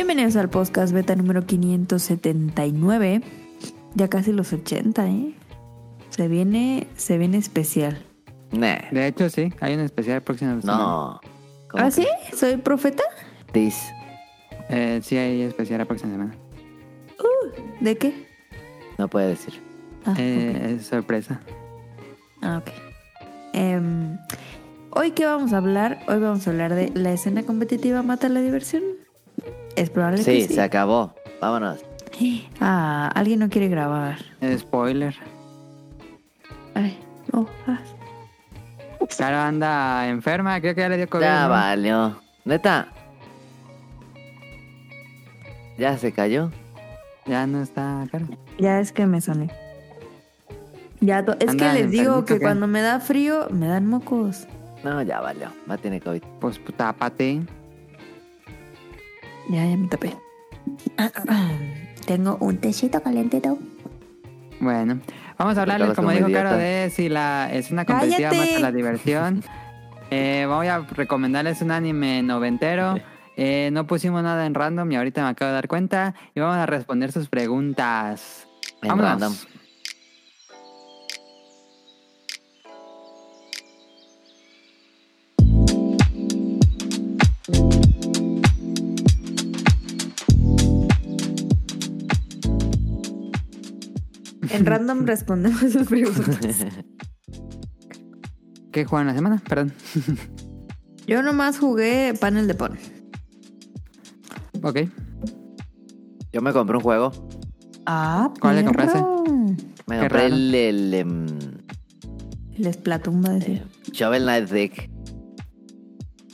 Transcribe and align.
Bienvenidos 0.00 0.34
al 0.36 0.48
podcast 0.48 0.94
beta 0.94 1.14
número 1.14 1.44
579. 1.44 3.20
Ya 3.94 4.08
casi 4.08 4.32
los 4.32 4.50
80, 4.50 5.06
¿eh? 5.06 5.34
Se 6.08 6.26
viene, 6.26 6.86
se 6.96 7.18
viene 7.18 7.36
especial. 7.36 8.02
Nah. 8.50 8.78
De 8.90 9.06
hecho, 9.06 9.28
sí, 9.28 9.52
hay 9.60 9.74
un 9.74 9.80
especial 9.80 10.22
próximo. 10.22 10.58
No. 10.64 11.20
¿Cómo 11.68 11.84
¿Ah, 11.84 11.88
que 11.88 11.90
sí? 11.90 12.06
¿Soy 12.34 12.56
profeta? 12.56 13.02
Dis. 13.52 13.76
Eh, 14.70 15.00
sí, 15.02 15.18
hay 15.18 15.42
especial 15.42 15.80
la 15.80 15.84
próxima 15.84 16.12
semana. 16.12 16.34
¿De 17.80 17.98
qué? 17.98 18.26
No 18.96 19.06
puede 19.06 19.28
decir. 19.28 19.52
Ah, 20.06 20.14
Eh, 20.16 20.76
Es 20.78 20.86
sorpresa. 20.86 21.42
Ah, 22.40 22.62
ok. 22.62 22.70
Em, 23.52 24.16
Hoy, 24.92 25.10
¿qué 25.10 25.26
vamos 25.26 25.52
a 25.52 25.58
hablar? 25.58 26.00
Hoy 26.08 26.18
vamos 26.20 26.46
a 26.46 26.50
hablar 26.50 26.74
de 26.74 26.90
la 26.94 27.12
escena 27.12 27.42
competitiva 27.42 28.02
mata 28.02 28.30
la 28.30 28.40
diversión. 28.40 28.82
Es 29.80 29.90
probable 29.90 30.18
Sí, 30.18 30.24
que 30.42 30.48
sí. 30.48 30.54
se 30.54 30.62
acabó. 30.62 31.14
Vámonos. 31.40 31.78
Ah, 32.60 33.10
alguien 33.14 33.38
no 33.38 33.48
quiere 33.48 33.68
grabar. 33.68 34.18
Spoiler. 34.58 35.14
Ay, 36.74 36.98
no. 37.32 37.46
ah. 37.66 37.78
Anda 39.46 40.08
enferma, 40.08 40.60
creo 40.60 40.74
que 40.74 40.82
ya 40.82 40.88
le 40.90 40.98
dio 40.98 41.08
COVID. 41.08 41.22
Ya 41.22 41.44
¿no? 41.44 41.48
valió. 41.48 42.20
Neta. 42.44 42.88
Ya 45.78 45.96
se 45.96 46.12
cayó. 46.12 46.50
Ya 47.26 47.46
no 47.46 47.62
está 47.62 48.06
Caro. 48.12 48.26
Ya 48.58 48.80
es 48.80 48.92
que 48.92 49.06
me 49.06 49.20
soné. 49.22 49.50
Ya 51.00 51.24
to- 51.24 51.36
es 51.40 51.54
que 51.56 51.72
les 51.72 51.90
digo 51.90 52.26
que 52.26 52.38
cuando 52.38 52.66
me 52.66 52.82
da 52.82 53.00
frío, 53.00 53.48
me 53.50 53.66
dan 53.66 53.86
mocos. 53.86 54.46
No, 54.84 55.00
ya 55.02 55.20
valió. 55.20 55.48
Va 55.70 55.78
tiene 55.78 56.00
COVID. 56.00 56.22
Pues 56.40 56.58
pues, 56.58 56.76
tápate. 56.76 57.40
Ya, 59.50 59.66
ya 59.66 59.76
me 59.76 59.88
tapé. 59.88 60.16
Tengo 62.06 62.36
un 62.40 62.58
tecito 62.58 63.02
calentito. 63.02 63.58
Bueno, 64.60 65.00
vamos 65.38 65.58
a 65.58 65.62
hablarles, 65.62 65.94
como 65.94 66.10
dijo. 66.10 66.30
Caro, 66.30 66.56
de 66.56 66.90
si 66.94 67.08
la 67.08 67.50
escena 67.52 67.84
competitiva 67.84 68.30
¡Cállate! 68.30 68.52
mata 68.52 68.60
la 68.60 68.72
diversión. 68.72 69.42
Eh, 70.12 70.44
voy 70.48 70.66
a 70.66 70.80
recomendarles 70.80 71.62
un 71.62 71.70
anime 71.70 72.20
noventero. 72.24 72.96
Eh, 73.36 73.70
no 73.72 73.86
pusimos 73.86 74.24
nada 74.24 74.44
en 74.44 74.54
random 74.54 74.90
y 74.90 74.96
ahorita 74.96 75.22
me 75.22 75.28
acabo 75.28 75.50
de 75.50 75.54
dar 75.54 75.68
cuenta. 75.68 76.16
Y 76.34 76.40
vamos 76.40 76.56
a 76.56 76.66
responder 76.66 77.12
sus 77.12 77.28
preguntas. 77.28 78.48
En 78.82 78.88
Vámonos. 78.88 79.08
random. 79.08 79.34
En 94.50 94.66
random 94.66 95.06
respondemos 95.06 95.60
sus 95.60 95.86
preguntas. 95.86 96.56
¿Qué 98.72 98.84
juegan 98.84 99.06
la 99.08 99.14
semana? 99.14 99.42
Perdón. 99.48 99.72
Yo 101.06 101.22
nomás 101.22 101.58
jugué 101.58 102.14
panel 102.20 102.46
de 102.46 102.54
pon. 102.54 102.78
Ok. 104.62 104.80
Yo 106.32 106.40
me 106.42 106.52
compré 106.52 106.76
un 106.76 106.82
juego. 106.82 107.10
Ah, 107.86 108.32
¿Cuál 108.40 108.56
le 108.56 108.64
compraste? 108.64 108.98
Me 109.86 109.96
Qué 109.96 110.00
compré 110.02 110.08
raro. 110.08 110.26
el, 110.34 110.54
el, 110.54 110.94
em, 110.94 111.26
Les 112.56 112.76
Splatoon 112.76 113.24
va 113.24 113.30
a 113.30 113.32
decir. 113.34 113.64
Shovel 113.92 114.22
Knight 114.22 114.50
Dick. 114.50 114.90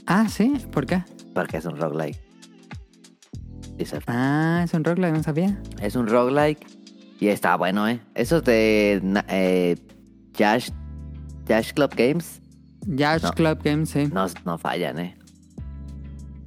Ah, 0.07 0.29
sí. 0.29 0.53
¿Por 0.71 0.85
qué? 0.87 1.03
Porque 1.35 1.57
es 1.57 1.65
un 1.65 1.77
roguelike. 1.79 2.19
Dice, 3.79 3.99
Ah, 4.07 4.63
es 4.65 4.75
un 4.75 4.85
roguelike, 4.85 5.15
no 5.15 5.23
sabía. 5.23 5.61
Es 5.81 5.97
un 5.97 6.07
roguelike. 6.07 6.67
Y 7.21 7.29
está 7.29 7.57
bueno, 7.57 7.89
¿eh? 7.89 8.01
Esos 8.15 8.45
de 8.45 9.01
eh, 9.29 9.77
Yash, 10.35 10.71
Yash 11.47 11.73
Club 11.73 11.95
Games 11.97 12.41
Yash 12.87 13.23
No. 13.23 13.31
Club 13.33 13.59
Games, 13.65 13.89
sí. 13.91 14.07
no, 14.13 14.27
no 14.45 14.59
fallan, 14.59 14.99
¿eh? 14.99 15.17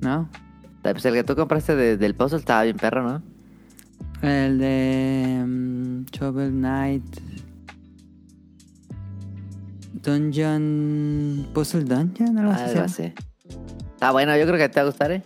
¿No? 0.02 0.30
Pues 0.82 1.04
el 1.06 1.14
que 1.16 1.24
tú 1.24 1.36
compraste 1.36 1.76
de- 1.76 1.98
del 1.98 2.16
puzzle 2.16 2.40
estaba 2.40 2.64
bien 2.64 2.78
perro, 2.78 3.04
¿no? 3.04 3.22
El 4.22 4.58
de 4.60 5.44
mm, 5.46 6.06
Shovel 6.12 6.52
Knight. 6.52 7.04
Dungeon. 10.02 11.48
Puzzle 11.54 11.84
Dungeon, 11.84 12.38
algo 12.38 12.52
así. 12.52 12.64
Algo 12.72 12.82
así. 12.84 13.14
Está 13.94 14.12
bueno, 14.12 14.38
yo 14.38 14.46
creo 14.46 14.58
que 14.58 14.70
te 14.70 14.80
va 14.80 14.84
a 14.84 14.90
gustar, 14.90 15.12
¿eh? 15.12 15.24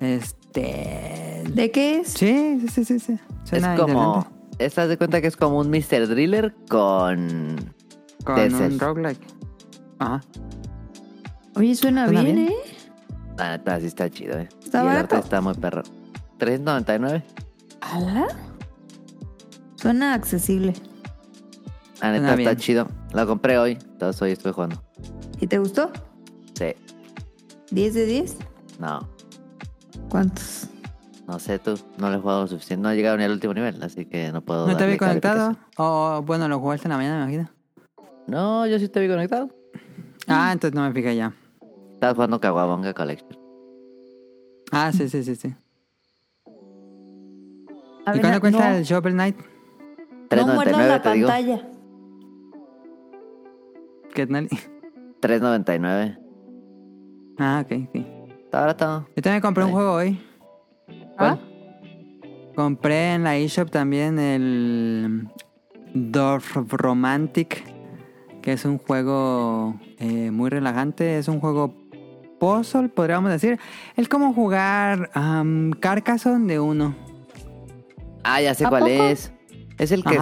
Este. 0.00 0.43
¿De 0.62 1.70
qué 1.72 2.00
es? 2.00 2.08
Sí, 2.08 2.60
sí, 2.60 2.68
sí, 2.68 2.84
sí. 2.84 2.98
sí. 2.98 3.18
Suena 3.44 3.74
es 3.74 3.80
como... 3.80 4.26
Estás 4.58 4.88
de 4.88 4.96
cuenta 4.96 5.20
que 5.20 5.26
es 5.26 5.36
como 5.36 5.58
un 5.58 5.68
Mr. 5.70 6.06
Driller 6.08 6.54
con... 6.68 7.74
Con 8.24 8.36
de 8.36 8.54
un 8.54 8.78
roguelike. 8.78 9.20
Ajá. 9.98 10.20
Oye, 11.56 11.74
suena, 11.74 12.06
Suena 12.06 12.22
bien, 12.22 12.36
bien. 12.36 12.48
¿eh? 12.48 12.54
La 13.36 13.56
neta, 13.56 13.80
sí 13.80 13.86
está 13.86 14.08
chido, 14.08 14.38
¿eh? 14.38 14.48
¿Está 14.62 14.78
y 14.78 14.80
el 14.82 14.86
barato? 14.86 15.16
arte 15.16 15.26
está 15.26 15.40
muy 15.40 15.54
perro. 15.54 15.82
399. 16.38 17.24
¿Ala? 17.80 18.26
Suena 19.76 20.14
accesible. 20.14 20.72
La 22.00 22.12
neta 22.12 22.28
Suena 22.28 22.30
está 22.30 22.50
bien. 22.50 22.56
chido. 22.56 22.88
Lo 23.12 23.26
compré 23.26 23.58
hoy. 23.58 23.72
Entonces 23.72 24.22
hoy 24.22 24.32
estoy 24.32 24.52
jugando. 24.52 24.82
¿Y 25.40 25.46
te 25.46 25.58
gustó? 25.58 25.90
Sí. 26.54 26.74
¿10 27.72 27.92
de 27.92 28.06
10? 28.06 28.36
No. 28.78 29.08
¿Cuántos? 30.08 30.68
No 31.26 31.38
sé 31.38 31.58
tú. 31.58 31.78
No 31.98 32.10
le 32.10 32.16
he 32.16 32.20
jugado 32.20 32.42
lo 32.42 32.48
suficiente. 32.48 32.82
No 32.82 32.90
he 32.90 32.96
llegado 32.96 33.16
ni 33.16 33.24
al 33.24 33.32
último 33.32 33.54
nivel. 33.54 33.82
Así 33.82 34.04
que 34.04 34.30
no 34.32 34.42
puedo... 34.42 34.66
¿No 34.66 34.76
te 34.76 34.84
había 34.84 34.98
conectado? 34.98 35.56
O 35.76 36.22
bueno, 36.24 36.48
lo 36.48 36.60
jugaste 36.60 36.86
en 36.86 36.90
la 36.90 36.96
mañana, 36.98 37.26
me 37.26 37.32
imagino. 37.32 37.50
No, 38.26 38.66
yo 38.66 38.78
sí 38.78 38.88
te 38.88 39.00
vi 39.00 39.08
conectado. 39.08 39.48
Ah, 40.26 40.50
entonces 40.52 40.74
no 40.74 40.82
me 40.86 40.92
fijé 40.92 41.16
ya. 41.16 41.34
Estás 41.94 42.14
jugando 42.14 42.40
Kawabonga 42.40 42.92
Collection. 42.94 43.38
Ah, 44.70 44.92
sí, 44.92 45.08
sí, 45.08 45.22
sí, 45.22 45.36
sí. 45.36 45.54
A 48.06 48.10
¿Y 48.10 48.12
ver, 48.14 48.20
cuánto 48.20 48.40
cuesta 48.40 48.70
no, 48.70 48.76
el 48.76 48.84
Shovel 48.84 49.12
Knight? 49.14 49.36
no 49.36 50.46
muerdas 50.46 50.74
399 50.76 50.88
la 50.88 51.02
te 51.02 51.12
digo. 51.12 51.28
¿Qué 54.14 54.26
tal? 54.26 54.48
399. 55.20 56.18
Ah, 57.38 57.64
ok, 57.64 57.88
ok. 57.88 58.13
Está 58.54 58.60
barato. 58.60 59.08
Yo 59.16 59.22
también 59.22 59.40
compré 59.40 59.64
un 59.64 59.72
juego 59.72 59.94
hoy. 59.94 60.24
¿Cuál? 61.18 61.40
Compré 62.54 63.14
en 63.14 63.24
la 63.24 63.36
eShop 63.36 63.68
también 63.68 64.16
el 64.20 65.28
Dorf 65.92 66.54
Romantic, 66.68 67.64
que 68.42 68.52
es 68.52 68.64
un 68.64 68.78
juego 68.78 69.74
eh, 69.98 70.30
muy 70.30 70.50
relajante. 70.50 71.18
Es 71.18 71.26
un 71.26 71.40
juego 71.40 71.74
puzzle, 72.38 72.90
podríamos 72.90 73.32
decir. 73.32 73.58
Es 73.96 74.08
como 74.08 74.32
jugar 74.32 75.10
um, 75.16 75.72
Carcassonne 75.72 76.46
de 76.46 76.60
uno. 76.60 76.94
Ah, 78.22 78.40
ya 78.40 78.54
sé 78.54 78.66
¿A 78.66 78.68
cuál 78.68 78.84
poco? 78.84 79.02
es. 79.02 79.32
Es 79.78 79.90
el 79.90 80.04
que, 80.04 80.16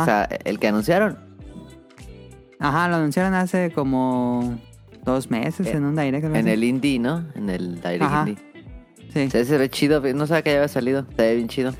el 0.44 0.59
que 0.59 0.69
anunciaron. 0.69 1.19
Ajá, 2.59 2.88
lo 2.88 2.97
anunciaron 2.97 3.34
hace 3.34 3.72
como 3.72 4.59
dos 5.05 5.31
meses 5.31 5.67
En- 5.67 5.79
en 5.79 5.85
un 5.85 5.97
direct. 5.97 6.25
En 6.35 6.49
el 6.49 6.65
indie, 6.65 6.99
¿no? 6.99 7.25
En 7.35 7.51
el 7.51 7.77
Direct 7.77 8.03
Ajá. 8.03 8.21
Indie. 8.29 8.45
Sí. 9.13 9.31
Se, 9.31 9.45
se 9.45 9.59
ve 9.59 9.69
chido. 9.69 10.01
No 10.15 10.27
sabía 10.27 10.43
que 10.43 10.51
ya 10.51 10.57
había 10.57 10.69
salido. 10.69 11.07
Se 11.17 11.23
ve 11.23 11.37
bien 11.37 11.49
chido. 11.49 11.73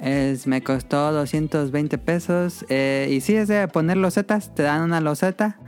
Es, 0.00 0.46
me 0.46 0.62
costó 0.62 1.12
220 1.12 1.98
pesos. 1.98 2.64
eh, 2.68 3.08
y 3.10 3.20
sí, 3.20 3.34
es 3.36 3.48
de 3.48 3.68
poner 3.68 3.96
losetas. 3.96 4.54
Te 4.54 4.62
dan 4.62 4.82
una 4.82 5.00
loseta 5.00 5.58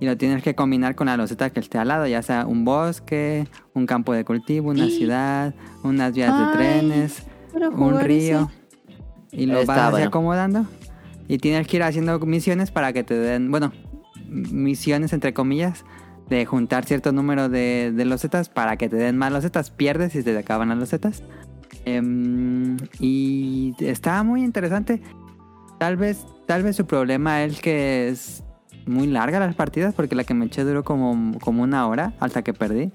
y 0.00 0.06
lo 0.06 0.16
tienes 0.16 0.42
que 0.42 0.54
combinar 0.54 0.94
con 0.94 1.06
la 1.08 1.16
loseta 1.16 1.50
que 1.50 1.60
esté 1.60 1.78
al 1.78 1.88
lado, 1.88 2.06
ya 2.06 2.22
sea 2.22 2.46
un 2.46 2.64
bosque, 2.64 3.48
un 3.74 3.86
campo 3.86 4.12
de 4.12 4.24
cultivo, 4.24 4.70
una 4.70 4.86
Y- 4.86 4.90
ciudad, 4.92 5.54
unas 5.82 6.12
vías 6.14 6.38
de 6.38 6.56
trenes, 6.56 7.22
un 7.74 8.00
río. 8.00 8.50
Y 9.32 9.46
lo 9.46 9.58
Está 9.58 9.72
vas 9.74 9.82
así 9.84 9.90
bueno. 9.92 10.06
acomodando. 10.08 10.66
Y 11.28 11.38
tienes 11.38 11.66
que 11.66 11.76
ir 11.78 11.82
haciendo 11.82 12.18
misiones 12.20 12.70
para 12.70 12.92
que 12.92 13.02
te 13.02 13.14
den, 13.14 13.50
bueno, 13.50 13.72
misiones 14.28 15.12
entre 15.12 15.34
comillas, 15.34 15.84
de 16.28 16.44
juntar 16.44 16.84
cierto 16.84 17.12
número 17.12 17.48
de, 17.48 17.92
de 17.94 18.04
losetas 18.04 18.48
para 18.48 18.76
que 18.76 18.88
te 18.88 18.96
den 18.96 19.16
más 19.16 19.32
losetas. 19.32 19.70
Pierdes 19.70 20.12
se 20.12 20.22
te 20.22 20.36
acaban 20.36 20.68
las 20.68 20.78
losetas. 20.78 21.22
Em, 21.84 22.76
y 22.98 23.74
está 23.78 24.22
muy 24.24 24.42
interesante. 24.42 25.00
Tal 25.78 25.96
vez, 25.96 26.26
tal 26.46 26.62
vez 26.64 26.76
su 26.76 26.86
problema 26.86 27.44
es 27.44 27.60
que 27.60 28.08
es 28.08 28.42
muy 28.86 29.06
larga 29.06 29.38
las 29.38 29.54
partidas, 29.54 29.94
porque 29.94 30.16
la 30.16 30.24
que 30.24 30.34
me 30.34 30.46
eché 30.46 30.64
duró 30.64 30.84
como, 30.84 31.38
como 31.38 31.62
una 31.62 31.86
hora 31.86 32.14
hasta 32.18 32.42
que 32.42 32.52
perdí. 32.52 32.90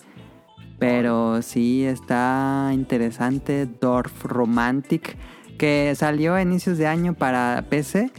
Pero 0.78 1.42
sí 1.42 1.86
está 1.86 2.72
interesante. 2.74 3.66
Dorf 3.66 4.26
Romantic, 4.26 5.16
que 5.58 5.94
salió 5.96 6.34
a 6.34 6.42
inicios 6.42 6.78
de 6.78 6.88
año 6.88 7.14
para 7.14 7.66
PC, 7.70 8.12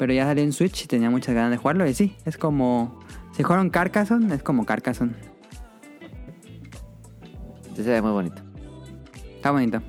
pero 0.00 0.14
ya 0.14 0.24
salió 0.24 0.42
en 0.42 0.54
Switch 0.54 0.84
y 0.84 0.86
tenía 0.86 1.10
muchas 1.10 1.34
ganas 1.34 1.50
de 1.50 1.58
jugarlo. 1.58 1.86
Y 1.86 1.92
sí, 1.92 2.16
es 2.24 2.38
como. 2.38 2.98
Si 3.32 3.42
jugaron 3.42 3.68
Carcassonne, 3.68 4.34
es 4.34 4.42
como 4.42 4.64
Carcassonne. 4.64 5.12
Sí, 7.76 7.84
se 7.84 7.90
ve 7.90 8.00
muy 8.00 8.12
bonito. 8.12 8.40
Está 9.36 9.50
bonito. 9.50 9.82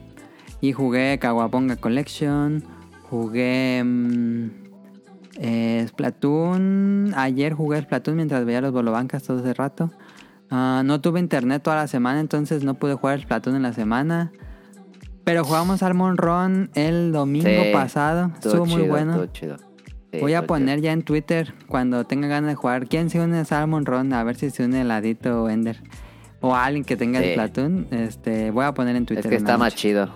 Y 0.59 0.73
jugué 0.73 1.17
Kawabonga 1.17 1.77
Collection. 1.77 2.61
Jugué. 3.09 3.81
mm, 3.85 4.47
eh, 5.37 5.85
Splatoon. 5.87 7.13
Ayer 7.15 7.53
jugué 7.53 7.81
Splatoon 7.81 8.17
mientras 8.17 8.43
veía 8.43 8.59
los 8.59 8.73
bolobancas 8.73 9.23
todo 9.23 9.39
ese 9.39 9.53
rato. 9.53 9.91
Ah, 10.49 10.81
no 10.83 10.99
tuve 10.99 11.21
internet 11.21 11.63
toda 11.63 11.77
la 11.77 11.87
semana, 11.87 12.19
entonces 12.19 12.65
no 12.65 12.73
pude 12.73 12.95
jugar 12.95 13.21
Splatoon 13.21 13.55
en 13.55 13.61
la 13.61 13.71
semana. 13.71 14.33
Pero 15.23 15.45
jugamos 15.45 15.79
Salmon 15.79 16.17
Run 16.17 16.69
el 16.75 17.13
domingo 17.13 17.47
Sí, 17.47 17.71
pasado. 17.71 18.33
Estuvo 18.35 18.65
muy 18.65 18.81
bueno. 18.81 19.13
estuvo 19.13 19.31
chido. 19.31 19.70
Voy 20.19 20.33
a 20.33 20.39
estuvo 20.39 20.47
poner 20.55 20.81
ya 20.81 20.91
en 20.91 21.03
Twitter 21.03 21.53
cuando 21.67 22.05
tenga 22.05 22.27
ganas 22.27 22.49
de 22.49 22.55
jugar. 22.55 22.87
¿Quién 22.87 23.09
se 23.09 23.19
une 23.21 23.37
a 23.39 23.45
Salmon 23.45 23.85
Run? 23.85 24.11
A 24.13 24.23
ver 24.23 24.35
si 24.35 24.49
se 24.49 24.65
une 24.65 24.83
Ladito 24.83 25.43
o 25.43 25.49
Ender. 25.49 25.81
O 26.41 26.55
alguien 26.55 26.83
que 26.83 26.97
tenga 26.97 27.19
el 27.19 27.25
Sí. 27.25 27.31
Splatoon. 27.33 27.87
Este, 27.91 28.51
voy 28.51 28.65
a 28.65 28.73
poner 28.73 28.95
en. 28.95 29.05
Twitter. 29.05 29.25
Es 29.25 29.29
que 29.29 29.35
está 29.37 29.57
más 29.57 29.75
chido. 29.75 30.09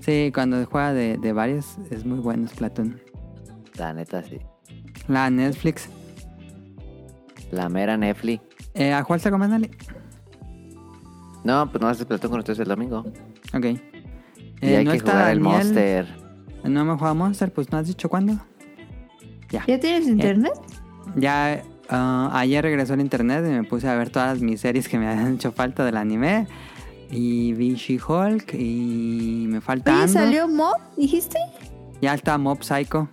Sí, 0.00 0.30
cuando 0.34 0.64
juega 0.66 0.92
de, 0.92 1.18
de 1.18 1.32
varios 1.32 1.76
es 1.90 2.04
muy 2.04 2.20
bueno 2.20 2.46
Splatoon. 2.48 3.00
La 3.76 3.92
neta, 3.92 4.22
sí. 4.22 4.38
La 5.08 5.28
Netflix. 5.30 5.88
La 7.50 7.68
mera 7.68 7.96
Netflix. 7.96 8.42
Eh, 8.74 8.92
¿A 8.92 9.04
cuál 9.04 9.20
se 9.20 9.28
Ali? 9.28 9.70
No, 11.44 11.70
pues 11.70 11.80
no 11.82 11.88
haces 11.88 12.06
Platón 12.06 12.30
con 12.30 12.40
ustedes 12.40 12.58
el 12.60 12.68
domingo. 12.68 13.04
Ok. 13.52 13.64
Y 13.64 13.80
Eh, 14.62 14.76
hay 14.78 14.84
no 14.84 14.92
que 14.92 14.96
está 14.96 15.12
jugar 15.12 15.30
el 15.32 15.42
Daniel. 15.42 15.64
Monster. 15.64 16.06
No 16.64 16.84
me 16.84 16.94
juega 16.96 17.14
Monster, 17.14 17.52
pues 17.52 17.70
no 17.70 17.78
has 17.78 17.86
dicho 17.86 18.08
cuándo. 18.08 18.38
¿Ya 19.50 19.78
tienes 19.80 20.08
internet? 20.08 20.52
Ya 21.16 21.62
ah, 21.88 22.30
ayer 22.32 22.64
regresó 22.64 22.94
el 22.94 23.00
internet 23.00 23.44
y 23.46 23.50
me 23.50 23.64
puse 23.64 23.88
a 23.88 23.94
ver 23.94 24.10
todas 24.10 24.40
mis 24.40 24.60
series 24.60 24.88
que 24.88 24.98
me 24.98 25.06
habían 25.10 25.34
hecho 25.34 25.52
falta 25.52 25.84
del 25.84 25.96
anime. 25.96 26.46
Y 27.10 27.52
vi 27.52 27.74
She-Hulk 27.74 28.54
y 28.54 29.46
me 29.48 29.60
falta 29.60 29.92
Oye, 29.92 30.02
Andor. 30.04 30.14
¿salió 30.22 30.48
Mob? 30.48 30.76
¿Dijiste? 30.96 31.38
Ya 32.00 32.14
está 32.14 32.36
Mob 32.38 32.62
Psycho. 32.64 33.08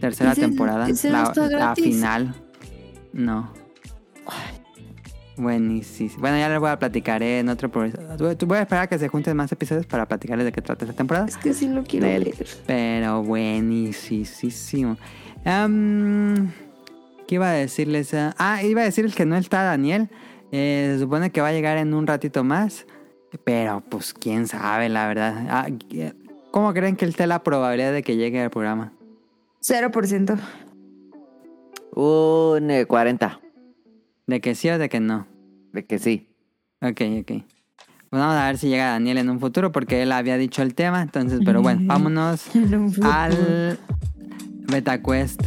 Tercera 0.00 0.32
Ese- 0.32 0.40
temporada. 0.40 0.88
ese 0.88 1.10
la, 1.10 1.74
final. 1.76 2.34
No. 3.12 3.52
Buenísimo. 5.36 6.10
Bueno, 6.18 6.36
ya 6.38 6.48
les 6.48 6.58
voy 6.60 6.68
a 6.70 6.78
platicar 6.78 7.22
en 7.22 7.48
otro 7.48 7.70
pro- 7.70 7.88
Voy 8.46 8.58
a 8.58 8.62
esperar 8.62 8.84
a 8.84 8.86
que 8.88 8.98
se 8.98 9.08
junten 9.08 9.36
más 9.36 9.50
episodios 9.52 9.86
para 9.86 10.06
platicarles 10.06 10.44
de 10.44 10.52
qué 10.52 10.60
trata 10.60 10.84
esta 10.84 10.96
temporada. 10.96 11.26
Es 11.26 11.36
que 11.36 11.54
sí 11.54 11.68
lo 11.68 11.82
quiero 11.84 12.06
Nel. 12.06 12.24
ver. 12.24 12.46
Pero 12.66 13.22
buenísimo. 13.22 14.96
¿Qué 15.44 17.34
iba 17.34 17.50
a 17.50 17.52
decirles? 17.52 18.14
Ah, 18.14 18.62
iba 18.62 18.82
a 18.82 18.84
decirles 18.84 19.14
que 19.14 19.26
no 19.26 19.36
está 19.36 19.62
Daniel. 19.62 20.08
Eh, 20.52 20.92
se 20.94 21.00
supone 21.00 21.30
que 21.30 21.40
va 21.40 21.48
a 21.48 21.52
llegar 21.52 21.78
en 21.78 21.94
un 21.94 22.06
ratito 22.06 22.44
más. 22.44 22.86
Pero 23.44 23.82
pues 23.88 24.12
quién 24.12 24.48
sabe, 24.48 24.88
la 24.88 25.06
verdad. 25.06 25.46
Ah, 25.48 25.68
¿Cómo 26.50 26.74
creen 26.74 26.96
que 26.96 27.04
esté 27.04 27.26
la 27.26 27.42
probabilidad 27.42 27.92
de 27.92 28.02
que 28.02 28.16
llegue 28.16 28.42
al 28.42 28.50
programa? 28.50 28.92
0%. 29.62 30.38
Un 31.94 32.70
eh, 32.70 32.86
40. 32.86 33.40
¿De 34.26 34.40
que 34.40 34.54
sí 34.54 34.68
o 34.68 34.78
de 34.78 34.88
que 34.88 35.00
no? 35.00 35.26
De 35.72 35.84
que 35.84 35.98
sí. 35.98 36.28
Ok, 36.80 37.00
ok. 37.20 37.44
Pues 38.10 38.20
vamos 38.20 38.34
a 38.34 38.46
ver 38.46 38.58
si 38.58 38.68
llega 38.68 38.90
Daniel 38.90 39.18
en 39.18 39.30
un 39.30 39.38
futuro 39.38 39.70
porque 39.70 40.02
él 40.02 40.10
había 40.10 40.36
dicho 40.36 40.62
el 40.62 40.74
tema. 40.74 41.02
Entonces, 41.02 41.40
pero 41.44 41.62
bueno, 41.62 41.82
vámonos 41.84 42.50
al 43.02 43.78
BetaQuest. 44.70 45.42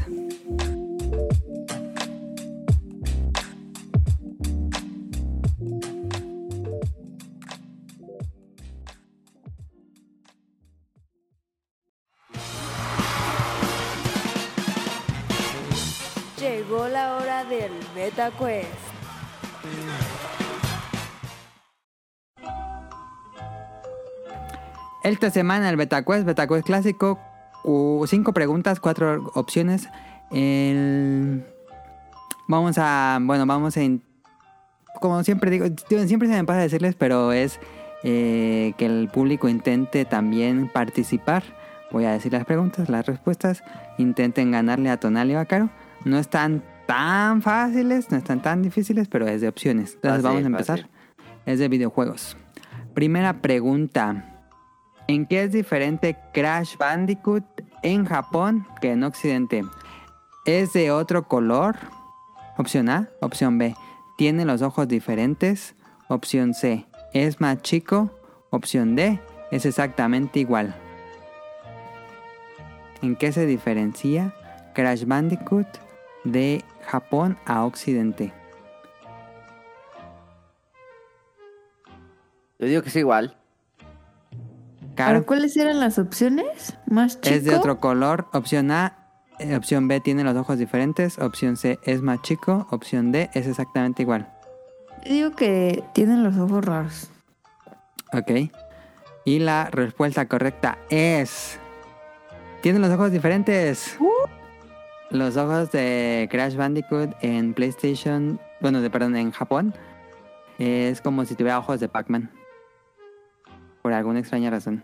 Llegó 16.40 16.88
la 16.90 17.16
hora 17.16 17.46
del 17.46 17.72
MetaQuest. 17.96 18.68
Esta 25.04 25.30
semana 25.30 25.70
el 25.70 25.78
BetaQuest, 25.78 26.26
BetaQuest 26.26 26.66
clásico, 26.66 27.20
cinco 28.08 28.34
preguntas, 28.34 28.80
cuatro 28.80 29.32
opciones. 29.36 29.90
El- 30.32 31.46
Vamos 32.48 32.76
a, 32.78 33.20
bueno, 33.22 33.46
vamos 33.46 33.78
a, 33.78 33.84
in- 33.84 34.04
como 35.00 35.24
siempre 35.24 35.50
digo, 35.50 35.66
siempre 36.06 36.28
se 36.28 36.34
me 36.36 36.44
pasa 36.44 36.60
decirles, 36.60 36.94
pero 36.94 37.32
es 37.32 37.58
eh, 38.04 38.74
que 38.78 38.86
el 38.86 39.08
público 39.08 39.48
intente 39.48 40.04
también 40.04 40.68
participar. 40.68 41.44
Voy 41.92 42.04
a 42.06 42.12
decir 42.12 42.34
las 42.34 42.44
preguntas, 42.44 42.90
las 42.90 43.06
respuestas. 43.06 43.64
Intenten 43.98 44.52
ganarle 44.52 44.90
a 44.90 45.00
Tonal 45.00 45.32
y 45.32 45.36
a 45.36 45.46
Caro. 45.46 45.70
No 46.04 46.18
están 46.18 46.64
tan 46.86 47.42
fáciles, 47.42 48.12
no 48.12 48.18
están 48.18 48.42
tan 48.42 48.62
difíciles, 48.62 49.08
pero 49.08 49.26
es 49.28 49.40
de 49.40 49.48
opciones. 49.48 49.94
Entonces 49.96 50.22
Fácil, 50.22 50.24
vamos 50.24 50.44
a 50.44 50.48
empezar. 50.48 50.80
fácil. 50.82 50.92
Es 51.46 51.60
de 51.60 51.68
videojuegos. 51.70 52.36
Primera 52.94 53.42
pregunta. 53.42 54.26
¿En 55.08 55.26
qué 55.28 55.44
es 55.44 55.52
diferente 55.54 56.18
Crash 56.34 56.76
Bandicoot 56.78 57.53
en 57.84 58.06
Japón 58.06 58.66
que 58.82 58.92
en 58.92 59.04
Occidente? 59.04 59.64
¿Es 60.46 60.74
de 60.74 60.92
otro 60.92 61.28
color? 61.28 61.76
Opción 62.58 62.90
A. 62.90 63.10
Opción 63.22 63.58
B. 63.58 63.76
¿Tiene 64.18 64.46
los 64.46 64.62
ojos 64.62 64.88
diferentes? 64.88 65.76
Opción 66.08 66.54
C. 66.54 66.86
¿Es 67.14 67.40
más 67.40 67.62
chico? 67.62 68.10
Opción 68.50 68.96
D. 68.96 69.20
Es 69.52 69.66
exactamente 69.66 70.40
igual. 70.40 70.76
¿En 73.02 73.16
qué 73.16 73.32
se 73.32 73.46
diferencia 73.46 74.34
Crash 74.74 75.06
Bandicoot 75.06 75.68
de 76.24 76.64
Japón 76.86 77.38
a 77.46 77.66
Occidente? 77.66 78.34
Yo 82.60 82.68
digo 82.68 82.82
que 82.82 82.90
es 82.90 82.96
igual. 82.96 83.43
Caro. 84.96 85.14
¿Pero 85.14 85.26
cuáles 85.26 85.58
eran 85.58 85.80
las 85.80 85.98
opciones? 85.98 86.78
¿Más 86.86 87.20
chico? 87.20 87.36
Es 87.36 87.44
de 87.44 87.56
otro 87.56 87.80
color. 87.80 88.28
Opción 88.34 88.70
A. 88.72 88.98
eh, 89.40 89.56
Opción 89.56 89.88
B 89.88 90.00
tiene 90.00 90.24
los 90.24 90.36
ojos 90.36 90.58
diferentes. 90.60 91.18
Opción 91.20 91.58
C 91.58 91.80
es 91.84 92.02
más 92.02 92.22
chico. 92.22 92.68
Opción 92.70 93.12
D 93.12 93.30
es 93.34 93.48
exactamente 93.48 94.04
igual. 94.04 94.32
Yo 95.06 95.12
digo 95.12 95.32
que 95.32 95.84
tienen 95.94 96.24
los 96.24 96.38
ojos 96.38 96.64
raros. 96.64 97.10
Ok. 98.14 98.52
Y 99.26 99.40
la 99.40 99.70
respuesta 99.72 100.28
correcta 100.28 100.78
es... 100.90 101.60
Tienen 102.62 102.82
los 102.82 102.92
ojos 102.92 103.12
diferentes. 103.12 103.98
Los 105.10 105.38
ojos 105.38 105.72
de 105.72 106.28
Crash 106.32 106.56
Bandicoot 106.56 107.16
en 107.22 107.54
PlayStation... 107.54 108.40
Bueno, 108.62 108.82
de, 108.82 108.90
perdón, 108.90 109.16
en 109.16 109.32
Japón. 109.32 109.74
Es 110.60 111.02
como 111.02 111.26
si 111.26 111.36
tuviera 111.36 111.60
ojos 111.60 111.80
de 111.80 111.90
Pac-Man. 111.90 112.32
Por 113.84 113.94
alguna 113.94 114.20
extraña 114.20 114.50
razón. 114.50 114.84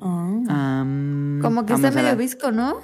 Am, 0.00 1.40
Como 1.42 1.66
que 1.66 1.72
está 1.72 1.90
medio 1.90 2.16
visco, 2.16 2.52
¿no? 2.52 2.76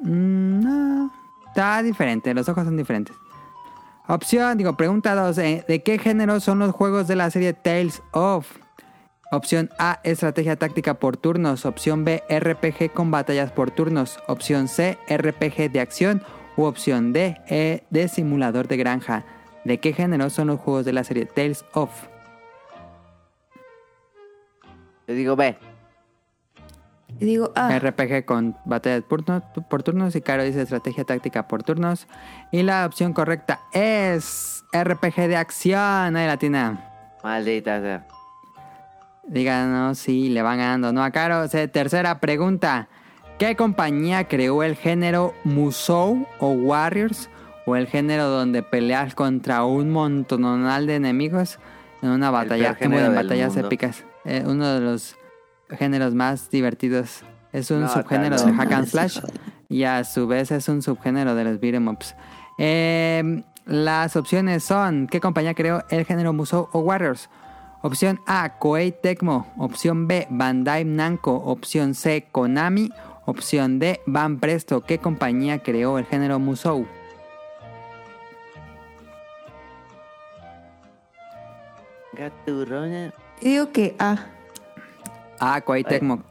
Mm, 0.00 0.60
no, 0.60 1.12
está 1.48 1.82
diferente, 1.82 2.32
los 2.34 2.48
ojos 2.48 2.64
son 2.64 2.76
diferentes. 2.76 3.16
Opción, 4.06 4.58
digo, 4.58 4.76
pregunta 4.76 5.14
2. 5.14 5.36
¿De 5.36 5.82
qué 5.84 5.98
género 5.98 6.40
son 6.40 6.58
los 6.58 6.72
juegos 6.72 7.08
de 7.08 7.16
la 7.16 7.30
serie 7.30 7.52
Tales 7.52 8.02
of? 8.12 8.46
Opción 9.32 9.70
A, 9.78 10.00
estrategia 10.02 10.56
táctica 10.56 10.94
por 10.94 11.16
turnos. 11.16 11.64
Opción 11.64 12.04
B, 12.04 12.22
RPG 12.28 12.92
con 12.92 13.10
batallas 13.10 13.52
por 13.52 13.70
turnos. 13.70 14.18
Opción 14.26 14.68
C, 14.68 14.98
RPG 15.08 15.70
de 15.70 15.80
acción. 15.80 16.22
U 16.56 16.64
opción 16.64 17.12
D, 17.12 17.40
E 17.46 17.84
de 17.90 18.08
simulador 18.08 18.66
de 18.66 18.76
granja. 18.76 19.24
¿De 19.64 19.78
qué 19.78 19.92
género 19.92 20.28
son 20.28 20.48
los 20.48 20.60
juegos 20.60 20.84
de 20.84 20.92
la 20.92 21.04
serie 21.04 21.26
Tales 21.26 21.64
of? 21.72 21.90
Yo 25.10 25.16
digo 25.16 25.34
B. 25.34 25.56
Y 27.18 27.24
digo, 27.24 27.52
ah, 27.56 27.76
RPG 27.76 28.24
con 28.24 28.56
batallas 28.64 29.02
por, 29.02 29.22
turno- 29.24 29.42
por 29.68 29.82
turnos 29.82 30.14
y 30.14 30.20
Caro 30.20 30.44
dice 30.44 30.62
estrategia 30.62 31.02
táctica 31.02 31.48
por 31.48 31.64
turnos. 31.64 32.06
Y 32.52 32.62
la 32.62 32.86
opción 32.86 33.12
correcta 33.12 33.58
es 33.72 34.62
RPG 34.72 35.26
de 35.26 35.36
acción. 35.36 36.14
Ahí 36.16 36.26
la 36.28 36.36
tiene. 36.36 36.78
Maldita 37.24 37.80
sea. 37.80 38.06
Díganos 39.26 39.98
si 39.98 40.28
le 40.28 40.42
van 40.42 40.58
ganando 40.58 40.92
no 40.92 41.02
a 41.02 41.10
Caro. 41.10 41.48
Se- 41.48 41.66
tercera 41.66 42.20
pregunta. 42.20 42.88
¿Qué 43.38 43.56
compañía 43.56 44.28
creó 44.28 44.62
el 44.62 44.76
género 44.76 45.34
Musou 45.42 46.26
o 46.38 46.50
Warriors? 46.50 47.28
O 47.66 47.74
el 47.74 47.88
género 47.88 48.28
donde 48.28 48.62
peleas 48.62 49.14
contra 49.16 49.64
un 49.64 49.90
montonal 49.90 50.86
de 50.86 50.94
enemigos 50.94 51.58
en 52.02 52.10
una 52.10 52.30
batalla, 52.30 52.76
en 52.78 53.14
batallas 53.14 53.52
mundo. 53.54 53.66
épicas. 53.66 54.04
Eh, 54.24 54.44
uno 54.46 54.66
de 54.74 54.80
los 54.80 55.16
géneros 55.70 56.14
más 56.14 56.50
divertidos. 56.50 57.22
Es 57.52 57.70
un 57.70 57.80
No, 57.80 57.88
subgénero 57.88 58.36
del 58.40 58.54
hack 58.54 58.72
and 58.72 58.86
slash 58.86 59.18
y 59.68 59.84
a 59.84 60.04
su 60.04 60.26
vez 60.26 60.50
es 60.50 60.68
un 60.68 60.82
subgénero 60.82 61.34
de 61.34 61.44
los 61.44 61.60
beat'em 61.60 61.88
ups. 61.88 62.14
Eh, 62.58 63.42
Las 63.66 64.16
opciones 64.16 64.64
son: 64.64 65.06
¿qué 65.06 65.20
compañía 65.20 65.54
creó 65.54 65.84
el 65.90 66.04
género 66.04 66.32
Musou 66.32 66.68
o 66.72 66.80
Warriors? 66.80 67.28
Opción 67.82 68.20
A, 68.26 68.58
Koei 68.58 68.92
Tecmo. 68.92 69.52
Opción 69.56 70.06
B, 70.06 70.26
Bandai 70.30 70.84
Namco. 70.84 71.34
Opción 71.34 71.94
C, 71.94 72.26
Konami. 72.30 72.90
Opción 73.24 73.78
D, 73.78 74.00
Van 74.06 74.38
Presto. 74.38 74.82
¿Qué 74.82 74.98
compañía 74.98 75.62
creó 75.62 75.98
el 75.98 76.04
género 76.04 76.38
Musou? 76.38 76.86
Gaturroña. 82.12 83.12
Digo 83.40 83.72
que 83.72 83.96
A. 83.98 84.16
A, 85.38 85.60
Koei 85.62 85.84
Tecmo. 85.84 86.22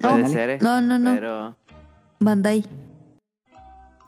Puede 0.00 0.18
No, 0.22 0.28
ser, 0.28 0.50
¿eh? 0.50 0.58
no, 0.60 0.80
no, 0.80 0.98
no. 0.98 1.14
Pero. 1.14 1.56
Bandai. 2.20 2.64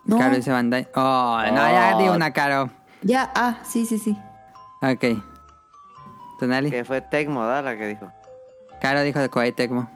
No, 0.05 0.19
Caro 0.19 0.37
dice 0.37 0.51
Bandai. 0.53 0.87
Oh, 0.95 1.39
no, 1.47 1.55
ya 1.57 1.93
Oh. 1.95 1.99
di 1.99 2.09
una, 2.09 2.33
Caro. 2.33 2.71
ya 3.03 3.31
A. 3.35 3.65
Sí, 3.65 3.87
sí, 3.87 3.99
sí. 3.99 4.17
Ok. 4.83 5.05
Tonali. 6.39 6.71
Que 6.71 6.85
fue 6.85 7.01
Tecmo, 7.01 7.45
¿da? 7.47 7.63
La 7.63 7.77
que 7.79 7.87
dijo. 7.87 8.13
Caro 8.81 9.01
dijo 9.03 9.19
de 9.21 9.31
Koei 9.31 9.53
Tecmo. 9.53 9.89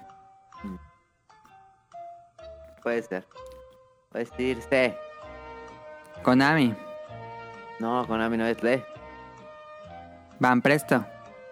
Puede 2.82 3.02
ser. 3.02 3.26
Puede 4.11 4.25
decir 4.25 4.62
C. 4.62 4.97
Konami. 6.23 6.75
No, 7.80 8.06
Konami 8.06 8.37
no 8.38 8.47
es 8.47 8.56
D. 8.62 8.82
Van 10.40 10.62
Presto. 10.62 11.04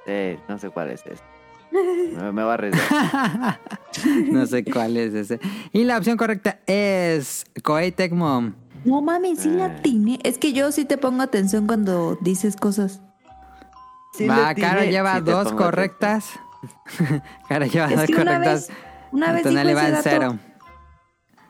C, 0.07 0.39
no 0.49 0.59
sé 0.59 0.71
cuál 0.71 0.91
es 0.91 1.03
ese. 1.07 1.23
Me, 2.17 2.33
me 2.33 2.43
va 2.43 2.53
a 2.53 2.55
arriesgar. 2.55 3.61
No 4.31 4.47
sé 4.47 4.63
cuál 4.65 4.97
es 4.99 5.15
ese. 5.15 5.41
Y 5.73 5.85
la 5.85 5.97
opción 5.99 6.17
correcta 6.17 6.59
es 6.67 7.45
Koei 7.63 7.91
Tecmo. 7.93 8.53
No 8.85 9.01
mames, 9.03 9.41
sí 9.41 9.49
la 9.51 9.65
Ay. 9.67 9.73
atiné. 9.79 10.19
Es 10.23 10.39
que 10.39 10.53
yo 10.53 10.71
sí 10.71 10.85
te 10.85 10.97
pongo 10.99 11.23
atención 11.23 11.67
cuando 11.67 12.17
dices 12.21 12.57
cosas. 12.57 13.01
Sí 14.15 14.29
Va, 14.29 14.55
Caro 14.55 14.79
atiné. 14.81 14.91
lleva 14.93 15.17
Sí 15.17 15.23
dos 15.23 15.53
correctas. 15.55 16.31
Caro 17.49 17.67
lleva 17.67 17.89
Es 17.89 17.97
dos 17.97 18.07
que 18.07 18.13
una 18.15 18.33
correctas. 18.35 18.69
vez, 18.69 18.77
una 19.13 19.33
vez 19.33 19.45
dijo 19.45 19.61
ese 19.61 19.91
dato. 19.91 20.03
cero. 20.05 20.39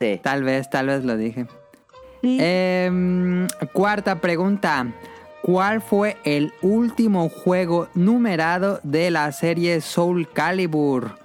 Sí. 0.01 0.21
Tal 0.23 0.43
vez, 0.45 0.71
tal 0.71 0.87
vez 0.87 1.05
lo 1.05 1.17
dije. 1.17 1.47
Sí. 2.23 2.39
Em, 2.41 3.47
cuarta 3.73 4.21
pregunta. 4.21 4.87
¿Cuál 5.47 5.81
fue 5.81 6.17
el 6.25 6.53
último 6.61 7.29
juego 7.29 7.89
numerado 7.95 8.81
de 8.83 9.13
la 9.13 9.31
serie 9.31 9.81
Soul 9.81 10.29
Calibur? 10.33 11.19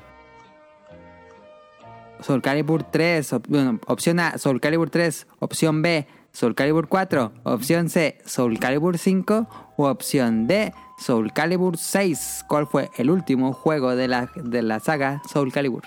Soul 2.19 2.43
Calibur 2.43 2.83
3, 2.83 3.33
op- 3.33 3.47
bueno, 3.47 3.79
opción 3.87 4.19
A, 4.19 4.37
Soul 4.37 4.61
Calibur 4.61 4.91
3, 4.91 5.25
opción 5.39 5.81
B, 5.81 6.05
Soul 6.31 6.53
Calibur 6.53 6.87
4, 6.87 7.31
opción 7.45 7.89
C, 7.89 8.19
Soul 8.23 8.59
Calibur 8.59 8.99
5 8.99 9.73
o 9.77 9.87
opción 9.89 10.45
D, 10.45 10.71
Soul 10.99 11.33
Calibur 11.33 11.77
6. 11.79 12.45
¿Cuál 12.47 12.67
fue 12.67 12.91
el 12.97 13.09
último 13.09 13.53
juego 13.53 13.95
de 13.95 14.07
la, 14.07 14.29
de 14.35 14.61
la 14.61 14.79
saga 14.79 15.19
Soul 15.33 15.51
Calibur? 15.51 15.81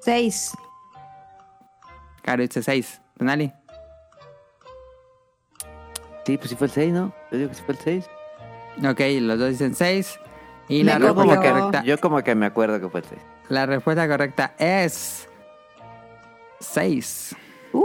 Seis. 0.00 0.50
Caro 2.22 2.42
dice 2.42 2.64
6. 2.64 3.00
Tonali. 3.16 3.52
Sí, 6.28 6.36
pues 6.36 6.50
sí 6.50 6.56
fue 6.56 6.66
el 6.66 6.72
6, 6.74 6.92
¿no? 6.92 7.10
Yo 7.32 7.38
digo 7.38 7.48
que 7.48 7.54
sí 7.54 7.62
fue 7.64 7.74
el 7.74 7.80
6. 7.80 8.10
Ok, 8.86 9.00
los 9.22 9.38
dos 9.38 9.48
dicen 9.48 9.74
6. 9.74 10.20
Y 10.68 10.82
la 10.82 10.98
respuesta 10.98 11.22
Como 11.22 11.40
que- 11.40 11.48
correcta. 11.50 11.82
Yo 11.84 11.98
como 11.98 12.22
que 12.22 12.34
me 12.34 12.44
acuerdo 12.44 12.78
que 12.78 12.90
fue 12.90 13.00
el 13.00 13.06
6. 13.06 13.20
La 13.48 13.64
respuesta 13.64 14.06
correcta 14.06 14.52
es 14.58 15.26
6. 16.60 17.34
Uh, 17.72 17.82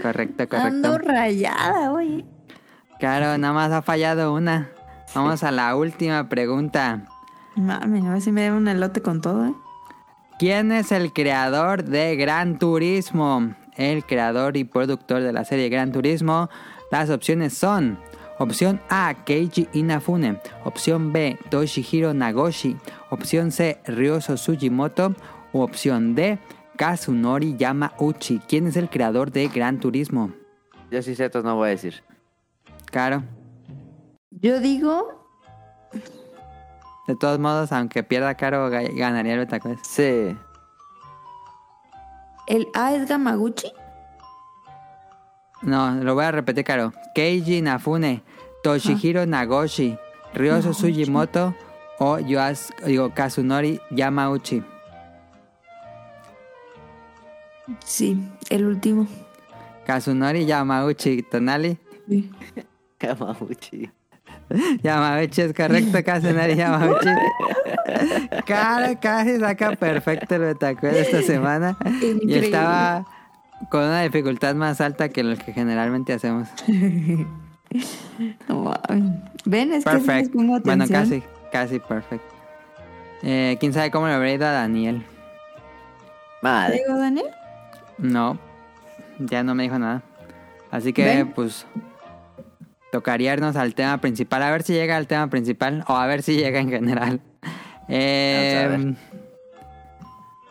Correcto, 0.00 0.44
ando 0.56 0.88
correcto. 0.92 1.12
rayada, 1.12 1.92
oye. 1.92 2.24
Claro, 2.98 3.36
nada 3.36 3.52
más 3.52 3.72
ha 3.72 3.82
fallado 3.82 4.32
una. 4.32 4.70
Vamos 5.14 5.44
a 5.44 5.50
la 5.50 5.76
última 5.76 6.30
pregunta. 6.30 7.02
Mami, 7.56 8.06
a 8.06 8.12
ver 8.12 8.22
si 8.22 8.32
me 8.32 8.44
dan 8.44 8.54
un 8.54 8.68
elote 8.68 9.02
con 9.02 9.20
todo, 9.20 9.44
¿eh? 9.48 9.54
¿Quién 10.38 10.72
es 10.72 10.92
el 10.92 11.12
creador 11.12 11.84
de 11.84 12.16
Gran 12.16 12.58
Turismo? 12.58 13.54
El 13.76 14.04
creador 14.04 14.56
y 14.56 14.64
productor 14.64 15.22
de 15.22 15.32
la 15.32 15.44
serie 15.44 15.68
Gran 15.68 15.92
Turismo. 15.92 16.48
Las 16.90 17.10
opciones 17.10 17.54
son: 17.56 17.98
opción 18.38 18.80
A, 18.88 19.14
Keiji 19.24 19.68
Inafune. 19.72 20.40
Opción 20.64 21.12
B, 21.12 21.38
Toshihiro 21.50 22.14
Nagoshi. 22.14 22.76
Opción 23.10 23.52
C, 23.52 23.80
Ryoso 23.86 24.36
Sugimoto. 24.36 25.14
O 25.52 25.62
opción 25.62 26.14
D, 26.14 26.38
Kazunori 26.76 27.56
Yamauchi. 27.56 28.40
¿Quién 28.48 28.66
es 28.68 28.76
el 28.76 28.88
creador 28.88 29.32
de 29.32 29.48
Gran 29.48 29.80
Turismo? 29.80 30.32
Yo 30.90 31.02
sí 31.02 31.14
sé, 31.14 31.30
no 31.42 31.56
voy 31.56 31.68
a 31.68 31.70
decir. 31.70 32.02
Claro. 32.86 33.22
Yo 34.30 34.60
digo, 34.60 35.26
De 37.08 37.16
todos 37.16 37.40
modos, 37.40 37.72
aunque 37.72 38.04
pierda 38.04 38.36
caro, 38.36 38.70
ga- 38.70 38.96
ganaría 38.96 39.32
el 39.34 39.40
Betacuest. 39.40 39.84
Sí. 39.84 40.36
¿El 42.50 42.68
A 42.74 42.94
es 42.94 43.08
Gamaguchi? 43.08 43.72
No, 45.62 45.94
lo 45.94 46.14
voy 46.14 46.24
a 46.24 46.32
repetir, 46.32 46.64
Caro. 46.64 46.92
Keiji 47.14 47.62
Nafune, 47.62 48.22
Toshihiro 48.62 49.24
Nagoshi, 49.26 49.96
Ryoso. 50.34 50.74
Sugimoto 50.74 51.54
o 51.98 52.18
Yoas, 52.18 52.72
digo, 52.84 53.12
Kazunori 53.14 53.80
Yamauchi. 53.90 54.64
Sí, 57.84 58.18
el 58.48 58.66
último. 58.66 59.06
Kazunori 59.86 60.44
Yamauchi, 60.44 61.22
Tonali. 61.22 61.78
Sí. 62.08 62.30
Yamauchi. 63.00 63.90
Yamauchi 64.82 65.42
es 65.42 65.52
correcto, 65.54 65.98
Kazunori 66.04 66.56
Yamauchi. 66.56 67.08
Cara, 68.46 68.98
casi 68.98 69.38
saca 69.38 69.72
perfecto 69.76 70.34
el 70.36 70.40
Betacuest 70.42 70.96
esta 70.96 71.22
semana. 71.22 71.76
Y 72.22 72.34
estaba 72.34 73.06
con 73.70 73.84
una 73.84 74.02
dificultad 74.02 74.54
más 74.54 74.80
alta 74.80 75.08
que 75.08 75.22
lo 75.22 75.36
que 75.36 75.52
generalmente 75.52 76.12
hacemos. 76.12 76.48
Mames. 78.48 79.12
Ven, 79.44 79.72
es 79.72 79.84
que 79.84 79.90
Perfecto. 79.90 80.32
pongo 80.38 80.60
Bueno, 80.60 80.84
casi, 80.88 81.22
casi 81.52 81.78
perfecto. 81.78 82.34
Eh, 83.22 83.56
¿Quién 83.60 83.72
sabe 83.72 83.90
cómo 83.90 84.06
le 84.08 84.14
habría 84.14 84.34
ido 84.34 84.46
a 84.46 84.50
Daniel? 84.52 85.02
¿Te 85.02 86.46
Madre. 86.46 86.82
digo, 86.84 86.98
Daniel? 86.98 87.26
No, 87.98 88.38
ya 89.18 89.42
no 89.42 89.54
me 89.54 89.62
dijo 89.64 89.78
nada. 89.78 90.02
Así 90.70 90.92
que, 90.92 91.04
¿Ven? 91.04 91.28
pues, 91.32 91.66
tocaría 92.90 93.32
irnos 93.32 93.56
al 93.56 93.74
tema 93.74 93.98
principal. 93.98 94.42
A 94.42 94.50
ver 94.50 94.62
si 94.62 94.74
llega 94.74 94.96
al 94.96 95.06
tema 95.06 95.28
principal 95.28 95.84
o 95.88 95.96
a 95.96 96.06
ver 96.06 96.22
si 96.22 96.36
llega 96.36 96.60
en 96.60 96.70
general. 96.70 97.20
Eh, 97.92 98.94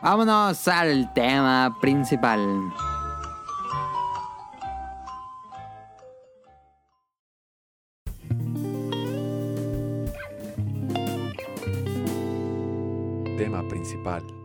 a 0.01 0.10
vámonos 0.10 0.67
al 0.67 1.13
tema 1.13 1.77
principal. 1.79 2.39
Tema 13.38 13.65
principal. 13.69 14.38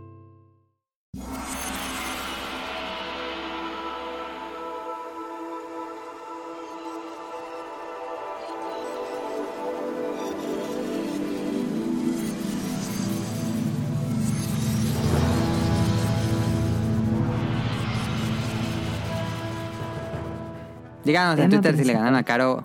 Díganos 21.05 21.39
en 21.39 21.51
Twitter 21.51 21.77
si 21.77 21.85
le 21.85 21.93
ganan 21.95 22.15
a 22.17 22.23
Caro 22.23 22.65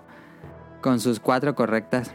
con 0.81 1.00
sus 1.00 1.19
cuatro 1.19 1.55
correctas. 1.55 2.12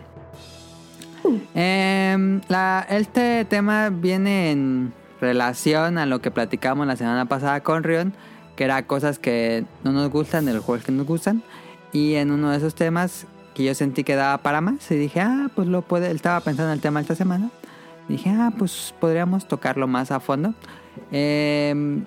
Uh. 1.22 1.38
Em, 1.54 2.40
la- 2.48 2.86
este 2.88 3.44
tema 3.44 3.90
viene 3.90 4.50
en 4.50 4.92
relación 5.20 5.98
a 5.98 6.06
lo 6.06 6.20
que 6.20 6.30
platicamos 6.30 6.86
la 6.86 6.96
semana 6.96 7.26
pasada 7.26 7.60
con 7.62 7.82
Rion, 7.82 8.14
que 8.56 8.64
era 8.64 8.82
cosas 8.86 9.18
que 9.18 9.64
no 9.84 9.92
nos 9.92 10.10
gustan 10.10 10.44
de 10.46 10.54
los 10.54 10.64
juegos 10.64 10.84
que 10.84 10.92
nos 10.92 11.06
gustan. 11.06 11.42
Y 11.92 12.14
en 12.14 12.30
uno 12.30 12.50
de 12.50 12.56
esos 12.58 12.74
temas 12.74 13.26
que 13.54 13.64
yo 13.64 13.74
sentí 13.74 14.02
que 14.04 14.16
daba 14.16 14.38
para 14.38 14.60
más, 14.60 14.90
y 14.90 14.96
dije, 14.96 15.20
ah, 15.20 15.48
pues 15.54 15.68
lo 15.68 15.82
puede. 15.82 16.10
Estaba 16.10 16.40
pensando 16.40 16.70
en 16.70 16.74
el 16.74 16.80
tema 16.80 17.00
esta 17.00 17.14
semana. 17.14 17.50
Dije, 18.08 18.30
ah, 18.30 18.52
pues 18.58 18.94
podríamos 19.00 19.46
tocarlo 19.46 19.86
más 19.86 20.10
a 20.10 20.20
fondo. 20.20 20.54
Em, 21.12 22.04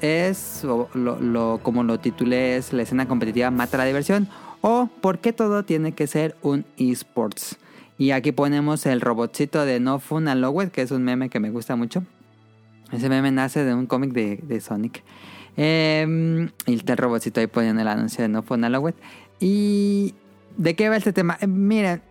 es, 0.00 0.64
o 0.64 0.88
lo, 0.94 1.60
como 1.62 1.82
lo 1.82 1.98
titulé, 2.00 2.56
es 2.56 2.72
la 2.72 2.82
escena 2.82 3.06
competitiva 3.06 3.50
mata 3.50 3.78
la 3.78 3.84
diversión. 3.84 4.28
O 4.60 4.88
por 5.00 5.18
qué 5.18 5.32
todo 5.32 5.64
tiene 5.64 5.92
que 5.92 6.06
ser 6.06 6.36
un 6.42 6.64
esports. 6.76 7.56
Y 7.98 8.10
aquí 8.10 8.32
ponemos 8.32 8.84
el 8.86 9.00
robotcito 9.00 9.64
de 9.64 9.80
No 9.80 9.98
Fun 9.98 10.28
and 10.28 10.40
Lowet, 10.40 10.70
que 10.70 10.82
es 10.82 10.90
un 10.90 11.02
meme 11.02 11.30
que 11.30 11.40
me 11.40 11.50
gusta 11.50 11.76
mucho. 11.76 12.02
Ese 12.92 13.08
meme 13.08 13.30
nace 13.32 13.64
de 13.64 13.74
un 13.74 13.86
cómic 13.86 14.12
de, 14.12 14.60
Sonic. 14.60 15.02
Eh, 15.56 16.48
y 16.66 16.72
el 16.72 16.96
robotcito 16.96 17.40
ahí 17.40 17.46
poniendo 17.46 17.82
el 17.82 17.88
anuncio 17.88 18.22
de 18.22 18.28
No 18.28 18.42
Phone 18.42 18.64
Allowed. 18.64 18.94
¿Y 19.40 20.14
de 20.56 20.74
qué 20.74 20.88
va 20.88 20.96
este 20.96 21.12
tema? 21.12 21.36
Eh, 21.40 21.46
miren, 21.46 22.02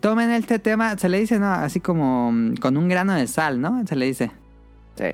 tomen 0.00 0.30
este 0.30 0.58
tema, 0.58 0.96
se 0.98 1.08
le 1.08 1.20
dice, 1.20 1.38
¿no? 1.38 1.52
Así 1.52 1.80
como 1.80 2.32
mm, 2.32 2.56
con 2.56 2.76
un 2.76 2.88
grano 2.88 3.14
de 3.14 3.26
sal, 3.26 3.60
¿no? 3.60 3.86
Se 3.86 3.96
le 3.96 4.06
dice. 4.06 4.30
Sí. 4.96 5.06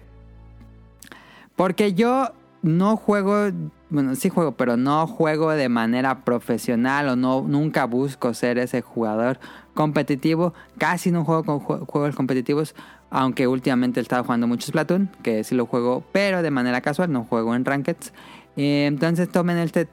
Porque 1.56 1.92
yo 1.94 2.30
no 2.62 2.96
juego, 2.96 3.50
bueno, 3.88 4.14
sí 4.14 4.28
juego, 4.28 4.52
pero 4.52 4.76
no 4.76 5.06
juego 5.06 5.50
de 5.50 5.68
manera 5.68 6.24
profesional 6.24 7.08
o 7.08 7.16
no 7.16 7.42
nunca 7.46 7.84
busco 7.86 8.34
ser 8.34 8.58
ese 8.58 8.82
jugador 8.82 9.38
competitivo. 9.74 10.54
Casi 10.78 11.10
no 11.10 11.24
juego 11.24 11.44
con 11.44 11.60
jue- 11.60 11.86
juegos 11.86 12.14
competitivos, 12.16 12.74
aunque 13.10 13.46
últimamente 13.46 14.00
he 14.00 14.02
estado 14.02 14.24
jugando 14.24 14.46
mucho 14.46 14.66
Splatoon, 14.66 15.10
que 15.22 15.42
sí 15.44 15.54
lo 15.54 15.66
juego, 15.66 16.02
pero 16.12 16.42
de 16.42 16.50
manera 16.50 16.80
casual, 16.80 17.10
no 17.12 17.24
juego 17.24 17.54
en 17.54 17.64
Rankeds. 17.64 18.12
Eh, 18.56 18.86
entonces 18.86 19.28
tomen 19.30 19.56
este 19.58 19.88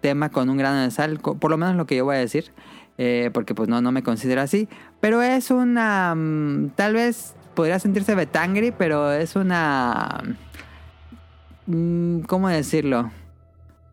tema 0.00 0.30
con 0.30 0.50
un 0.50 0.56
grano 0.56 0.80
de 0.82 0.90
sal, 0.90 1.18
por 1.20 1.50
lo 1.50 1.56
menos 1.56 1.76
lo 1.76 1.86
que 1.86 1.96
yo 1.96 2.04
voy 2.04 2.16
a 2.16 2.18
decir, 2.18 2.52
eh, 2.98 3.30
porque 3.32 3.54
pues 3.54 3.68
no, 3.68 3.80
no 3.80 3.92
me 3.92 4.02
considero 4.02 4.40
así, 4.40 4.68
pero 5.00 5.22
es 5.22 5.50
una, 5.52 6.14
mm, 6.16 6.70
tal 6.74 6.94
vez 6.94 7.34
podría 7.54 7.78
sentirse 7.78 8.14
betangri, 8.16 8.72
pero 8.72 9.12
es 9.12 9.36
una, 9.36 10.20
¿cómo 11.66 12.48
decirlo? 12.48 13.10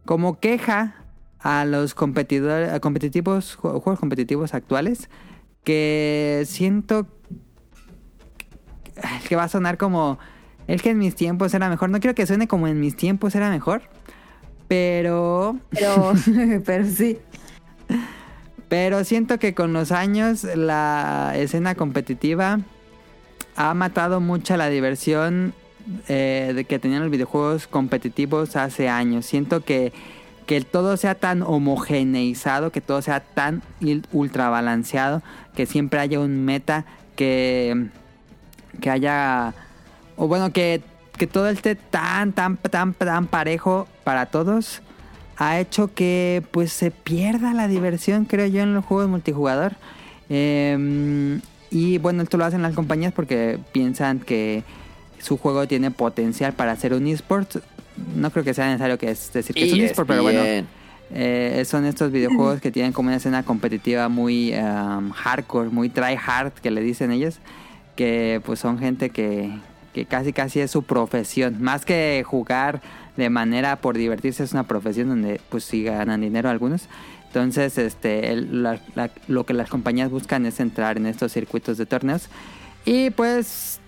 Como 0.06 0.40
queja 0.40 0.96
a 1.40 1.66
los 1.66 1.94
competidores, 1.94 2.72
a 2.72 2.80
competitivos, 2.80 3.58
ju- 3.58 3.80
juegos 3.82 4.00
competitivos 4.00 4.54
actuales, 4.54 5.10
que 5.64 6.44
siento 6.46 7.08
que 9.28 9.36
va 9.36 9.44
a 9.44 9.48
sonar 9.48 9.78
como, 9.78 10.20
es 10.68 10.82
que 10.82 10.90
en 10.90 10.98
mis 10.98 11.16
tiempos 11.16 11.54
era 11.54 11.70
mejor, 11.70 11.90
no 11.90 12.00
quiero 12.00 12.16
que 12.16 12.26
suene 12.28 12.48
como 12.48 12.68
en 12.68 12.80
mis 12.80 12.96
tiempos 12.96 13.36
era 13.36 13.50
mejor, 13.50 13.84
pero... 14.68 15.58
Pero, 15.70 16.14
pero 16.66 16.86
sí. 16.86 17.18
Pero 18.68 19.04
siento 19.04 19.40
que 19.40 19.54
con 19.56 19.74
los 19.74 19.92
años 19.92 20.44
la 20.44 21.34
escena 21.36 21.76
competitiva 21.76 22.60
ha 23.56 23.74
matado 23.74 24.20
mucha 24.20 24.58
la 24.58 24.70
diversión 24.70 25.54
eh, 26.08 26.54
de 26.56 26.66
que 26.66 26.80
tenían 26.80 27.02
los 27.02 27.12
videojuegos 27.12 27.68
competitivos 27.68 28.56
hace 28.56 28.90
años. 28.90 29.26
Siento 29.26 29.62
que, 29.62 29.94
que 30.46 30.62
todo 30.62 30.98
sea 30.98 31.16
tan 31.16 31.42
homogeneizado, 31.42 32.72
que 32.72 32.82
todo 32.82 33.02
sea 33.02 33.20
tan 33.20 33.62
ultra 34.12 34.50
balanceado, 34.50 35.22
que 35.56 35.66
siempre 35.66 36.00
haya 36.00 36.20
un 36.20 36.46
meta, 36.46 36.86
que, 37.16 37.88
que 38.82 38.90
haya... 38.90 39.54
O 40.16 40.28
bueno, 40.28 40.52
que, 40.52 40.82
que 41.18 41.28
todo 41.28 41.50
esté 41.50 41.76
tan, 41.76 42.34
tan, 42.34 42.58
tan, 42.58 42.94
tan 42.94 43.28
parejo 43.28 43.88
para 44.04 44.26
todos 44.28 44.82
ha 45.38 45.60
hecho 45.60 45.94
que 45.94 46.44
pues 46.52 46.74
se 46.74 46.92
pierda 46.92 47.54
la 47.54 47.70
diversión, 47.70 48.26
creo 48.26 48.46
yo, 48.48 48.62
en 48.62 48.74
los 48.74 48.84
juegos 48.84 49.08
multijugador. 49.08 49.74
Eh, 50.30 51.40
y 51.72 51.98
bueno, 52.00 52.24
esto 52.24 52.38
lo 52.38 52.46
hacen 52.46 52.62
las 52.62 52.76
compañías 52.76 53.14
porque 53.14 53.60
piensan 53.72 54.20
que 54.20 54.64
su 55.20 55.38
juego 55.38 55.68
tiene 55.68 55.92
potencial 55.92 56.54
para 56.54 56.76
ser 56.76 56.94
un 56.94 57.08
eSport. 57.08 57.58
No 58.16 58.32
creo 58.32 58.44
que 58.44 58.54
sea 58.54 58.68
necesario 58.68 58.98
que 58.98 59.12
es 59.12 59.32
decir 59.34 59.56
que 59.56 59.64
es 59.66 59.74
un 59.74 59.80
eSport, 59.92 60.08
pero 60.08 60.24
bueno, 60.24 60.42
eh, 61.12 61.64
son 61.66 61.86
estos 61.86 62.12
videojuegos 62.12 62.62
que 62.62 62.72
tienen 62.72 62.94
como 62.94 63.08
una 63.10 63.18
escena 63.18 63.44
competitiva 63.44 64.10
muy 64.10 64.54
um, 64.54 65.12
hardcore, 65.12 65.70
muy 65.70 65.90
try 65.90 66.16
hard, 66.24 66.54
que 66.54 66.72
le 66.72 66.82
dicen 66.82 67.12
ellos, 67.12 67.40
que 67.96 68.42
pues 68.46 68.60
son 68.60 68.80
gente 68.80 69.10
que, 69.10 69.52
que 69.94 70.06
casi 70.06 70.32
casi 70.34 70.60
es 70.62 70.72
su 70.72 70.84
profesión, 70.84 71.62
más 71.62 71.84
que 71.84 72.24
jugar 72.26 72.82
de 73.18 73.30
manera 73.30 73.76
por 73.78 73.98
divertirse 73.98 74.44
es 74.44 74.54
una 74.54 74.64
profesión 74.64 75.10
donde 75.10 75.42
pues 75.50 75.66
sí 75.66 75.84
ganan 75.84 76.22
dinero 76.22 76.50
algunos. 76.50 76.88
Entonces, 77.28 77.78
este, 77.78 78.32
el- 78.32 78.64
la- 78.64 78.80
la- 78.96 79.12
lo 79.28 79.46
que 79.46 79.54
las 79.54 79.70
compañías 79.70 80.10
buscan 80.10 80.46
es 80.46 80.60
entrar 80.60 80.98
en 80.98 81.06
estos 81.06 81.32
circuitos 81.34 81.78
de 81.78 81.86
torneos. 81.86 82.30
Y 82.86 83.10
pues 83.12 83.79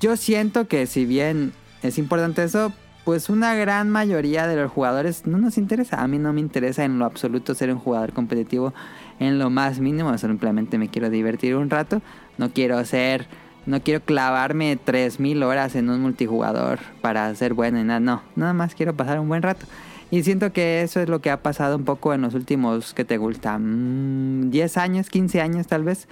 yo 0.00 0.16
siento 0.16 0.68
que 0.68 0.86
si 0.86 1.04
bien 1.04 1.52
es 1.82 1.98
importante 1.98 2.44
eso, 2.44 2.72
pues 3.04 3.30
una 3.30 3.54
gran 3.54 3.88
mayoría 3.88 4.46
de 4.46 4.56
los 4.56 4.70
jugadores 4.70 5.26
no 5.26 5.38
nos 5.38 5.56
interesa. 5.56 6.02
A 6.02 6.08
mí 6.08 6.18
no 6.18 6.32
me 6.32 6.40
interesa 6.40 6.84
en 6.84 6.98
lo 6.98 7.06
absoluto 7.06 7.54
ser 7.54 7.72
un 7.72 7.78
jugador 7.78 8.12
competitivo 8.12 8.74
en 9.18 9.38
lo 9.38 9.48
más 9.48 9.80
mínimo. 9.80 10.16
Simplemente 10.18 10.76
me 10.76 10.88
quiero 10.88 11.08
divertir 11.08 11.56
un 11.56 11.70
rato. 11.70 12.02
No 12.36 12.52
quiero 12.52 12.84
ser, 12.84 13.26
no 13.64 13.80
quiero 13.80 14.04
clavarme 14.04 14.76
3000 14.76 15.42
horas 15.42 15.74
en 15.74 15.88
un 15.88 16.02
multijugador 16.02 16.80
para 17.00 17.34
ser 17.34 17.54
bueno 17.54 17.80
y 17.80 17.84
nada. 17.84 18.00
No, 18.00 18.22
nada 18.36 18.52
más 18.52 18.74
quiero 18.74 18.94
pasar 18.94 19.18
un 19.20 19.28
buen 19.28 19.42
rato. 19.42 19.64
Y 20.10 20.22
siento 20.22 20.52
que 20.52 20.82
eso 20.82 21.00
es 21.00 21.08
lo 21.08 21.20
que 21.20 21.30
ha 21.30 21.42
pasado 21.42 21.76
un 21.76 21.84
poco 21.84 22.14
en 22.14 22.22
los 22.22 22.34
últimos, 22.34 22.94
que 22.94 23.04
te 23.04 23.18
gusta? 23.18 23.58
Mm, 23.58 24.50
10 24.50 24.76
años, 24.76 25.10
15 25.10 25.40
años 25.40 25.66
tal 25.66 25.84
vez, 25.84 26.08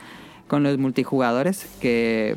con 0.48 0.62
los 0.62 0.78
multijugadores, 0.78 1.66
que 1.80 2.36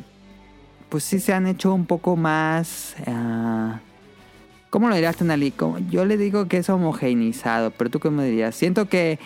pues 0.90 1.04
sí 1.04 1.20
se 1.20 1.32
han 1.32 1.46
hecho 1.46 1.72
un 1.72 1.86
poco 1.86 2.16
más... 2.16 2.96
ah, 3.06 3.80
¿Cómo 4.70 4.88
lo 4.88 4.94
dirías, 4.94 5.16
Tonali? 5.16 5.52
Yo 5.90 6.04
le 6.04 6.16
digo 6.16 6.46
que 6.46 6.58
es 6.58 6.68
homogeneizado, 6.70 7.70
pero 7.72 7.90
tú 7.90 7.98
cómo 7.98 8.22
dirías? 8.22 8.54
Siento 8.54 8.88
que 8.88 9.18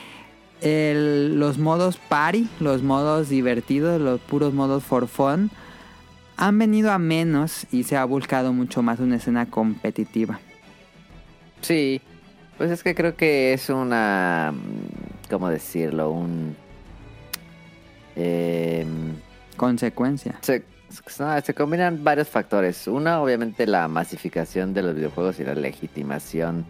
el- 0.62 1.38
los 1.38 1.58
modos 1.58 1.98
party, 1.98 2.48
los 2.60 2.82
modos 2.82 3.28
divertidos, 3.28 4.00
los 4.00 4.20
puros 4.20 4.54
modos 4.54 4.84
for 4.84 5.06
fun, 5.06 5.50
han 6.38 6.58
venido 6.58 6.90
a 6.92 6.98
menos 6.98 7.66
y 7.70 7.84
se 7.84 7.96
ha 7.98 8.04
buscado 8.06 8.52
mucho 8.54 8.82
más 8.82 9.00
una 9.00 9.16
escena 9.16 9.46
competitiva. 9.46 10.40
Sí, 11.60 12.00
pues 12.56 12.70
es 12.70 12.82
que 12.82 12.94
creo 12.94 13.14
que 13.16 13.52
es 13.52 13.68
una, 13.68 14.52
mm, 14.54 15.28
¿cómo 15.30 15.48
decirlo? 15.50 16.10
Un... 16.10 16.56
em, 18.16 19.12
Consecuencia. 19.56 20.38
se, 20.40 20.64
no, 21.18 21.40
se 21.40 21.54
combinan 21.54 22.02
varios 22.04 22.28
factores. 22.28 22.86
Una, 22.86 23.20
obviamente, 23.20 23.66
la 23.66 23.88
masificación 23.88 24.74
de 24.74 24.82
los 24.82 24.94
videojuegos 24.94 25.40
y 25.40 25.44
la 25.44 25.54
legitimación 25.54 26.64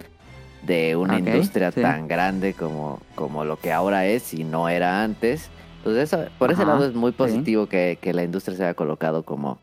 de 0.63 0.97
una 0.97 1.19
industria 1.19 1.71
sí. 1.73 1.81
tan 1.83 2.09
grande 2.09 2.55
como, 2.55 3.01
como 3.15 3.45
lo 3.45 3.59
que 3.59 3.73
ahora 3.73 4.07
es 4.07 4.33
y 4.35 4.45
no 4.45 4.69
era 4.69 5.03
antes. 5.03 5.51
Entonces, 5.79 6.13
eso, 6.13 6.25
por 6.39 6.51
ese 6.51 6.65
lado 6.65 6.87
es 6.87 6.95
muy 6.95 7.11
sí. 7.13 7.19
positivo 7.19 7.67
que, 7.69 7.99
que 8.01 8.15
la 8.15 8.25
industria 8.25 8.57
se 8.57 8.63
haya 8.65 8.75
colocado 8.75 9.25
como, 9.25 9.59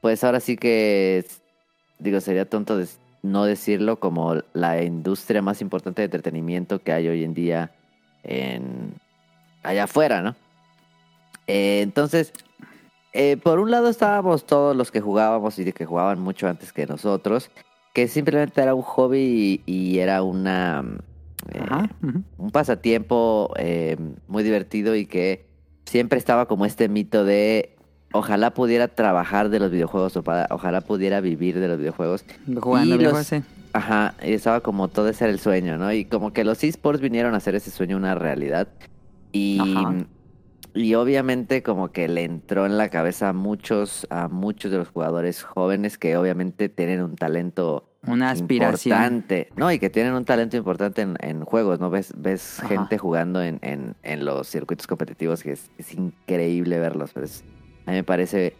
pues 0.00 0.22
ahora 0.22 0.38
sí 0.38 0.56
que, 0.56 1.26
digo, 1.98 2.20
sería 2.20 2.48
tonto 2.48 2.76
des- 2.76 2.98
no 3.22 3.44
decirlo 3.44 3.98
como 3.98 4.36
la 4.52 4.82
industria 4.82 5.42
más 5.42 5.60
importante 5.60 6.02
de 6.02 6.06
entretenimiento 6.06 6.80
que 6.80 6.92
hay 6.92 7.08
hoy 7.08 7.24
en 7.24 7.34
día 7.34 7.70
en 8.22 8.94
allá 9.64 9.84
afuera, 9.84 10.22
¿no? 10.22 10.36
Eh, 11.48 11.80
entonces, 11.82 12.32
eh, 13.12 13.36
por 13.36 13.58
un 13.58 13.70
lado 13.70 13.88
estábamos 13.88 14.46
todos 14.46 14.74
los 14.76 14.90
que 14.90 15.00
jugábamos 15.00 15.58
y 15.58 15.64
de 15.64 15.72
que 15.72 15.84
jugaban 15.86 16.20
mucho 16.20 16.48
antes 16.48 16.72
que 16.72 16.86
nosotros, 16.86 17.50
que 17.94 18.08
simplemente 18.08 18.60
era 18.62 18.74
un 18.74 18.82
hobby 18.82 19.62
y, 19.66 19.72
y 19.72 19.98
era 19.98 20.22
una 20.22 20.84
eh, 21.52 21.60
Ajá. 21.60 21.90
un 22.38 22.50
pasatiempo 22.50 23.52
eh, 23.56 23.96
muy 24.28 24.42
divertido 24.42 24.94
y 24.96 25.06
que 25.06 25.46
siempre 25.84 26.18
estaba 26.18 26.46
como 26.46 26.64
este 26.64 26.88
mito 26.88 27.24
de 27.24 27.76
ojalá 28.14 28.54
pudiera 28.54 28.88
trabajar 28.88 29.48
de 29.50 29.58
los 29.58 29.70
videojuegos 29.70 30.16
o 30.16 30.22
pa- 30.22 30.46
ojalá 30.50 30.80
pudiera 30.82 31.20
vivir 31.20 31.58
de 31.58 31.68
los 31.68 31.78
videojuegos. 31.78 32.24
Jugando 32.60 32.94
Y 32.94 32.98
videojuegos, 32.98 33.30
los- 33.32 33.42
sí. 33.42 33.48
Ajá, 33.74 34.14
y 34.22 34.32
estaba 34.34 34.60
como 34.60 34.88
todo 34.88 35.08
ese 35.08 35.24
era 35.24 35.32
el 35.32 35.38
sueño, 35.40 35.78
¿no? 35.78 35.90
Y 35.92 36.04
como 36.04 36.32
que 36.34 36.44
los 36.44 36.62
esports 36.62 37.00
vinieron 37.00 37.32
a 37.32 37.38
hacer 37.38 37.54
ese 37.54 37.70
sueño 37.70 37.96
una 37.96 38.14
realidad. 38.14 38.68
Y, 39.32 39.58
Ajá. 39.78 39.94
Y 40.74 40.94
obviamente 40.94 41.62
como 41.62 41.92
que 41.92 42.08
le 42.08 42.24
entró 42.24 42.66
en 42.66 42.78
la 42.78 42.88
cabeza 42.88 43.28
a 43.30 43.32
muchos, 43.32 44.06
a 44.10 44.28
muchos 44.28 44.70
de 44.70 44.78
los 44.78 44.88
jugadores 44.88 45.42
jóvenes 45.42 45.98
que 45.98 46.16
obviamente 46.16 46.68
tienen 46.68 47.02
un 47.02 47.16
talento 47.16 47.88
Una 48.06 48.30
aspiración. 48.30 48.92
importante. 48.94 49.48
No, 49.56 49.70
y 49.70 49.78
que 49.78 49.90
tienen 49.90 50.14
un 50.14 50.24
talento 50.24 50.56
importante 50.56 51.02
en, 51.02 51.16
en 51.20 51.44
juegos, 51.44 51.78
¿no? 51.78 51.90
Ves, 51.90 52.12
ves 52.16 52.58
Ajá. 52.60 52.68
gente 52.68 52.96
jugando 52.98 53.42
en, 53.42 53.58
en, 53.62 53.94
en 54.02 54.24
los 54.24 54.48
circuitos 54.48 54.86
competitivos 54.86 55.42
que 55.42 55.52
es, 55.52 55.70
es 55.78 55.92
increíble 55.94 56.78
verlos. 56.78 57.12
pues. 57.12 57.44
a 57.86 57.90
mí 57.90 57.96
me 57.98 58.04
parece, 58.04 58.54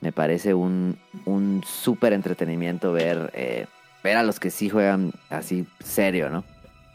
me 0.00 0.10
parece 0.12 0.54
un, 0.54 0.96
un 1.26 1.62
súper 1.66 2.12
entretenimiento 2.12 2.92
ver, 2.92 3.30
eh, 3.34 3.66
ver 4.02 4.16
a 4.16 4.22
los 4.22 4.40
que 4.40 4.50
sí 4.50 4.68
juegan 4.70 5.12
así 5.28 5.66
serio, 5.80 6.30
¿no? 6.30 6.44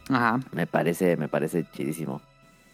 Ajá. 0.09 0.39
Me 0.51 0.67
parece, 0.67 1.15
me 1.15 1.27
parece 1.29 1.63
chidísimo. 1.71 2.21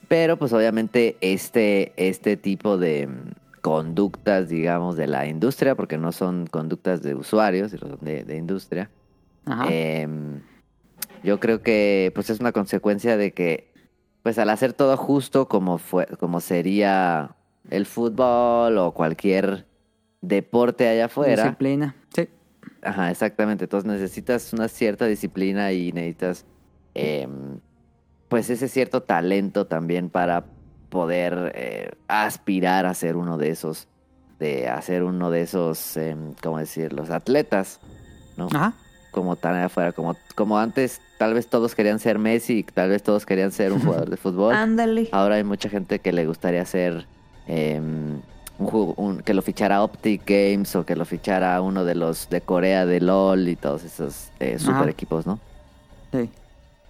Pero 0.09 0.37
pues 0.37 0.51
obviamente 0.51 1.15
este, 1.21 1.93
este 1.95 2.35
tipo 2.35 2.77
de 2.77 3.07
mm, 3.07 3.61
conductas, 3.61 4.49
digamos, 4.49 4.97
de 4.97 5.07
la 5.07 5.27
industria, 5.27 5.75
porque 5.75 5.97
no 5.97 6.11
son 6.11 6.47
conductas 6.47 7.01
de 7.01 7.15
usuarios, 7.15 7.71
sino 7.71 7.95
de, 8.01 8.25
de 8.25 8.35
industria, 8.35 8.89
Ajá. 9.45 9.65
Em, 9.69 10.41
yo 11.23 11.39
creo 11.39 11.61
que 11.61 12.11
pues 12.13 12.29
es 12.29 12.39
una 12.39 12.51
consecuencia 12.51 13.17
de 13.17 13.31
que 13.31 13.71
pues 14.21 14.37
al 14.37 14.49
hacer 14.49 14.73
todo 14.73 14.95
justo 14.97 15.47
como 15.47 15.77
fue 15.77 16.05
como 16.19 16.39
sería 16.39 17.35
el 17.69 17.85
fútbol 17.85 18.77
o 18.77 18.93
cualquier 18.93 19.65
deporte 20.21 20.87
allá 20.87 21.05
afuera, 21.05 21.43
Disciplina. 21.43 21.95
Sí. 22.15 22.27
Ajá, 22.81 23.11
exactamente. 23.11 23.65
Entonces 23.65 23.89
necesitas 23.89 24.53
una 24.53 24.67
cierta 24.67 25.05
disciplina 25.05 25.71
y 25.71 25.91
necesitas, 25.91 26.45
em, 26.93 27.59
pues, 28.29 28.49
ese 28.49 28.67
cierto 28.69 29.01
talento 29.03 29.65
también 29.67 30.09
para 30.09 30.45
poder 30.89 31.51
eh, 31.55 31.91
aspirar 32.07 32.85
a 32.85 32.93
ser 32.93 33.15
uno 33.15 33.37
de 33.37 33.49
esos, 33.49 33.87
de 34.39 34.67
hacer 34.69 35.03
uno 35.03 35.29
de 35.29 35.41
esos, 35.41 35.97
em, 35.97 36.33
¿cómo 36.41 36.57
decir? 36.59 36.93
Los 36.93 37.09
atletas, 37.09 37.79
¿no? 38.37 38.47
Ajá. 38.47 38.73
Como 39.11 39.35
tan 39.35 39.55
afuera, 39.55 39.91
como, 39.91 40.15
como 40.35 40.57
antes, 40.59 41.01
tal 41.17 41.33
vez 41.33 41.47
todos 41.47 41.75
querían 41.75 41.99
ser 41.99 42.17
Messi, 42.19 42.63
tal 42.63 42.89
vez 42.89 43.03
todos 43.03 43.25
querían 43.25 43.51
ser 43.51 43.73
un 43.73 43.79
jugador 43.83 44.09
de 44.09 44.17
fútbol. 44.17 44.53
Ándale. 44.55 45.09
Ahora 45.11 45.35
hay 45.35 45.43
mucha 45.43 45.67
gente 45.69 45.99
que 45.99 46.11
le 46.13 46.25
gustaría 46.25 46.63
ser 46.65 47.05
em, 47.47 48.21
un, 48.59 48.67
jugo- 48.67 48.93
un- 48.97 49.21
que 49.21 49.33
lo 49.33 49.41
fichara 49.41 49.81
Optic 49.83 50.21
Games 50.25 50.75
o 50.75 50.85
que 50.85 50.95
lo 50.95 51.05
fichara 51.05 51.59
uno 51.61 51.85
de 51.85 51.95
los 51.95 52.29
de 52.29 52.41
Corea 52.41 52.85
de 52.85 52.99
LOL 53.01 53.47
y 53.47 53.55
todos 53.55 53.83
esos 53.83 54.29
eh, 54.39 54.59
super 54.59 54.75
Ajá. 54.81 54.89
equipos, 54.89 55.25
¿no? 55.27 55.39
Sí. 56.11 56.29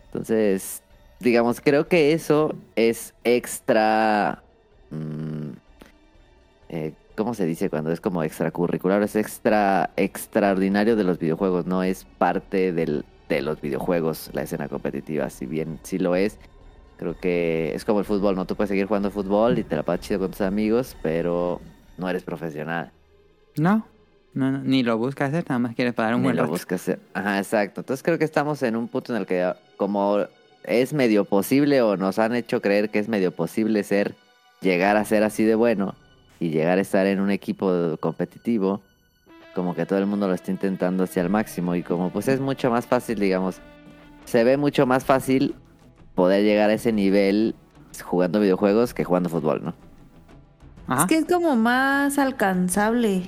Entonces, 0.07 0.81
digamos, 1.19 1.61
creo 1.61 1.87
que 1.87 2.13
eso 2.13 2.55
es 2.75 3.13
extra. 3.23 4.41
mm, 4.91 5.49
eh, 6.69 6.93
¿Cómo 7.15 7.33
se 7.33 7.45
dice 7.45 7.69
cuando 7.69 7.91
es 7.91 7.99
como 7.99 8.23
extracurricular? 8.23 9.01
Es 9.03 9.15
extra 9.17 9.89
extraordinario 9.97 10.95
de 10.95 11.03
los 11.03 11.19
videojuegos, 11.19 11.65
no 11.65 11.83
es 11.83 12.05
parte 12.17 12.71
del, 12.71 13.03
de 13.27 13.41
los 13.41 13.59
videojuegos 13.59 14.29
la 14.33 14.43
escena 14.43 14.69
competitiva. 14.69 15.29
Si 15.29 15.45
bien 15.45 15.79
sí 15.83 15.99
lo 15.99 16.15
es, 16.15 16.37
creo 16.97 17.17
que 17.19 17.73
es 17.75 17.83
como 17.83 17.99
el 17.99 18.05
fútbol, 18.05 18.35
¿no? 18.35 18.45
Tú 18.45 18.55
puedes 18.55 18.69
seguir 18.69 18.85
jugando 18.85 19.11
fútbol 19.11 19.59
y 19.59 19.63
te 19.65 19.75
la 19.75 19.83
pasas 19.83 20.05
chido 20.05 20.19
con 20.21 20.31
tus 20.31 20.41
amigos, 20.41 20.95
pero 21.01 21.59
no 21.97 22.09
eres 22.09 22.23
profesional. 22.23 22.91
No, 23.57 23.85
no, 24.33 24.51
no, 24.51 24.59
ni 24.59 24.83
lo 24.83 24.97
busca 24.97 25.25
hacer, 25.25 25.43
nada 25.49 25.59
más 25.59 25.75
quiere 25.75 25.91
pagar 25.91 26.15
un 26.15 26.21
Ni 26.21 26.27
buen 26.27 26.37
lo 26.37 26.43
rato. 26.43 26.53
buscas 26.53 26.79
hacer. 26.81 26.99
Ajá, 27.13 27.37
exacto. 27.39 27.81
Entonces 27.81 28.01
creo 28.01 28.17
que 28.17 28.23
estamos 28.23 28.63
en 28.63 28.77
un 28.77 28.87
punto 28.87 29.13
en 29.13 29.19
el 29.19 29.25
que 29.27 29.51
como 29.75 30.19
es 30.63 30.93
medio 30.93 31.25
posible 31.25 31.81
o 31.81 31.97
nos 31.97 32.19
han 32.19 32.35
hecho 32.35 32.61
creer 32.61 32.89
que 32.89 32.99
es 32.99 33.07
medio 33.07 33.31
posible 33.31 33.83
ser, 33.83 34.15
llegar 34.61 34.97
a 34.97 35.05
ser 35.05 35.23
así 35.23 35.43
de 35.43 35.55
bueno 35.55 35.95
y 36.39 36.49
llegar 36.49 36.77
a 36.77 36.81
estar 36.81 37.05
en 37.07 37.19
un 37.19 37.31
equipo 37.31 37.97
competitivo, 37.99 38.81
como 39.55 39.75
que 39.75 39.85
todo 39.85 39.99
el 39.99 40.05
mundo 40.05 40.27
lo 40.27 40.33
está 40.33 40.51
intentando 40.51 41.03
hacia 41.03 41.21
el 41.21 41.29
máximo 41.29 41.75
y 41.75 41.83
como 41.83 42.09
pues 42.11 42.27
es 42.27 42.39
mucho 42.39 42.69
más 42.69 42.85
fácil, 42.85 43.19
digamos, 43.19 43.59
se 44.25 44.43
ve 44.43 44.57
mucho 44.57 44.85
más 44.85 45.03
fácil 45.05 45.55
poder 46.15 46.43
llegar 46.43 46.69
a 46.69 46.73
ese 46.73 46.91
nivel 46.91 47.55
jugando 48.03 48.39
videojuegos 48.39 48.93
que 48.93 49.03
jugando 49.03 49.29
fútbol, 49.29 49.63
¿no? 49.63 49.73
Ajá. 50.87 51.01
Es 51.01 51.07
que 51.07 51.17
es 51.17 51.25
como 51.25 51.55
más 51.55 52.17
alcanzable. 52.17 53.23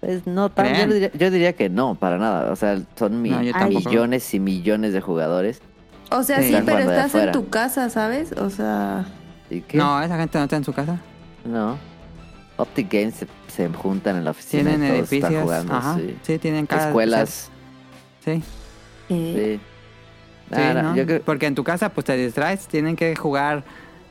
Pues 0.00 0.26
no 0.26 0.50
tan, 0.50 0.74
yo 0.74 0.92
diría, 0.92 1.12
yo 1.12 1.30
diría 1.30 1.52
que 1.52 1.68
no, 1.68 1.94
para 1.94 2.18
nada. 2.18 2.50
O 2.50 2.56
sea, 2.56 2.76
son 2.98 3.22
mi- 3.22 3.30
No, 3.30 3.40
millones 3.68 4.34
y 4.34 4.40
millones 4.40 4.92
de 4.92 5.00
jugadores. 5.00 5.62
O 6.16 6.22
sea, 6.22 6.42
Sí. 6.42 6.54
pero 6.64 6.78
estás 6.78 7.14
en 7.14 7.32
tu 7.32 7.48
casa, 7.48 7.88
¿sabes? 7.90 8.32
O 8.32 8.50
sea, 8.50 9.06
¿Y 9.50 9.60
qué? 9.60 9.76
No, 9.78 10.00
esa 10.02 10.16
gente 10.16 10.38
no 10.38 10.44
está 10.44 10.56
en 10.56 10.64
su 10.64 10.72
casa. 10.72 10.98
No. 11.44 11.76
Optic 12.56 12.92
Games 12.92 13.14
se, 13.14 13.26
se 13.48 13.68
juntan 13.68 14.16
en 14.16 14.24
la 14.24 14.30
oficina. 14.32 14.70
Tienen 14.70 14.82
y 14.86 14.88
todos 14.98 15.02
están 15.12 15.18
edificios. 15.18 15.42
jugando, 15.42 15.74
Ajá. 15.74 15.96
sí. 15.96 16.16
Sí, 16.22 16.38
tienen 16.38 16.66
casas. 16.66 16.86
Escuelas. 16.88 17.50
Sí. 18.24 18.42
eh, 19.10 19.60
Sí. 19.60 20.56
Sí, 20.56 20.60
Ah, 20.62 20.74
no, 20.74 20.82
¿no? 20.82 20.96
yo 20.96 21.06
creo- 21.06 21.22
Porque 21.22 21.46
en 21.46 21.54
tu 21.54 21.64
casa 21.64 21.88
pues 21.88 22.04
te 22.04 22.14
distraes, 22.16 22.66
tienen 22.68 22.94
que 22.94 23.16
jugar 23.16 23.64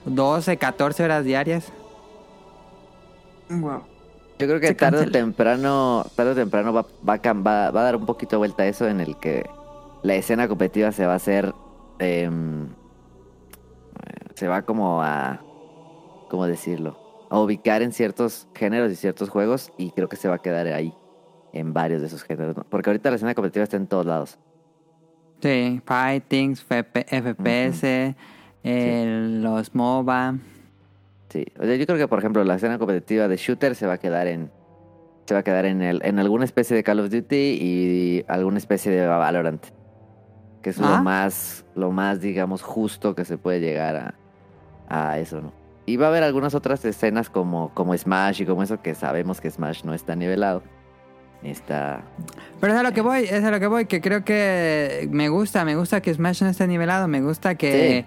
12, 0.05 0.57
14 0.57 1.03
horas 1.03 1.23
diarias. 1.23 1.71
wow. 3.49 3.83
Yo 4.39 4.47
creo 4.47 4.59
que 4.59 4.67
Se 4.67 4.75
tarde 4.75 5.05
o 5.05 5.11
temprano, 5.11 6.03
tarde 6.15 6.31
o 6.31 6.35
temprano 6.35 6.73
va, 6.73 6.81
va, 7.07 7.17
va- 7.17 7.69
va 7.71 7.81
a 7.81 7.83
dar 7.83 7.95
un 7.95 8.05
poquito 8.07 8.31
de 8.31 8.37
vuelta 8.37 8.63
a 8.63 8.65
eso 8.65 8.87
en 8.87 8.99
el 8.99 9.15
que 9.17 9.47
la 10.01 10.15
escena 10.15 10.47
competitiva 10.47 10.91
se 10.91 11.05
va 11.05 11.13
a 11.13 11.17
hacer, 11.17 11.53
em, 12.01 12.67
se 14.35 14.47
va 14.47 14.63
como 14.63 15.01
a, 15.03 15.39
¿cómo 16.29 16.47
decirlo? 16.47 16.97
A 17.29 17.39
ubicar 17.39 17.81
en 17.81 17.91
ciertos 17.93 18.47
géneros 18.55 18.91
y 18.91 18.95
ciertos 18.95 19.29
juegos 19.29 19.71
y 19.77 19.91
creo 19.91 20.09
que 20.09 20.15
se 20.17 20.27
va 20.27 20.35
a 20.35 20.39
quedar 20.39 20.67
ahí 20.67 20.93
en 21.53 21.73
varios 21.73 22.01
de 22.01 22.07
esos 22.07 22.23
géneros. 22.23 22.57
¿no? 22.57 22.63
Porque 22.69 22.89
ahorita 22.89 23.09
la 23.09 23.15
escena 23.15 23.35
competitiva 23.35 23.63
está 23.63 23.77
en 23.77 23.87
todos 23.87 24.05
lados. 24.05 24.39
Sí, 25.41 25.81
Fightings, 25.85 26.61
FP 26.61 27.05
FPS, 27.09 28.15
el- 28.63 29.41
los 29.41 29.73
MOBA. 29.73 30.35
Sí, 31.29 31.45
o 31.59 31.63
sea, 31.65 31.75
yo 31.75 31.85
creo 31.85 31.97
que 31.97 32.07
por 32.07 32.19
ejemplo 32.19 32.43
la 32.43 32.55
escena 32.55 32.77
competitiva 32.77 33.27
de 33.27 33.37
shooter 33.37 33.75
se 33.75 33.87
va 33.87 33.93
a 33.93 33.97
quedar 33.97 34.27
en 34.27 34.51
se 35.25 35.33
va 35.33 35.39
a 35.39 35.43
quedar 35.43 35.65
en 35.65 35.81
el 35.81 36.01
en 36.03 36.19
alguna 36.19 36.43
especie 36.43 36.75
de 36.75 36.83
Call 36.83 36.99
of 36.99 37.09
Duty 37.09 37.35
y 37.61 38.25
alguna 38.27 38.57
especie 38.57 38.91
de 38.91 39.07
Valorant, 39.07 39.65
que 40.61 40.69
es 40.71 40.79
Ah. 40.79 40.97
lo 40.97 41.03
más 41.03 41.65
lo 41.75 41.91
más 41.91 42.21
digamos 42.21 42.61
justo 42.61 43.15
que 43.15 43.25
se 43.25 43.37
puede 43.37 43.59
llegar 43.59 43.95
a, 43.95 44.13
a 44.89 45.19
eso, 45.19 45.41
¿no? 45.41 45.53
Y 45.85 45.97
va 45.97 46.05
a 46.05 46.09
haber 46.09 46.23
algunas 46.23 46.53
otras 46.53 46.85
escenas 46.85 47.29
como 47.29 47.71
como 47.73 47.97
Smash 47.97 48.41
y 48.41 48.45
como 48.45 48.63
eso 48.63 48.81
que 48.81 48.93
sabemos 48.95 49.41
que 49.41 49.49
Smash 49.49 49.83
no 49.83 49.93
está 49.93 50.15
nivelado. 50.15 50.61
Está 51.43 52.01
Pero 52.59 52.73
es 52.73 52.79
a 52.79 52.83
lo 52.83 52.91
que 52.91 53.01
voy, 53.01 53.23
es 53.23 53.43
a 53.43 53.49
lo 53.49 53.59
que 53.59 53.65
voy, 53.65 53.85
que 53.85 53.99
creo 53.99 54.23
que 54.23 55.07
me 55.11 55.29
gusta, 55.29 55.65
me 55.65 55.75
gusta 55.75 55.99
que 55.99 56.13
Smash 56.13 56.43
no 56.43 56.49
esté 56.49 56.67
nivelado, 56.67 57.07
me 57.07 57.19
gusta 57.19 57.55
que, 57.55 58.05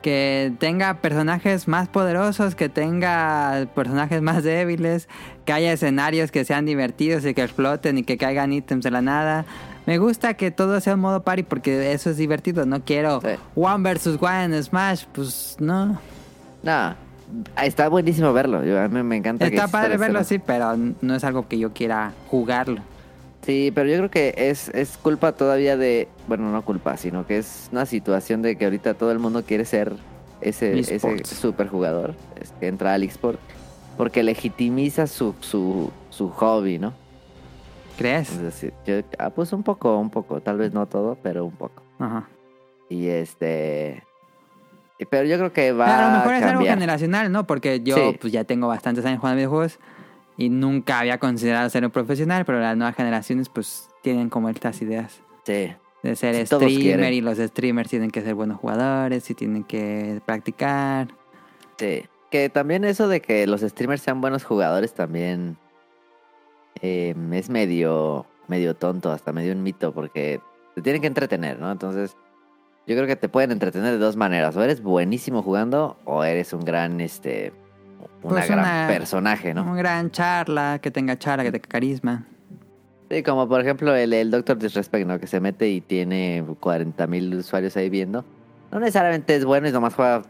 que 0.00 0.54
tenga 0.58 0.94
personajes 1.02 1.68
más 1.68 1.88
poderosos, 1.90 2.54
que 2.54 2.70
tenga 2.70 3.66
personajes 3.74 4.22
más 4.22 4.42
débiles, 4.42 5.10
que 5.44 5.52
haya 5.52 5.74
escenarios 5.74 6.30
que 6.30 6.42
sean 6.46 6.64
divertidos 6.64 7.26
y 7.26 7.34
que 7.34 7.42
exploten 7.42 7.98
y 7.98 8.02
que 8.02 8.16
caigan 8.16 8.50
ítems 8.54 8.82
de 8.82 8.90
la 8.90 9.02
nada. 9.02 9.44
Me 9.90 9.98
gusta 9.98 10.34
que 10.34 10.52
todo 10.52 10.80
sea 10.80 10.94
un 10.94 11.00
modo 11.00 11.24
party 11.24 11.42
porque 11.42 11.90
eso 11.92 12.10
es 12.10 12.16
divertido, 12.16 12.64
no 12.64 12.84
quiero 12.84 13.20
Sí. 13.22 13.30
one 13.56 13.82
versus 13.82 14.22
one 14.22 14.44
en 14.44 14.62
Smash, 14.62 15.06
pues 15.12 15.56
no. 15.58 15.98
no, 16.62 16.94
está 17.60 17.88
buenísimo 17.88 18.32
verlo. 18.32 18.64
Yo, 18.64 18.80
a 18.80 18.86
mí 18.86 19.02
me 19.02 19.16
encanta 19.16 19.48
Está 19.48 19.66
padre 19.66 19.96
verlo 19.96 20.20
así, 20.20 20.38
pero 20.38 20.76
no 20.76 21.14
es 21.16 21.24
algo 21.24 21.48
que 21.48 21.58
yo 21.58 21.72
quiera 21.72 22.12
jugarlo. 22.28 22.82
Sí, 23.42 23.72
pero 23.74 23.88
yo 23.88 23.96
creo 23.96 24.10
que 24.12 24.32
es, 24.36 24.68
es 24.68 24.96
culpa 24.96 25.32
todavía 25.32 25.76
de, 25.76 26.06
bueno, 26.28 26.52
no 26.52 26.64
culpa, 26.64 26.96
sino 26.96 27.26
que 27.26 27.38
es 27.38 27.68
una 27.72 27.84
situación 27.84 28.42
de 28.42 28.54
que 28.54 28.66
ahorita 28.66 28.94
todo 28.94 29.10
el 29.10 29.18
mundo 29.18 29.42
quiere 29.42 29.64
ser 29.64 29.94
ese, 30.40 30.78
ese 30.78 30.94
Esports. 30.94 31.30
super 31.30 31.66
jugador 31.66 32.14
es 32.40 32.52
que 32.60 32.68
entra 32.68 32.94
al 32.94 33.02
eSport 33.02 33.40
porque 33.96 34.22
legitimiza 34.22 35.08
su, 35.08 35.34
su, 35.40 35.90
su 36.10 36.28
hobby, 36.28 36.78
¿no? 36.78 36.94
¿Crees? 38.00 38.30
Es 38.30 38.40
decir, 38.40 38.72
yo, 38.86 38.94
ah, 39.18 39.28
pues 39.28 39.52
un 39.52 39.62
poco, 39.62 39.98
un 39.98 40.08
poco, 40.08 40.40
tal 40.40 40.56
vez 40.56 40.72
no 40.72 40.86
todo, 40.86 41.18
pero 41.22 41.44
un 41.44 41.52
poco. 41.52 41.82
Ajá. 41.98 42.28
Y 42.88 43.08
este... 43.08 44.02
Pero 45.10 45.24
yo 45.24 45.36
creo 45.36 45.52
que 45.52 45.72
va 45.72 45.98
a 45.98 46.10
lo 46.10 46.16
mejor 46.18 46.32
a 46.32 46.38
es 46.38 46.44
algo 46.44 46.64
generacional, 46.64 47.30
¿no? 47.30 47.46
Porque 47.46 47.80
yo 47.80 47.96
Sí. 47.96 48.16
pues 48.18 48.32
ya 48.32 48.44
tengo 48.44 48.68
bastantes 48.68 49.04
años 49.04 49.20
jugando 49.20 49.36
videojuegos 49.36 49.78
y 50.38 50.48
nunca 50.48 50.98
había 50.98 51.18
considerado 51.18 51.68
ser 51.68 51.84
un 51.84 51.90
profesional, 51.90 52.46
pero 52.46 52.58
las 52.58 52.74
nuevas 52.76 52.96
generaciones 52.96 53.50
pues 53.50 53.88
tienen 54.02 54.30
como 54.30 54.48
estas 54.48 54.80
ideas 54.80 55.20
Sí, 55.44 55.74
de 56.02 56.16
ser 56.16 56.34
Sí, 56.46 56.46
streamer 56.46 57.12
y 57.12 57.20
los 57.20 57.36
streamers 57.36 57.90
tienen 57.90 58.10
que 58.10 58.22
ser 58.22 58.34
buenos 58.34 58.58
jugadores 58.58 59.28
y 59.30 59.34
tienen 59.34 59.64
que 59.64 60.22
practicar. 60.24 61.08
Sí. 61.76 62.04
Que 62.30 62.48
también 62.48 62.84
eso 62.84 63.08
de 63.08 63.20
que 63.20 63.46
los 63.46 63.60
streamers 63.60 64.00
sean 64.00 64.22
buenos 64.22 64.44
jugadores 64.44 64.94
también 64.94 65.58
eh, 66.82 67.14
es 67.32 67.50
medio, 67.50 68.26
medio 68.48 68.74
tonto, 68.74 69.10
hasta 69.12 69.32
medio 69.32 69.52
un 69.52 69.62
mito, 69.62 69.92
porque 69.92 70.40
te 70.74 70.82
tienen 70.82 71.00
que 71.00 71.06
entretener, 71.08 71.58
¿no? 71.58 71.70
Entonces, 71.70 72.16
yo 72.86 72.96
creo 72.96 73.06
que 73.06 73.16
te 73.16 73.28
pueden 73.28 73.52
entretener 73.52 73.92
de 73.92 73.98
dos 73.98 74.16
maneras. 74.16 74.56
O 74.56 74.62
eres 74.62 74.82
buenísimo 74.82 75.42
jugando, 75.42 75.96
o 76.04 76.24
eres 76.24 76.52
un 76.52 76.64
gran, 76.64 77.00
este, 77.00 77.52
una 78.22 78.34
Pues 78.34 78.46
gran 78.48 78.58
una- 78.60 78.86
personaje, 78.88 79.54
¿no? 79.54 79.62
Una 79.62 79.76
gran 79.76 80.10
charla, 80.10 80.78
que 80.82 80.90
tenga 80.90 81.18
charla, 81.18 81.44
que 81.44 81.52
tenga 81.52 81.68
carisma. 81.68 82.26
Sí, 83.10 83.22
como 83.24 83.48
por 83.48 83.60
ejemplo 83.60 83.94
el, 83.94 84.12
el 84.12 84.30
Doctor 84.30 84.56
Disrespect, 84.58 85.06
¿no? 85.06 85.18
Que 85.18 85.26
se 85.26 85.40
mete 85.40 85.68
y 85.68 85.80
tiene 85.80 86.44
40 86.60 87.06
mil 87.08 87.34
usuarios 87.34 87.76
ahí 87.76 87.90
viendo. 87.90 88.24
No 88.70 88.78
necesariamente 88.78 89.34
es 89.34 89.44
bueno 89.44 89.68
y 89.68 89.72
nomás 89.72 89.94
juega, 89.94 90.22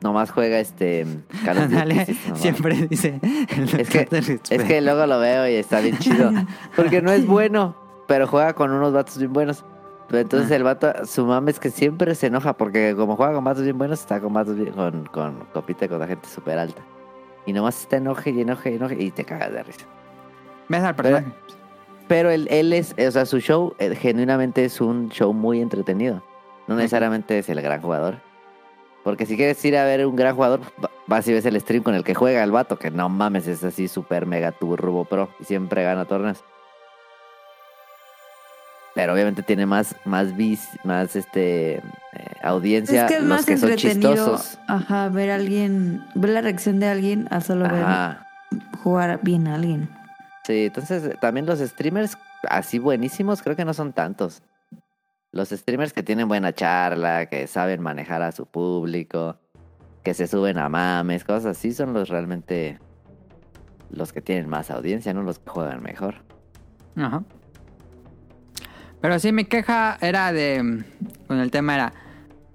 nomás 0.00 0.30
juega 0.30 0.58
este 0.58 1.06
Call 1.44 1.58
of 1.58 1.70
Dale, 1.70 2.06
siempre 2.34 2.86
dice. 2.88 3.20
el 3.22 3.80
Es 3.80 3.88
que, 3.88 4.40
es 4.50 4.64
que 4.64 4.80
luego 4.80 5.06
lo 5.06 5.18
veo 5.18 5.48
y 5.48 5.54
está 5.54 5.80
bien 5.80 5.98
chido. 5.98 6.32
Porque 6.74 7.02
no 7.02 7.12
es 7.12 7.26
bueno, 7.28 7.76
pero 8.06 8.26
juega 8.26 8.54
con 8.54 8.70
unos 8.72 8.92
vatos 8.92 9.18
bien 9.18 9.32
buenos. 9.32 9.64
Entonces 10.10 10.52
Ah. 10.52 10.56
el 10.56 10.62
vato, 10.62 10.92
su 11.04 11.26
mame 11.26 11.50
es 11.50 11.58
que 11.58 11.70
siempre 11.70 12.14
se 12.14 12.28
enoja 12.28 12.56
porque 12.56 12.94
como 12.96 13.16
juega 13.16 13.32
con 13.32 13.44
vatos 13.44 13.64
bien 13.64 13.76
buenos, 13.76 14.00
está 14.00 14.20
con 14.20 14.32
vatos 14.32 14.56
bien, 14.56 14.72
con, 14.72 15.06
con, 15.06 15.46
compite 15.52 15.88
con 15.88 15.98
la 15.98 16.06
gente 16.06 16.28
súper 16.28 16.58
alta. 16.58 16.82
Y 17.44 17.52
nomás 17.52 17.80
está 17.80 17.96
enoje 17.96 18.30
y 18.30 18.40
enoje 18.40 18.72
y 18.72 18.74
enoje 18.76 19.02
y 19.02 19.10
te 19.10 19.24
cagas 19.24 19.52
de 19.52 19.62
risa. 19.62 19.86
¿Ves 20.68 20.82
al 20.82 20.94
personaje? 20.94 21.26
Pero 22.08 22.30
él, 22.30 22.46
él 22.50 22.72
es, 22.72 22.94
o 22.98 23.10
sea, 23.10 23.26
su 23.26 23.40
show 23.40 23.74
eh, 23.78 23.94
genuinamente 23.96 24.64
es 24.64 24.80
un 24.80 25.08
show 25.08 25.32
muy 25.32 25.60
entretenido. 25.60 26.22
No 26.68 26.76
necesariamente 26.76 27.38
es 27.38 27.48
el 27.48 27.60
gran 27.60 27.80
jugador. 27.80 28.20
Porque 29.06 29.24
si 29.24 29.36
quieres 29.36 29.64
ir 29.64 29.76
a 29.76 29.84
ver 29.84 30.04
un 30.04 30.16
gran 30.16 30.34
jugador, 30.34 30.60
va- 30.84 30.90
vas 31.06 31.28
y 31.28 31.32
ves 31.32 31.46
el 31.46 31.60
stream 31.60 31.84
con 31.84 31.94
el 31.94 32.02
que 32.02 32.12
juega 32.16 32.42
el 32.42 32.50
vato, 32.50 32.76
que 32.76 32.90
no 32.90 33.08
mames, 33.08 33.46
es 33.46 33.62
así 33.62 33.86
súper 33.86 34.26
mega 34.26 34.50
turbo 34.50 35.04
pro 35.04 35.28
y 35.38 35.44
siempre 35.44 35.84
gana 35.84 36.04
torneos. 36.06 36.42
pero 38.96 39.12
obviamente 39.12 39.42
tiene 39.42 39.64
más, 39.66 39.94
más 40.06 40.34
vis, 40.34 40.66
más 40.82 41.14
este 41.14 41.74
eh, 41.74 41.80
audiencia 42.42 43.02
Es 43.02 43.08
que 43.12 43.16
es 43.18 43.20
los 43.20 43.28
más 43.28 43.46
que 43.46 43.58
son 43.58 43.70
entretenido, 43.70 44.14
chistosos. 44.14 44.58
ajá, 44.66 45.08
ver 45.10 45.30
a 45.30 45.34
alguien, 45.36 46.02
ver 46.14 46.30
la 46.30 46.40
reacción 46.40 46.80
de 46.80 46.88
alguien 46.88 47.28
a 47.30 47.42
solo 47.42 47.66
Ajá. 47.66 48.26
ver 48.50 48.68
jugar 48.82 49.20
bien 49.22 49.46
a 49.48 49.54
alguien. 49.56 49.88
Sí, 50.46 50.64
entonces 50.66 51.16
también 51.20 51.44
los 51.46 51.58
streamers 51.60 52.16
así 52.48 52.78
buenísimos 52.80 53.42
creo 53.42 53.54
que 53.54 53.64
no 53.66 53.74
son 53.74 53.92
tantos. 53.92 54.42
Los 55.36 55.50
streamers 55.50 55.92
que 55.92 56.02
tienen 56.02 56.28
buena 56.28 56.54
charla, 56.54 57.26
que 57.26 57.46
saben 57.46 57.82
manejar 57.82 58.22
a 58.22 58.32
su 58.32 58.46
público, 58.46 59.36
que 60.02 60.14
se 60.14 60.26
suben 60.26 60.56
a 60.56 60.70
mames, 60.70 61.24
cosas 61.24 61.58
así, 61.58 61.74
son 61.74 61.92
los 61.92 62.08
realmente 62.08 62.78
los 63.90 64.14
que 64.14 64.22
tienen 64.22 64.48
más 64.48 64.70
audiencia, 64.70 65.12
no 65.12 65.20
los 65.20 65.38
que 65.38 65.50
juegan 65.50 65.82
mejor. 65.82 66.14
Ajá. 66.96 67.22
Pero 69.02 69.18
sí, 69.18 69.30
mi 69.30 69.44
queja 69.44 69.98
era 70.00 70.32
de. 70.32 70.82
Con 71.26 71.38
el 71.38 71.50
tema 71.50 71.74
era. 71.74 71.92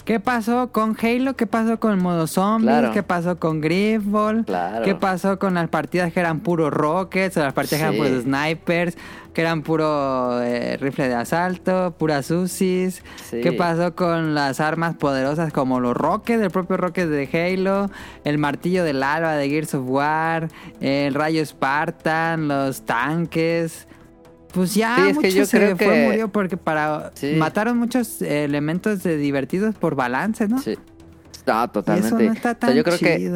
¿Qué 0.06 0.20
pasó 0.20 0.72
con 0.72 0.98
Halo? 1.02 1.36
¿Qué 1.36 1.46
pasó 1.46 1.80
con 1.80 1.92
el 1.92 1.98
modo 1.98 2.28
zombies? 2.28 2.72
Claro. 2.72 2.92
¿Qué 2.92 3.04
pasó 3.04 3.40
con 3.40 3.62
Griffball? 3.62 4.46
Claro. 4.46 4.84
¿Qué 4.84 4.96
pasó 4.96 5.38
con 5.38 5.54
las 5.54 5.70
partidas 5.70 6.12
que 6.12 6.20
eran 6.20 6.40
puro 6.40 6.70
rockets? 6.70 7.38
O 7.38 7.42
las 7.42 7.54
partidas 7.54 7.82
que 7.82 7.88
eran 7.88 7.98
puros 7.98 8.24
snipers? 8.24 8.98
Que 9.34 9.42
eran 9.42 9.62
puro 9.62 10.42
eh, 10.42 10.78
rifle 10.78 11.08
de 11.08 11.16
asalto, 11.16 11.96
puras 11.98 12.30
UCIs. 12.32 13.04
Sí. 13.30 13.42
¿Qué 13.42 13.54
pasó 13.54 13.96
con 13.96 14.34
las 14.36 14.60
armas 14.60 14.96
poderosas 14.96 15.54
como 15.54 15.80
los 15.80 15.96
rockets, 15.96 16.42
el 16.42 16.52
propio 16.52 16.78
rocket 16.78 17.08
de 17.08 17.30
Halo? 17.32 17.90
El 18.26 18.38
martillo 18.40 18.84
del 18.84 19.04
alba 19.04 19.36
de 19.36 19.50
Gears 19.50 19.76
of 19.76 19.84
War. 19.88 20.50
El 20.82 21.14
rayo 21.14 21.46
Spartan, 21.46 22.48
los 22.48 22.82
tanques. 22.82 23.88
Pues 24.54 24.76
ya 24.76 24.96
Sí, 24.98 25.02
es 25.02 25.08
que 25.18 25.28
mucho 25.28 25.38
yo 25.38 25.46
se 25.46 25.58
creo 25.58 25.78
fue, 25.78 25.86
que- 25.88 26.06
murió 26.08 26.28
porque 26.32 26.58
para 26.58 27.12
Sí. 27.16 27.36
mataron 27.38 27.78
muchos 27.78 28.22
elementos 28.22 29.02
de 29.04 29.18
divertidos 29.18 29.76
por 29.76 29.96
balance, 29.96 30.48
¿no? 30.48 30.60
Sí. 30.60 30.78
No, 31.48 31.64
Y 31.64 31.68
totalmente. 31.70 32.08
Eso 32.08 32.16
no 32.18 32.22
está 32.34 32.50
O 32.50 32.52
sea, 32.52 32.56
tan 32.60 32.74
yo 32.76 32.84
creo 32.84 32.98
que 33.00 33.32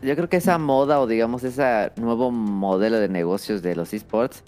yo 0.00 0.14
creo 0.14 0.28
que 0.28 0.36
esa 0.36 0.58
moda 0.58 1.00
o 1.00 1.06
digamos 1.06 1.42
ese 1.44 1.92
nuevo 1.96 2.30
modelo 2.30 2.98
de 2.98 3.08
negocios 3.08 3.62
de 3.62 3.74
los 3.76 3.92
esports, 3.92 4.42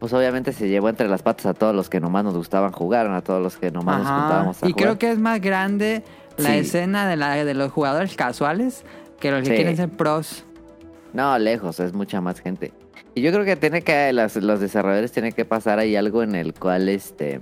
pues 0.00 0.12
obviamente 0.12 0.52
se 0.52 0.68
llevó 0.68 0.88
entre 0.88 1.08
las 1.08 1.22
patas 1.22 1.46
a 1.46 1.54
todos 1.54 1.74
los 1.74 1.88
que 1.88 2.00
nomás 2.00 2.24
nos 2.24 2.34
gustaban 2.36 2.72
jugar, 2.72 3.06
a 3.08 3.20
todos 3.22 3.40
los 3.40 3.56
que 3.56 3.70
nomás 3.70 3.98
nos 4.00 4.06
Ajá. 4.08 4.20
juntábamos 4.20 4.62
a 4.62 4.66
Y 4.68 4.72
jugar. 4.72 4.84
creo 4.84 4.98
que 4.98 5.12
es 5.12 5.18
más 5.18 5.40
grande 5.40 6.02
la 6.36 6.50
Sí. 6.50 6.58
escena 6.58 7.08
de, 7.08 7.16
la, 7.16 7.44
de 7.44 7.54
los 7.54 7.70
jugadores 7.72 8.14
casuales 8.16 8.84
que 9.20 9.30
los 9.30 9.48
que 9.48 9.54
quieren 9.54 9.76
ser 9.76 9.88
pros. 9.88 10.44
No, 11.12 11.38
lejos, 11.38 11.78
es 11.78 11.92
mucha 11.92 12.20
más 12.20 12.40
gente. 12.40 12.72
Y 13.14 13.20
yo 13.22 13.30
creo 13.32 13.44
que 13.44 13.56
tiene 13.56 13.82
que 13.82 14.12
las- 14.12 14.36
los 14.36 14.60
desarrolladores 14.60 15.12
tienen 15.12 15.32
que 15.32 15.44
pasar 15.44 15.78
ahí 15.78 15.96
algo 15.96 16.22
en 16.22 16.34
el 16.34 16.54
cual 16.54 16.88
este 16.88 17.40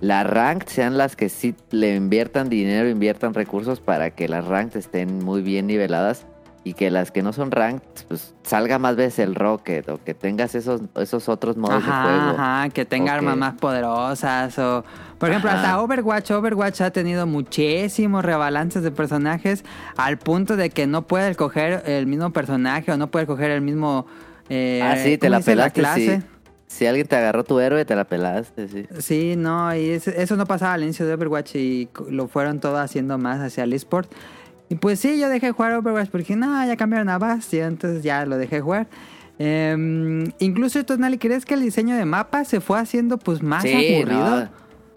las 0.00 0.26
ranked 0.28 0.66
sean 0.68 0.98
las 0.98 1.14
que 1.14 1.28
sí 1.28 1.54
le 1.70 1.94
inviertan 1.94 2.48
dinero, 2.48 2.88
inviertan 2.88 3.34
recursos 3.34 3.80
para 3.80 4.10
que 4.10 4.28
las 4.28 4.44
ranked 4.46 4.76
estén 4.78 5.24
muy 5.24 5.42
bien 5.42 5.68
niveladas 5.68 6.26
y 6.64 6.74
que 6.74 6.90
las 6.92 7.10
que 7.10 7.22
no 7.22 7.32
son 7.32 7.50
ranked 7.50 7.82
pues 8.08 8.34
salga 8.44 8.78
más 8.78 8.94
veces 8.96 9.20
el 9.20 9.34
rocket 9.34 9.88
o 9.88 9.98
que 10.04 10.14
tengas 10.14 10.54
esos 10.54 10.80
esos 10.96 11.28
otros 11.28 11.56
modos 11.56 11.84
de 11.84 11.90
juego. 11.92 12.30
ajá, 12.38 12.68
que 12.70 12.84
tenga 12.84 13.14
armas 13.14 13.36
más 13.36 13.54
poderosas 13.54 14.56
o... 14.58 14.84
Por 15.18 15.30
ejemplo, 15.30 15.50
Ajá. 15.50 15.60
hasta 15.60 15.80
Overwatch, 15.82 16.30
Overwatch 16.32 16.80
ha 16.80 16.90
tenido 16.90 17.26
muchísimos 17.28 18.24
rebalances 18.24 18.82
de 18.82 18.90
personajes 18.90 19.64
al 19.96 20.18
punto 20.18 20.56
de 20.56 20.70
que 20.70 20.88
no 20.88 21.02
puede 21.06 21.34
coger 21.36 21.82
el 21.86 22.06
mismo 22.08 22.32
personaje 22.32 22.90
o 22.92 22.96
no 22.96 23.08
puede 23.08 23.26
coger 23.26 23.50
el 23.52 23.60
mismo... 23.60 24.06
eh, 24.54 24.80
ah, 24.82 24.96
sí, 24.96 25.16
te 25.16 25.28
¿cómo 25.28 25.38
la 25.38 25.40
pelaste, 25.40 25.80
clase. 25.80 26.20
sí. 26.20 26.26
Si 26.66 26.86
alguien 26.86 27.06
te 27.06 27.16
agarró 27.16 27.44
tu 27.44 27.58
héroe, 27.60 27.84
te 27.84 27.94
la 27.94 28.04
pelaste, 28.04 28.66
sí. 28.68 28.86
Sí, 28.98 29.34
no, 29.36 29.74
y 29.76 29.90
es- 29.90 30.08
eso 30.08 30.36
no 30.36 30.46
pasaba 30.46 30.74
al 30.74 30.82
inicio 30.82 31.06
de 31.06 31.14
Overwatch 31.14 31.54
y 31.56 31.88
lo 32.10 32.28
fueron 32.28 32.60
todo 32.60 32.78
haciendo 32.78 33.18
más 33.18 33.40
hacia 33.40 33.64
el 33.64 33.72
eSport. 33.72 34.10
Y 34.70 34.76
pues 34.76 34.98
sí, 35.00 35.18
yo 35.20 35.28
dejé 35.28 35.50
jugar 35.52 35.72
Overwatch 35.74 36.08
porque 36.10 36.34
no, 36.36 36.66
ya 36.66 36.76
cambiaron 36.76 37.08
a 37.10 37.18
Bastion, 37.18 37.68
entonces 37.68 38.02
ya 38.02 38.24
lo 38.26 38.38
dejé 38.38 38.60
jugar. 38.62 38.88
Em, 39.38 40.30
incluso, 40.38 40.84
Tonali, 40.84 41.18
¿crees 41.18 41.44
que 41.44 41.54
el 41.54 41.60
diseño 41.60 41.96
de 41.96 42.04
mapas 42.04 42.48
se 42.48 42.60
fue 42.60 42.78
haciendo 42.78 43.18
pues 43.18 43.42
más 43.42 43.62
Sí, 43.62 43.72
aburrido? 43.74 44.40
no, 44.40 44.48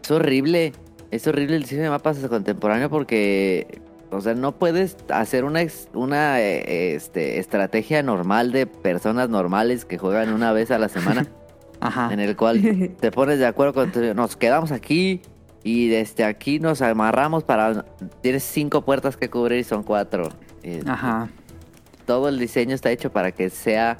es 0.04 0.12
horrible. 0.12 0.74
Es 1.12 1.28
horrible 1.28 1.56
el 1.58 1.64
diseño 1.64 1.84
de 1.84 1.90
mapas 1.90 2.18
contemporáneo 2.20 2.90
porque, 2.90 3.82
o 4.12 4.22
sea, 4.22 4.34
no 4.36 4.54
puedes 4.58 4.98
hacer 5.10 5.44
una, 5.46 5.62
una 5.94 6.40
eh, 6.42 6.96
este, 6.96 7.40
estrategia 7.40 8.04
normal 8.04 8.52
de 8.52 8.68
personas 8.68 9.30
normales 9.30 9.86
que 9.86 9.98
juegan 9.98 10.32
una 10.34 10.52
vez 10.54 10.72
a 10.72 10.78
la 10.78 10.90
semana, 10.90 11.28
Ajá. 11.80 12.14
en 12.14 12.20
el 12.20 12.36
cual 12.36 12.94
te 13.00 13.12
pones 13.12 13.40
de 13.40 13.46
acuerdo 13.46 13.74
con 13.74 13.92
tu- 13.92 14.14
nos 14.14 14.36
quedamos 14.38 14.72
aquí 14.72 15.22
y 15.64 15.88
desde 15.90 16.24
aquí 16.24 16.60
nos 16.60 16.82
amarramos 16.82 17.44
para 17.44 17.84
tienes 18.22 18.44
cinco 18.44 18.84
puertas 18.84 19.18
que 19.18 19.30
cubrir 19.30 19.60
y 19.60 19.64
son 19.64 19.84
cuatro. 19.84 20.30
Y 20.64 20.88
Ajá. 20.88 21.30
Todo 22.06 22.30
el 22.30 22.38
diseño 22.40 22.76
está 22.76 22.92
hecho 22.92 23.12
para 23.12 23.32
que 23.32 23.50
sea 23.50 23.98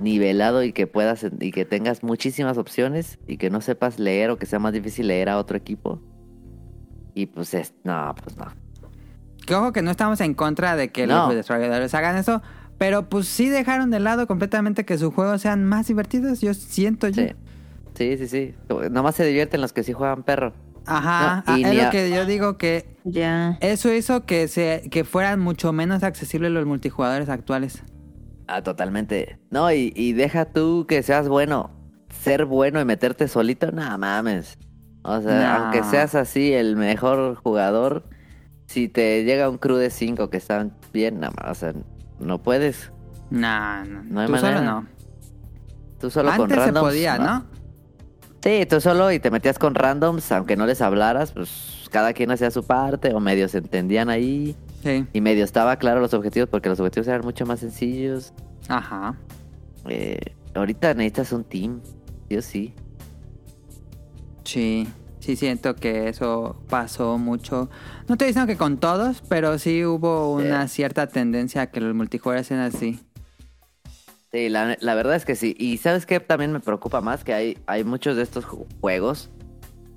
nivelado 0.00 0.62
y 0.62 0.72
que 0.72 0.86
puedas 0.86 1.24
y 1.40 1.50
que 1.50 1.64
tengas 1.64 2.02
muchísimas 2.02 2.58
opciones 2.58 3.18
y 3.26 3.38
que 3.38 3.48
no 3.48 3.60
sepas 3.62 3.98
leer 3.98 4.30
o 4.30 4.36
que 4.36 4.44
sea 4.44 4.58
más 4.58 4.72
difícil 4.74 5.06
leer 5.08 5.30
a 5.30 5.38
otro 5.38 5.56
equipo. 5.56 6.00
Y 7.14 7.24
pues 7.26 7.54
es, 7.54 7.72
no, 7.84 8.14
pues 8.22 8.36
no. 8.36 8.44
Que 9.46 9.54
ojo 9.54 9.72
que 9.72 9.80
no 9.82 9.90
estamos 9.90 10.20
en 10.20 10.34
contra 10.34 10.76
de 10.76 10.90
que 10.90 11.06
No. 11.06 11.26
los 11.26 11.34
desarrolladores 11.36 11.94
hagan 11.94 12.16
eso, 12.16 12.42
pero 12.78 13.08
pues 13.08 13.26
sí 13.28 13.48
dejaron 13.48 13.90
de 13.90 14.00
lado 14.00 14.26
completamente 14.26 14.84
que 14.84 14.98
sus 14.98 15.14
juegos 15.14 15.40
sean 15.40 15.64
más 15.64 15.86
divertidos, 15.86 16.40
yo 16.40 16.52
siento 16.52 17.08
yo. 17.08 17.22
Sí. 17.22 17.32
Sí, 17.94 18.18
sí, 18.18 18.28
sí. 18.28 18.54
Nomás 18.90 19.14
se 19.14 19.24
divierten 19.24 19.62
los 19.62 19.72
que 19.72 19.82
sí 19.82 19.92
juegan 19.94 20.22
perro. 20.22 20.52
Ajá, 20.84 21.42
No, 21.46 21.56
y 21.58 21.64
ah, 21.64 21.68
es 21.68 21.74
ni 21.74 21.82
lo 21.82 21.90
que 21.90 22.10
yo 22.10 22.26
digo 22.26 22.58
que 22.58 22.86
Ya. 23.04 23.56
Eso 23.60 23.92
hizo 23.92 24.24
que 24.26 24.46
se 24.48 24.82
que 24.90 25.04
fueran 25.04 25.40
mucho 25.40 25.72
menos 25.72 26.02
accesibles 26.02 26.50
los 26.52 26.66
multijugadores 26.66 27.28
actuales. 27.28 27.82
Ah, 28.48 28.62
totalmente. 28.62 29.38
No, 29.50 29.72
y, 29.72 29.92
y 29.96 30.12
deja 30.12 30.44
tú 30.44 30.84
que 30.86 31.02
seas 31.02 31.28
bueno. 31.28 31.70
Ser 32.22 32.44
bueno 32.44 32.80
y 32.80 32.84
meterte 32.84 33.26
solito, 33.28 33.72
nada 33.72 33.96
mames. 33.98 34.58
O 35.02 35.20
sea, 35.20 35.40
No. 35.58 35.64
aunque 35.64 35.82
seas 35.84 36.14
así 36.14 36.52
el 36.52 36.76
mejor 36.76 37.34
jugador, 37.36 38.04
si 38.66 38.88
te 38.88 39.24
llega 39.24 39.48
un 39.48 39.58
crew 39.58 39.76
de 39.76 39.90
5 39.90 40.28
que 40.30 40.36
están 40.36 40.74
bien, 40.92 41.20
nada 41.20 41.32
más, 41.40 41.50
o 41.50 41.60
sea, 41.60 41.74
no 42.20 42.42
puedes. 42.42 42.92
No, 43.30 43.84
no, 43.84 44.02
No 44.04 44.20
hay 44.20 44.26
tú 44.28 44.36
solo 44.36 44.52
manera. 44.52 44.60
no. 44.72 44.86
Tú 46.00 46.10
solo 46.10 46.30
con 46.32 46.42
Antes 46.42 46.58
se 46.58 46.64
randoms. 46.66 46.86
podía, 46.88 47.18
¿no? 47.18 47.44
Sí, 48.42 48.66
tú 48.68 48.80
solo 48.80 49.10
y 49.10 49.18
te 49.18 49.30
metías 49.30 49.58
con 49.58 49.74
randoms, 49.74 50.30
aunque 50.30 50.56
no 50.56 50.66
les 50.66 50.80
hablaras, 50.80 51.32
pues 51.32 51.88
cada 51.90 52.12
quien 52.12 52.30
hacía 52.30 52.50
su 52.50 52.62
parte 52.64 53.12
o 53.14 53.18
medio 53.20 53.48
se 53.48 53.58
entendían 53.58 54.08
ahí 54.10 54.54
Sí. 54.82 55.04
y 55.12 55.20
medio 55.20 55.42
estaba 55.44 55.76
claro 55.76 56.00
los 56.00 56.14
objetivos 56.14 56.48
porque 56.48 56.68
los 56.68 56.78
objetivos 56.78 57.08
eran 57.08 57.22
mucho 57.22 57.44
más 57.46 57.58
sencillos. 57.60 58.32
Ajá. 58.68 59.16
Eh, 59.88 60.18
ahorita 60.54 60.94
necesitas 60.94 61.32
un 61.32 61.42
team, 61.44 61.80
sí 62.28 62.36
o 62.36 62.42
sí. 62.42 62.74
Sí. 64.44 64.86
Sí 65.26 65.34
siento 65.34 65.74
que 65.74 66.08
eso 66.08 66.54
pasó 66.68 67.18
mucho. 67.18 67.68
No 68.06 68.12
estoy 68.14 68.28
diciendo 68.28 68.46
que 68.46 68.56
con 68.56 68.78
todos, 68.78 69.24
pero 69.28 69.58
sí 69.58 69.84
hubo 69.84 70.32
una 70.32 70.68
cierta 70.68 71.08
tendencia 71.08 71.62
a 71.62 71.66
que 71.66 71.80
los 71.80 71.92
multijugadores 71.96 72.46
sean 72.46 72.60
así. 72.60 73.00
Sí, 74.30 74.48
la, 74.48 74.76
la 74.80 74.94
verdad 74.94 75.16
es 75.16 75.24
que 75.24 75.34
sí. 75.34 75.56
Y 75.58 75.78
sabes 75.78 76.06
qué 76.06 76.20
también 76.20 76.52
me 76.52 76.60
preocupa 76.60 77.00
más 77.00 77.24
que 77.24 77.34
hay, 77.34 77.58
hay 77.66 77.82
muchos 77.82 78.16
de 78.16 78.22
estos 78.22 78.46
ju- 78.46 78.66
juegos 78.80 79.30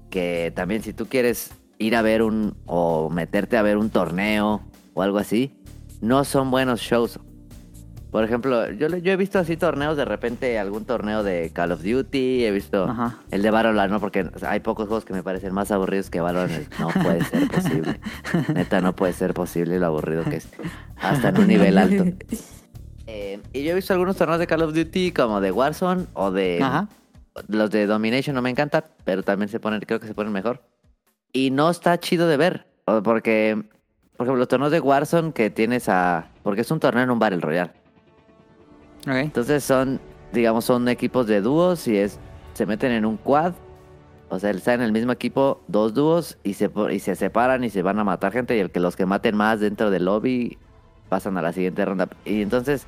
que 0.09 0.51
también 0.55 0.81
si 0.81 0.93
tú 0.93 1.05
quieres 1.05 1.51
ir 1.77 1.95
a 1.95 2.01
ver 2.01 2.23
un 2.23 2.55
o 2.65 3.11
meterte 3.11 3.55
a 3.55 3.61
ver 3.61 3.77
un 3.77 3.91
torneo 3.91 4.63
o 4.95 5.03
algo 5.03 5.19
así, 5.19 5.53
no 6.01 6.23
son 6.23 6.49
buenos 6.49 6.79
shows. 6.81 7.19
Por 8.11 8.23
ejemplo, 8.23 8.71
yo, 8.71 8.87
yo 8.87 9.11
he 9.11 9.15
visto 9.15 9.37
así 9.37 9.55
torneos 9.55 9.95
de 9.95 10.03
repente, 10.03 10.57
algún 10.57 10.85
torneo 10.85 11.21
de 11.21 11.51
Call 11.53 11.71
of 11.71 11.83
Duty, 11.83 12.43
he 12.43 12.51
visto 12.51 12.85
Ajá. 12.85 13.19
el 13.29 13.43
de 13.43 13.51
Valorant, 13.51 13.91
¿no? 13.91 13.99
Porque 13.99 14.27
hay 14.41 14.61
pocos 14.61 14.87
juegos 14.87 15.05
que 15.05 15.13
me 15.13 15.21
parecen 15.21 15.53
más 15.53 15.69
aburridos 15.71 16.09
que 16.09 16.19
Valorant. 16.19 16.73
No 16.79 16.87
puede 16.87 17.23
ser 17.23 17.47
posible. 17.47 17.99
Neta, 18.53 18.81
no 18.81 18.95
puede 18.95 19.13
ser 19.13 19.35
posible 19.35 19.77
lo 19.77 19.85
aburrido 19.85 20.23
que 20.23 20.37
es. 20.37 20.49
Hasta 20.97 21.29
en 21.29 21.37
un 21.37 21.47
nivel 21.47 21.77
alto. 21.77 22.05
Eh, 23.11 23.41
y 23.53 23.63
yo 23.63 23.71
he 23.71 23.73
visto 23.73 23.91
algunos 23.91 24.17
torneos 24.17 24.37
de 24.37 24.45
Call 24.45 24.61
of 24.61 24.75
Duty 24.75 25.13
como 25.13 25.41
de 25.41 25.51
Warzone 25.51 26.05
o 26.13 26.29
de... 26.29 26.59
Ajá. 26.61 26.87
Los 27.47 27.71
de 27.71 27.87
Domination 27.87 28.35
no 28.35 28.43
me 28.43 28.51
encantan, 28.51 28.83
pero 29.03 29.23
también 29.23 29.49
se 29.49 29.59
ponen, 29.59 29.79
creo 29.79 29.99
que 29.99 30.05
se 30.05 30.13
ponen 30.13 30.31
mejor. 30.31 30.61
Y 31.33 31.49
no 31.49 31.71
está 31.71 31.99
chido 31.99 32.27
de 32.27 32.37
ver, 32.37 32.67
porque, 33.03 33.63
por 34.15 34.27
ejemplo, 34.27 34.35
los 34.35 34.47
torneos 34.47 34.71
de 34.71 34.79
Warzone 34.79 35.33
que 35.33 35.49
tienes 35.49 35.89
a... 35.89 36.27
Porque 36.43 36.61
es 36.61 36.69
un 36.69 36.79
torneo 36.79 37.03
en 37.03 37.09
un 37.09 37.17
Battle 37.17 37.39
Royale. 37.39 37.71
Entonces 39.05 39.63
son, 39.63 39.99
digamos, 40.33 40.65
son 40.65 40.87
equipos 40.89 41.25
de 41.27 41.41
dúos 41.41 41.87
y 41.87 41.97
es 41.97 42.19
se 42.53 42.65
meten 42.65 42.91
en 42.91 43.05
un 43.05 43.17
quad. 43.17 43.53
O 44.31 44.37
sea, 44.39 44.51
están 44.51 44.75
en 44.75 44.81
el 44.81 44.91
mismo 44.91 45.11
equipo 45.11 45.61
dos 45.67 45.93
dúos 45.93 46.37
y 46.43 46.53
se, 46.53 46.69
y 46.91 46.99
se 46.99 47.15
separan 47.15 47.63
y 47.63 47.69
se 47.71 47.81
van 47.81 47.97
a 47.99 48.03
matar 48.03 48.31
gente 48.31 48.55
y 48.55 48.59
el 48.59 48.69
que 48.69 48.79
los 48.79 48.95
que 48.95 49.05
maten 49.07 49.35
más 49.35 49.59
dentro 49.59 49.89
del 49.89 50.05
lobby 50.05 50.57
pasan 51.09 51.37
a 51.37 51.41
la 51.41 51.51
siguiente 51.53 51.83
ronda. 51.85 52.07
Y 52.25 52.41
entonces 52.43 52.85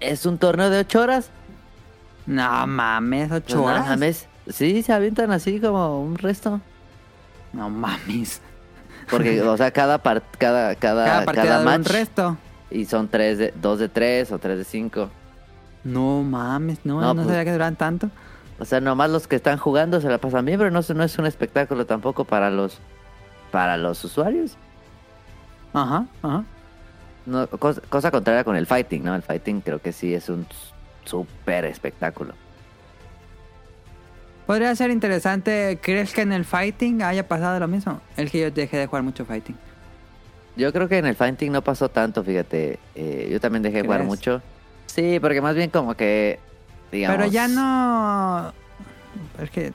es 0.00 0.26
un 0.26 0.38
torneo 0.38 0.68
de 0.70 0.80
ocho 0.80 1.00
horas. 1.00 1.30
No 2.26 2.66
mames, 2.66 3.32
ocho 3.32 3.44
Pues, 3.46 3.54
no 3.56 3.64
horas. 3.64 3.86
mames. 3.88 4.28
Sí, 4.48 4.82
se 4.82 4.92
avientan 4.92 5.30
así 5.30 5.60
como 5.60 6.02
un 6.02 6.16
resto. 6.18 6.60
No 7.54 7.70
mames. 7.70 8.42
Porque, 9.10 9.40
o 9.42 9.56
sea, 9.56 9.70
cada 9.70 9.98
par- 10.02 10.22
cada, 10.38 10.74
cada, 10.74 11.24
Cada 11.24 11.58
un 11.60 11.64
match. 11.64 11.86
resto. 11.86 12.36
Y 12.70 12.84
son 12.84 13.08
tres 13.08 13.38
de, 13.38 13.54
dos 13.60 13.78
de 13.78 13.88
tres 13.88 14.30
o 14.32 14.38
tres 14.38 14.58
de 14.58 14.64
cinco. 14.64 15.08
No 15.84 16.22
mames, 16.22 16.78
no, 16.84 17.00
No, 17.00 17.08
no, 17.08 17.14
pues- 17.22 17.28
sabía 17.28 17.44
que 17.44 17.52
duran 17.52 17.76
tanto. 17.76 18.10
O 18.58 18.64
sea, 18.64 18.80
nomás 18.80 19.08
los 19.10 19.28
que 19.28 19.36
están 19.36 19.56
jugando 19.56 20.00
se 20.00 20.08
la 20.08 20.18
pasan 20.18 20.44
bien, 20.44 20.58
pero 20.58 20.70
no, 20.70 20.80
no 20.94 21.04
es 21.04 21.18
un 21.18 21.26
espectáculo 21.26 21.86
tampoco 21.86 22.24
para 22.24 22.50
los 22.50 22.78
para 23.52 23.76
los 23.76 24.02
usuarios. 24.04 24.56
Ajá, 25.72 26.06
ajá. 26.22 26.44
No, 27.24 27.46
cosa, 27.46 27.80
cosa 27.88 28.10
contraria 28.10 28.42
con 28.44 28.56
el 28.56 28.66
fighting, 28.66 29.04
¿no? 29.04 29.14
El 29.14 29.22
fighting 29.22 29.60
creo 29.60 29.80
que 29.80 29.92
sí 29.92 30.12
es 30.12 30.28
un 30.28 30.46
súper 31.04 31.64
espectáculo. 31.66 32.34
Podría 34.46 34.74
ser 34.74 34.90
interesante. 34.90 35.78
¿Crees 35.82 36.12
que 36.12 36.22
en 36.22 36.32
el 36.32 36.44
fighting 36.44 37.02
haya 37.02 37.28
pasado 37.28 37.60
lo 37.60 37.68
mismo? 37.68 38.00
El 38.16 38.30
que 38.30 38.40
yo 38.40 38.50
dejé 38.50 38.78
de 38.78 38.86
jugar 38.86 39.02
mucho 39.02 39.24
fighting. 39.24 39.56
Yo 40.58 40.72
creo 40.72 40.88
que 40.88 40.98
en 40.98 41.06
el 41.06 41.14
fighting 41.14 41.52
no 41.52 41.62
pasó 41.62 41.88
tanto, 41.88 42.22
fíjate. 42.24 42.78
Eh, 42.96 43.28
yo 43.30 43.40
también 43.40 43.62
dejé 43.62 43.76
de 43.78 43.82
jugar 43.84 44.00
¿Crees? 44.00 44.08
mucho. 44.08 44.42
Sí, 44.86 45.18
porque 45.20 45.40
más 45.40 45.54
bien 45.54 45.70
como 45.70 45.94
que, 45.94 46.40
digamos... 46.90 47.16
Pero 47.16 47.30
ya 47.30 47.46
no. 47.48 48.52
Es 49.40 49.50
que. 49.50 49.72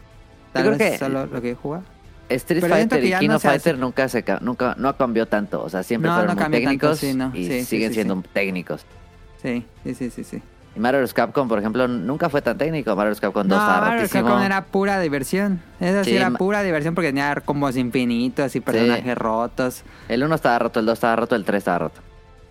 Tal 0.51 0.69
vez 0.69 0.77
que- 0.77 0.97
solo 0.97 1.25
lo 1.25 1.41
que 1.41 1.49
yo 1.51 1.55
jugaba. 1.55 1.83
Street 2.29 2.61
Pero 2.61 2.75
Fighter 2.75 3.03
y 3.03 3.09
ya 3.09 3.19
King 3.19 3.29
no 3.29 3.35
of 3.37 3.41
se 3.41 3.47
hace. 3.47 3.59
Fighter 3.59 3.79
nunca 3.79 4.09
se 4.09 4.23
ca- 4.23 4.39
nunca 4.41 4.75
no 4.77 4.95
cambió 4.97 5.25
tanto, 5.27 5.61
o 5.63 5.69
sea, 5.69 5.83
siempre 5.83 6.09
No, 6.09 6.15
fueron 6.15 6.29
no 6.29 6.33
muy 6.35 6.41
cambió 6.43 6.59
tanto, 6.63 6.87
técnicos 6.95 6.99
sí, 6.99 7.13
no. 7.13 7.31
y 7.33 7.45
Sí, 7.47 7.59
sí, 7.59 7.65
siguen 7.65 7.89
sí, 7.89 7.93
siendo 7.95 8.15
sí. 8.15 8.27
técnicos. 8.33 8.85
Sí, 9.41 9.65
sí, 9.83 9.93
sí, 10.09 10.23
sí. 10.23 10.41
Sí. 10.73 10.77
Y 10.77 10.79
Mario 10.79 11.01
vs. 11.01 11.13
Capcom, 11.13 11.47
por 11.47 11.59
ejemplo, 11.59 11.87
nunca 11.87 12.29
fue 12.29 12.41
tan 12.41 12.57
técnico. 12.57 12.95
Mario 12.95 13.11
vs. 13.11 13.21
Capcom 13.21 13.47
2 13.47 13.57
No, 13.57 13.63
estaba 13.63 13.81
Mario 13.87 14.01
rotísimo. 14.01 14.23
Capcom 14.25 14.43
era 14.43 14.63
pura 14.65 14.99
diversión. 14.99 15.61
Eso 15.79 16.03
sí, 16.03 16.11
Sí, 16.11 16.15
era 16.17 16.31
pura 16.31 16.61
diversión 16.63 16.95
porque 16.95 17.09
tenía 17.09 17.35
combos 17.45 17.77
infinitos 17.77 18.55
y 18.55 18.59
personajes 18.59 19.17
rotos. 19.17 19.83
El 20.09 20.23
1 20.23 20.35
estaba 20.35 20.59
roto, 20.59 20.79
el 20.79 20.85
2 20.85 20.93
estaba 20.93 21.15
roto, 21.15 21.35
el 21.35 21.45
3 21.45 21.57
estaba 21.57 21.77
roto. 21.79 22.01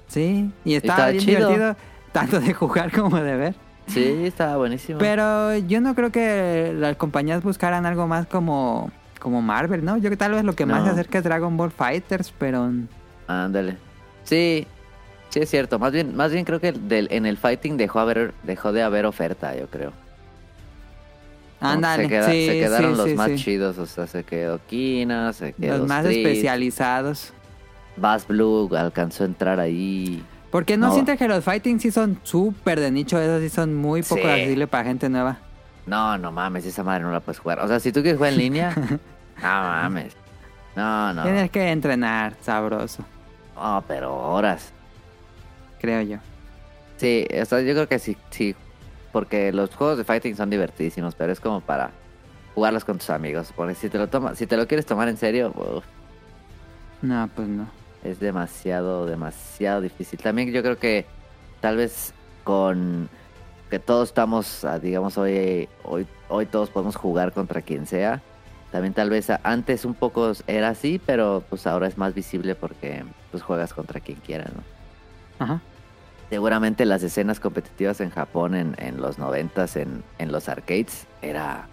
Sí, 0.08 0.50
y 0.64 0.74
estaba 0.74 0.94
estaba 0.94 1.11
bien 1.11 1.24
chido. 1.24 1.48
divertido 1.48 1.76
tanto 2.12 2.40
de 2.40 2.52
jugar 2.54 2.92
como 2.96 3.16
de 3.20 3.37
ver. 3.37 3.54
Sí, 3.87 4.24
estaba 4.26 4.56
buenísimo. 4.58 4.98
Pero 4.98 5.56
yo 5.58 5.80
no 5.80 5.94
creo 5.94 6.12
que 6.12 6.72
las 6.76 6.96
compañías 6.96 7.42
buscaran 7.42 7.85
algo 7.87 8.06
más 8.06 8.26
como, 8.26 8.90
como 9.18 9.42
Marvel, 9.42 9.85
¿no? 9.85 9.96
Yo 9.96 10.08
que 10.11 10.16
tal 10.16 10.32
vez 10.32 10.44
lo 10.44 10.54
que 10.54 10.66
más 10.66 10.80
No. 10.80 10.87
se 10.87 10.90
acerca 10.92 11.18
es 11.18 11.24
Dragon 11.24 11.56
Ball 11.56 11.70
Fighters, 11.72 12.32
pero... 12.38 12.70
Ándale. 13.26 13.76
Sí, 14.24 14.66
sí 15.33 15.40
es 15.40 15.51
cierto. 15.51 15.79
Más 15.81 15.92
bien, 15.92 16.14
más 16.14 16.31
bien 16.33 16.45
creo 16.45 16.61
que 16.61 16.71
del- 16.73 17.09
en 17.11 17.27
el 17.27 17.37
fighting 17.38 17.77
dejó, 17.77 17.99
haber, 18.01 18.33
dejó 18.45 18.73
de 18.73 18.83
haber 18.83 19.07
oferta, 19.07 19.57
yo 19.57 19.66
creo. 19.66 19.92
Ándale, 21.61 22.05
se, 22.05 22.09
queda- 22.09 22.27
sí, 22.31 22.47
se 22.47 22.53
quedaron 22.59 22.92
sí, 22.92 22.97
los 22.99 23.09
sí, 23.11 23.14
más 23.14 23.35
chidos. 23.37 23.79
O 23.79 23.87
sea, 23.87 24.07
se 24.07 24.25
quedó 24.25 24.61
Kina, 24.66 25.33
se 25.33 25.53
quedó 25.53 25.79
Los 25.79 25.88
más 25.88 26.05
Street, 26.05 26.27
especializados. 26.27 27.33
Bass 27.97 28.27
Blue 28.27 28.68
alcanzó 28.77 29.23
a 29.23 29.27
entrar 29.27 29.61
ahí. 29.61 30.25
Porque 30.51 30.77
no, 30.77 30.88
No. 30.88 30.92
sientes 30.95 31.18
que 31.18 31.29
los 31.29 31.45
fighting 31.45 31.79
sí 31.81 31.90
son 31.90 32.18
súper 32.25 32.81
de 32.81 32.90
nicho, 32.90 33.18
esos 33.21 33.40
sí 33.40 33.49
son 33.49 33.75
muy 33.75 34.03
poco 34.03 34.27
accesibles 34.27 34.68
para 34.68 34.85
gente 34.85 35.09
nueva. 35.09 35.38
No, 35.87 36.16
no 36.18 36.31
mames, 36.33 36.64
esa 36.66 36.83
madre 36.83 37.03
no 37.05 37.12
la 37.12 37.21
puedes 37.21 37.38
jugar. 37.38 37.61
O 37.61 37.68
sea, 37.68 37.81
si 37.81 37.90
tú 37.92 38.01
quieres 38.03 38.16
jugar 38.18 38.33
en 38.33 38.38
línea, 38.38 38.75
no 39.37 39.42
mames. 39.42 40.14
No, 40.75 41.12
no. 41.14 41.23
Tienes 41.23 41.51
que 41.51 41.71
entrenar, 41.71 42.35
sabroso, 42.40 43.05
No, 43.55 43.85
pero 43.87 44.14
horas. 44.16 44.73
Creo 45.83 46.03
yo. 46.03 46.18
Sí, 46.97 47.27
o 47.40 47.47
sea, 47.47 47.61
yo 47.62 47.75
creo 47.75 47.88
que 47.88 47.99
sí, 48.01 48.18
sí. 48.31 48.57
Porque 49.12 49.53
los 49.53 49.75
juegos 49.75 49.99
de 49.99 50.05
fighting 50.05 50.37
son 50.37 50.51
divertidísimos, 50.51 51.14
pero 51.16 51.33
es 51.33 51.40
como 51.40 51.62
para 51.62 51.99
jugarlos 52.55 52.85
con 52.85 52.99
tus 52.99 53.11
amigos. 53.11 53.53
Porque 53.55 53.75
si 53.77 53.90
te 53.90 53.99
lo 53.99 54.09
tomas, 54.09 54.38
si 54.38 54.47
te 54.49 54.57
lo 54.57 54.68
quieres 54.68 54.87
tomar 54.87 55.09
en 55.09 55.18
serio, 55.18 55.53
uf, 55.57 55.87
No, 57.03 57.29
pues 57.35 57.49
no. 57.49 57.75
es 58.03 58.21
demasiado, 58.21 59.07
demasiado 59.07 59.81
difícil. 59.83 60.21
También 60.21 60.53
yo 60.53 60.62
creo 60.62 60.79
que 60.79 61.12
tal 61.61 61.77
vez 61.79 62.14
con 62.45 63.11
que 63.71 63.81
todos 63.81 64.11
estamos, 64.11 64.64
ah, 64.64 64.79
digamos, 64.79 65.18
hoy, 65.18 65.71
hoy, 65.83 66.09
hoy 66.29 66.47
todos 66.47 66.71
podemos 66.71 66.97
jugar 66.97 67.33
contra 67.33 67.62
quien 67.62 67.87
sea. 67.87 68.25
También 68.71 68.95
tal 68.95 69.11
vez 69.11 69.29
antes 69.45 69.85
un 69.85 69.95
poco 69.95 70.33
era 70.47 70.71
así, 70.71 70.99
pero 71.05 71.47
pues 71.49 71.66
ahora 71.66 71.88
es 71.88 71.99
más 71.99 72.14
visible 72.14 72.55
porque 72.57 73.05
pues 73.31 73.42
juegas 73.42 73.75
contra 73.75 74.01
quien 74.01 74.21
quiera, 74.21 74.51
¿no? 74.55 74.66
Ajá. 75.38 75.64
Seguramente 76.33 76.87
las 76.87 77.03
escenas 77.03 77.40
competitivas 77.40 78.01
en 78.01 78.09
Japón 78.09 78.55
en, 78.55 78.75
en 78.79 79.03
los 79.03 79.18
noventas 79.18 79.77
en, 79.77 80.03
en 80.18 80.33
los 80.33 80.49
arcades 80.49 81.07
era, 81.21 81.66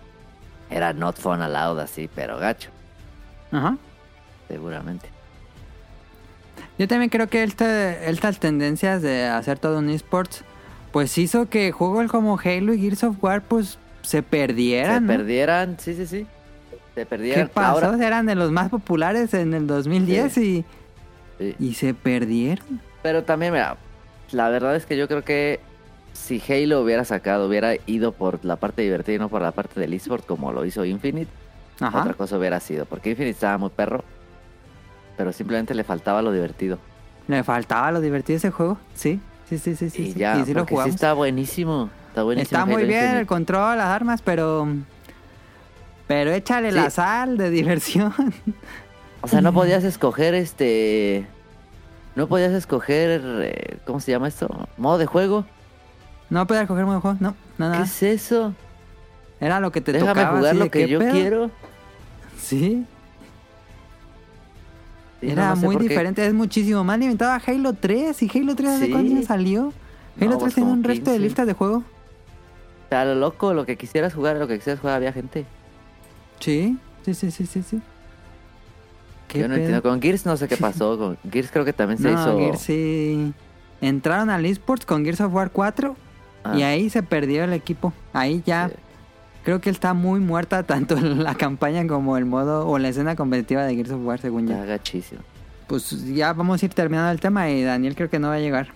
era 0.70 0.92
not 0.92 1.18
fun 1.18 1.42
allowed 1.42 1.80
así, 1.80 2.10
pero 2.14 2.38
gacho, 2.38 2.70
Ajá. 3.54 3.78
seguramente. 4.50 5.08
Yo 6.78 6.90
también 6.90 7.10
creo 7.10 7.28
que 7.28 7.42
este- 7.44 8.10
estas 8.10 8.38
tendencias 8.42 9.02
de 9.02 9.28
hacer 9.28 9.60
todo 9.60 9.80
un 9.80 9.90
esports, 9.90 10.44
pues 10.92 11.18
hizo 11.18 11.48
que 11.48 11.72
juegos 11.72 12.12
como 12.12 12.38
Halo 12.38 12.74
y 12.74 12.82
Gears 12.82 13.06
of 13.06 13.16
War, 13.24 13.42
pues 13.42 13.78
se 14.02 14.24
perdieran. 14.24 14.96
Se 14.96 15.02
¿no? 15.02 15.08
perdieran, 15.20 15.78
sí, 15.80 15.94
sí, 15.96 16.06
sí. 16.06 16.28
Se 16.96 17.02
¿Qué 17.02 17.06
perdieran. 17.06 17.48
pasó? 17.54 17.86
Ahora, 17.86 18.06
Eran 18.06 18.26
de 18.26 18.36
los 18.36 18.52
más 18.52 18.68
populares 18.68 19.34
en 19.34 19.54
el 19.54 19.68
2010 19.68 20.38
y, 20.38 20.66
sí. 21.40 21.56
y 21.60 21.74
se 21.76 21.94
perdieron. 21.94 22.82
Pero 23.02 23.24
también, 23.24 23.54
mira, 23.54 23.78
la 24.32 24.50
verdad 24.50 24.76
es 24.76 24.86
que 24.86 24.98
yo 24.98 25.08
creo 25.08 25.24
que 25.24 25.60
si 26.14 26.42
Halo 26.50 26.82
hubiera 26.82 27.06
sacado, 27.06 27.48
hubiera 27.48 27.74
ido 27.86 28.12
por 28.12 28.44
la 28.44 28.56
parte 28.58 28.82
divertida 28.82 29.16
y 29.16 29.20
no 29.20 29.30
por 29.30 29.42
la 29.42 29.52
parte 29.52 29.80
del 29.80 29.94
esport 29.94 30.26
como 30.26 30.52
lo 30.52 30.66
hizo 30.66 30.84
Infinite, 30.86 31.32
Ajá. 31.80 32.02
otra 32.02 32.14
cosa 32.14 32.38
hubiera 32.38 32.60
sido. 32.60 32.86
Porque 32.86 33.12
Infinite 33.12 33.32
estaba 33.32 33.58
muy 33.58 33.70
perro, 33.70 34.04
pero 35.18 35.32
simplemente 35.32 35.74
le 35.74 35.84
faltaba 35.84 36.22
lo 36.22 36.32
divertido. 36.32 36.78
Le 37.28 37.44
faltaba 37.44 37.92
lo 37.92 38.02
divertido 38.02 38.38
ese 38.38 38.52
juego. 38.52 38.78
Sí, 38.96 39.20
sí, 39.48 39.58
sí, 39.60 39.76
sí. 39.76 39.90
sí, 39.90 40.02
y 40.02 40.12
sí. 40.14 40.20
ya, 40.20 40.38
Y 40.40 40.46
sí 40.46 40.54
lo 40.54 40.62
porque 40.62 40.70
sí 40.72 40.76
jugamos. 40.76 40.96
está 40.96 41.14
buenísimo. 41.14 41.90
Está 42.10 42.24
buenísimo. 42.24 42.58
Está 42.60 42.66
muy 42.66 42.82
Halo 42.84 42.88
bien 42.88 43.16
el 43.18 43.26
control, 43.28 43.78
las 43.78 43.88
armas, 43.88 44.22
pero. 44.22 44.68
Pero 46.08 46.32
échale 46.32 46.72
la 46.72 46.90
sal 46.90 47.38
de 47.38 47.50
diversión. 47.52 48.14
O 49.22 49.28
sea, 49.28 49.42
no 49.42 49.54
podías 49.54 49.84
escoger 49.84 50.34
este. 50.34 51.28
No 52.20 52.28
podías 52.28 52.52
escoger. 52.52 53.22
eh, 53.44 53.78
¿Cómo 53.86 54.02
se 54.02 54.12
llama 54.12 54.28
esto? 54.28 54.50
¿Modo 54.76 54.98
de 54.98 55.06
juego? 55.06 55.46
No 56.30 56.46
podías 56.46 56.68
coger 56.68 56.84
modo 56.84 56.96
de 56.96 57.02
juego, 57.02 57.18
no, 57.22 57.30
no, 57.30 57.36
¿Qué 57.56 57.64
nada. 57.80 57.84
es 57.84 58.04
eso? 58.04 58.54
Era 59.40 59.62
lo 59.62 59.72
que 59.72 59.80
te 59.80 59.94
Déjame 59.94 60.16
tocaba. 60.24 60.38
jugar 60.38 60.56
lo 60.58 60.66
que 60.70 60.80
¿qué 60.80 60.88
yo 60.90 61.00
pedo? 61.00 61.12
quiero. 61.14 61.52
Sí, 62.38 62.86
Sí, 65.22 65.30
era 65.30 65.44
no, 65.44 65.50
no 65.52 65.56
sé 65.62 65.66
muy 65.66 65.78
qué. 65.78 65.84
diferente, 65.84 66.26
es 66.28 66.34
muchísimo 66.34 66.84
más 66.84 67.00
limitado 67.00 67.32
a 67.32 67.36
Halo 67.46 67.72
3. 67.74 68.22
¿Y 68.22 68.30
Halo 68.38 68.54
3 68.56 68.70
hace 68.70 68.86
Sí. 68.88 68.94
años 68.94 69.26
salió? 69.26 69.72
Halo 70.20 70.32
No, 70.32 70.38
3 70.38 70.40
pues 70.40 70.56
tiene 70.56 70.72
un 70.72 70.84
resto 70.84 71.12
de 71.12 71.18
15. 71.18 71.20
listas 71.20 71.48
de 71.48 71.54
juego. 71.54 71.78
O 71.78 72.90
sea, 72.90 73.06
lo 73.06 73.16
loco, 73.16 73.54
lo 73.54 73.66
que 73.66 73.78
quisieras 73.78 74.14
jugar, 74.14 74.36
lo 74.36 74.48
que 74.48 74.58
quisieras 74.58 74.82
jugar, 74.82 74.96
había 74.98 75.14
gente. 75.14 75.46
Sí, 76.42 76.78
sí, 77.06 77.14
sí, 77.14 77.32
sí, 77.32 77.46
sí. 77.46 77.64
sí. 77.64 77.82
¿Qué 79.30 79.40
Yo 79.40 79.48
no 79.48 79.54
pedo? 79.54 79.64
entiendo. 79.64 79.90
Con 79.90 80.02
Gears 80.02 80.26
no 80.26 80.36
sé 80.36 80.48
qué 80.50 80.58
pasó. 80.58 80.98
Con 80.98 81.18
Gears 81.32 81.50
creo 81.52 81.64
que 81.64 81.72
también 81.72 81.98
se 82.00 82.12
No, 82.12 82.14
hizo. 82.22 82.38
Gears 82.38 82.60
sí. 82.62 83.34
Entraron 83.80 84.30
al 84.30 84.46
esports 84.46 84.86
con 84.86 85.06
Gears 85.06 85.22
of 85.22 85.34
War 85.34 85.52
4 85.52 85.96
Ah, 86.44 86.58
y 86.58 86.64
ahí 86.64 86.90
se 86.90 87.02
perdió 87.04 87.44
el 87.46 87.54
equipo. 87.54 87.94
Ahí 88.14 88.42
ya 88.46 88.68
sí. 88.70 88.76
creo 89.44 89.62
que 89.62 89.70
está 89.70 89.94
muy 89.94 90.20
muerta 90.20 90.64
tanto 90.68 90.96
la 91.00 91.36
campaña 91.36 91.86
como 91.88 92.18
el 92.18 92.26
modo 92.26 92.68
o 92.68 92.78
la 92.80 92.90
escena 92.90 93.16
competitiva 93.16 93.64
de 93.66 93.76
Gears 93.76 93.92
of 93.92 94.02
War, 94.06 94.20
según 94.20 94.50
Está 94.50 94.62
yo. 94.64 94.68
gachísimo. 94.68 95.22
Pues 95.68 95.90
ya 96.14 96.34
vamos 96.34 96.62
a 96.62 96.66
ir 96.66 96.74
terminando 96.74 97.12
el 97.12 97.20
tema 97.20 97.50
y 97.50 97.62
Daniel 97.64 97.96
creo 97.96 98.10
que 98.10 98.20
no 98.20 98.30
va 98.30 98.36
a 98.36 98.40
llegar. 98.40 98.70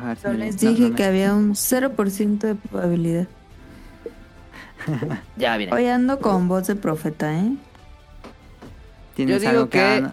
A 0.00 0.06
ver 0.06 0.16
si 0.16 0.22
Yo 0.24 0.30
me- 0.30 0.38
les 0.38 0.62
no, 0.62 0.70
dije 0.70 0.82
no 0.84 0.88
me- 0.90 0.94
que 0.94 1.04
había 1.04 1.34
un 1.34 1.54
0% 1.54 2.38
de 2.46 2.54
probabilidad. 2.54 3.26
Ya, 5.36 5.56
viene. 5.56 5.72
Hoy 5.72 5.86
ando 5.86 6.20
con 6.20 6.48
voz 6.48 6.66
de 6.68 6.76
profeta, 6.76 7.36
¿eh? 7.38 7.52
¿Tienes 9.16 9.34
Yo 9.36 9.40
digo 9.40 9.50
algo 9.62 9.70
que... 9.70 9.78
que- 9.78 10.06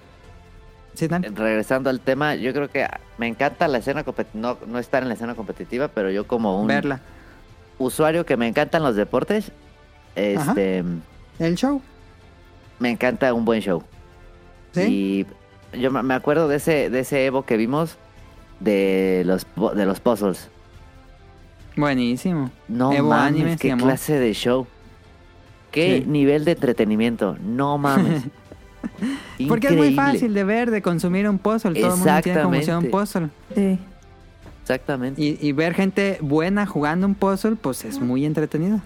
Sí, 0.96 1.08
Dan? 1.08 1.24
Regresando 1.36 1.90
al 1.90 2.00
tema, 2.00 2.36
yo 2.36 2.54
creo 2.54 2.70
que 2.70 2.86
me 3.18 3.28
encanta 3.28 3.68
la 3.68 3.80
escena 3.80 4.04
competitiva. 4.04 4.40
No, 4.40 4.58
no 4.68 4.78
estar 4.80 5.02
en 5.02 5.10
la 5.10 5.16
escena 5.16 5.34
competitiva, 5.36 5.88
pero 5.88 6.12
yo 6.12 6.28
como 6.28 6.60
un 6.62 6.68
Verla. 6.68 7.02
usuario 7.80 8.26
que 8.28 8.38
me 8.38 8.48
encantan 8.48 8.84
los 8.84 8.96
deportes, 8.96 9.52
este, 10.16 10.84
El 11.40 11.56
show. 11.56 11.82
me 12.78 12.92
encanta 12.92 13.34
un 13.34 13.44
buen 13.44 13.62
show. 13.62 13.82
¿Sí? 14.74 15.26
Y 15.74 15.80
yo 15.80 15.90
me 15.90 16.14
acuerdo 16.14 16.48
de 16.48 16.58
ese, 16.58 16.92
de 16.92 17.00
ese 17.00 17.26
Evo 17.26 17.44
que 17.44 17.58
vimos 17.58 17.98
de 18.60 19.24
los, 19.26 19.48
de 19.76 19.86
los 19.88 20.00
puzzles. 20.00 20.48
Buenísimo. 21.76 22.52
No 22.68 22.94
Evo 22.94 23.10
mames, 23.10 23.60
qué 23.60 23.76
clase 23.76 24.20
de 24.20 24.34
show. 24.34 24.68
Qué 25.72 26.02
Sí. 26.04 26.10
nivel 26.10 26.46
de 26.46 26.52
entretenimiento. 26.52 27.36
No 27.42 27.80
mames. 27.80 28.24
Porque 29.48 29.68
es 29.68 29.76
muy 29.76 29.94
fácil 29.96 30.34
de 30.34 30.44
ver, 30.44 30.72
de 30.72 30.82
consumir 30.82 31.28
un 31.28 31.38
puzzle. 31.40 31.74
Todo 31.80 31.94
el 31.94 32.00
mundo 32.00 32.22
tiene 32.24 32.42
como 32.42 32.58
un 32.80 32.92
puzzle. 32.92 33.30
Sí. 33.56 33.80
Exactamente. 34.62 35.22
Y, 35.22 35.38
y 35.42 35.52
ver 35.52 35.74
gente 35.74 36.18
buena 36.22 36.66
jugando 36.66 37.06
un 37.06 37.16
puzzle, 37.16 37.56
pues 37.60 37.84
es 37.86 38.00
muy 38.00 38.26
entretenido. 38.26 38.80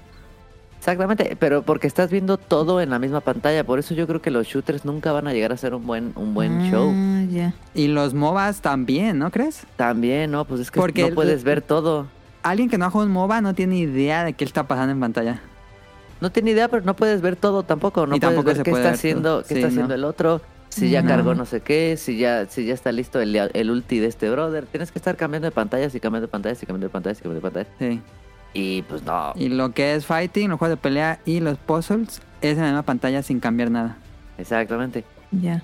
Exactamente, 0.79 1.35
pero 1.39 1.63
porque 1.63 1.85
estás 1.87 2.09
viendo 2.09 2.37
todo 2.37 2.79
en 2.81 2.89
la 2.91 2.97
misma 2.99 3.19
pantalla, 3.19 3.63
por 3.65 3.77
eso 3.77 3.93
yo 3.93 4.07
creo 4.07 4.21
que 4.21 4.31
los 4.31 4.47
shooters 4.47 4.85
nunca 4.85 5.11
van 5.11 5.27
a 5.27 5.33
llegar 5.33 5.51
a 5.51 5.57
ser 5.57 5.73
un 5.73 5.85
buen 5.85 6.13
un 6.15 6.33
buen 6.33 6.61
Ah, 6.61 6.69
show. 6.71 6.93
ya. 7.29 7.53
Y 7.73 7.87
los 7.87 8.13
MOBAs 8.13 8.61
también, 8.61 9.19
¿no 9.19 9.29
crees? 9.31 9.63
También, 9.75 10.31
¿no? 10.31 10.45
Pues 10.45 10.61
es 10.61 10.71
que 10.71 10.79
Porque 10.79 11.01
no 11.01 11.07
el- 11.09 11.13
puedes 11.15 11.43
ver 11.43 11.61
todo. 11.61 12.07
Alguien 12.41 12.69
que 12.69 12.77
no 12.77 12.85
ha 12.85 12.89
jugado 12.89 13.07
un 13.07 13.13
MOBA 13.13 13.41
no 13.41 13.53
tiene 13.53 13.77
idea 13.77 14.23
de 14.23 14.33
qué 14.33 14.45
está 14.45 14.63
pasando 14.67 14.93
en 14.93 14.99
pantalla. 14.99 15.41
No 16.21 16.31
tiene 16.31 16.51
idea, 16.51 16.67
pero 16.67 16.83
no 16.83 16.95
puedes 16.95 17.21
ver 17.21 17.35
todo 17.35 17.63
tampoco. 17.63 18.07
No 18.07 18.15
Y 18.15 18.19
puedes 18.19 18.35
tampoco 18.35 18.47
ver 18.47 18.57
se 18.57 18.63
qué 18.63 18.71
puede 18.71 18.83
está 18.83 18.91
ver 18.91 19.21
todo. 19.21 19.39
haciendo, 19.39 19.41
qué 19.43 19.47
Sí, 19.47 19.53
está 19.55 19.67
no. 19.67 19.73
haciendo 19.73 19.93
el 19.95 20.03
otro, 20.03 20.41
si 20.69 20.89
ya 20.89 21.01
No. 21.01 21.09
cargó 21.09 21.35
no 21.35 21.45
sé 21.45 21.61
qué, 21.61 21.95
si 21.97 22.17
ya, 22.17 22.45
si 22.47 22.65
ya 22.65 22.73
está 22.73 22.91
listo 22.91 23.19
el, 23.21 23.35
el 23.35 23.71
ulti 23.71 23.99
de 23.99 24.07
este 24.07 24.29
brother. 24.29 24.65
Tienes 24.65 24.91
que 24.91 24.99
estar 24.99 25.15
cambiando 25.15 25.45
de 25.47 25.51
pantallas 25.51 25.93
y 25.95 25.99
cambiando 25.99 26.27
de 26.27 26.31
pantallas 26.31 26.61
y 26.61 26.65
cambiando 26.65 26.87
de 26.87 26.91
pantallas 26.91 27.19
y 27.19 27.21
cambiando 27.23 27.47
de 27.47 27.51
pantallas. 27.51 27.77
Sí. 27.79 28.01
Y 28.53 28.81
pues 28.83 29.03
no. 29.03 29.33
Y 29.35 29.49
lo 29.49 29.71
que 29.71 29.93
es 29.95 30.05
fighting, 30.05 30.49
los 30.49 30.57
juegos 30.57 30.77
de 30.77 30.81
pelea 30.81 31.19
y 31.25 31.39
los 31.39 31.57
puzzles 31.59 32.21
es 32.41 32.53
en 32.57 32.61
la 32.63 32.67
misma 32.67 32.83
pantalla 32.83 33.21
sin 33.21 33.39
cambiar 33.39 33.69
nada. 33.69 33.97
Exactamente. 34.37 35.03
Ya. 35.31 35.63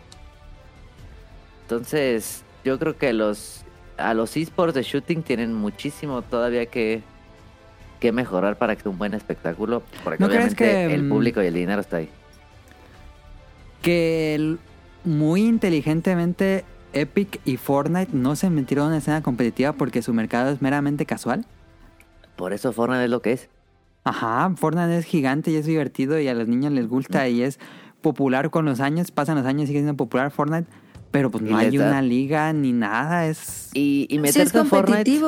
Entonces, 1.64 2.44
yo 2.64 2.78
creo 2.80 2.98
que 2.98 3.14
los 3.14 3.62
a 3.98 4.14
los 4.14 4.36
esports 4.38 4.74
de 4.74 4.82
shooting 4.84 5.22
tienen 5.24 5.54
muchísimo 5.54 6.24
todavía 6.24 6.66
que, 6.66 7.04
que 8.04 8.12
mejorar 8.12 8.58
para 8.58 8.76
que 8.76 8.82
sea 8.82 8.92
un 8.92 8.98
buen 8.98 9.14
espectáculo. 9.14 9.82
Porque 10.04 10.22
¿No 10.22 10.28
crees 10.30 10.56
que, 10.56 10.94
el 10.94 11.04
mm, 11.04 11.10
público 11.10 11.42
y 11.42 11.46
el 11.48 11.54
dinero 11.54 11.80
está 11.80 11.98
ahí. 11.98 12.10
Que 13.82 14.36
el- 14.36 14.60
muy 15.06 15.42
inteligentemente 15.46 16.66
Epic 16.92 17.40
y 17.46 17.56
Fortnite 17.56 18.12
no 18.14 18.36
se 18.36 18.50
metieron 18.50 18.86
en 18.88 18.90
una 18.90 18.98
escena 18.98 19.24
competitiva 19.24 19.72
porque 19.72 20.02
su 20.02 20.14
mercado 20.14 20.52
es 20.52 20.62
meramente 20.62 21.06
casual. 21.06 21.46
Por 22.36 22.52
eso 22.52 22.74
Fortnite 22.74 23.06
es 23.06 23.10
lo 23.10 23.22
que 23.22 23.32
es. 23.32 23.50
Ajá, 24.04 24.54
Fortnite 24.58 24.98
es 24.98 25.06
gigante 25.06 25.50
y 25.52 25.56
es 25.56 25.66
divertido 25.66 26.20
y 26.20 26.28
a 26.28 26.34
los 26.34 26.50
niños 26.50 26.74
les 26.74 26.88
gusta 26.90 27.30
y 27.30 27.42
es 27.42 27.58
popular 28.02 28.50
con 28.50 28.66
los 28.66 28.82
años, 28.82 29.12
pasan 29.12 29.38
los 29.38 29.46
años 29.46 29.64
y 29.64 29.68
sigue 29.68 29.80
siendo 29.80 29.96
popular 29.96 30.30
Fortnite, 30.32 30.68
pero 31.12 31.32
pues 31.32 31.42
no 31.42 31.56
hay 31.56 31.78
una 31.78 32.02
liga 32.02 32.52
ni 32.52 32.74
nada, 32.74 33.28
es... 33.28 33.70
Y, 33.74 34.08
y 34.10 34.16
Sí, 34.16 34.20
meterte 34.20 34.60
es 34.60 34.68
Fortnite. 34.68 35.22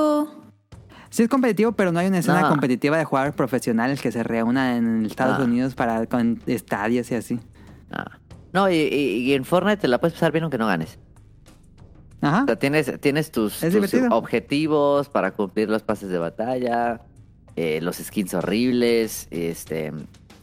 Sí 1.16 1.24
es 1.24 1.30
competitivo, 1.30 1.72
pero 1.72 1.94
no 1.94 2.00
hay 2.00 2.08
una 2.08 2.18
escena 2.18 2.42
No. 2.42 2.50
competitiva 2.50 2.98
de 2.98 3.06
jugadores 3.06 3.34
profesionales 3.34 4.02
que 4.02 4.12
se 4.12 4.22
reúnan 4.22 4.76
en 4.76 5.06
Estados 5.06 5.40
No. 5.40 5.46
Unidos 5.46 5.74
para 5.74 6.06
con 6.08 6.42
estadios 6.46 7.10
y 7.10 7.16
así. 7.16 7.40
Ah. 7.90 8.18
No, 8.52 8.70
y, 8.70 8.76
y- 8.76 9.18
y 9.22 9.34
en 9.34 9.46
Fortnite 9.46 9.78
te 9.78 9.88
la 9.88 9.98
puedes 10.02 10.14
pasar 10.16 10.34
bien 10.34 10.44
aunque 10.44 10.58
no 10.58 10.68
ganes. 10.68 11.00
Ajá. 12.20 12.44
O 12.44 12.46
sea, 12.48 12.56
tienes, 12.58 13.00
tienes 13.00 13.32
tus, 13.32 13.58
tus 13.62 13.94
objetivos 14.12 15.08
para 15.08 15.32
cumplir 15.32 15.70
los 15.70 15.84
pases 15.84 16.10
de 16.10 16.18
batalla, 16.18 17.00
eh, 17.56 17.80
los 17.82 17.96
skins 17.96 18.34
horribles, 18.34 19.30
este, 19.32 19.94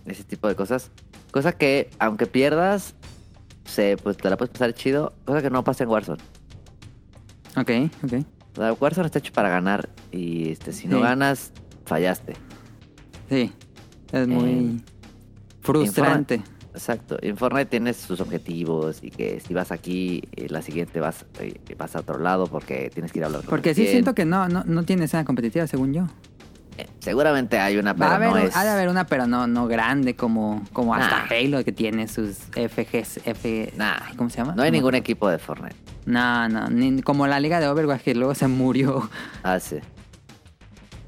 ese 0.07 0.25
tipo 0.25 0.49
de 0.49 0.55
cosas. 0.57 0.91
Cosa 1.33 1.53
que, 1.53 1.91
aunque 1.99 2.25
pierdas, 2.27 2.95
se, 3.67 3.99
pues 4.03 4.17
te 4.17 4.31
la 4.31 4.39
puedes 4.39 4.53
pasar 4.53 4.73
chido. 4.73 5.13
Cosa 5.27 5.43
que 5.43 5.51
no 5.51 5.65
pasa 5.65 5.85
en 5.85 5.91
Warzone. 5.91 6.23
Ok, 7.59 7.71
ok. 8.05 8.25
O 8.53 8.57
sea, 8.61 8.73
Warzone 8.73 9.07
está 9.07 9.19
hecho 9.19 9.33
para 9.33 9.49
ganar. 9.49 9.89
Y 10.11 10.51
este, 10.51 10.73
si 10.73 10.89
no 10.89 10.97
Sí. 10.99 11.03
ganas, 11.03 11.53
fallaste. 11.87 12.35
Sí. 13.29 13.53
Es 14.13 14.29
muy 14.29 14.51
Eh, 14.51 14.81
frustrante. 15.61 16.43
Exacto. 16.75 17.19
En 17.21 17.37
Fortnite 17.37 17.67
tienes 17.67 17.99
sus 17.99 18.21
objetivos 18.21 19.01
y 19.03 19.11
que 19.11 19.41
si 19.41 19.53
vas 19.53 19.71
aquí, 19.73 20.23
eh, 20.37 20.47
la 20.49 20.63
siguiente 20.63 21.01
vas, 21.01 21.27
eh, 21.39 21.55
vas 21.77 21.95
a 21.97 22.01
otro 22.01 22.19
lado 22.19 22.47
porque 22.47 22.91
tienes 22.93 23.13
que 23.13 23.19
ir 23.19 23.25
a 23.25 23.27
hablar 23.27 23.43
Porque 23.47 23.75
sí 23.75 23.87
siento 23.87 24.15
que 24.15 24.25
no, 24.25 24.49
no, 24.49 24.65
no 24.65 24.83
tiene 24.85 25.05
escena 25.05 25.25
competitiva, 25.25 25.67
según 25.67 25.93
yo. 25.93 26.07
Eh, 26.79 26.87
seguramente 27.01 27.59
hay 27.59 27.77
una, 27.77 27.95
pero 27.95 28.07
Va 28.07 28.13
a 28.13 28.17
haber, 28.17 28.31
no 28.31 28.39
es... 28.39 28.57
ha 28.57 28.65
de 28.65 28.71
haber 28.71 28.89
una, 28.89 29.05
pero 29.07 29.27
no, 29.27 29.47
no 29.47 29.67
grande 29.67 30.17
como, 30.17 30.63
como 30.73 30.95
hasta. 30.95 31.25
Halo 31.31 31.63
que 31.65 31.73
tiene 31.73 32.09
sus 32.09 32.37
FGs, 32.55 33.21
F... 33.27 33.73
Nah, 33.77 33.97
ay, 34.09 34.17
¿Cómo 34.17 34.31
se 34.31 34.39
llama? 34.39 34.55
No 34.55 34.63
hay 34.63 34.71
ningún 34.71 34.95
equipo 34.95 35.29
de 35.29 35.39
Fortnite. 35.39 35.77
No, 36.07 36.49
no, 36.49 36.69
ni- 36.69 37.03
como 37.03 37.27
la 37.27 37.41
liga 37.41 37.61
de 37.61 37.69
Overwatch 37.69 38.03
que 38.03 38.15
luego 38.15 38.35
se 38.35 38.49
murió. 38.49 39.09
Ah, 39.43 39.61
sí. 39.61 39.77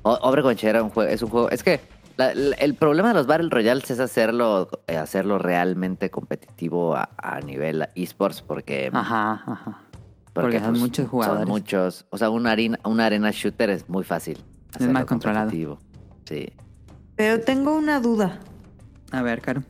O- 0.02 0.18
Overwatch 0.22 0.64
era 0.64 0.82
un 0.82 0.90
juego, 0.90 1.10
es 1.10 1.22
un 1.22 1.30
juego... 1.30 1.48
Es 1.50 1.62
que 1.62 1.80
la- 2.16 2.34
la- 2.34 2.56
el 2.56 2.74
problema 2.74 3.08
de 3.08 3.14
los 3.14 3.26
Battle 3.26 3.48
Royales 3.50 3.90
es 3.90 4.00
hacerlo, 4.00 4.68
eh, 4.86 4.96
hacerlo 4.98 5.38
realmente 5.38 6.10
competitivo 6.10 6.94
a, 6.94 7.08
a 7.16 7.40
nivel 7.40 7.88
esports 7.94 8.42
porque... 8.42 8.90
Ajá, 8.92 9.42
ajá. 9.46 9.78
porque, 10.34 10.58
porque 10.58 10.60
son 10.60 10.78
muchos 10.78 11.08
jugadores. 11.08 11.40
Son 11.42 11.48
muchos. 11.48 12.06
O 12.10 12.18
sea, 12.18 12.28
una 12.28 12.50
arena, 12.52 12.78
una 12.84 13.06
arena 13.06 13.30
shooter 13.32 13.70
es 13.70 13.88
muy 13.88 14.04
fácil. 14.04 14.38
Hacerlo 14.74 14.92
más 14.92 15.04
controlado. 15.04 15.50
Sí. 16.24 16.52
Pero 17.16 17.40
tengo 17.40 17.74
una 17.76 18.00
duda. 18.00 18.40
A 19.12 19.22
ver, 19.22 19.40
Caro. 19.40 19.62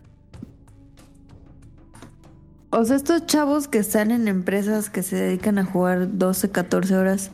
O 2.71 2.85
sea, 2.85 2.97
estos 2.97 3.27
chavos 3.27 3.69
que 3.69 3.79
están 3.79 4.11
en 4.11 4.27
empresas 4.27 4.91
que 4.91 5.03
se 5.03 5.17
dedican 5.17 5.59
a 5.59 5.65
jugar 5.65 6.19
12, 6.19 6.51
14 6.51 6.97
horas. 6.97 7.31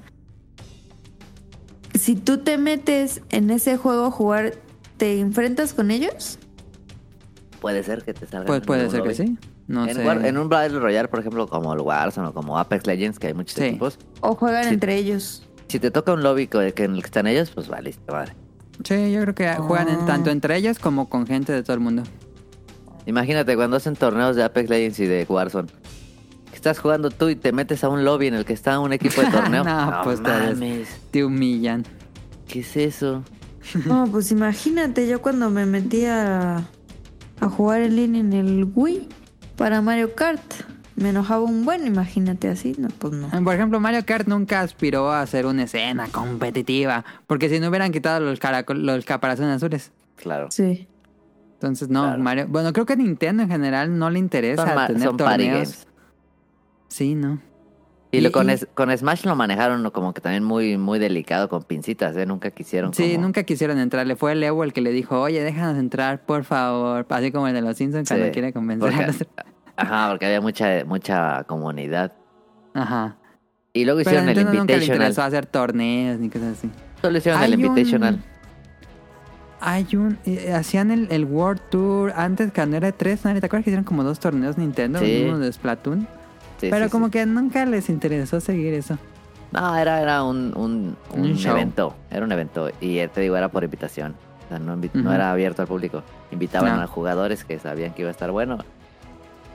Si 1.94 2.14
tú 2.14 2.38
te 2.38 2.58
metes 2.58 3.22
en 3.30 3.50
ese 3.50 3.76
juego 3.76 4.06
a 4.06 4.10
jugar, 4.10 4.54
¿te 4.98 5.18
enfrentas 5.18 5.72
con 5.72 5.90
ellos? 5.90 6.38
Puede 7.60 7.82
ser 7.82 8.02
que 8.04 8.12
te 8.14 8.26
salga. 8.26 8.46
Pues 8.46 8.60
puede 8.62 8.90
ser 8.90 9.02
que 9.02 9.14
sí. 9.14 9.38
No 9.66 9.86
en, 9.86 9.94
sé. 9.94 10.04
War- 10.04 10.24
en 10.24 10.36
un 10.36 10.48
Battle 10.48 10.78
Royale, 10.80 11.08
por 11.08 11.20
ejemplo, 11.20 11.46
como 11.46 11.72
el 11.72 11.80
Warzone 11.80 12.28
o 12.28 12.34
como 12.34 12.58
Apex 12.58 12.86
Legends, 12.86 13.18
que 13.18 13.28
hay 13.28 13.34
muchos 13.34 13.54
Sí. 13.54 13.64
equipos. 13.64 13.98
¿O 14.20 14.34
juegan 14.34 14.66
entre 14.68 14.96
ellos? 14.96 15.46
Si 15.70 15.78
te 15.78 15.90
toca 15.90 16.12
un 16.12 16.22
lobby 16.22 16.46
que, 16.48 16.72
que 16.74 16.84
en 16.84 16.94
el 16.94 17.00
que 17.02 17.06
están 17.06 17.26
ellos, 17.26 17.50
pues 17.50 17.68
vale, 17.68 17.94
madre. 18.10 18.32
Sí, 18.84 19.12
yo 19.12 19.20
creo 19.22 19.34
que 19.34 19.54
juegan 19.54 19.88
en- 19.88 20.00
Ah. 20.00 20.06
tanto 20.06 20.30
entre 20.30 20.56
ellos 20.56 20.78
como 20.78 21.08
con 21.08 21.26
gente 21.26 21.52
de 21.52 21.62
todo 21.62 21.74
el 21.74 21.80
mundo. 21.80 22.02
Imagínate 23.06 23.56
cuando 23.56 23.76
hacen 23.76 23.94
torneos 23.96 24.36
de 24.36 24.42
Apex 24.44 24.68
Legends 24.68 24.98
y 25.00 25.06
de 25.06 25.26
Warzone. 25.28 25.68
Que 26.50 26.56
estás 26.56 26.78
jugando 26.78 27.10
tú 27.10 27.28
y 27.28 27.36
te 27.36 27.52
metes 27.52 27.84
a 27.84 27.88
un 27.88 28.04
lobby 28.04 28.26
en 28.26 28.34
el 28.34 28.44
que 28.44 28.52
está 28.52 28.78
un 28.80 28.92
equipo 28.92 29.20
de 29.20 29.28
torneo. 29.30 29.64
No, 29.64 30.00
pues, 30.04 30.20
mames. 30.20 30.88
Te 31.10 31.24
humillan. 31.24 31.84
¿Qué 32.48 32.60
es 32.60 32.76
eso? 32.76 33.22
No, 33.86 34.06
pues 34.10 34.32
imagínate, 34.32 35.06
yo 35.06 35.22
cuando 35.22 35.50
me 35.50 35.66
metí 35.66 36.04
a, 36.06 36.64
a 37.40 37.48
jugar 37.48 37.82
en 37.82 37.94
línea 37.96 38.20
en 38.20 38.32
el 38.32 38.68
Wii 38.74 39.08
para 39.56 39.80
Mario 39.82 40.14
Kart, 40.14 40.40
me 41.00 41.08
enojaba 41.10 41.42
un 41.42 41.64
buen, 41.64 41.86
imagínate 41.86 42.48
así, 42.48 42.74
no, 42.78 42.88
pues 42.98 43.12
no. 43.14 43.28
Por 43.42 43.54
ejemplo, 43.54 43.80
Mario 43.80 44.04
Kart 44.06 44.28
nunca 44.28 44.60
aspiró 44.60 45.10
a 45.10 45.22
hacer 45.22 45.46
una 45.46 45.64
escena 45.64 46.08
competitiva. 46.08 47.04
Porque 47.26 47.48
si 47.48 47.58
no 47.58 47.68
hubieran 47.68 47.90
quitado 47.90 48.20
los, 48.20 48.38
caracol- 48.40 48.82
los 48.82 49.04
caparazones 49.04 49.56
azules. 49.56 49.92
Claro. 50.16 50.48
Sí. 50.50 50.86
Entonces, 51.54 51.88
no, 51.88 52.02
Claro. 52.04 52.22
Mario. 52.22 52.46
Bueno, 52.48 52.72
creo 52.72 52.86
que 52.86 52.92
a 52.92 52.96
Nintendo 52.96 53.42
en 53.42 53.48
general 53.50 53.98
no 53.98 54.10
le 54.10 54.18
interesa 54.18 54.66
Son, 54.66 54.86
tener 54.86 55.02
son 55.02 55.16
torneos. 55.16 55.86
Sí, 56.88 57.14
¿no? 57.14 57.40
Y, 58.12 58.20
lo- 58.22 58.32
con, 58.32 58.48
y- 58.50 58.52
es- 58.54 58.66
con 58.74 58.90
Smash 58.96 59.24
lo 59.24 59.36
manejaron 59.36 59.88
como 59.90 60.12
que 60.12 60.20
también 60.20 60.42
muy, 60.42 60.76
muy 60.76 60.98
delicado, 60.98 61.48
con 61.48 61.62
pincitas, 61.62 62.16
¿eh? 62.16 62.26
Nunca 62.26 62.50
quisieron 62.50 62.92
Sí, 62.92 63.12
como- 63.12 63.26
nunca 63.26 63.44
quisieron 63.44 63.78
entrarle. 63.78 64.16
Fue 64.16 64.32
el 64.32 64.42
Evo 64.42 64.64
el 64.64 64.72
que 64.72 64.80
le 64.80 64.90
dijo, 64.90 65.20
oye, 65.20 65.42
déjanos 65.44 65.78
entrar, 65.78 66.24
por 66.26 66.42
favor. 66.44 67.06
Así 67.08 67.30
como 67.30 67.46
el 67.46 67.54
de 67.54 67.60
los 67.62 67.76
Simpsons 67.76 68.08
cuando 68.08 68.26
Sí, 68.26 68.32
quiere 68.32 68.52
convencer 68.52 68.92
a 68.92 68.96
porque- 69.06 69.06
los... 69.06 69.26
Ajá, 69.80 70.08
porque 70.10 70.26
había 70.26 70.40
mucha, 70.40 70.84
mucha 70.86 71.44
comunidad. 71.44 72.12
Ajá. 72.74 73.16
Y 73.72 73.84
luego 73.84 73.98
Pero 73.98 74.10
hicieron 74.10 74.28
el 74.28 74.34
Nintendo 74.36 74.50
nunca 74.60 74.72
le 74.72 74.74
Invitational. 74.78 74.96
interesó 75.10 75.22
hacer 75.22 75.46
torneos 75.46 76.18
ni 76.18 76.28
cosas 76.28 76.58
así. 76.58 76.70
Solo 77.00 77.18
hicieron 77.18 77.42
el 77.42 77.52
Hay 77.52 77.54
un- 77.58 77.64
Invitational. 77.66 78.18
Hay 79.62 79.86
un... 79.94 80.18
eh, 80.24 80.52
hacían 80.54 80.90
el, 80.90 81.08
el 81.10 81.24
World 81.26 81.60
Tour 81.70 82.12
antes, 82.16 82.50
cuando 82.52 82.76
era 82.78 82.92
3, 82.92 83.24
¿no? 83.26 83.32
¿Te 83.32 83.46
acuerdas 83.46 83.64
que 83.64 83.70
hicieron 83.70 83.84
como 83.84 84.02
dos 84.04 84.18
torneos 84.18 84.56
Nintendo? 84.56 84.98
Sí. 85.00 85.24
Uno 85.28 85.38
de 85.38 85.52
Splatoon. 85.52 86.08
Sí, 86.58 86.68
Pero 86.70 86.86
sí, 86.86 86.90
como 86.90 87.10
que 87.10 87.24
nunca 87.26 87.64
les 87.66 87.88
interesó 87.90 88.40
seguir 88.40 88.72
eso. 88.74 88.98
No, 89.52 89.76
era, 89.76 90.00
era 90.00 90.22
un, 90.24 90.52
un, 90.56 90.96
un 91.14 91.20
Un 91.32 91.46
evento. 91.46 91.94
Era 92.10 92.24
un 92.24 92.32
evento. 92.32 92.70
Y 92.80 92.98
eh, 92.98 93.08
te 93.08 93.20
digo, 93.20 93.36
era 93.36 93.48
por 93.48 93.64
invitación. 93.64 94.14
O 94.46 94.48
sea, 94.48 94.58
no, 94.58 95.12
era 95.12 95.30
abierto 95.32 95.62
al 95.62 95.68
público. 95.68 96.02
Invitaban 96.32 96.76
No. 96.76 96.82
a 96.82 96.86
jugadores 96.86 97.44
que 97.44 97.58
sabían 97.58 97.92
que 97.92 98.02
iba 98.02 98.08
a 98.08 98.12
estar 98.12 98.30
bueno. 98.30 98.58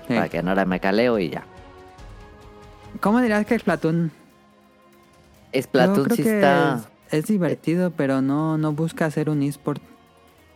Sí. 0.07 0.13
Para 0.13 0.29
que 0.29 0.41
no 0.43 0.51
era 0.51 0.65
mecaleo 0.65 1.17
y 1.19 1.29
ya. 1.29 1.43
¿Cómo 3.01 3.21
dirías 3.21 3.45
que 3.45 3.57
Splatoon? 3.57 4.11
Splatoon 5.59 6.09
sí 6.11 6.21
está... 6.21 6.81
es, 7.09 7.19
es 7.19 7.27
divertido, 7.27 7.91
pero 7.91 8.21
no, 8.21 8.57
no 8.57 8.73
busca 8.73 9.05
hacer 9.05 9.29
un 9.29 9.41
esport. 9.43 9.81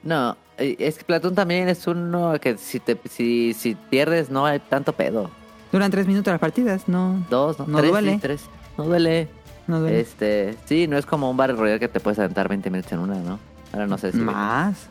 No, 0.04 0.38
es 0.58 0.96
que 0.96 1.02
Splatoon 1.02 1.36
también 1.36 1.68
es 1.70 1.86
uno 1.88 2.34
que 2.42 2.58
si, 2.58 2.80
te, 2.80 2.98
si, 3.10 3.54
si 3.54 3.76
pierdes 3.76 4.30
no 4.30 4.46
hay 4.46 4.60
tanto 4.60 4.94
pedo. 4.94 5.30
Duran 5.72 5.92
tres 5.92 6.08
minutos 6.08 6.32
las 6.32 6.40
partidas, 6.40 6.88
no, 6.88 7.26
Dos, 7.30 7.60
no, 7.60 7.66
No 7.68 7.78
tres, 7.80 7.92
duele. 7.92 8.14
sí, 8.14 8.20
tres. 8.20 8.42
No 8.78 8.86
duele. 8.86 9.28
no 9.68 9.80
duele. 9.80 10.00
Este, 10.00 10.56
sí, 10.66 10.88
no 10.88 10.98
es 10.98 11.06
como 11.06 11.30
un 11.30 11.38
Battle 11.38 11.58
Royale 11.58 11.80
que 11.80 11.88
te 11.88 12.00
puedes 12.00 12.18
aventar 12.20 12.48
20 12.48 12.70
minutos 12.70 12.92
en 12.92 13.00
una, 13.00 13.16
¿no? 13.16 13.40
Ahora 13.74 13.86
no 13.86 13.98
sé 13.98 14.12
si... 14.12 14.18
Más. 14.18 14.88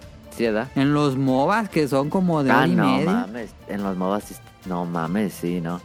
En 0.74 0.94
los 0.94 1.16
MOBAs 1.16 1.68
que 1.68 1.88
son 1.88 2.10
como 2.10 2.42
de 2.42 2.50
Ah, 2.50 2.58
hora 2.58 2.66
y 2.68 2.74
no 2.74 2.84
media. 2.84 3.10
mames. 3.10 3.54
En 3.68 3.82
los 3.82 3.96
MOBAs, 3.96 4.40
no 4.66 4.84
mames, 4.84 5.32
sí, 5.34 5.60
¿no? 5.60 5.80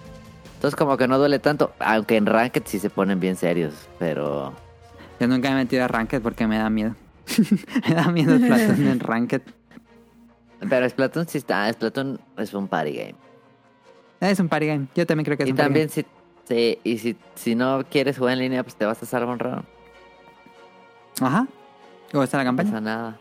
Entonces 0.56 0.76
como 0.78 0.96
que 0.98 1.08
no 1.08 1.18
duele 1.18 1.40
tanto, 1.40 1.74
aunque 1.80 2.16
en 2.18 2.26
Ranked 2.26 2.64
sí 2.66 2.80
se 2.80 2.90
ponen 2.90 3.20
bien 3.20 3.36
serios, 3.36 3.74
pero... 4.00 4.54
Yo 5.20 5.28
nunca 5.28 5.50
me 5.50 5.56
he 5.56 5.64
metido 5.64 5.84
a 5.84 5.88
Ranked 5.88 6.22
porque 6.22 6.48
me 6.48 6.58
da 6.58 6.70
miedo. 6.70 6.96
me 7.90 7.96
da 7.96 8.08
miedo 8.12 8.38
Splatoon 8.38 8.88
en 8.88 9.00
Ranked. 9.00 9.42
Pero 10.70 10.90
Splatoon 10.90 11.28
sí 11.28 11.38
está. 11.38 11.72
Splatoon 11.72 12.20
es 12.38 12.54
un 12.54 12.68
party 12.68 12.92
game. 12.94 13.16
Es 14.22 14.40
un 14.40 14.48
party 14.50 14.68
game. 14.68 14.88
Yo 14.96 15.06
también 15.06 15.26
creo 15.26 15.38
que 15.38 15.44
es 15.44 15.50
Y 15.50 15.52
un 15.52 15.58
party 15.58 15.68
también 15.68 15.90
si, 15.90 16.06
y 16.84 16.98
si, 16.98 17.18
si 17.36 17.56
no 17.56 17.84
quieres 17.90 18.18
jugar 18.18 18.34
en 18.34 18.40
línea, 18.40 18.64
pues 18.64 18.76
te 18.76 18.86
vas 18.86 19.02
a 19.04 19.06
Salmon 19.06 19.40
Run. 19.40 19.52
game. 19.52 19.64
Ajá. 21.22 21.48
¿O 22.14 22.24
está 22.24 22.38
la 22.38 22.44
No 22.44 22.48
campaña? 22.50 22.70
pasa 22.72 22.82
nada. 22.82 23.18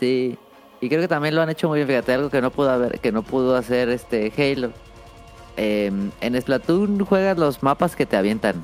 Sí. 0.00 0.36
Y 0.80 0.88
creo 0.88 1.02
que 1.02 1.08
también 1.08 1.34
lo 1.34 1.42
han 1.42 1.50
hecho 1.50 1.68
muy 1.68 1.78
bien. 1.78 1.88
Fíjate, 1.88 2.14
algo 2.14 2.30
que 2.30 2.40
no 2.40 2.50
pudo 2.50 2.70
haber, 2.70 2.98
que 3.00 3.12
no 3.12 3.22
pudo 3.22 3.54
hacer 3.54 3.90
este 3.90 4.32
Halo. 4.36 4.72
Eh, 5.56 5.92
en 6.20 6.40
Splatoon 6.40 7.04
juegas 7.04 7.36
los 7.36 7.62
mapas 7.62 7.94
que 7.94 8.06
te 8.06 8.16
avientan. 8.16 8.62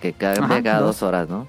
Que 0.00 0.12
cambia 0.12 0.44
Ajá, 0.44 0.62
cada 0.62 0.78
dos. 0.80 1.00
dos 1.00 1.02
horas, 1.02 1.28
¿no? 1.28 1.46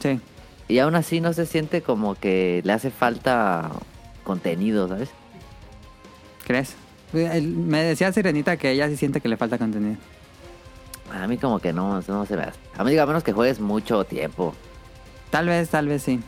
Sí. 0.00 0.20
Y 0.68 0.78
aún 0.80 0.94
así 0.94 1.22
no 1.22 1.32
se 1.32 1.46
siente 1.46 1.80
como 1.80 2.14
que 2.14 2.60
le 2.64 2.72
hace 2.74 2.90
falta 2.90 3.70
contenido, 4.24 4.86
¿sabes? 4.88 5.08
¿Crees? 6.46 6.76
Me 7.12 7.82
decía 7.82 8.12
Sirenita 8.12 8.58
que 8.58 8.72
ella 8.72 8.88
sí 8.88 8.98
siente 8.98 9.22
que 9.22 9.28
le 9.30 9.38
falta 9.38 9.56
contenido. 9.56 9.96
A 11.10 11.26
mí 11.26 11.38
como 11.38 11.58
que 11.58 11.72
no, 11.72 12.02
no 12.06 12.26
se 12.26 12.36
me 12.36 12.42
hace. 12.42 12.58
A 12.76 12.84
mí 12.84 12.90
digo, 12.90 13.02
a 13.02 13.06
menos 13.06 13.22
que 13.24 13.32
juegues 13.32 13.60
mucho 13.60 14.04
tiempo. 14.04 14.54
Tal 15.30 15.46
vez, 15.46 15.70
tal 15.70 15.88
vez 15.88 16.02
sí. 16.02 16.20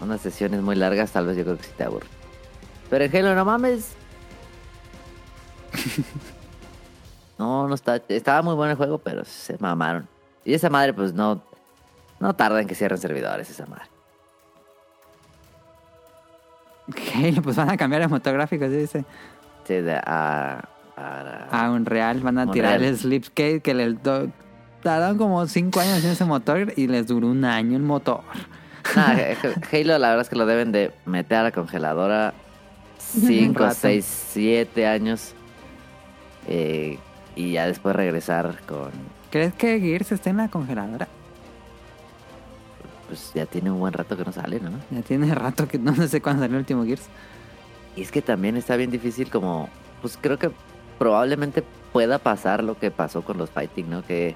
Unas 0.00 0.20
sesiones 0.20 0.60
muy 0.62 0.76
largas, 0.76 1.10
tal 1.12 1.26
vez 1.26 1.36
yo 1.36 1.44
creo 1.44 1.56
que 1.56 1.64
sí 1.64 1.72
te 1.76 1.84
aburre. 1.84 2.06
Pero 2.90 3.04
en 3.04 3.16
Halo, 3.16 3.34
no 3.34 3.44
mames. 3.44 3.92
no, 7.38 7.68
no 7.68 7.74
está. 7.74 7.96
Estaba 8.08 8.42
muy 8.42 8.54
bueno 8.54 8.72
el 8.72 8.76
juego, 8.76 8.98
pero 8.98 9.24
se 9.24 9.56
mamaron. 9.58 10.08
Y 10.44 10.54
esa 10.54 10.70
madre, 10.70 10.92
pues 10.94 11.12
no. 11.14 11.42
No 12.20 12.34
tarda 12.34 12.60
en 12.60 12.66
que 12.66 12.74
cierren 12.74 12.98
servidores, 12.98 13.50
esa 13.50 13.66
madre. 13.66 13.84
Halo, 17.14 17.42
pues 17.42 17.56
van 17.56 17.70
a 17.70 17.76
cambiar 17.76 18.02
el 18.02 18.08
motográfico, 18.08 18.64
sí 18.66 18.70
dice. 18.76 19.04
Sí, 19.64 19.74
de, 19.74 19.94
a, 19.96 20.68
a- 20.96 21.64
A 21.66 21.70
Unreal 21.72 22.20
van 22.20 22.38
a 22.38 22.42
Unreal. 22.44 22.52
tirar 22.52 22.82
el 22.82 22.96
Slipskate 22.96 23.60
que 23.60 23.74
les 23.74 24.00
do- 24.02 24.28
tardaron 24.82 25.18
como 25.18 25.44
5 25.46 25.80
años 25.80 26.04
en 26.04 26.10
ese 26.12 26.24
motor 26.24 26.72
y 26.76 26.86
les 26.86 27.06
duró 27.08 27.26
un 27.26 27.44
año 27.44 27.76
el 27.76 27.82
motor. 27.82 28.20
Nah, 28.94 29.16
Halo, 29.72 29.98
la 29.98 30.08
verdad 30.08 30.20
es 30.22 30.28
que 30.28 30.36
lo 30.36 30.46
deben 30.46 30.72
de 30.72 30.92
meter 31.04 31.38
a 31.38 31.42
la 31.44 31.52
congeladora 31.52 32.34
5, 32.98 33.58
rato. 33.58 33.74
6, 33.80 34.26
7 34.32 34.86
años. 34.86 35.34
eh, 36.46 36.98
y 37.34 37.52
ya 37.52 37.66
después 37.66 37.94
regresar 37.94 38.60
con. 38.66 38.90
¿Crees 39.30 39.52
que 39.54 39.78
Gears 39.80 40.12
esté 40.12 40.30
en 40.30 40.38
la 40.38 40.48
congeladora? 40.48 41.08
Pues 43.08 43.32
ya 43.34 43.46
tiene 43.46 43.70
un 43.70 43.78
buen 43.78 43.92
rato 43.92 44.16
que 44.16 44.24
no 44.24 44.32
sale, 44.32 44.58
¿no? 44.60 44.70
Ya 44.90 45.02
tiene 45.02 45.34
rato 45.34 45.68
que 45.68 45.78
no 45.78 45.94
sé 46.08 46.20
cuándo 46.20 46.42
salió 46.42 46.56
el 46.56 46.60
último 46.60 46.84
Gears. 46.84 47.08
Y 47.94 48.02
es 48.02 48.10
que 48.10 48.22
también 48.22 48.56
está 48.56 48.76
bien 48.76 48.90
difícil 48.90 49.30
como... 49.30 49.68
Pues 50.02 50.18
creo 50.20 50.38
que 50.38 50.50
probablemente 50.98 51.62
pueda 51.92 52.18
pasar 52.18 52.62
lo 52.64 52.78
que 52.78 52.90
pasó 52.90 53.22
con 53.22 53.38
los 53.38 53.50
fighting, 53.50 53.88
¿no? 53.90 54.02
Que 54.04 54.34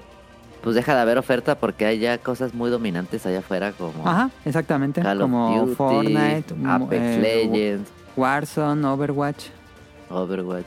pues 0.61 0.75
deja 0.75 0.93
de 0.95 1.01
haber 1.01 1.17
oferta 1.17 1.55
porque 1.55 1.85
hay 1.85 1.99
ya 1.99 2.17
cosas 2.17 2.53
muy 2.53 2.69
dominantes 2.69 3.25
allá 3.25 3.39
afuera 3.39 3.71
como 3.71 4.07
Ajá, 4.07 4.29
exactamente. 4.45 5.01
Call 5.01 5.19
Como 5.19 5.55
of 5.55 5.61
Duty, 5.69 5.75
Fortnite, 5.75 6.55
Apex 6.65 7.01
eh, 7.01 7.19
Legends, 7.21 7.89
Warzone, 8.15 8.85
Overwatch. 8.87 9.45
Overwatch. 10.09 10.65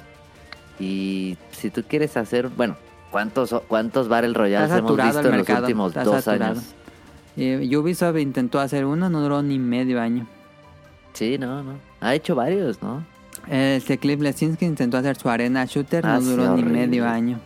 Y 0.81 1.37
si 1.53 1.71
tú 1.71 1.83
quieres 1.87 2.17
hacer... 2.17 2.49
Bueno, 2.49 2.77
¿cuántos, 3.11 3.55
cuántos 3.69 4.09
Battle 4.09 4.35
Royales 4.35 4.71
hemos 4.73 4.97
visto 4.97 5.19
en 5.21 5.25
los 5.25 5.33
mercado, 5.37 5.61
últimos 5.61 5.89
está 5.91 6.05
dos 6.05 6.25
saturado. 6.25 6.53
años? 6.53 6.65
Eh, 7.37 7.77
Ubisoft 7.77 8.19
intentó 8.19 8.61
hacer 8.61 8.85
uno, 8.85 9.09
no 9.11 9.21
duró 9.21 9.43
ni 9.43 9.59
medio 9.59 10.01
año. 10.01 10.27
Sí, 11.13 11.39
no, 11.39 11.63
no. 11.63 11.75
Ha 12.01 12.15
hecho 12.15 12.35
varios, 12.35 12.83
¿no? 12.83 13.05
Este 13.49 13.99
Cliff 13.99 14.21
Lesinski 14.21 14.65
intentó 14.65 14.97
hacer 14.97 15.17
su 15.17 15.29
arena 15.29 15.65
shooter, 15.67 16.05
Ah, 16.07 16.15
no 16.15 16.21
sí, 16.23 16.31
duró 16.31 16.57
ni 16.57 16.63
medio 16.63 17.07
año. 17.07 17.39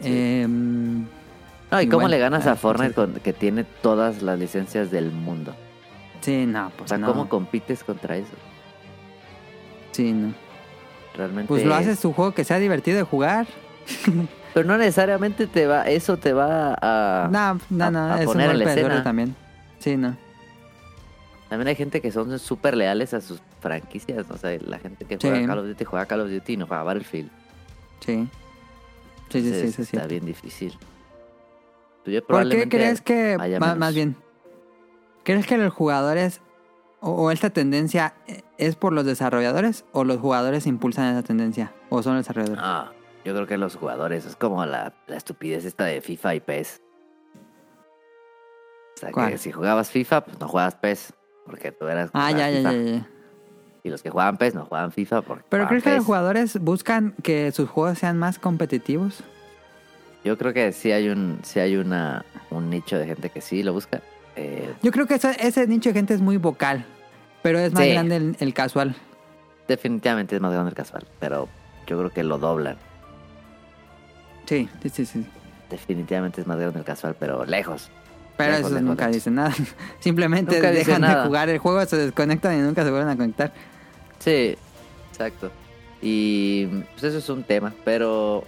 Sí. 0.00 0.08
Em, 0.12 1.06
No, 1.70 1.80
¿y 1.80 1.88
cómo 1.88 2.06
le 2.08 2.18
ganas 2.18 2.46
ah, 2.46 2.52
a 2.52 2.56
Fortnite 2.56 2.90
sí. 2.90 2.94
con, 2.94 3.14
que 3.14 3.32
tiene 3.32 3.64
todas 3.64 4.22
las 4.22 4.38
licencias 4.38 4.90
del 4.90 5.10
mundo? 5.10 5.54
sí, 6.20 6.44
no, 6.46 6.68
O 6.68 6.70
pues 6.70 6.88
sea, 6.88 6.98
no. 6.98 7.06
¿cómo 7.08 7.28
compites 7.28 7.84
contra 7.84 8.16
eso? 8.16 8.32
Sí, 9.92 10.12
no. 10.12 10.34
Realmente. 11.16 11.48
Pues 11.48 11.64
lo 11.64 11.72
es- 11.74 11.80
haces 11.80 12.00
tu 12.00 12.12
juego 12.12 12.32
que 12.32 12.44
sea 12.44 12.58
divertido 12.58 12.96
de 12.98 13.02
jugar. 13.04 13.46
Pero 14.54 14.66
no 14.66 14.78
necesariamente 14.78 15.46
te 15.46 15.66
va, 15.66 15.82
eso 15.82 16.16
te 16.16 16.32
va 16.32 16.74
a. 16.80 17.28
no, 17.30 17.60
no, 17.70 17.84
a- 17.84 17.90
no, 17.90 17.98
a 18.14 18.20
es 18.20 18.26
un 18.26 18.32
poner 18.32 18.56
la 18.56 18.74
golpe 18.74 19.00
también. 19.02 19.34
Sí, 19.78 19.96
no. 19.96 20.16
También 21.48 21.68
hay 21.68 21.76
gente 21.76 22.00
que 22.00 22.10
son 22.10 22.36
súper 22.40 22.76
leales 22.76 23.14
a 23.14 23.20
sus 23.20 23.40
franquicias. 23.60 24.28
O 24.30 24.36
sea, 24.36 24.58
la 24.66 24.78
gente 24.78 25.04
que 25.04 25.14
Sí. 25.18 25.28
juega 25.28 25.46
Call 25.46 25.58
of 25.60 25.66
Duty 25.66 25.84
juega 25.84 26.06
Call 26.06 26.20
of 26.22 26.30
Duty 26.30 26.52
y 26.54 26.56
no 26.56 26.66
juega 26.66 26.82
Battlefield. 26.82 27.30
Sí. 28.00 28.26
Sí, 29.30 29.40
sí, 29.40 29.40
sí, 29.40 29.46
Entonces, 29.48 29.74
sí, 29.76 29.84
sí. 29.84 29.96
Está 29.96 30.08
bien 30.08 30.26
difícil. 30.26 30.76
Ya 32.10 32.20
¿Por 32.22 32.48
qué 32.48 32.68
crees 32.68 33.00
que, 33.00 33.36
más 33.58 33.94
bien, 33.94 34.16
crees 35.24 35.46
que 35.46 35.56
los 35.58 35.72
jugadores 35.72 36.40
o, 37.00 37.10
o 37.10 37.30
esta 37.30 37.50
tendencia 37.50 38.14
eh, 38.26 38.42
es 38.58 38.76
por 38.76 38.92
los 38.92 39.04
desarrolladores 39.04 39.84
o 39.92 40.04
los 40.04 40.18
jugadores 40.18 40.66
impulsan 40.66 41.14
esa 41.14 41.22
tendencia 41.22 41.72
o 41.90 42.02
son 42.02 42.14
los 42.14 42.24
desarrolladores? 42.24 42.62
Ah, 42.64 42.92
yo 43.26 43.34
creo 43.34 43.46
que 43.46 43.58
los 43.58 43.74
jugadores. 43.74 44.24
Es 44.24 44.36
como 44.36 44.64
la, 44.64 44.94
la 45.08 45.16
estupidez 45.16 45.64
esta 45.64 45.84
de 45.84 46.00
FIFA 46.00 46.34
y 46.36 46.40
PES. 46.40 46.80
O 48.94 49.00
sea, 49.00 49.28
que 49.28 49.36
si 49.36 49.50
jugabas 49.50 49.90
FIFA, 49.90 50.24
pues 50.24 50.38
no 50.38 50.48
jugabas 50.48 50.76
PES. 50.76 51.12
Porque 51.44 51.72
tú 51.72 51.86
eras. 51.86 52.10
Ah, 52.12 52.30
ya, 52.30 52.48
ya, 52.48 52.58
FIFA. 52.58 52.72
ya, 52.72 52.82
ya. 52.82 53.08
Y 53.82 53.90
los 53.90 54.02
que 54.02 54.10
jugaban 54.10 54.36
PES 54.36 54.54
no 54.54 54.64
jugaban 54.64 54.92
FIFA. 54.92 55.22
Porque 55.22 55.44
Pero 55.48 55.66
¿crees 55.66 55.82
que 55.82 55.94
los 55.94 56.04
jugadores 56.04 56.60
buscan 56.60 57.14
que 57.22 57.50
sus 57.50 57.68
juegos 57.68 57.98
sean 57.98 58.16
más 58.16 58.38
competitivos? 58.38 59.24
Yo 60.26 60.36
creo 60.36 60.52
que 60.52 60.72
sí 60.72 60.90
hay 60.90 61.08
un, 61.08 61.38
sí 61.44 61.60
hay 61.60 61.76
una, 61.76 62.24
un 62.50 62.68
nicho 62.68 62.98
de 62.98 63.06
gente 63.06 63.30
que 63.30 63.40
sí 63.40 63.62
lo 63.62 63.72
busca. 63.72 64.02
Eh, 64.34 64.74
Yo 64.82 64.90
creo 64.90 65.06
que 65.06 65.14
ese 65.14 65.66
nicho 65.68 65.90
de 65.90 65.94
gente 65.94 66.12
es 66.14 66.20
muy 66.20 66.36
vocal, 66.36 66.84
pero 67.42 67.60
es 67.60 67.72
más 67.72 67.84
Sí. 67.84 67.90
grande 67.92 68.16
el, 68.16 68.36
el 68.40 68.52
casual. 68.52 68.96
definitivamente 69.68 70.34
es 70.34 70.42
más 70.42 70.52
grande 70.52 70.70
el 70.70 70.74
casual, 70.74 71.06
pero 71.20 71.48
yo 71.86 71.96
creo 71.98 72.10
que 72.10 72.24
lo 72.24 72.38
doblan. 72.38 72.76
Sí, 74.46 74.68
sí, 74.82 74.88
sí, 74.90 75.06
sí. 75.06 75.26
Definitivamente 75.70 76.40
es 76.40 76.46
más 76.46 76.58
grande 76.58 76.78
el 76.80 76.84
casual, 76.84 77.16
pero 77.18 77.44
lejos. 77.44 77.90
Pero 78.36 78.50
Lejos, 78.52 78.66
eso 78.66 78.74
lejos, 78.74 78.82
nunca 78.88 79.04
lejos. 79.06 79.14
dice 79.16 79.30
nada. 79.30 79.54
Simplemente 80.00 80.56
Nunca 80.56 80.70
dejan 80.70 81.00
de 81.02 81.08
nada. 81.08 81.26
jugar 81.26 81.48
el 81.48 81.58
juego, 81.58 81.84
se 81.86 81.96
desconectan 81.96 82.58
y 82.58 82.62
nunca 82.62 82.84
se 82.84 82.90
vuelven 82.90 83.08
a 83.08 83.16
conectar. 83.16 83.52
Sí, 84.18 84.56
exacto. 85.10 85.50
Y 86.02 86.66
pues 86.66 87.04
eso 87.04 87.18
es 87.18 87.28
un 87.30 87.42
tema, 87.44 87.72
pero 87.84 88.44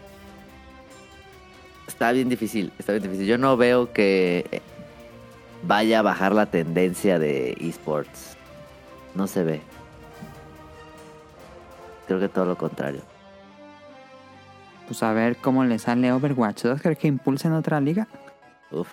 está 1.99 2.13
bien 2.13 2.29
difícil, 2.29 2.73
está 2.79 2.93
bien 2.93 3.03
difícil. 3.03 3.27
Yo 3.27 3.39
no 3.39 3.57
veo 3.57 3.93
que 3.93 4.63
vaya 5.65 5.99
a 5.99 6.03
bajar 6.03 6.33
la 6.33 6.47
tendencia 6.47 7.19
de 7.19 7.57
esports. 7.61 8.37
No 9.17 9.27
se 9.27 9.43
ve. 9.43 9.61
Creo 12.07 12.21
que 12.21 12.29
todo 12.29 12.45
lo 12.45 12.57
contrario. 12.57 13.01
Pues 14.87 15.03
a 15.03 15.13
ver 15.13 15.37
cómo 15.39 15.65
le 15.65 15.81
sale 15.81 16.13
Overwatch 16.13 16.63
2. 16.63 16.81
¿Crees 16.81 16.99
que 16.99 17.09
impulsen 17.09 17.53
otra 17.53 17.81
liga? 17.81 18.07
Uf. 18.71 18.89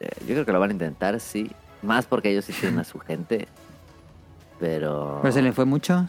Eh, 0.00 0.08
yo 0.20 0.28
creo 0.28 0.46
que 0.46 0.52
lo 0.52 0.60
van 0.60 0.70
a 0.70 0.72
intentar, 0.72 1.20
sí. 1.20 1.50
Más 1.82 2.06
porque 2.06 2.30
ellos 2.30 2.46
sí 2.46 2.54
tienen 2.54 2.78
a 2.78 2.84
su 2.84 2.98
gente. 3.00 3.48
Pero. 4.58 5.18
Pero 5.20 5.32
se 5.32 5.42
le 5.42 5.52
fue 5.52 5.66
mucho. 5.66 6.06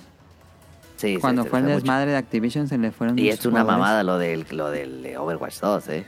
Sí, 0.96 1.18
Cuando 1.20 1.44
se 1.44 1.50
fue 1.50 1.60
el 1.60 1.66
mucho. 1.66 1.76
desmadre 1.76 2.12
de 2.12 2.18
Activision 2.18 2.68
se 2.70 2.78
le 2.78 2.92
fueron 2.92 3.20
Y 3.20 3.28
es 3.28 3.46
una 3.46 3.62
jugadores. 3.62 3.80
mamada 3.80 4.04
lo 4.04 4.18
del, 4.18 4.46
lo 4.52 4.70
del 4.72 5.06
eh, 5.06 5.18
Overwatch 5.18 5.60
2, 5.60 5.90
¿eh? 5.90 6.06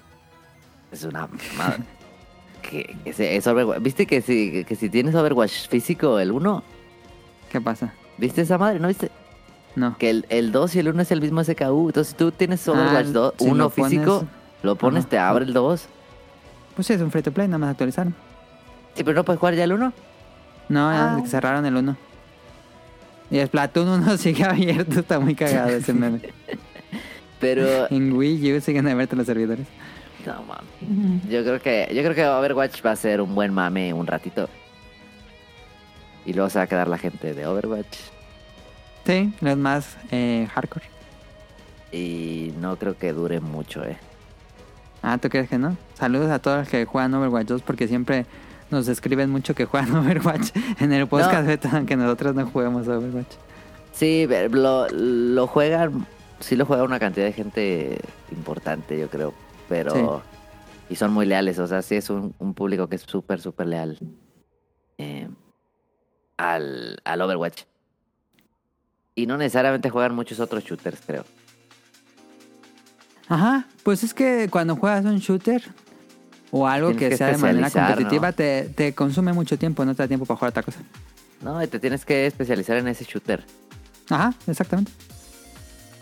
Es 0.93 1.03
una 1.03 1.27
mamada. 1.27 1.77
que, 2.61 2.95
que 3.03 3.35
es 3.35 3.47
Overwatch. 3.47 3.81
¿Viste 3.81 4.05
que 4.05 4.21
si, 4.21 4.63
que 4.63 4.75
si 4.75 4.89
tienes 4.89 5.15
Overwatch 5.15 5.67
físico, 5.67 6.19
el 6.19 6.31
1? 6.31 6.63
¿Qué 7.51 7.59
pasa? 7.59 7.93
¿Viste 8.17 8.41
esa 8.41 8.57
madre? 8.57 8.79
¿No 8.79 8.87
viste? 8.87 9.09
No. 9.75 9.97
Que 9.97 10.09
el, 10.11 10.25
el 10.29 10.51
2 10.51 10.75
y 10.75 10.79
el 10.79 10.89
1 10.89 11.01
es 11.01 11.11
el 11.11 11.19
mismo 11.21 11.43
SKU. 11.43 11.87
Entonces 11.89 12.09
si 12.11 12.15
tú 12.15 12.31
tienes 12.31 12.65
Overwatch 12.67 13.07
Ah, 13.07 13.11
2, 13.11 13.33
si 13.39 13.45
1 13.45 13.55
lo 13.55 13.69
pones- 13.69 13.89
físico, 13.89 14.25
lo 14.61 14.75
pones, 14.75 15.01
Ajá. 15.01 15.09
te 15.09 15.17
abre 15.19 15.45
el 15.45 15.53
2. 15.53 15.85
Pues 16.75 16.87
sí, 16.87 16.93
es 16.93 17.01
un 17.01 17.11
free 17.11 17.23
to 17.23 17.31
play, 17.31 17.47
nada 17.47 17.57
más 17.57 17.71
actualizaron. 17.71 18.15
Sí, 18.95 19.03
pero 19.03 19.15
no 19.15 19.25
puedes 19.25 19.39
jugar 19.39 19.55
ya 19.55 19.63
el 19.63 19.73
1. 19.73 19.91
No, 20.69 20.89
Ah. 20.89 21.21
cerraron 21.27 21.65
el 21.65 21.75
1. 21.75 21.97
Y 23.31 23.39
el 23.39 23.47
Splatoon 23.47 23.87
1 23.89 24.17
sigue 24.17 24.43
abierto, 24.43 24.99
está 24.99 25.19
muy 25.19 25.33
cagado 25.33 25.69
ese 25.69 25.91
meme. 25.93 26.21
Pero. 27.39 27.89
En 27.91 28.13
Wii 28.13 28.53
U 28.57 28.61
siguen 28.61 28.87
abiertos 28.87 29.17
los 29.17 29.25
servidores. 29.27 29.67
No 30.25 30.43
mames. 30.43 31.23
Yo 31.29 31.43
creo 31.43 31.61
que 31.61 31.87
yo 31.93 32.01
creo 32.01 32.15
que 32.15 32.25
Overwatch 32.25 32.85
va 32.85 32.91
a 32.91 32.95
ser 32.95 33.21
un 33.21 33.33
buen 33.35 33.53
mame 33.53 33.93
un 33.93 34.07
ratito. 34.07 34.49
Y 36.25 36.33
luego 36.33 36.49
se 36.49 36.59
va 36.59 36.63
a 36.63 36.67
quedar 36.67 36.87
la 36.87 36.97
gente 36.97 37.33
de 37.33 37.45
Overwatch. 37.45 37.97
Sí, 39.05 39.33
los 39.41 39.57
más 39.57 39.97
eh, 40.11 40.47
hardcore. 40.53 40.85
Y 41.91 42.53
no 42.59 42.77
creo 42.77 42.97
que 42.97 43.11
dure 43.13 43.39
mucho, 43.41 43.83
eh. 43.83 43.97
Ah, 45.01 45.17
¿tú 45.17 45.29
crees 45.29 45.49
que 45.49 45.57
no? 45.57 45.75
Saludos 45.95 46.31
a 46.31 46.39
todos 46.39 46.59
los 46.59 46.69
que 46.69 46.85
juegan 46.85 47.13
Overwatch 47.13 47.47
2 47.47 47.61
porque 47.63 47.87
siempre 47.89 48.25
nos 48.71 48.87
escriben 48.87 49.29
mucho 49.29 49.53
que 49.53 49.65
juegan 49.65 49.93
Overwatch 49.95 50.51
en 50.79 50.93
el 50.93 51.07
podcast 51.07 51.65
No. 51.65 51.69
aunque 51.77 51.97
nosotros 51.97 52.33
no 52.35 52.47
juguemos 52.47 52.87
Overwatch. 52.87 53.33
Sí, 53.91 54.27
lo, 54.51 54.87
lo 54.89 55.45
juegan, 55.47 56.07
sí 56.39 56.55
lo 56.55 56.65
juega 56.65 56.83
una 56.83 56.99
cantidad 56.99 57.25
de 57.25 57.33
gente 57.33 57.97
importante, 58.31 58.97
yo 58.97 59.09
creo, 59.09 59.33
pero... 59.67 60.21
Y 60.89 60.95
son 60.95 61.11
muy 61.13 61.25
leales, 61.25 61.57
o 61.59 61.65
sea, 61.65 61.81
sí 61.81 61.95
es 61.95 62.09
un, 62.09 62.35
un 62.39 62.53
público 62.53 62.87
que 62.87 62.97
es 62.97 63.01
súper, 63.01 63.39
súper 63.41 63.67
leal 63.67 63.97
eh, 64.97 65.27
al, 66.37 66.99
al 67.03 67.21
Overwatch. 67.21 67.63
Y 69.15 69.25
no 69.25 69.37
necesariamente 69.37 69.89
juegan 69.89 70.13
muchos 70.13 70.39
otros 70.39 70.63
shooters, 70.63 71.01
creo. 71.05 71.25
Ajá, 73.27 73.65
pues 73.83 74.03
es 74.03 74.13
que 74.13 74.49
cuando 74.51 74.75
juegas 74.75 75.05
un 75.05 75.17
shooter 75.19 75.63
o 76.51 76.67
algo 76.67 76.89
Tienes 76.89 77.03
que, 77.03 77.09
que 77.09 77.17
sea 77.17 77.27
de 77.27 77.37
manera 77.37 77.71
competitiva, 77.71 78.27
¿no? 78.27 78.33
te, 78.33 78.69
te 78.75 78.93
consume 78.93 79.33
mucho 79.33 79.57
tiempo, 79.57 79.85
no 79.85 79.95
te 79.95 80.03
da 80.03 80.07
tiempo 80.07 80.25
para 80.25 80.37
jugar 80.37 80.49
otra 80.49 80.63
cosa. 80.63 80.79
No, 81.41 81.63
y 81.63 81.67
te 81.67 81.79
tienes 81.79 82.05
que 82.05 82.27
especializar 82.27 82.77
en 82.77 82.87
ese 82.89 83.05
shooter. 83.05 83.43
Ajá, 84.09 84.33
exactamente. 84.45 84.91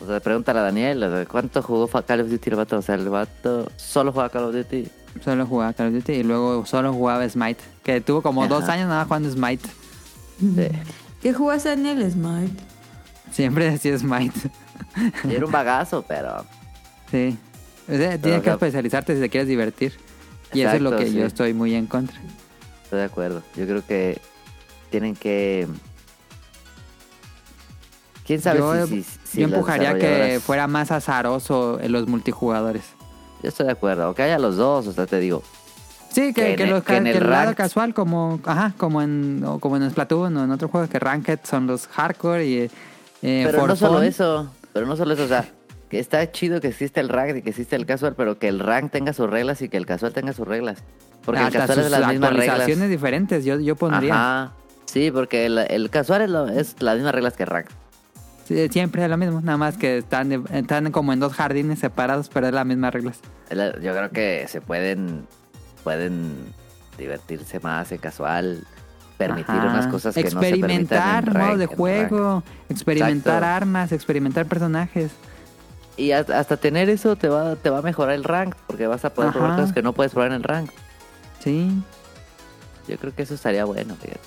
O 0.02 0.08
sea, 0.08 0.20
pregúntale 0.20 0.60
a 0.60 0.64
Daniel, 0.64 1.04
o 1.04 1.12
sea, 1.12 1.26
¿cuánto 1.26 1.62
jugó 1.62 1.88
Call 1.88 2.22
of 2.22 2.30
Duty 2.30 2.50
el 2.50 2.56
vato? 2.56 2.78
O 2.78 2.82
sea, 2.82 2.96
el 2.96 3.10
vato 3.10 3.72
solo 3.76 4.12
juega 4.12 4.30
Call 4.30 4.46
of 4.46 4.56
Duty. 4.56 4.88
Solo 5.24 5.46
jugaba 5.46 5.74
Call 5.74 5.88
of 5.88 5.94
Duty 5.94 6.14
y 6.14 6.24
luego 6.24 6.66
solo 6.66 6.94
jugaba 6.94 7.28
Smite, 7.28 7.60
que 7.84 8.02
tuvo 8.02 8.22
como 8.22 8.48
dos 8.48 8.64
años 8.70 8.88
nada 8.88 9.00
más 9.00 9.08
jugando 9.08 9.30
Smite. 9.30 9.70
Sí. 10.40 10.68
¿Qué 11.22 11.34
jugaste 11.34 11.74
en 11.74 11.86
el 11.86 12.12
Smite? 12.12 12.64
Siempre 13.32 13.70
decía 13.70 13.98
Smite. 13.98 14.40
Y 15.24 15.36
era 15.36 15.46
un 15.46 15.52
bagazo, 15.52 16.04
pero... 16.08 16.46
Sí. 17.12 17.38
O 17.88 17.96
sea, 17.96 18.18
tienes 18.18 18.42
que 18.42 18.50
especializarte 18.50 19.16
si 19.16 19.22
te 19.22 19.30
quieres 19.30 19.48
divertir. 19.48 19.94
Y 20.54 20.62
eso 20.62 20.76
es 20.76 20.82
lo 20.82 20.98
que 20.98 21.08
sí. 21.08 21.14
yo 21.14 21.26
estoy 21.26 21.54
muy 21.54 21.76
en 21.76 21.86
contra. 21.86 22.18
Estoy 22.84 23.00
de 23.00 23.06
acuerdo. 23.06 23.44
Yo 23.56 23.66
creo 23.66 23.86
que 23.86 24.20
tienen 24.90 25.16
que... 25.16 25.68
¿Quién 28.32 28.42
sabe 28.42 28.60
yo 28.60 28.88
si, 28.88 29.04
si, 29.04 29.20
si 29.26 29.42
yo 29.42 29.48
las 29.48 29.58
empujaría 29.58 29.98
que 29.98 30.40
fuera 30.40 30.68
más 30.68 30.90
azaroso 30.92 31.80
en 31.82 31.92
los 31.92 32.08
multijugadores. 32.08 32.84
Yo 33.44 33.50
estoy 33.50 33.66
de 33.66 33.74
acuerdo. 33.74 34.10
O 34.10 34.14
que 34.16 34.24
haya 34.24 34.40
los 34.40 34.56
dos, 34.56 34.88
o 34.88 34.94
sea, 34.94 35.06
te 35.06 35.20
digo. 35.20 35.44
Sí, 36.12 36.34
que, 36.34 36.56
los 36.66 36.84
que 36.84 36.96
en 36.98 37.08
el 37.08 37.18
el 37.18 37.30
lado 37.30 37.52
ranked- 37.52 37.56
casual 37.56 37.94
como 37.94 38.40
ajá, 38.46 38.74
como 38.78 39.02
en 39.02 39.44
o 39.46 39.60
como 39.60 39.76
en 39.78 39.90
Splatoon 39.90 40.36
o 40.38 40.44
en 40.46 40.52
otros 40.52 40.72
juegos 40.72 40.90
que 40.90 41.00
ranked 41.00 41.40
son 41.44 41.68
los 41.68 41.88
hardcore 41.88 42.46
y 42.46 42.58
eh, 43.22 43.44
Pero 43.46 43.68
no 43.68 43.76
solo 43.76 43.96
fun. 44.00 44.04
eso. 44.06 44.50
Pero 44.74 44.86
no 44.86 44.96
solo 44.96 45.14
eso, 45.14 45.24
o 45.24 45.28
sea... 45.28 45.46
Que 45.90 46.00
está 46.00 46.32
chido 46.32 46.62
que 46.62 46.70
existe 46.70 47.02
el 47.02 47.10
rank 47.10 47.36
y 47.36 47.42
que 47.42 47.50
existe 47.50 47.76
el 47.76 47.86
casual, 47.86 48.14
pero 48.16 48.40
que 48.40 48.48
el 48.48 48.60
rank 48.62 48.92
tenga 48.92 49.12
sus 49.12 49.30
reglas 49.30 49.62
y 49.62 49.68
que 49.68 49.76
el 49.76 49.86
casual 49.86 50.14
tenga 50.14 50.32
sus 50.32 50.48
reglas. 50.48 50.78
Porque 51.26 51.42
el 51.42 51.52
casual 51.52 51.80
es 51.80 51.92
las 51.92 52.08
mismas 52.08 52.34
reglas. 52.34 52.90
diferentes, 52.90 53.44
yo, 53.44 53.60
yo 53.60 53.76
pondría. 53.76 54.14
Ajá. 54.14 54.54
Sí, 54.86 55.12
porque 55.12 55.46
el, 55.48 55.58
el 55.58 55.90
casual 55.90 56.22
es, 56.22 56.30
lo- 56.30 56.48
es 56.48 56.76
las 56.82 56.96
mismas 56.96 57.14
reglas 57.14 57.34
que 57.36 57.44
el 57.44 57.50
rank. 57.50 57.68
Siempre 58.72 59.04
es 59.04 59.10
lo 59.10 59.18
mismo, 59.18 59.42
nada 59.42 59.58
más 59.58 59.78
que 59.78 60.00
están, 60.00 60.32
están 60.54 60.92
como 60.92 61.14
en 61.14 61.20
dos 61.20 61.34
jardines 61.34 61.80
separados, 61.80 62.30
pero 62.30 62.48
es 62.48 62.54
las 62.54 62.66
mismas 62.66 62.94
reglas. 62.94 63.20
Yo 63.50 63.94
creo 63.94 64.10
que 64.10 64.48
se 64.48 64.62
pueden 64.62 65.28
pueden 65.84 66.54
divertirse 66.98 67.60
más 67.60 67.92
en 67.92 67.98
casual, 67.98 68.66
permitir 69.18 69.56
Ajá. 69.56 69.68
unas 69.68 69.88
cosas 69.88 70.14
que 70.16 70.24
no 70.24 70.42
se 70.42 70.50
experimentar 70.50 71.38
modos 71.38 71.60
de 71.60 71.66
juego, 71.66 72.44
experimentar 72.70 73.38
Exacto. 73.38 73.56
armas, 73.56 73.92
experimentar 73.92 74.46
personajes. 74.46 75.12
Y 75.98 76.12
hasta, 76.12 76.40
hasta 76.40 76.58
tener 76.58 76.90
eso 76.90 77.16
te 77.16 77.28
va 77.28 77.56
te 77.56 77.70
va 77.70 77.80
a 77.80 77.82
mejorar 77.82 78.16
el 78.16 78.24
rank, 78.24 78.56
porque 78.68 78.88
vas 78.88 79.06
a 79.06 79.14
poder 79.14 79.32
probar 79.32 79.56
cosas 79.56 79.74
que 79.74 79.82
no 79.82 79.94
puedes 79.94 80.12
probar 80.14 80.32
en 80.32 80.38
el 80.38 80.44
rank. 80.44 80.70
Sí, 81.40 81.72
Yo 82.88 82.98
creo 82.98 83.14
que 83.16 83.24
eso 83.24 83.34
estaría 83.34 83.66
bueno, 83.66 83.96
fíjate. 83.96 84.20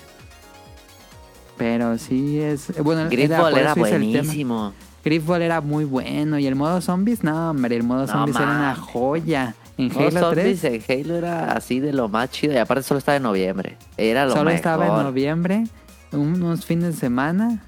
Pero 1.56 1.98
sí 1.98 2.38
es 2.40 2.72
bueno, 2.82 3.02
era, 3.02 3.10
Griffball 3.10 3.50
por 3.52 3.58
era 3.60 3.74
tema. 3.74 3.88
buenísimo. 3.88 4.72
Griffball 5.04 5.42
era 5.42 5.60
muy 5.60 5.84
bueno 5.84 6.38
y 6.38 6.46
el 6.46 6.54
modo 6.54 6.80
zombies, 6.80 7.22
no, 7.22 7.50
hombre, 7.50 7.76
el 7.76 7.82
modo 7.82 8.02
No 8.06 8.12
zombies 8.12 8.36
era 8.36 8.46
una 8.50 8.74
joya. 8.74 9.54
En 9.76 9.90
Halo 9.90 10.20
Zombies 10.20 10.60
3 10.60 10.64
en 10.64 10.82
Halo 11.06 11.16
era 11.16 11.52
así 11.52 11.80
de 11.80 11.92
lo 11.92 12.08
más 12.08 12.30
chido 12.30 12.54
y 12.54 12.56
aparte 12.58 12.84
solo 12.84 12.98
estaba 12.98 13.16
en 13.16 13.24
noviembre. 13.24 13.76
Era 13.96 14.24
lo 14.24 14.30
solo 14.30 14.44
mejor. 14.44 14.54
estaba 14.56 14.86
en 14.86 15.02
noviembre, 15.02 15.64
unos 16.12 16.64
fines 16.64 16.94
de 16.94 17.00
semana 17.00 17.64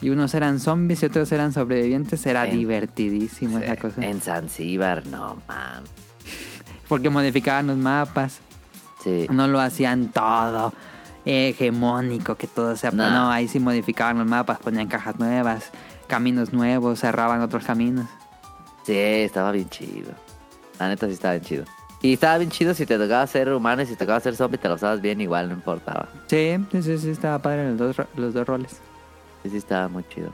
y 0.00 0.08
unos 0.10 0.34
eran 0.34 0.58
zombies 0.58 1.02
y 1.02 1.06
otros 1.06 1.30
eran 1.30 1.52
sobrevivientes, 1.52 2.24
era 2.26 2.46
En- 2.48 2.58
divertidísimo 2.58 3.58
Sí, 3.58 3.64
esa 3.64 3.76
cosa. 3.76 4.04
En 4.04 4.20
Zanzíbar, 4.20 5.06
no 5.06 5.36
man. 5.46 5.84
Porque 6.88 7.10
modificaban 7.10 7.66
los 7.68 7.76
mapas. 7.76 8.40
Sí. 9.04 9.26
No 9.30 9.46
lo 9.46 9.60
hacían 9.60 10.08
todo 10.08 10.72
hegemónico, 11.24 12.34
que 12.34 12.46
todo 12.46 12.76
sea... 12.76 12.90
No. 12.90 13.10
No, 13.10 13.30
ahí 13.30 13.48
sí 13.48 13.60
modificaban 13.60 14.18
los 14.18 14.26
mapas, 14.26 14.58
ponían 14.58 14.88
cajas 14.88 15.18
nuevas, 15.18 15.70
caminos 16.06 16.52
nuevos, 16.52 17.00
cerraban 17.00 17.40
otros 17.40 17.64
caminos. 17.64 18.06
Sí, 18.84 18.96
estaba 18.96 19.52
bien 19.52 19.68
chido. 19.68 20.12
La 20.78 20.88
neta 20.88 21.06
sí 21.06 21.12
estaba 21.12 21.34
bien 21.34 21.44
chido. 21.44 21.64
Y 22.02 22.14
estaba 22.14 22.38
bien 22.38 22.50
chido 22.50 22.74
si 22.74 22.84
te 22.84 22.98
tocaba 22.98 23.24
ser 23.28 23.52
humano 23.52 23.82
y 23.82 23.86
si 23.86 23.92
te 23.92 23.98
tocaba 23.98 24.18
ser 24.18 24.34
zombie, 24.34 24.58
te 24.58 24.68
lo 24.68 24.74
usabas 24.74 25.00
bien 25.00 25.20
igual, 25.20 25.48
no 25.48 25.54
importaba. 25.54 26.08
Sí, 26.26 26.56
sí, 26.72 26.98
sí, 26.98 27.10
estaba 27.10 27.38
padre 27.38 27.70
los 27.70 27.78
dos, 27.96 28.06
los 28.16 28.34
dos 28.34 28.46
roles. 28.46 28.80
Sí, 29.42 29.50
sí 29.50 29.56
estaba 29.56 29.86
muy 29.88 30.04
chido. 30.08 30.32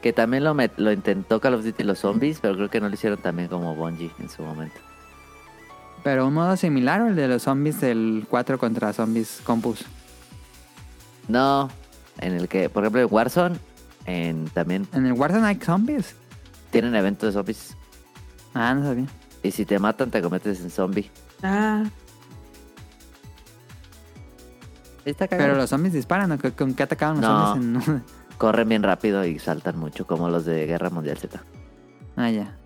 Que 0.00 0.12
también 0.12 0.42
lo, 0.42 0.56
lo 0.76 0.92
intentó 0.92 1.40
Call 1.40 1.54
of 1.54 1.64
Duty 1.64 1.84
los 1.84 2.00
zombies, 2.00 2.40
pero 2.40 2.56
creo 2.56 2.68
que 2.68 2.80
no 2.80 2.88
lo 2.88 2.94
hicieron 2.94 3.20
también 3.20 3.48
como 3.48 3.76
Bungie 3.76 4.10
en 4.18 4.28
su 4.28 4.42
momento. 4.42 4.80
Pero 6.02 6.26
un 6.26 6.34
modo 6.34 6.56
similar 6.56 7.00
o 7.02 7.08
el 7.08 7.16
de 7.16 7.28
los 7.28 7.42
zombies 7.42 7.80
del 7.80 8.26
4 8.28 8.58
contra 8.58 8.92
zombies 8.92 9.40
compus. 9.44 9.84
No, 11.28 11.70
en 12.18 12.32
el 12.34 12.48
que, 12.48 12.68
por 12.68 12.82
ejemplo, 12.82 13.00
en 13.02 13.08
Warzone, 13.10 13.56
en, 14.06 14.46
también 14.50 14.88
En 14.92 15.06
el 15.06 15.12
Warzone 15.12 15.46
hay 15.46 15.56
zombies. 15.60 16.16
tienen 16.70 16.94
eventos 16.96 17.28
de 17.28 17.32
zombies. 17.38 17.76
Ah, 18.54 18.74
no 18.74 18.82
sabía. 18.84 19.06
Y 19.44 19.50
si 19.52 19.64
te 19.64 19.78
matan, 19.78 20.10
te 20.10 20.20
conviertes 20.20 20.60
en 20.60 20.70
zombie. 20.70 21.10
Ah, 21.42 21.84
Está 25.04 25.26
cagado. 25.26 25.48
Pero 25.48 25.60
los 25.60 25.70
zombies 25.70 25.94
disparan, 25.94 26.30
¿o 26.32 26.38
¿Con, 26.38 26.50
con 26.52 26.74
qué 26.74 26.82
atacaban 26.84 27.20
los 27.20 27.28
No. 27.28 27.54
zombies? 27.54 27.88
En... 27.88 28.04
Corren 28.38 28.68
bien 28.68 28.82
rápido 28.82 29.24
y 29.24 29.38
saltan 29.38 29.78
mucho, 29.78 30.06
como 30.06 30.28
los 30.28 30.44
de 30.44 30.66
Guerra 30.66 30.90
Mundial 30.90 31.16
Z. 31.18 31.40
ah, 32.16 32.30
ya. 32.30 32.56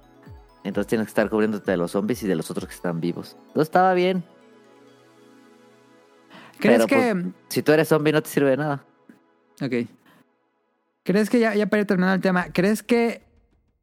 Entonces 0.67 0.87
tienes 0.87 1.07
que 1.07 1.11
estar 1.11 1.29
cubriéndote 1.29 1.71
de 1.71 1.77
los 1.77 1.91
zombies 1.91 2.21
y 2.23 2.27
de 2.27 2.35
los 2.35 2.49
otros 2.51 2.67
que 2.67 2.75
están 2.75 2.99
vivos. 3.01 3.37
No 3.55 3.61
estaba 3.61 3.93
bien. 3.93 4.23
¿Crees 6.59 6.85
Pero, 6.85 6.87
que... 6.87 7.15
pues, 7.21 7.33
Si 7.49 7.61
tú 7.63 7.71
eres 7.71 7.87
zombie 7.87 8.11
no 8.13 8.21
te 8.21 8.29
sirve 8.29 8.49
de 8.51 8.57
nada. 8.57 8.83
Ok. 9.61 9.87
¿Crees 11.03 11.29
que 11.29 11.39
ya, 11.39 11.55
ya 11.55 11.67
para 11.67 11.81
ir 11.81 11.87
terminando 11.87 12.15
el 12.15 12.21
tema, 12.21 12.47
¿crees 12.51 12.83
que 12.83 13.23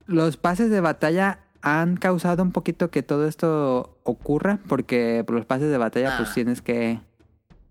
los 0.07 0.37
pases 0.37 0.71
de 0.71 0.81
batalla 0.81 1.41
han 1.63 1.97
causado 1.97 2.43
un 2.43 2.53
poquito 2.53 2.91
que 2.91 3.03
todo 3.03 3.27
esto 3.27 3.99
ocurra? 4.03 4.59
Porque 4.69 5.25
por 5.27 5.37
los 5.37 5.47
pases 5.47 5.71
de 5.71 5.79
batalla 5.79 6.15
Ah. 6.15 6.17
pues 6.19 6.35
tienes 6.35 6.61
que 6.61 7.01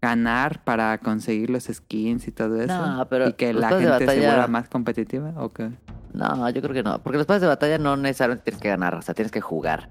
ganar 0.01 0.63
para 0.63 0.97
conseguir 0.97 1.49
los 1.49 1.65
skins 1.65 2.27
y 2.27 2.31
todo 2.31 2.59
eso. 2.61 2.75
No, 2.85 3.07
pero 3.07 3.29
y 3.29 3.33
que 3.33 3.53
la 3.53 3.69
gente 3.69 4.07
se 4.07 4.19
vuelva 4.19 4.47
más 4.47 4.67
competitiva. 4.69 5.33
¿o 5.37 5.53
qué? 5.53 5.69
No, 6.13 6.49
yo 6.49 6.61
creo 6.61 6.73
que 6.73 6.83
no. 6.83 6.99
Porque 6.99 7.17
los 7.17 7.25
pases 7.25 7.41
de 7.41 7.47
batalla 7.47 7.77
no 7.77 7.97
necesariamente 7.97 8.43
tienes 8.45 8.61
que 8.61 8.69
ganar. 8.69 8.95
O 8.95 9.01
sea, 9.01 9.13
tienes 9.15 9.31
que 9.31 9.41
jugar. 9.41 9.89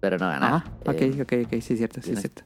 Pero 0.00 0.16
no 0.18 0.26
ganar. 0.28 0.54
Ajá, 0.54 0.64
ok, 0.86 1.00
Eh, 1.02 1.22
ok, 1.22 1.32
ok, 1.46 1.60
sí 1.60 1.72
es 1.74 1.78
cierto, 1.78 2.00
sí 2.02 2.12
es 2.12 2.20
cierto. 2.20 2.42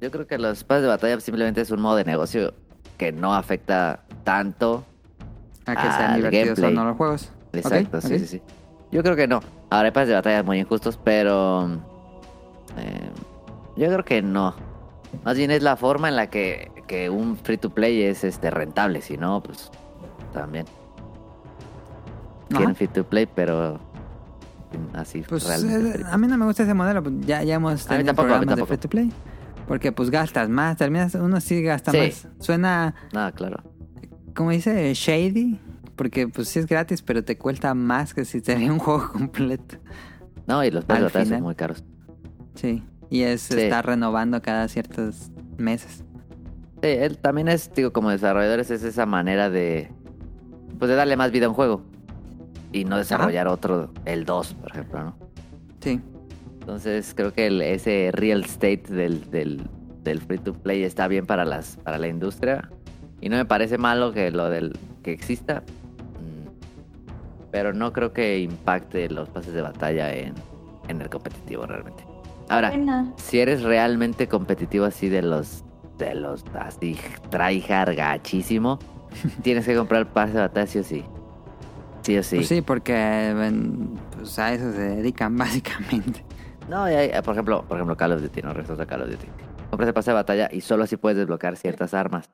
Yo 0.00 0.10
creo 0.10 0.26
que 0.26 0.38
los 0.38 0.64
pases 0.64 0.82
de 0.82 0.88
batalla 0.88 1.20
simplemente 1.20 1.60
es 1.60 1.70
un 1.70 1.80
modo 1.80 1.96
de 1.96 2.04
negocio 2.04 2.54
que 2.96 3.12
no 3.12 3.34
afecta 3.34 4.00
tanto. 4.24 4.84
A 5.66 5.74
que 5.76 5.82
sean 5.82 6.16
divertidos 6.16 6.58
o 6.58 6.62
gameplay. 6.62 6.74
no 6.74 6.84
los 6.86 6.96
juegos. 6.96 7.32
Exacto, 7.52 8.00
sí, 8.00 8.18
sí, 8.18 8.26
sí. 8.26 8.42
Yo 8.90 9.02
creo 9.02 9.14
que 9.16 9.28
no. 9.28 9.40
Ahora 9.70 9.86
hay 9.86 9.92
pases 9.92 10.08
de 10.08 10.14
batalla 10.14 10.42
muy 10.42 10.58
injustos, 10.58 10.98
pero... 11.02 11.66
eh, 12.76 13.10
yo 13.76 13.86
creo 13.88 14.04
que 14.04 14.22
no. 14.22 14.54
Más 15.24 15.36
bien 15.36 15.50
es 15.50 15.62
la 15.62 15.76
forma 15.76 16.08
en 16.08 16.16
la 16.16 16.28
que, 16.30 16.70
que 16.88 17.10
un 17.10 17.36
free 17.36 17.58
to 17.58 17.70
play 17.70 18.02
es 18.02 18.24
este 18.24 18.50
rentable. 18.50 19.02
Si 19.02 19.16
no, 19.16 19.42
pues 19.42 19.70
también. 20.32 20.66
Quieren 22.58 22.74
free 22.76 22.88
to 22.88 23.04
play, 23.04 23.26
pero 23.26 23.80
así 24.94 25.22
Pues 25.28 25.44
realmente. 25.46 26.00
eh, 26.00 26.04
a 26.10 26.16
mí 26.18 26.26
no 26.26 26.38
me 26.38 26.44
gusta 26.46 26.62
ese 26.62 26.74
modelo. 26.74 27.02
pues, 27.02 27.14
Ya, 27.26 27.42
ya 27.42 27.54
hemos 27.56 27.72
A 27.86 27.90
mí 27.94 27.96
tenido 27.98 28.06
tampoco, 28.14 28.34
a 28.34 28.38
mí 28.40 28.46
programas 28.46 28.56
de 28.58 28.66
free 28.66 28.78
to 28.78 28.88
play. 28.88 29.12
Porque 29.68 29.92
pues 29.92 30.10
gastas 30.10 30.48
más, 30.48 30.76
terminas, 30.76 31.14
uno 31.14 31.40
sí 31.40 31.62
gasta 31.62 31.92
Sí. 31.92 31.98
más. 31.98 32.28
Suena, 32.40 32.94
Nada, 33.12 33.32
claro. 33.32 33.62
como 34.34 34.50
dice, 34.50 34.92
shady. 34.94 35.58
Porque 35.96 36.26
pues 36.26 36.48
sí 36.48 36.58
es 36.58 36.66
gratis, 36.66 37.02
pero 37.02 37.22
te 37.22 37.36
cuesta 37.38 37.74
más 37.74 38.12
que 38.14 38.24
si 38.24 38.40
sería 38.40 38.70
un 38.72 38.78
juego 38.78 39.10
completo. 39.12 39.76
No, 40.46 40.64
y 40.64 40.70
los 40.70 40.84
final. 40.84 41.10
son 41.26 41.42
muy 41.42 41.54
caros. 41.54 41.84
Sí. 42.54 42.82
Y 43.10 43.22
es 43.22 43.42
Sí. 43.42 43.60
estar 43.60 43.84
renovando 43.86 44.40
cada 44.42 44.66
ciertos 44.68 45.30
meses. 45.58 46.02
Sí, 46.82 46.88
él 46.88 47.18
también 47.18 47.46
es, 47.48 47.70
digo, 47.74 47.92
como 47.92 48.10
desarrolladores, 48.10 48.70
es 48.70 48.82
esa 48.82 49.06
manera 49.06 49.50
de. 49.50 49.92
Pues 50.78 50.88
de 50.88 50.96
darle 50.96 51.16
más 51.16 51.30
vida 51.30 51.46
a 51.46 51.48
un 51.50 51.54
juego. 51.54 51.82
Y 52.72 52.84
no 52.84 52.96
desarrollar 52.96 53.48
otro, 53.48 53.90
el 54.04 54.24
2, 54.24 54.54
por 54.54 54.70
ejemplo, 54.70 55.04
¿no? 55.04 55.16
Sí. 55.80 56.00
Entonces 56.60 57.12
creo 57.16 57.32
que 57.32 57.46
el- 57.48 57.60
ese 57.62 58.10
real 58.12 58.42
estate 58.44 58.84
del, 58.88 59.30
del, 59.30 59.62
del 60.02 60.20
free 60.20 60.38
to 60.38 60.54
play 60.54 60.82
está 60.84 61.08
bien 61.08 61.26
para 61.26 61.44
las 61.44 61.76
para 61.78 61.98
la 61.98 62.08
industria. 62.08 62.70
Y 63.20 63.28
no 63.28 63.36
me 63.36 63.44
parece 63.44 63.78
malo 63.78 64.12
que 64.12 64.30
lo 64.30 64.48
del 64.48 64.72
que 65.02 65.12
exista. 65.12 65.62
mm, 66.18 67.50
Pero 67.50 67.72
no 67.72 67.92
creo 67.92 68.12
que 68.12 68.38
impacte 68.40 69.08
los 69.10 69.28
pases 69.28 69.54
de 69.54 69.62
batalla 69.62 70.14
en, 70.14 70.34
en 70.88 71.02
el 71.02 71.08
competitivo 71.10 71.66
realmente. 71.66 72.04
Ahora, 72.48 72.70
si 73.16 73.38
eres 73.40 73.62
realmente 73.62 74.28
competitivo 74.28 74.84
así 74.84 75.08
de 75.08 75.22
los 75.22 75.64
de 75.98 76.14
los 76.14 76.44
así 76.54 76.96
tryhard 77.30 77.94
gachísimo, 77.96 78.78
tienes 79.42 79.66
que 79.66 79.76
comprar 79.76 80.00
el 80.02 80.06
pase 80.06 80.32
de 80.34 80.40
batalla 80.40 80.66
sí 80.66 80.78
o 80.78 80.84
sí. 80.84 81.04
Sí 82.02 82.18
o 82.18 82.22
sí. 82.22 82.36
Pues 82.36 82.48
sí, 82.48 82.62
porque 82.62 83.32
pues 84.16 84.38
a 84.38 84.52
eso 84.52 84.72
se 84.72 84.80
dedican 84.80 85.36
básicamente. 85.36 86.24
No, 86.68 86.88
y 86.90 86.94
hay- 86.94 87.22
por 87.22 87.34
ejemplo, 87.34 87.64
por 87.66 87.76
ejemplo 87.76 87.96
Call 87.96 88.12
of 88.12 88.22
Duty, 88.22 88.42
no 88.42 88.48
regresamos 88.50 88.80
a 88.80 88.86
Call 88.86 89.02
of 89.02 89.10
Duty. 89.10 89.26
Compras 89.70 89.88
el 89.88 89.94
pase 89.94 90.10
de 90.10 90.14
batalla 90.14 90.48
y 90.52 90.60
solo 90.60 90.84
así 90.84 90.96
puedes 90.96 91.16
desbloquear 91.18 91.56
ciertas 91.56 91.94
armas. 91.94 92.30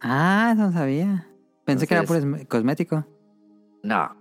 Ah, 0.00 0.50
eso 0.54 0.62
no 0.66 0.72
sabía. 0.72 1.26
Pensé 1.64 1.86
que 1.86 1.94
era 1.94 2.02
puro 2.04 2.20
cosmético. 2.48 3.06
No. 3.82 4.16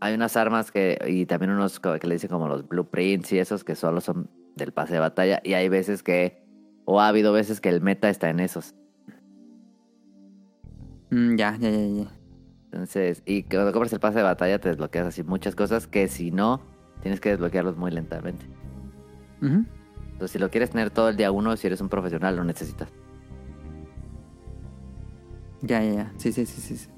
Hay 0.00 0.14
unas 0.14 0.36
armas 0.36 0.70
que 0.70 0.98
y 1.08 1.24
también 1.26 1.50
unos 1.52 1.80
que 1.80 2.06
le 2.06 2.14
dicen 2.14 2.30
como 2.30 2.46
los 2.48 2.66
blueprints 2.68 3.32
y 3.32 3.38
esos 3.38 3.64
que 3.64 3.74
solo 3.74 4.00
son 4.00 4.28
del 4.54 4.72
pase 4.72 4.94
de 4.94 5.00
batalla 5.00 5.40
y 5.44 5.54
hay 5.54 5.68
veces 5.68 6.02
que 6.02 6.44
o 6.84 7.00
ha 7.00 7.08
habido 7.08 7.32
veces 7.32 7.60
que 7.60 7.68
el 7.70 7.80
meta 7.80 8.10
está 8.10 8.28
en 8.28 8.40
esos. 8.40 8.74
Mm, 11.10 11.36
ya, 11.36 11.56
ya, 11.58 11.70
ya, 11.70 11.86
ya. 11.86 12.10
Entonces, 12.74 13.22
y 13.24 13.44
cuando 13.44 13.70
compras 13.70 13.92
el 13.92 14.00
pase 14.00 14.18
de 14.18 14.24
batalla 14.24 14.58
te 14.58 14.68
desbloqueas 14.68 15.06
así 15.06 15.22
muchas 15.22 15.54
cosas 15.54 15.86
que 15.86 16.08
si 16.08 16.32
no, 16.32 16.60
tienes 17.02 17.20
que 17.20 17.28
desbloquearlos 17.28 17.76
muy 17.76 17.92
lentamente. 17.92 18.44
Entonces, 19.40 20.32
si 20.32 20.40
lo 20.40 20.50
quieres 20.50 20.70
tener 20.70 20.90
todo 20.90 21.08
el 21.08 21.16
día 21.16 21.30
uno, 21.30 21.56
si 21.56 21.68
eres 21.68 21.80
un 21.80 21.88
profesional, 21.88 22.34
lo 22.34 22.42
necesitas. 22.42 22.88
Ya, 25.62 25.84
ya, 25.84 25.92
ya. 25.92 26.12
Sí, 26.16 26.32
sí, 26.32 26.46
sí, 26.46 26.60
sí. 26.60 26.76
sí. 26.76 26.88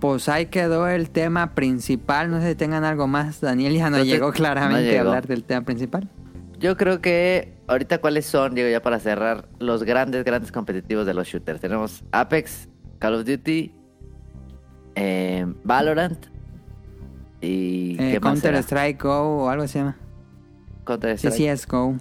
Pues 0.00 0.28
ahí 0.28 0.46
quedó 0.46 0.88
el 0.88 1.10
tema 1.10 1.54
principal. 1.54 2.32
No 2.32 2.40
sé 2.40 2.48
si 2.48 2.54
tengan 2.56 2.82
algo 2.82 3.06
más. 3.06 3.40
Daniel 3.40 3.74
ya 3.74 3.90
no 3.90 4.02
llegó 4.02 4.32
claramente 4.32 4.92
no 4.92 4.98
a 4.98 5.00
hablar 5.02 5.28
del 5.28 5.44
tema 5.44 5.64
principal. 5.64 6.08
Yo 6.58 6.76
creo 6.76 7.00
que 7.00 7.54
ahorita 7.68 7.98
cuáles 7.98 8.26
son, 8.26 8.56
digo 8.56 8.68
ya 8.68 8.82
para 8.82 8.98
cerrar, 8.98 9.48
los 9.60 9.84
grandes, 9.84 10.24
grandes 10.24 10.50
competitivos 10.50 11.06
de 11.06 11.14
los 11.14 11.28
shooters. 11.28 11.60
Tenemos 11.60 12.02
Apex, 12.10 12.68
Call 12.98 13.14
of 13.14 13.24
Duty, 13.24 13.72
eh, 14.94 15.46
Valorant 15.64 16.26
y... 17.40 17.92
Eh, 17.94 18.12
¿qué 18.12 18.20
más 18.20 18.32
Counter 18.32 18.50
será? 18.54 18.58
Strike 18.62 19.02
Go 19.02 19.44
o 19.44 19.48
algo 19.48 19.66
se 19.68 19.78
llama. 19.78 19.96
Counter 20.84 21.10
Strike. 21.18 21.34
sí, 21.36 21.46
es 21.46 21.66
Go. 21.66 21.96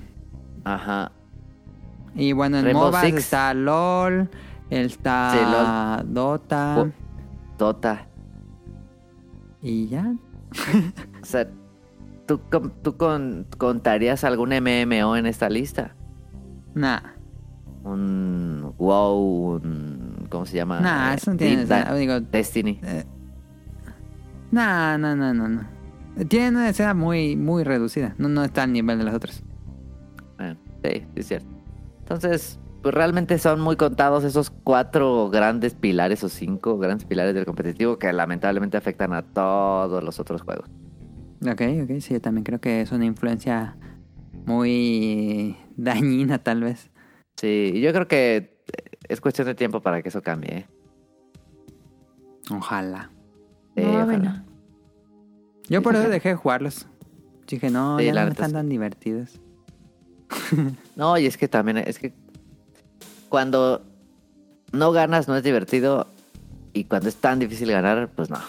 Ajá. 0.64 1.12
Y 2.16 2.32
bueno, 2.34 2.58
en 2.58 2.66
Rainbow 2.66 2.86
MOBAs 2.88 3.06
Six. 3.06 3.18
está 3.18 3.54
LOL, 3.54 4.30
está 4.72 5.32
Sí, 6.04 6.08
Dota. 6.14 6.92
Dota. 7.58 8.08
y 9.62 9.88
ya. 9.88 10.16
O 11.22 11.26
sea, 11.26 11.48
¿tú, 12.26 12.40
con- 12.50 12.72
tú 12.82 12.96
con- 12.98 13.46
contarías 13.58 14.24
algún 14.24 14.50
MMO 14.50 15.16
en 15.18 15.26
esta 15.28 15.50
lista? 15.50 15.94
Nah, 16.74 17.00
Un 17.84 18.74
WoW, 18.78 19.56
un... 19.64 19.97
¿Cómo 20.30 20.46
se 20.46 20.58
llama? 20.58 20.80
nah, 20.82 21.14
Eh, 21.14 21.16
eso 21.18 21.32
no 21.32 21.38
tiene. 21.38 21.66
Digo, 21.98 22.20
Destiny. 22.22 22.80
eh, 22.84 23.04
nah, 24.52 24.98
no, 24.98 25.16
no, 25.16 25.34
no, 25.34 25.48
no. 25.48 25.62
Tiene 26.28 26.50
una 26.50 26.70
escena 26.70 26.94
muy, 26.94 27.36
muy 27.36 27.64
reducida. 27.64 28.16
No, 28.18 28.28
no 28.28 28.44
está 28.44 28.64
al 28.64 28.74
nivel 28.74 28.98
de 28.98 29.04
las 29.04 29.14
otras. 29.16 29.44
Eh, 30.40 30.56
sí, 30.84 30.92
sí, 31.00 31.06
es 31.16 31.28
cierto. 31.28 31.48
Entonces, 32.00 32.60
pues 32.82 32.94
realmente 32.96 33.38
son 33.38 33.60
muy 33.62 33.76
contados 33.76 34.24
esos 34.24 34.50
cuatro 34.50 35.30
grandes 35.30 35.76
pilares 35.76 36.24
o 36.24 36.30
cinco 36.30 36.78
grandes 36.78 37.06
pilares 37.06 37.36
del 37.36 37.46
competitivo 37.46 38.00
que 38.00 38.12
lamentablemente 38.14 38.78
afectan 38.78 39.14
a 39.14 39.22
todos 39.22 40.04
los 40.04 40.20
otros 40.20 40.42
juegos. 40.42 40.70
Ok, 41.42 41.62
ok, 41.84 42.00
sí, 42.00 42.14
yo 42.14 42.22
también 42.22 42.44
creo 42.44 42.60
que 42.60 42.82
es 42.82 42.92
una 42.92 43.06
influencia 43.06 43.76
muy 44.46 45.56
dañina, 45.76 46.40
tal 46.40 46.62
vez. 46.64 46.90
Sí, 47.36 47.80
yo 47.82 47.92
creo 47.94 48.08
que 48.08 48.57
es 49.10 49.22
cuestión 49.22 49.48
de 49.48 49.56
tiempo 49.56 49.82
para 49.82 50.02
que 50.02 50.10
eso 50.10 50.22
cambie. 50.22 50.58
¿eh? 50.60 50.66
Ojalá. 52.52 53.10
Sí, 53.76 53.82
no 53.84 53.90
ojalá. 53.90 54.06
venir. 54.06 54.32
Yo 55.70 55.82
por 55.82 55.96
eso 55.96 56.08
dejé 56.10 56.30
de 56.30 56.36
jugarlos. 56.36 56.88
Dije, 57.48 57.70
no, 57.70 57.98
Sí, 58.00 58.06
ya 58.06 58.14
la 58.14 58.26
no 58.26 58.32
están 58.32 58.54
tan 58.54 58.70
divertidos. 58.70 59.40
No, 60.96 61.18
y 61.18 61.26
es 61.26 61.38
que 61.38 61.48
también 61.48 61.78
es 61.78 62.00
que 62.00 62.12
cuando 63.30 63.86
no 64.72 64.92
ganas 64.92 65.28
no 65.28 65.36
es 65.38 65.44
divertido 65.44 66.08
y 66.74 66.86
cuando 66.86 67.08
es 67.10 67.16
tan 67.16 67.40
difícil 67.40 67.72
ganar, 67.72 68.10
pues 68.10 68.30
no. 68.30 68.40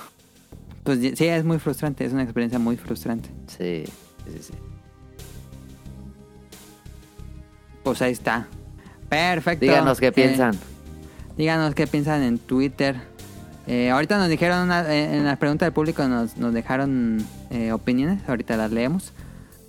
Pues 0.83 0.99
sí, 0.99 1.27
es 1.27 1.45
muy 1.45 1.59
frustrante, 1.59 2.05
es 2.05 2.13
una 2.13 2.23
experiencia 2.23 2.59
muy 2.59 2.77
frustrante. 2.77 3.29
Sí, 3.47 3.85
sí, 4.25 4.33
sí. 4.33 4.43
sí. 4.43 4.55
Pues 7.83 8.03
ahí 8.03 8.13
está. 8.13 8.49
Perfecto. 9.09 9.65
Díganos 9.65 9.99
qué 10.01 10.09
Eh, 10.09 10.13
piensan. 10.13 10.55
díganos 11.37 11.75
qué 11.75 11.87
piensan 11.87 12.23
en 12.23 12.39
Twitter. 12.39 12.97
Eh, 13.67 13.91
ahorita 13.91 14.17
nos 14.19 14.29
dijeron, 14.29 14.63
una- 14.65 14.93
eh, 14.95 15.17
en 15.17 15.25
las 15.25 15.37
preguntas 15.39 15.67
del 15.67 15.73
público 15.73 16.07
nos, 16.09 16.37
nos 16.37 16.53
dejaron 16.55 17.19
eh, 17.51 17.73
opiniones, 17.73 18.27
ahorita 18.29 18.57
las 18.57 18.71
leemos. 18.73 19.13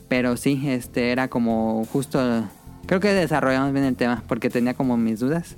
Pero 0.07 0.37
sí, 0.37 0.61
este 0.67 1.11
era 1.11 1.27
como 1.27 1.85
justo, 1.85 2.45
creo 2.87 2.99
que 2.99 3.13
desarrollamos 3.13 3.71
bien 3.73 3.85
el 3.85 3.95
tema, 3.95 4.23
porque 4.27 4.49
tenía 4.49 4.73
como 4.73 4.97
mis 4.97 5.19
dudas. 5.19 5.55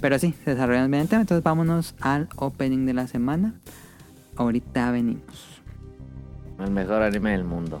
Pero 0.00 0.18
sí, 0.18 0.34
desarrollamos 0.46 0.90
bien 0.90 1.02
el 1.02 1.08
tema, 1.08 1.20
entonces 1.22 1.44
vámonos 1.44 1.94
al 2.00 2.28
opening 2.36 2.86
de 2.86 2.94
la 2.94 3.06
semana. 3.06 3.54
Ahorita 4.36 4.90
venimos. 4.90 5.60
El 6.58 6.70
mejor 6.70 7.02
anime 7.02 7.32
del 7.32 7.44
mundo. 7.44 7.80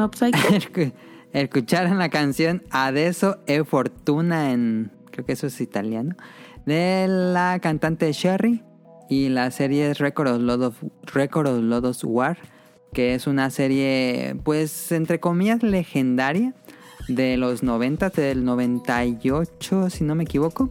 Mob. 0.00 0.12
Escu- 0.14 0.92
Escucharon 1.32 1.98
la 1.98 2.08
canción 2.08 2.62
Adesso 2.70 3.38
e 3.46 3.62
Fortuna 3.64 4.50
en, 4.52 4.90
creo 5.12 5.24
que 5.24 5.32
eso 5.32 5.46
es 5.46 5.60
italiano, 5.60 6.16
de 6.66 7.06
la 7.08 7.58
cantante 7.60 8.12
Sherry. 8.12 8.64
Y 9.08 9.28
la 9.28 9.50
serie 9.50 9.90
es 9.90 9.98
Record 9.98 10.28
of, 10.28 10.40
Lodos, 10.40 10.74
of 11.46 11.60
Lodoss 11.62 12.04
War, 12.04 12.38
que 12.92 13.14
es 13.14 13.26
una 13.26 13.50
serie, 13.50 14.36
pues, 14.44 14.92
entre 14.92 15.18
comillas, 15.18 15.62
legendaria 15.64 16.54
de 17.08 17.36
los 17.36 17.64
90, 17.64 18.10
del 18.10 18.44
98, 18.44 19.90
si 19.90 20.04
no 20.04 20.14
me 20.14 20.22
equivoco. 20.24 20.70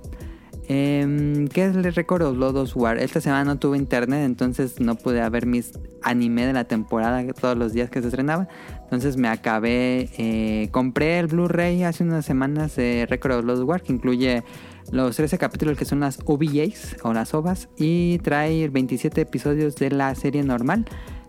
Em, 0.71 1.47
¿Qué 1.47 1.65
es 1.65 1.75
el 1.75 1.83
Record 1.95 2.21
of 2.21 2.37
Lodoss 2.37 2.75
War? 2.75 2.99
Esta 2.99 3.19
semana 3.19 3.43
no 3.43 3.57
tuve 3.57 3.75
internet, 3.75 4.23
entonces 4.23 4.79
no 4.79 4.93
pude 4.93 5.27
ver 5.27 5.47
mis 5.47 5.71
anime 6.03 6.45
de 6.45 6.53
la 6.53 6.65
temporada 6.65 7.25
todos 7.33 7.57
los 7.57 7.73
días 7.73 7.89
que 7.89 8.01
se 8.03 8.09
estrenaba. 8.09 8.47
Entonces 8.83 9.17
me 9.17 9.29
acabé, 9.29 10.11
eh, 10.19 10.69
compré 10.69 11.17
el 11.17 11.25
Blu-ray 11.25 11.81
hace 11.81 12.03
unas 12.03 12.23
semanas 12.23 12.75
de 12.75 13.07
Record 13.09 13.39
of 13.39 13.45
Lodoss 13.45 13.63
War, 13.63 13.81
que 13.81 13.93
incluye 13.93 14.43
los 14.91 15.15
13 15.15 15.39
capítulos 15.39 15.75
que 15.75 15.85
son 15.85 16.01
las 16.01 16.19
OVAs 16.23 16.97
o 17.01 17.13
las 17.13 17.33
OVAs 17.33 17.67
y 17.75 18.19
trae 18.19 18.69
27 18.69 19.21
episodios 19.21 19.75
de 19.75 19.89
la 19.89 20.13
serie 20.13 20.43
normal. 20.43 20.85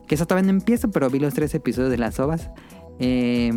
Que 0.07 0.17
eso 0.17 0.27
todavía 0.27 0.53
no 0.53 0.59
empiezo, 0.59 0.91
pero 0.91 1.09
vi 1.09 1.19
los 1.19 1.33
13 1.33 1.57
episodios 1.57 1.91
de 1.91 1.97
las 1.97 2.21
OVAs. 2.21 2.51
Eh, 2.99 3.51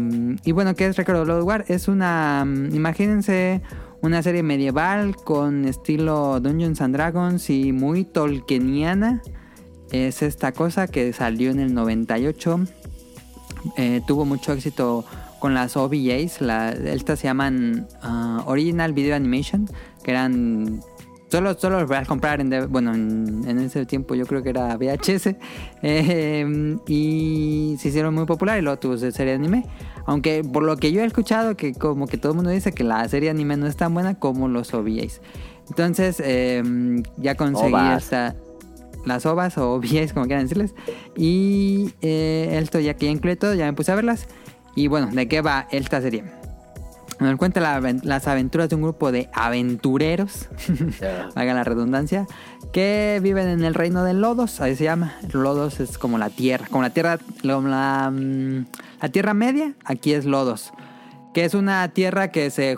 y 0.45 0.51
bueno, 0.53 0.75
¿qué 0.75 0.85
es 0.85 0.95
Record 0.95 1.17
of 1.17 1.27
Lodoss 1.27 1.43
War? 1.43 1.65
Es 1.67 1.89
una, 1.89 2.45
mm, 2.45 2.73
imagínense 2.73 3.61
una 4.03 4.21
serie 4.21 4.43
medieval 4.43 5.15
con 5.15 5.63
estilo 5.63 6.41
Dungeons 6.41 6.81
and 6.81 6.93
Dragons 6.93 7.49
y 7.49 7.71
muy 7.71 8.03
tolkieniana. 8.03 9.21
Es 9.91 10.21
esta 10.21 10.51
cosa 10.51 10.87
que 10.87 11.13
salió 11.13 11.51
en 11.51 11.61
el 11.61 11.73
98. 11.73 12.59
Eh, 13.77 14.01
tuvo 14.05 14.25
mucho 14.25 14.51
éxito 14.51 15.05
con 15.39 15.53
las 15.53 15.77
OVAs. 15.77 16.41
La, 16.41 16.71
estas 16.71 17.19
se 17.21 17.27
llaman 17.27 17.87
ah, 18.01 18.43
Original 18.45 18.91
Video 18.91 19.15
Animation, 19.15 19.69
que 20.03 20.11
eran 20.11 20.81
solo, 21.29 21.53
solo 21.57 21.79
los 21.79 21.87
podías 21.87 22.05
comprar 22.05 22.41
en, 22.41 22.69
bueno, 22.69 22.93
en, 22.93 23.57
ese 23.59 23.85
tiempo 23.85 24.15
yo 24.15 24.25
creo 24.25 24.43
que 24.43 24.49
era 24.49 24.75
VHS. 24.75 25.35
eh, 25.81 26.77
y 26.87 27.77
se 27.79 27.87
hicieron 27.87 28.13
muy 28.13 28.25
popular 28.25 28.59
y 28.59 28.63
luego 28.63 28.79
tuvo 28.79 28.97
serie 28.97 29.31
de 29.31 29.35
anime. 29.35 29.65
Aunque 30.05 30.43
por 30.43 30.63
lo 30.63 30.77
que 30.77 30.91
yo 30.91 31.01
he 31.01 31.05
escuchado, 31.05 31.55
que 31.55 31.73
como 31.73 32.07
que 32.07 32.17
todo 32.17 32.33
el 32.33 32.35
mundo 32.35 32.51
dice 32.51 32.73
que 32.73 32.83
la 32.83 33.07
serie 33.07 33.27
de 33.27 33.31
anime 33.31 33.57
no 33.57 33.67
es 33.67 33.77
tan 33.77 33.93
buena 33.93 34.15
como 34.15 34.47
los 34.47 34.73
OVAs. 34.73 35.21
Entonces, 35.69 36.21
eh, 36.23 36.61
ya 37.17 37.35
conseguí 37.35 37.73
Ovas. 37.73 38.03
esta, 38.03 38.35
las 39.05 39.25
ovas 39.25 39.57
o 39.57 39.73
OVAs, 39.73 40.13
como 40.13 40.25
quieran 40.25 40.45
decirles. 40.45 40.75
Y 41.15 41.93
eh, 42.01 42.59
esto 42.61 42.79
ya 42.79 42.95
que 42.95 43.05
ya 43.05 43.11
incluye 43.11 43.35
todo, 43.35 43.53
ya 43.53 43.65
me 43.65 43.73
puse 43.73 43.91
a 43.91 43.95
verlas. 43.95 44.27
Y 44.75 44.87
bueno, 44.87 45.07
¿de 45.07 45.27
qué 45.27 45.41
va 45.41 45.67
esta 45.71 46.01
serie? 46.01 46.23
Nos 47.19 47.37
cuenta 47.37 47.59
la 47.61 47.79
las 48.03 48.27
aventuras 48.27 48.69
de 48.69 48.75
un 48.75 48.81
grupo 48.81 49.11
de 49.11 49.29
aventureros, 49.33 50.49
haga 51.35 51.53
la 51.53 51.63
redundancia, 51.63 52.27
que 52.73 53.19
viven 53.21 53.47
en 53.47 53.63
el 53.63 53.75
reino 53.75 54.03
de 54.03 54.15
Lodos, 54.15 54.59
ahí 54.59 54.75
se 54.75 54.83
llama. 54.83 55.15
Lodos 55.31 55.79
es 55.79 55.99
como 55.99 56.17
la 56.17 56.29
tierra, 56.29 56.67
como 56.69 56.81
la 56.81 56.89
tierra, 56.89 57.19
mm, 57.43 58.65
la 58.99 59.09
tierra 59.09 59.33
media, 59.35 59.75
aquí 59.85 60.13
es 60.13 60.25
Lodos, 60.25 60.73
que 61.33 61.45
es 61.45 61.53
una 61.53 61.87
tierra 61.89 62.31
que 62.31 62.49
se 62.49 62.77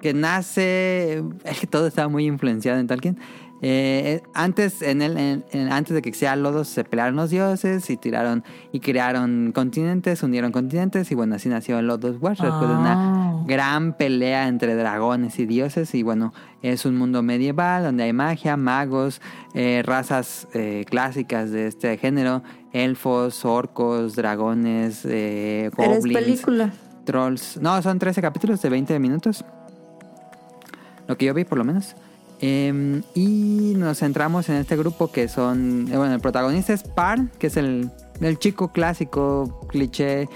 que 0.00 0.12
nace, 0.12 1.24
es 1.44 1.58
que 1.58 1.66
todo 1.66 1.86
está 1.86 2.08
muy 2.08 2.26
influenciado 2.26 2.78
en 2.78 2.86
Tolkien. 2.86 3.18
Eh, 3.66 4.20
antes, 4.34 4.82
en 4.82 5.00
el, 5.00 5.16
en- 5.16 5.44
en- 5.52 5.72
antes 5.72 5.94
de 5.94 6.02
que 6.02 6.12
sea 6.12 6.36
Lodos, 6.36 6.68
se 6.68 6.84
pelearon 6.84 7.16
los 7.16 7.30
dioses 7.30 7.88
y 7.88 7.96
tiraron 7.96 8.44
y 8.72 8.80
crearon 8.80 9.52
continentes, 9.54 10.22
unieron 10.22 10.52
continentes 10.52 11.10
y 11.10 11.14
bueno, 11.14 11.36
así 11.36 11.48
nació 11.48 11.80
Lodos 11.80 12.18
War 12.20 12.36
después 12.36 12.60
de 12.68 12.76
una 12.76 12.92
Ah. 13.38 13.42
gran 13.46 13.94
pelea 13.96 14.48
entre 14.48 14.74
dragones 14.74 15.38
y 15.38 15.46
dioses 15.46 15.94
y 15.94 16.02
bueno, 16.02 16.34
es 16.60 16.84
un 16.84 16.98
mundo 16.98 17.22
medieval 17.22 17.84
donde 17.84 18.02
hay 18.04 18.12
magia, 18.12 18.58
magos, 18.58 19.22
eh, 19.54 19.82
razas 19.82 20.46
eh, 20.52 20.84
clásicas 20.86 21.50
de 21.50 21.68
este 21.68 21.96
género, 21.96 22.42
elfos, 22.74 23.46
orcos, 23.46 24.14
dragones, 24.14 25.06
eh, 25.06 25.70
goblins, 25.74 26.12
película. 26.22 26.70
trolls. 27.06 27.56
No, 27.62 27.80
son 27.80 27.98
13 27.98 28.20
capítulos 28.20 28.60
de 28.60 28.68
20 28.68 28.98
minutos. 28.98 29.42
Lo 31.06 31.16
que 31.16 31.24
yo 31.24 31.32
vi 31.32 31.44
por 31.44 31.56
lo 31.56 31.64
menos. 31.64 31.94
Eh, 32.46 33.00
y 33.14 33.72
nos 33.78 34.00
centramos 34.00 34.50
en 34.50 34.56
este 34.56 34.76
grupo 34.76 35.10
que 35.10 35.28
son, 35.28 35.88
eh, 35.90 35.96
bueno, 35.96 36.12
el 36.14 36.20
protagonista 36.20 36.74
es 36.74 36.82
Par, 36.82 37.30
que 37.38 37.46
es 37.46 37.56
el, 37.56 37.90
el 38.20 38.38
chico 38.38 38.70
clásico, 38.70 39.60
cliché, 39.68 40.28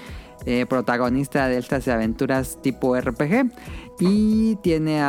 eh, 0.47 0.65
protagonista 0.67 1.47
de 1.47 1.59
estas 1.59 1.87
aventuras 1.87 2.57
tipo 2.63 2.99
RPG. 2.99 3.51
Y 3.99 4.55
tiene 4.63 5.01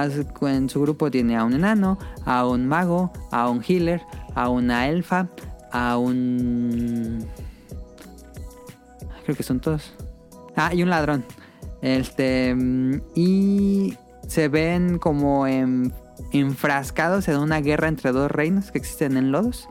en 0.42 0.68
su 0.68 0.82
grupo 0.82 1.10
tiene 1.10 1.38
a 1.38 1.44
un 1.44 1.54
enano, 1.54 1.98
a 2.26 2.46
un 2.46 2.66
mago, 2.66 3.10
a 3.30 3.48
un 3.48 3.62
healer, 3.66 4.02
a 4.34 4.50
una 4.50 4.88
elfa, 4.88 5.28
a 5.72 5.96
un... 5.96 7.24
Creo 9.24 9.36
que 9.36 9.42
son 9.42 9.60
todos. 9.60 9.94
Ah, 10.54 10.74
y 10.74 10.82
un 10.82 10.90
ladrón. 10.90 11.24
Este. 11.80 12.54
mm, 12.54 13.00
Y 13.14 13.94
se 14.26 14.48
ven 14.48 14.98
como 14.98 15.46
en- 15.46 15.94
enfrascados 16.32 17.28
en 17.28 17.38
una 17.38 17.60
guerra 17.60 17.88
entre 17.88 18.12
dos 18.12 18.30
reinos 18.30 18.70
que 18.70 18.78
existen 18.78 19.16
en 19.16 19.32
Lodos. 19.32 19.68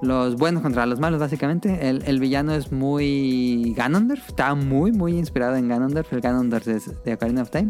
Los 0.00 0.36
buenos 0.36 0.62
contra 0.62 0.84
los 0.86 0.98
malos, 0.98 1.20
básicamente. 1.20 1.88
El, 1.88 2.02
el 2.06 2.18
villano 2.18 2.52
es 2.54 2.72
muy 2.72 3.72
Ganondorf. 3.76 4.28
Está 4.28 4.54
muy, 4.54 4.90
muy 4.90 5.16
inspirado 5.16 5.54
en 5.56 5.68
Ganondorf. 5.68 6.12
El 6.12 6.20
Ganondorf 6.20 6.66
es 6.66 7.04
de 7.04 7.14
Ocarina 7.14 7.42
of 7.42 7.50
Time. 7.50 7.68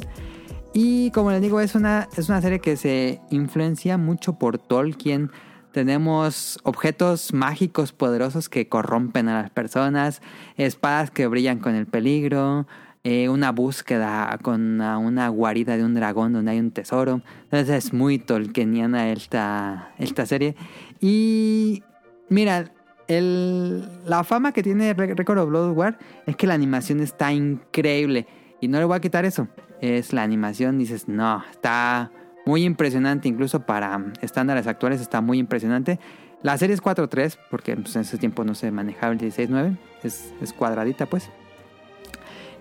Y 0.73 1.11
como 1.11 1.31
les 1.31 1.43
digo, 1.43 1.61
es 1.61 1.75
una, 1.75 2.09
es 2.16 2.29
una 2.31 2.41
serie 2.41 2.61
que 2.61 2.77
se 2.77 3.20
influencia 3.31 3.99
mucho 3.99 4.39
por 4.39 4.57
Tolkien. 4.57 5.31
Tenemos 5.73 6.59
objetos 6.62 7.35
mágicos 7.35 7.93
poderosos 7.93 8.49
que 8.49 8.68
corrompen 8.68 9.29
a 9.29 9.43
las 9.43 9.51
personas, 9.51 10.23
espadas 10.57 11.11
que 11.11 11.27
brillan 11.27 11.59
con 11.59 11.75
el 11.75 11.87
peligro, 11.87 12.66
eh, 13.05 13.28
una 13.28 13.50
búsqueda 13.53 14.38
con 14.42 14.80
una, 14.80 15.28
guarida 15.28 15.76
de 15.76 15.84
un 15.84 15.94
dragón 15.94 16.32
donde 16.32 16.53
hay 16.53 16.61
un 16.61 16.70
tesoro. 16.70 17.20
Entonces 17.44 17.86
es 17.86 17.92
muy 17.92 18.18
tolkieniana 18.18 19.11
esta, 19.11 19.92
esta 19.98 20.24
serie. 20.26 20.55
Y 21.00 21.82
mira, 22.28 22.72
la 23.09 24.24
fama 24.24 24.53
que 24.53 24.62
tiene 24.62 24.94
Re- 24.94 25.14
Record 25.14 25.38
of 25.38 25.48
Blood 25.48 25.72
War 25.72 25.98
es 26.26 26.36
que 26.36 26.46
la 26.46 26.55
animación 26.55 27.00
está 27.00 27.32
increíble. 27.32 28.26
Y 28.61 28.68
no 28.68 28.78
le 28.78 28.84
voy 28.84 28.96
a 28.96 29.00
quitar 29.00 29.24
eso. 29.24 29.48
Es 29.80 30.12
la 30.12 30.22
animación, 30.22 30.78
dices, 30.78 31.09
no, 31.09 31.42
está 31.50 32.12
muy 32.46 32.62
impresionante. 32.64 33.28
Incluso 33.28 33.66
para 33.66 34.12
estándares 34.20 34.66
actuales 34.68 35.00
está 35.00 35.20
muy 35.20 35.38
impresionante. 35.38 35.98
La 36.42 36.57
serie 36.59 36.74
es 36.74 36.82
4.3, 36.82 37.38
porque 37.50 37.76
pues, 37.76 37.94
en 37.96 38.03
ese 38.03 38.18
tiempo 38.18 38.44
no 38.44 38.55
se 38.55 38.70
manejaba 38.70 39.12
el 39.12 39.18
16.9. 39.18 39.76
Es, 40.05 40.32
es 40.40 40.53
cuadradita, 40.53 41.07
pues. 41.07 41.30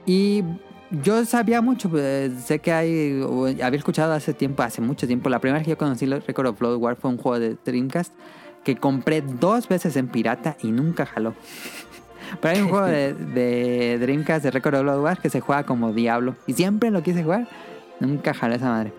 Y 0.06 0.44
yo 1.04 1.24
sabía 1.26 1.62
mucho, 1.62 1.90
pues, 1.90 2.34
sé 2.44 2.60
que 2.60 2.72
hay, 2.72 3.22
o 3.22 3.46
había 3.46 3.78
escuchado 3.78 4.14
hace 4.14 4.34
tiempo, 4.34 4.64
hace 4.64 4.82
mucho 4.82 5.08
tiempo. 5.08 5.30
La 5.30 5.40
primera 5.40 5.60
vez 5.60 5.66
que 5.66 5.72
yo 5.72 5.78
conocí 5.78 6.06
los 6.06 6.26
Record 6.26 6.48
of 6.48 6.60
Blood 6.60 6.78
War 6.78 6.96
fue 6.96 7.10
un 7.12 7.18
juego 7.18 7.40
de 7.40 7.58
Dreamcast 7.64 8.14
que 8.64 8.76
compré 8.76 9.22
dos 9.22 9.68
veces 9.68 9.96
en 9.96 10.08
pirata 10.08 10.58
y 10.62 10.72
nunca 10.72 11.06
jaló. 11.06 11.34
Pero 12.42 12.56
hay 12.56 12.62
un 12.62 12.70
juego 12.70 12.86
de, 12.86 13.14
de 13.36 13.98
Dreamcast 14.00 14.44
de 14.44 14.52
Record 14.52 14.76
of 14.76 14.82
Blood 14.84 15.02
War 15.02 15.20
que 15.20 15.30
se 15.30 15.40
juega 15.40 15.64
como 15.66 15.94
Diablo. 15.94 16.36
Y 16.48 16.54
siempre 16.54 16.92
lo 16.92 17.02
quise 17.04 17.24
jugar. 17.24 17.48
Nunca 18.00 18.34
jaló 18.34 18.56
esa 18.56 18.70
madre. 18.70 18.94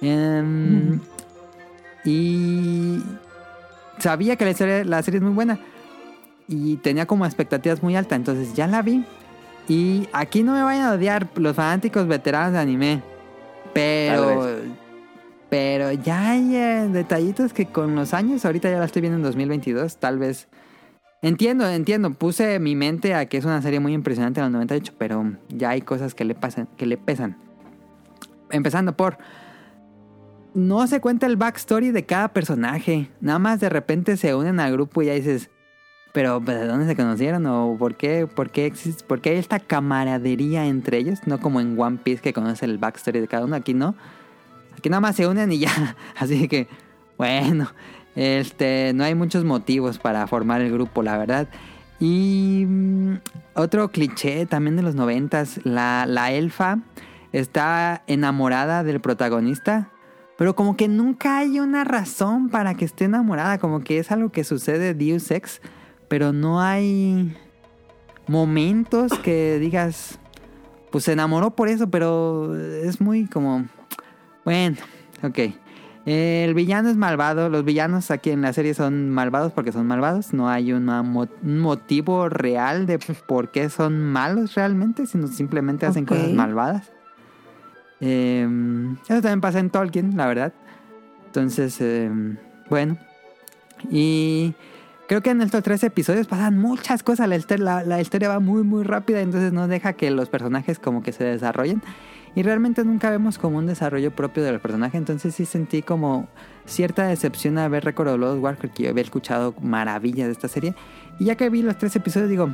Em, 0.00 1.00
Y 2.04 3.00
sabía 3.98 4.36
que 4.36 4.44
la, 4.44 4.50
historia- 4.50 4.84
la 4.84 5.02
serie 5.02 5.18
es 5.18 5.24
muy 5.24 5.32
buena. 5.32 5.58
Y 6.46 6.76
tenía 6.76 7.06
como 7.06 7.24
expectativas 7.24 7.82
muy 7.82 7.96
altas. 7.96 8.16
Entonces 8.16 8.54
ya 8.54 8.66
la 8.66 8.82
vi. 8.82 9.04
Y 9.68 10.08
aquí 10.12 10.42
no 10.42 10.52
me 10.52 10.62
vayan 10.62 10.86
a 10.86 10.92
odiar 10.92 11.28
los 11.36 11.56
fanáticos 11.56 12.06
veteranos 12.06 12.52
de 12.52 12.58
anime. 12.58 13.02
Pero. 13.72 14.46
Pero 15.50 15.92
ya 15.92 16.30
hay 16.30 16.56
eh, 16.56 16.88
detallitos 16.90 17.52
que 17.52 17.66
con 17.66 17.94
los 17.94 18.12
años, 18.12 18.44
ahorita 18.44 18.68
ya 18.68 18.78
la 18.78 18.86
estoy 18.86 19.02
viendo 19.02 19.18
en 19.18 19.22
2022, 19.22 19.98
tal 19.98 20.18
vez. 20.18 20.48
Entiendo, 21.22 21.68
entiendo. 21.68 22.12
Puse 22.12 22.58
mi 22.58 22.74
mente 22.74 23.14
a 23.14 23.26
que 23.26 23.36
es 23.36 23.44
una 23.44 23.62
serie 23.62 23.78
muy 23.78 23.92
impresionante 23.92 24.40
en 24.40 24.46
el 24.46 24.52
98, 24.52 24.94
pero 24.98 25.32
ya 25.48 25.70
hay 25.70 25.80
cosas 25.80 26.14
que 26.14 26.24
le 26.24 26.34
pasan, 26.34 26.68
que 26.76 26.86
le 26.86 26.96
pesan. 26.96 27.36
Empezando 28.50 28.96
por. 28.96 29.16
No 30.54 30.86
se 30.86 31.00
cuenta 31.00 31.26
el 31.26 31.36
backstory 31.36 31.92
de 31.92 32.04
cada 32.04 32.28
personaje. 32.28 33.10
Nada 33.20 33.38
más 33.38 33.60
de 33.60 33.68
repente 33.68 34.16
se 34.16 34.34
unen 34.34 34.60
al 34.60 34.72
grupo 34.72 35.02
y 35.02 35.06
ya 35.06 35.14
dices. 35.14 35.50
Pero 36.14 36.40
pues, 36.40 36.60
¿de 36.60 36.68
dónde 36.68 36.86
se 36.86 36.94
conocieron? 36.94 37.44
¿O 37.46 37.76
por 37.76 37.96
qué, 37.96 38.28
por 38.28 38.50
qué 38.50 38.66
existe, 38.66 39.02
por 39.04 39.20
qué 39.20 39.30
hay 39.30 39.36
esta 39.38 39.58
camaradería 39.58 40.64
entre 40.64 40.98
ellos? 40.98 41.18
No 41.26 41.40
como 41.40 41.60
en 41.60 41.78
One 41.78 41.98
Piece 42.04 42.22
que 42.22 42.32
conoce 42.32 42.66
el 42.66 42.78
backstory 42.78 43.18
de 43.18 43.26
cada 43.26 43.44
uno. 43.44 43.56
Aquí 43.56 43.74
no. 43.74 43.96
Aquí 44.78 44.88
nada 44.88 45.00
más 45.00 45.16
se 45.16 45.26
unen 45.26 45.50
y 45.50 45.58
ya. 45.58 45.96
Así 46.16 46.46
que, 46.46 46.68
bueno, 47.18 47.68
este, 48.14 48.92
no 48.94 49.02
hay 49.02 49.16
muchos 49.16 49.44
motivos 49.44 49.98
para 49.98 50.24
formar 50.28 50.60
el 50.60 50.70
grupo, 50.70 51.02
la 51.02 51.18
verdad. 51.18 51.48
Y 51.98 52.64
mm, 52.64 53.14
otro 53.54 53.90
cliché 53.90 54.46
también 54.46 54.76
de 54.76 54.82
los 54.82 54.94
noventas, 54.94 55.58
la, 55.64 56.06
la 56.06 56.30
elfa 56.30 56.78
está 57.32 58.04
enamorada 58.06 58.84
del 58.84 59.00
protagonista 59.00 59.90
Pero 60.38 60.54
como 60.54 60.76
que 60.76 60.86
nunca 60.86 61.38
hay 61.38 61.58
una 61.58 61.82
razón 61.82 62.50
para 62.50 62.74
que 62.74 62.84
esté 62.84 63.06
enamorada. 63.06 63.58
Como 63.58 63.80
que 63.80 63.98
es 63.98 64.12
algo 64.12 64.30
que 64.30 64.44
sucede 64.44 64.94
Deus 64.94 65.32
Ex. 65.32 65.60
Pero 66.08 66.32
no 66.32 66.60
hay 66.60 67.34
momentos 68.26 69.12
que 69.18 69.58
digas, 69.58 70.18
pues 70.90 71.04
se 71.04 71.12
enamoró 71.12 71.50
por 71.50 71.68
eso, 71.68 71.88
pero 71.90 72.56
es 72.56 73.00
muy 73.00 73.26
como, 73.26 73.66
bueno, 74.44 74.76
ok. 75.22 75.38
El 76.06 76.52
villano 76.52 76.90
es 76.90 76.98
malvado, 76.98 77.48
los 77.48 77.64
villanos 77.64 78.10
aquí 78.10 78.30
en 78.30 78.42
la 78.42 78.52
serie 78.52 78.74
son 78.74 79.08
malvados 79.08 79.52
porque 79.52 79.72
son 79.72 79.86
malvados, 79.86 80.34
no 80.34 80.50
hay 80.50 80.74
una 80.74 81.00
un 81.00 81.58
motivo 81.60 82.28
real 82.28 82.84
de 82.84 82.98
por 83.26 83.50
qué 83.50 83.70
son 83.70 84.00
malos 84.02 84.54
realmente, 84.54 85.06
sino 85.06 85.28
simplemente 85.28 85.86
hacen 85.86 86.04
cosas 86.04 86.30
malvadas. 86.30 86.92
Eh, 88.00 88.46
eso 89.04 89.22
también 89.22 89.40
pasa 89.40 89.60
en 89.60 89.70
Tolkien, 89.70 90.14
la 90.14 90.26
verdad. 90.26 90.52
Entonces, 91.26 91.80
eh, 91.80 92.10
bueno. 92.68 92.98
Y 93.90 94.54
creo 95.08 95.22
que 95.22 95.30
en 95.30 95.40
estos 95.42 95.62
tres 95.62 95.82
episodios 95.84 96.26
pasan 96.26 96.58
muchas 96.58 97.02
cosas. 97.02 97.28
La, 97.58 97.82
la- 97.84 98.00
historia 98.00 98.28
va 98.28 98.40
muy, 98.40 98.62
muy 98.62 98.82
rápida. 98.84 99.20
Entonces 99.20 99.52
no 99.52 99.68
deja 99.68 99.92
que 99.94 100.10
los 100.10 100.28
personajes 100.28 100.78
como 100.78 101.02
que 101.02 101.12
se 101.12 101.24
desarrollen. 101.24 101.82
Y 102.36 102.42
realmente 102.42 102.84
nunca 102.84 103.10
vemos 103.10 103.38
como 103.38 103.58
un 103.58 103.66
desarrollo 103.66 104.10
propio 104.10 104.42
de 104.42 104.52
los 104.52 104.60
personajes. 104.60 104.98
Entonces 104.98 105.34
sí 105.34 105.44
sentí 105.46 105.82
como 105.82 106.28
cierta 106.66 107.06
decepción 107.06 107.58
al 107.58 107.70
ver 107.70 107.84
Record 107.84 108.08
of 108.08 108.18
Lost 108.18 108.42
War. 108.42 108.56
Porque 108.56 108.82
yo 108.84 108.90
había 108.90 109.02
escuchado 109.02 109.54
maravillas 109.60 110.26
de 110.26 110.32
esta 110.32 110.48
serie. 110.48 110.74
Y 111.18 111.26
ya 111.26 111.36
que 111.36 111.48
vi 111.50 111.62
los 111.62 111.78
tres 111.78 111.94
episodios 111.96 112.28
digo... 112.30 112.50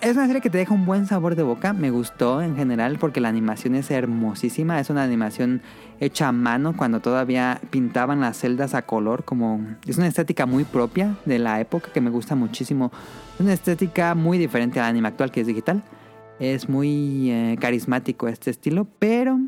Es 0.00 0.16
una 0.16 0.26
serie 0.26 0.42
que 0.42 0.50
te 0.50 0.58
deja 0.58 0.74
un 0.74 0.84
buen 0.84 1.06
sabor 1.06 1.34
de 1.34 1.42
boca. 1.42 1.72
Me 1.72 1.90
gustó 1.90 2.42
en 2.42 2.56
general 2.56 2.98
porque 2.98 3.20
la 3.20 3.30
animación 3.30 3.74
es 3.74 3.90
hermosísima. 3.90 4.78
Es 4.78 4.90
una 4.90 5.02
animación 5.02 5.62
hecha 5.98 6.28
a 6.28 6.32
mano 6.32 6.76
cuando 6.76 7.00
todavía 7.00 7.60
pintaban 7.70 8.20
las 8.20 8.38
celdas 8.38 8.74
a 8.74 8.82
color. 8.82 9.24
Como 9.24 9.66
es 9.86 9.96
una 9.96 10.06
estética 10.06 10.44
muy 10.44 10.64
propia 10.64 11.16
de 11.24 11.38
la 11.38 11.58
época 11.60 11.90
que 11.90 12.02
me 12.02 12.10
gusta 12.10 12.34
muchísimo. 12.34 12.92
Es 13.34 13.40
una 13.40 13.54
estética 13.54 14.14
muy 14.14 14.36
diferente 14.36 14.78
al 14.78 14.86
anime 14.86 15.08
actual 15.08 15.30
que 15.30 15.40
es 15.40 15.46
digital. 15.46 15.82
Es 16.38 16.68
muy 16.68 17.30
eh, 17.30 17.56
carismático 17.58 18.28
este 18.28 18.50
estilo, 18.50 18.86
pero 18.98 19.38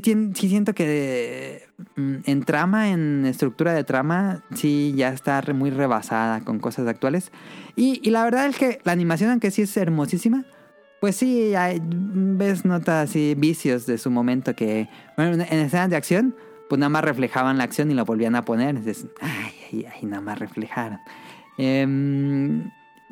sí, 0.00 0.32
sí 0.34 0.48
siento 0.48 0.74
que 0.74 1.66
mm, 1.96 2.16
en 2.24 2.44
trama, 2.44 2.90
en 2.90 3.26
estructura 3.26 3.74
de 3.74 3.84
trama, 3.84 4.42
sí 4.54 4.94
ya 4.96 5.08
está 5.08 5.42
muy 5.54 5.70
rebasada 5.70 6.40
con 6.40 6.58
cosas 6.58 6.86
actuales. 6.86 7.32
Y, 7.76 8.00
y 8.02 8.10
la 8.10 8.24
verdad 8.24 8.46
es 8.46 8.56
que 8.56 8.80
la 8.84 8.92
animación, 8.92 9.30
aunque 9.30 9.50
sí 9.50 9.62
es 9.62 9.76
hermosísima, 9.76 10.44
pues 11.00 11.16
sí, 11.16 11.54
hay, 11.56 11.82
ves 11.84 12.64
notas 12.64 13.10
así, 13.10 13.34
vicios 13.36 13.86
de 13.86 13.98
su 13.98 14.10
momento 14.10 14.54
que, 14.54 14.88
bueno, 15.16 15.34
en 15.34 15.58
escenas 15.58 15.90
de 15.90 15.96
acción, 15.96 16.36
pues 16.68 16.78
nada 16.78 16.90
más 16.90 17.04
reflejaban 17.04 17.58
la 17.58 17.64
acción 17.64 17.90
y 17.90 17.94
lo 17.94 18.04
volvían 18.04 18.36
a 18.36 18.44
poner. 18.44 18.76
Entonces, 18.76 19.06
ay, 19.20 19.52
ay, 19.72 19.86
ay, 19.92 20.06
nada 20.06 20.22
más 20.22 20.38
reflejaron. 20.38 21.00
Em, 21.58 22.70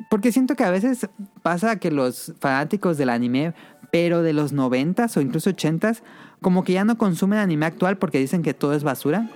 porque 0.09 0.31
siento 0.31 0.55
que 0.55 0.63
a 0.63 0.71
veces 0.71 1.09
pasa 1.43 1.75
que 1.75 1.91
los 1.91 2.33
fanáticos 2.39 2.97
del 2.97 3.09
anime, 3.09 3.53
pero 3.91 4.21
de 4.21 4.33
los 4.33 4.53
noventas 4.53 5.17
o 5.17 5.21
incluso 5.21 5.49
ochentas, 5.49 6.01
como 6.41 6.63
que 6.63 6.73
ya 6.73 6.83
no 6.85 6.97
consumen 6.97 7.39
anime 7.39 7.65
actual 7.67 7.97
porque 7.97 8.19
dicen 8.19 8.41
que 8.41 8.53
todo 8.53 8.73
es 8.73 8.83
basura. 8.83 9.29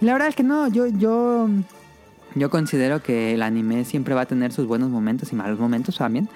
Y 0.00 0.04
la 0.04 0.12
verdad 0.12 0.28
es 0.28 0.36
que 0.36 0.42
no, 0.42 0.68
yo, 0.68 0.86
yo, 0.86 1.48
yo 2.34 2.50
considero 2.50 3.02
que 3.02 3.34
el 3.34 3.42
anime 3.42 3.84
siempre 3.84 4.14
va 4.14 4.22
a 4.22 4.26
tener 4.26 4.52
sus 4.52 4.66
buenos 4.66 4.90
momentos 4.90 5.32
y 5.32 5.36
malos 5.36 5.58
momentos 5.58 5.96
también. 5.96 6.28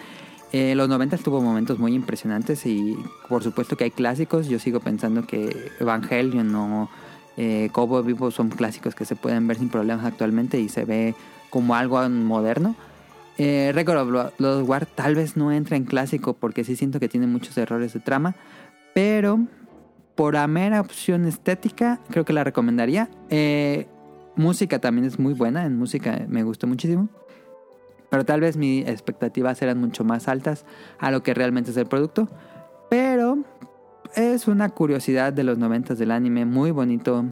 Eh, 0.53 0.75
los 0.75 0.89
90 0.89 1.17
tuvo 1.19 1.41
momentos 1.41 1.79
muy 1.79 1.95
impresionantes 1.95 2.67
y 2.67 2.97
por 3.29 3.43
supuesto 3.43 3.77
que 3.77 3.85
hay 3.85 3.91
clásicos. 3.91 4.49
Yo 4.49 4.59
sigo 4.59 4.81
pensando 4.81 5.27
que 5.27 5.71
Evangelion 5.79 6.55
o 6.55 6.91
eh, 7.37 7.69
Cowboy 7.73 8.03
Vivo 8.03 8.31
son 8.31 8.49
clásicos 8.49 8.95
que 8.95 9.05
se 9.05 9.15
pueden 9.17 9.47
ver 9.47 9.59
sin 9.59 9.69
problemas 9.69 10.05
actualmente 10.07 10.59
y 10.59 10.69
se 10.69 10.85
ve 10.85 11.15
como 11.51 11.75
algo 11.75 12.07
moderno. 12.09 12.75
Eh, 13.39 13.73
Record 13.75 13.99
of 13.99 14.09
Lo- 14.11 14.33
Lost 14.39 14.69
War 14.69 14.87
tal 14.87 15.15
vez 15.15 15.37
no 15.37 15.53
entra 15.53 15.77
en 15.77 15.85
clásico 15.85 16.35
porque 16.35 16.65
sí 16.65 16.77
siento 16.77 16.99
que 17.01 17.09
tiene 17.09 17.27
muchos 17.27 17.57
errores 17.57 17.95
de 17.95 18.01
trama, 18.01 18.35
pero 18.95 19.39
por 20.15 20.35
la 20.35 20.47
mera 20.47 20.81
opción 20.81 21.25
estética 21.27 22.01
creo 22.11 22.25
que 22.25 22.33
la 22.33 22.45
recomendaría. 22.45 23.09
Eh, 23.31 23.87
música 24.37 24.79
también 24.79 25.07
es 25.07 25.19
muy 25.19 25.35
buena, 25.35 25.65
en 25.65 25.79
música 25.79 26.25
me 26.29 26.43
gustó 26.43 26.67
muchísimo. 26.67 27.09
Pero 28.11 28.25
tal 28.25 28.41
vez 28.41 28.57
mis 28.57 28.87
expectativas 28.87 29.63
eran 29.63 29.79
mucho 29.79 30.05
más 30.05 30.29
altas 30.29 30.67
a 30.99 31.11
lo 31.11 31.23
que 31.23 31.33
realmente 31.33 31.71
es 31.71 31.77
el 31.79 31.87
producto. 31.87 32.29
Pero 32.91 33.39
es 34.15 34.49
una 34.49 34.69
curiosidad 34.69 35.33
de 35.33 35.45
los 35.45 35.57
noventas 35.57 35.99
del 35.99 36.11
anime, 36.11 36.45
muy 36.45 36.71
bonito 36.71 37.25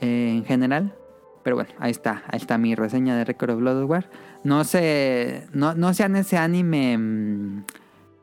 eh, 0.00 0.32
en 0.36 0.44
general. 0.44 0.94
Pero 1.42 1.56
bueno, 1.56 1.70
ahí 1.78 1.90
está, 1.90 2.22
ahí 2.28 2.38
está 2.38 2.56
mi 2.56 2.74
reseña 2.74 3.16
de 3.16 3.24
Record 3.26 3.50
of 3.50 3.58
Blood 3.58 3.84
War. 3.84 4.08
No 4.44 4.64
sé, 4.64 5.46
no, 5.52 5.74
no 5.74 5.92
sean 5.92 6.16
ese 6.16 6.38
anime 6.38 6.96
mm, 6.96 7.64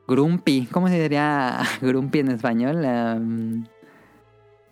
grumpy, 0.08 0.68
¿cómo 0.72 0.88
se 0.88 1.00
diría 1.00 1.60
grumpy 1.82 2.20
en 2.20 2.32
español? 2.32 2.84
Um, 2.84 3.66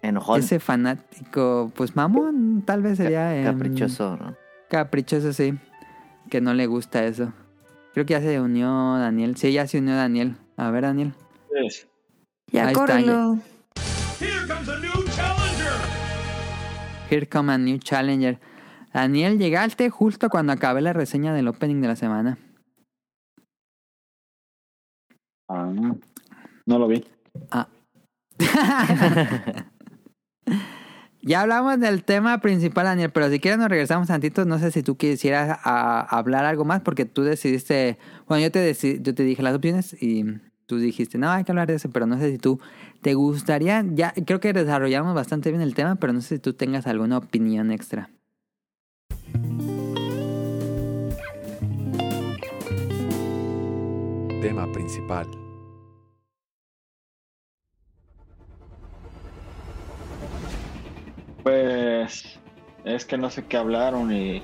Enojón. 0.01 0.39
ese 0.39 0.59
fanático, 0.59 1.71
pues 1.75 1.95
mamón, 1.95 2.63
tal 2.65 2.81
vez 2.81 2.97
sería... 2.97 3.43
Caprichoso, 3.43 4.17
¿no? 4.17 4.35
Caprichoso, 4.69 5.33
sí. 5.33 5.57
Que 6.29 6.41
no 6.41 6.53
le 6.53 6.67
gusta 6.67 7.05
eso. 7.05 7.33
Creo 7.93 8.05
que 8.05 8.13
ya 8.13 8.21
se 8.21 8.39
unió 8.39 8.97
Daniel. 8.97 9.35
Sí, 9.35 9.51
ya 9.51 9.67
se 9.67 9.79
unió 9.79 9.95
Daniel. 9.95 10.37
A 10.57 10.69
ver, 10.71 10.83
Daniel. 10.83 11.13
Pues, 11.47 11.87
Ya 12.47 12.67
Ahí 12.67 12.73
está, 12.73 12.79
córrelo. 12.79 13.39
Here 17.09 17.27
come 17.27 17.51
a 17.51 17.57
new 17.57 17.79
challenger. 17.79 18.39
Daniel, 18.93 19.39
llegaste 19.39 19.89
justo 19.89 20.29
cuando 20.29 20.53
acabé 20.53 20.81
la 20.81 20.93
reseña 20.93 21.33
del 21.33 21.47
opening 21.47 21.81
de 21.81 21.87
la 21.87 21.95
semana. 21.95 22.37
ah, 25.47 25.71
no 26.65 26.79
lo 26.79 26.87
vi. 26.87 27.03
ya 31.21 31.41
hablamos 31.41 31.79
del 31.79 32.03
tema 32.03 32.39
principal, 32.39 32.85
Daniel, 32.85 33.11
pero 33.11 33.29
si 33.29 33.39
quieres 33.39 33.59
nos 33.59 33.69
regresamos 33.69 34.07
tantito. 34.07 34.45
No 34.45 34.59
sé 34.59 34.71
si 34.71 34.83
tú 34.83 34.95
quisieras 34.95 35.59
hablar 35.63 36.45
algo 36.45 36.65
más 36.65 36.81
porque 36.81 37.05
tú 37.05 37.23
decidiste... 37.23 37.97
Bueno, 38.27 38.43
yo 38.43 38.51
te, 38.51 38.73
yo 39.01 39.15
te 39.15 39.23
dije 39.23 39.43
las 39.43 39.55
opciones 39.55 40.01
y 40.01 40.25
tú 40.65 40.77
dijiste, 40.77 41.17
no, 41.17 41.29
hay 41.29 41.43
que 41.43 41.51
hablar 41.51 41.67
de 41.67 41.75
eso, 41.75 41.89
pero 41.89 42.05
no 42.05 42.17
sé 42.19 42.31
si 42.31 42.37
tú 42.37 42.59
te 43.01 43.15
gustaría... 43.15 43.83
Ya 43.93 44.13
creo 44.25 44.39
que 44.39 44.53
desarrollamos 44.53 45.13
bastante 45.13 45.49
bien 45.49 45.61
el 45.61 45.75
tema, 45.75 45.95
pero 45.95 46.13
no 46.13 46.21
sé 46.21 46.35
si 46.35 46.39
tú 46.39 46.53
tengas 46.53 46.87
alguna 46.87 47.17
opinión 47.17 47.71
extra. 47.71 48.09
Tema 54.41 54.71
principal. 54.71 55.27
Pues 61.49 62.37
es 62.85 63.05
que 63.05 63.17
no 63.17 63.31
sé 63.31 63.43
qué 63.45 63.57
hablaron 63.57 64.11
y... 64.13 64.43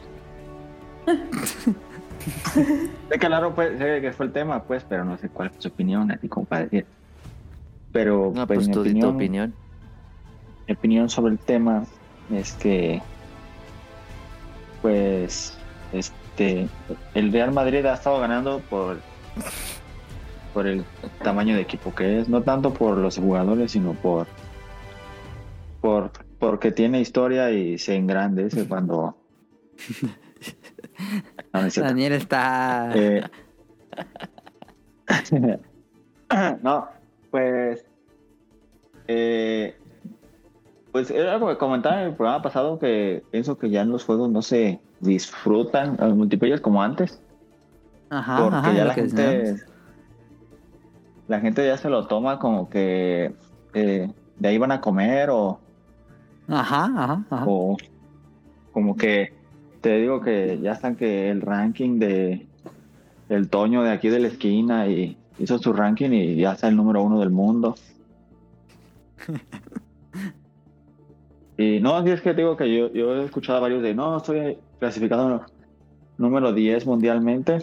sé 2.55 3.19
que 3.19 3.25
hablaron, 3.27 3.53
pues, 3.53 3.77
sé 3.77 4.01
que 4.01 4.11
fue 4.11 4.25
el 4.25 4.31
tema, 4.31 4.63
pues, 4.63 4.83
pero 4.89 5.05
no 5.05 5.15
sé 5.17 5.29
cuál 5.29 5.51
fue 5.51 5.61
su 5.61 5.67
opinión, 5.67 6.11
así 6.11 6.27
como 6.27 6.47
para 6.47 6.63
decir. 6.63 6.87
Pero, 7.91 8.31
No, 8.33 8.47
pues, 8.47 8.57
pues 8.57 8.71
tu 8.71 8.81
opinión, 8.81 9.15
opinión. 9.15 9.53
mi 10.67 10.73
opinión 10.73 11.09
sobre 11.09 11.33
el 11.33 11.39
tema 11.39 11.83
es 12.33 12.53
que, 12.53 13.03
pues, 14.81 15.55
este, 15.93 16.67
el 17.13 17.31
Real 17.31 17.51
Madrid 17.51 17.85
ha 17.85 17.93
estado 17.93 18.19
ganando 18.19 18.61
por, 18.61 18.97
por 20.55 20.65
el 20.65 20.83
tamaño 21.23 21.53
de 21.53 21.61
equipo 21.61 21.93
que 21.93 22.21
es, 22.21 22.29
no 22.29 22.41
tanto 22.41 22.73
por 22.73 22.97
los 22.97 23.19
jugadores, 23.19 23.73
sino 23.73 23.93
por, 23.93 24.25
por, 25.81 26.11
porque 26.45 26.71
tiene 26.71 27.01
historia 27.01 27.49
y 27.49 27.79
se 27.79 27.95
engrandece 27.95 28.67
cuando. 28.69 29.17
No, 31.51 31.61
no 31.61 31.67
es 31.67 31.73
cierto. 31.73 31.89
Daniel 31.89 32.13
está... 32.13 32.91
Eh, 32.93 33.23
no, 36.61 36.87
pues. 37.31 37.83
eh, 39.07 39.75
pues 40.91 41.09
era 41.09 41.33
algo 41.33 41.49
que 41.49 41.57
comentaba 41.57 42.01
en 42.01 42.09
el 42.09 42.15
programa 42.15 42.43
pasado 42.43 42.77
que 42.77 43.23
pienso 43.31 43.57
que 43.57 43.71
ya 43.71 43.81
en 43.81 43.89
los 43.89 44.05
juegos 44.05 44.29
no 44.29 44.41
se 44.41 44.79
disfrutan 44.99 45.97
los 45.99 46.15
multiplayer 46.15 46.61
como 46.61 46.81
antes. 46.83 47.21
Ajá, 48.09 48.37
porque 48.43 48.57
ajá, 48.57 48.73
ya 48.73 48.85
la 48.85 48.93
gente. 48.93 49.21
decíamos. 49.21 49.65
La 51.27 51.39
gente 51.39 51.65
ya 51.65 51.75
se 51.77 51.89
lo 51.89 52.05
toma 52.05 52.37
como 52.37 52.69
que 52.69 53.33
eh, 53.73 54.13
de 54.37 54.47
ahí 54.47 54.59
van 54.59 54.71
a 54.71 54.79
comer 54.79 55.31
o, 55.31 55.59
Ajá, 56.47 56.85
ajá, 56.85 57.25
ajá. 57.29 57.45
o 57.47 57.75
como 58.71 58.95
que 58.95 59.33
te 59.81 59.97
digo 59.97 60.21
que 60.21 60.59
ya 60.61 60.73
están 60.73 60.95
que 60.95 61.29
el 61.29 61.41
ranking 61.41 61.97
de 61.97 62.45
el 63.29 63.49
Toño 63.49 63.83
de 63.83 63.91
aquí 63.91 64.09
de 64.09 64.19
la 64.19 64.27
esquina 64.27 64.87
y 64.87 65.17
hizo 65.39 65.57
su 65.57 65.73
ranking 65.73 66.11
y 66.11 66.35
ya 66.35 66.53
está 66.53 66.67
el 66.67 66.75
número 66.75 67.01
uno 67.03 67.19
del 67.19 67.31
mundo. 67.31 67.75
Y 71.57 71.79
no, 71.79 72.03
si 72.03 72.09
es 72.09 72.21
que 72.21 72.31
te 72.31 72.41
digo 72.41 72.57
que 72.57 72.73
yo, 72.73 72.91
yo 72.91 73.15
he 73.15 73.25
escuchado 73.25 73.59
a 73.59 73.61
varios 73.61 73.81
de, 73.81 73.93
no, 73.93 74.17
estoy 74.17 74.57
clasificado 74.79 75.45
número 76.17 76.51
10 76.51 76.85
mundialmente, 76.85 77.59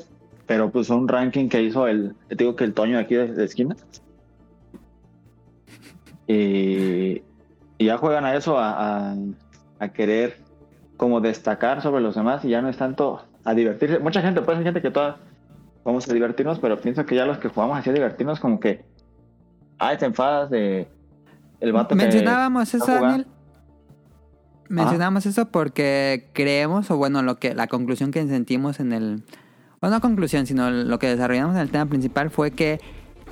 pero 0.46 0.70
pues 0.70 0.88
un 0.88 1.08
ranking 1.08 1.48
que 1.48 1.62
hizo 1.62 1.86
el, 1.86 2.14
te 2.28 2.36
digo 2.36 2.56
que 2.56 2.64
el 2.64 2.72
Toño 2.72 2.96
de 2.96 3.02
aquí 3.02 3.14
de, 3.14 3.34
de 3.34 3.44
esquina. 3.44 3.76
Y, 6.26 7.22
y 7.82 7.86
ya 7.86 7.98
juegan 7.98 8.24
a 8.24 8.34
eso, 8.34 8.58
a, 8.58 9.10
a, 9.10 9.16
a 9.78 9.88
querer 9.88 10.38
como 10.96 11.20
destacar 11.20 11.82
sobre 11.82 12.00
los 12.00 12.14
demás 12.14 12.44
y 12.44 12.48
ya 12.48 12.62
no 12.62 12.68
es 12.68 12.76
tanto 12.76 13.24
a 13.44 13.54
divertirse. 13.54 13.98
Mucha 13.98 14.22
gente, 14.22 14.40
pues 14.42 14.56
hay 14.58 14.64
gente 14.64 14.80
que 14.80 14.90
todas 14.90 15.16
vamos 15.84 16.08
a 16.08 16.12
divertirnos, 16.12 16.60
pero 16.60 16.80
pienso 16.80 17.04
que 17.04 17.16
ya 17.16 17.26
los 17.26 17.38
que 17.38 17.48
jugamos 17.48 17.78
así 17.78 17.90
a 17.90 17.92
divertirnos 17.92 18.38
como 18.38 18.60
que, 18.60 18.84
ay, 19.78 19.98
te 19.98 20.06
enfadas 20.06 20.48
de 20.50 20.86
el 21.60 21.72
vato 21.72 21.96
Mencionábamos 21.96 22.72
eso. 22.72 22.86
Daniel. 22.86 23.26
Mencionábamos 24.68 25.26
eso 25.26 25.46
porque 25.46 26.30
creemos, 26.32 26.90
o 26.90 26.96
bueno, 26.96 27.22
lo 27.22 27.38
que 27.38 27.54
la 27.54 27.66
conclusión 27.66 28.10
que 28.10 28.26
sentimos 28.26 28.80
en 28.80 28.92
el. 28.92 29.24
O 29.80 29.88
no 29.88 30.00
conclusión, 30.00 30.46
sino 30.46 30.70
lo 30.70 30.98
que 31.00 31.08
desarrollamos 31.08 31.56
en 31.56 31.62
el 31.62 31.70
tema 31.70 31.86
principal 31.86 32.30
fue 32.30 32.52
que. 32.52 32.80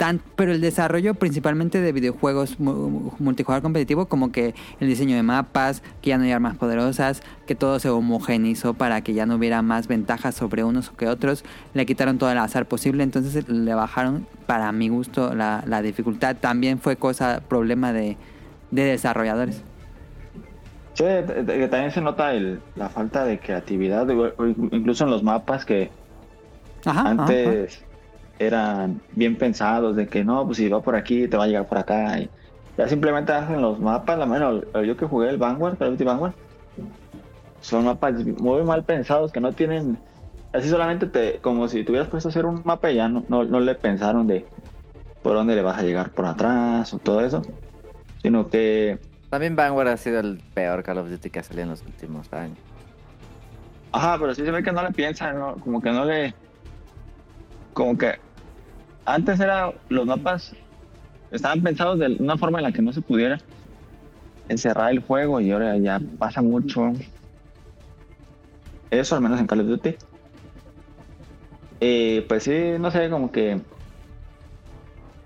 Tan, 0.01 0.19
pero 0.35 0.53
el 0.53 0.63
desarrollo 0.63 1.13
principalmente 1.13 1.79
de 1.83 1.93
videojuegos 1.93 2.59
mu- 2.59 3.13
multijugador 3.19 3.63
competitivo, 3.63 4.07
como 4.07 4.33
que 4.33 4.55
el 4.81 4.89
diseño 4.89 5.15
de 5.15 5.23
mapas, 5.23 5.83
que 6.01 6.09
ya 6.09 6.17
no 6.17 6.25
hay 6.25 6.33
armas 6.33 6.57
poderosas, 6.57 7.23
que 7.47 7.55
todo 7.55 7.79
se 7.81 7.91
homogeneizó 7.91 8.73
para 8.73 9.03
que 9.03 9.13
ya 9.13 9.27
no 9.27 9.35
hubiera 9.35 9.61
más 9.61 9.89
ventajas 9.89 10.35
sobre 10.35 10.65
unos 10.65 10.89
que 10.89 11.07
otros, 11.07 11.45
le 11.75 11.85
quitaron 11.85 12.17
todo 12.17 12.33
el 12.33 12.39
azar 12.39 12.65
posible, 12.65 13.03
entonces 13.03 13.47
le 13.47 13.75
bajaron, 13.75 14.27
para 14.47 14.73
mi 14.73 14.89
gusto, 14.89 15.35
la, 15.35 15.63
la 15.67 15.83
dificultad. 15.83 16.35
También 16.35 16.79
fue 16.79 16.97
cosa, 16.97 17.43
problema 17.47 17.93
de, 17.93 18.17
de 18.71 18.83
desarrolladores. 18.85 19.61
Sí, 20.95 21.05
también 21.71 21.91
se 21.91 22.01
nota 22.01 22.33
el, 22.33 22.59
la 22.75 22.89
falta 22.89 23.27
de 23.27 23.39
creatividad, 23.39 24.07
incluso 24.73 25.05
en 25.05 25.11
los 25.11 25.23
mapas 25.23 25.67
que 25.67 25.91
Ajá, 26.87 27.11
ajá. 27.11 27.27
Eran 28.41 29.03
bien 29.13 29.37
pensados, 29.37 29.95
de 29.97 30.09
que 30.09 30.25
no, 30.25 30.47
pues 30.47 30.57
si 30.57 30.69
va 30.69 30.81
por 30.81 30.97
aquí, 30.97 31.29
te 31.29 31.37
va 31.37 31.45
a 31.45 31.47
llegar 31.47 31.69
por 31.69 31.77
acá. 31.77 32.19
Y 32.19 32.31
ya 32.77 32.89
simplemente 32.89 33.33
hacen 33.33 33.61
los 33.61 33.79
mapas, 33.79 34.19
la 34.19 34.25
menos 34.25 34.65
yo 34.85 34.97
que 34.97 35.05
jugué 35.05 35.29
el 35.29 35.37
Vanguard, 35.37 35.79
Duty 35.79 36.05
Vanguard, 36.05 36.33
son 37.61 37.85
mapas 37.85 38.25
muy 38.25 38.63
mal 38.63 38.83
pensados 38.83 39.31
que 39.31 39.41
no 39.41 39.53
tienen, 39.53 39.99
así 40.55 40.71
solamente 40.71 41.07
te, 41.07 41.39
como 41.41 41.69
si 41.69 41.85
tuvieras 41.85 42.09
puesto 42.09 42.29
a 42.29 42.31
hacer 42.31 42.47
un 42.47 42.63
mapa 42.65 42.91
y 42.91 42.97
ya 42.97 43.09
no, 43.09 43.25
no, 43.29 43.45
no 43.45 43.61
le 43.61 43.75
pensaron 43.75 44.27
de 44.27 44.47
por 45.23 45.35
dónde 45.35 45.55
le 45.55 45.61
vas 45.61 45.79
a 45.79 45.83
llegar 45.83 46.11
por 46.11 46.25
atrás 46.25 46.95
o 46.95 46.99
todo 46.99 47.21
eso, 47.21 47.43
sino 48.23 48.49
que 48.49 48.99
También 49.29 49.55
Vanguard 49.55 49.89
ha 49.89 49.99
sido 49.99 50.19
el 50.19 50.41
peor 50.55 50.83
Call 50.83 50.97
of 50.97 51.11
Duty 51.11 51.29
que 51.29 51.41
ha 51.41 51.43
salido 51.43 51.65
en 51.65 51.71
los 51.71 51.83
últimos 51.83 52.33
años. 52.33 52.57
Ajá, 53.93 54.17
pero 54.19 54.35
sí 54.35 54.43
se 54.43 54.51
ve 54.51 54.63
que 54.63 54.73
no 54.73 54.83
le 54.83 54.93
piensan, 54.93 55.39
¿no? 55.39 55.57
como 55.57 55.83
que 55.83 55.91
no 55.91 56.07
le. 56.07 56.35
Como 57.75 57.99
que 57.99 58.19
antes 59.05 59.41
era 59.41 59.73
los 59.89 60.07
mapas 60.07 60.53
estaban 61.31 61.63
pensados 61.63 61.99
de 61.99 62.17
una 62.19 62.37
forma 62.37 62.59
en 62.59 62.65
la 62.65 62.73
que 62.73 62.83
no 62.83 62.93
se 62.93 63.01
pudiera 63.03 63.39
encerrar 64.49 64.91
el 64.91 65.01
juego 65.01 65.41
y 65.41 65.51
ahora 65.53 65.77
ya 65.79 66.01
pasa 66.19 66.43
mucho 66.43 66.93
eso, 68.91 69.15
al 69.15 69.21
menos 69.23 69.39
en 69.41 69.47
Call 69.47 69.61
of 69.61 69.67
Duty. 69.69 69.95
Y 71.81 72.21
pues 72.23 72.43
sí, 72.43 72.73
no 72.79 72.91
sé, 72.91 73.09
como 73.09 73.31
que 73.31 73.61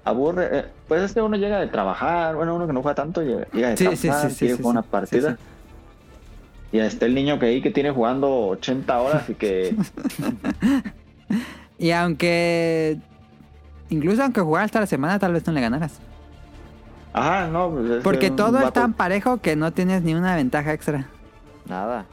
aburre. 0.04 0.48
eh, 0.58 0.64
Pues 0.86 1.02
es 1.02 1.14
que 1.14 1.22
uno 1.22 1.36
llega 1.36 1.58
de 1.58 1.66
trabajar, 1.68 2.36
bueno, 2.36 2.54
uno 2.54 2.66
que 2.66 2.72
no 2.72 2.82
juega 2.82 2.94
tanto 2.94 3.22
llega 3.22 3.46
llega 3.52 3.70
de 3.70 3.76
Sí, 3.78 3.84
trabajar, 3.84 4.30
sí, 4.30 4.36
sí, 4.36 4.46
jugar 4.52 4.56
sí. 4.62 4.62
una 4.68 4.82
partida. 4.82 5.38
Y 6.72 6.78
está 6.80 7.06
el 7.06 7.14
niño 7.14 7.38
que 7.38 7.46
ahí 7.46 7.62
que 7.62 7.70
tiene 7.70 7.90
jugando 7.92 8.48
80 8.48 9.00
horas 9.00 9.28
y 9.30 9.34
que 9.34 9.74
Y 11.78 11.90
aunque. 11.90 12.98
Incluso 13.90 14.22
aunque 14.22 14.40
jugaras 14.40 14.66
hasta 14.66 14.80
la 14.80 14.86
semana, 14.86 15.18
tal 15.18 15.32
vez 15.32 15.46
no 15.46 15.52
le 15.52 15.60
ganaras. 15.60 16.00
Ajá, 17.12 17.46
no, 17.46 17.70
pues 17.70 17.90
es 17.90 18.02
Porque 18.02 18.30
todo 18.30 18.58
es 18.60 18.72
tan 18.72 18.92
parejo 18.92 19.38
que 19.38 19.54
no 19.54 19.72
tienes 19.72 20.02
ni 20.02 20.14
una 20.14 20.34
ventaja 20.34 20.72
extra. 20.72 21.06
Nada. 21.66 22.06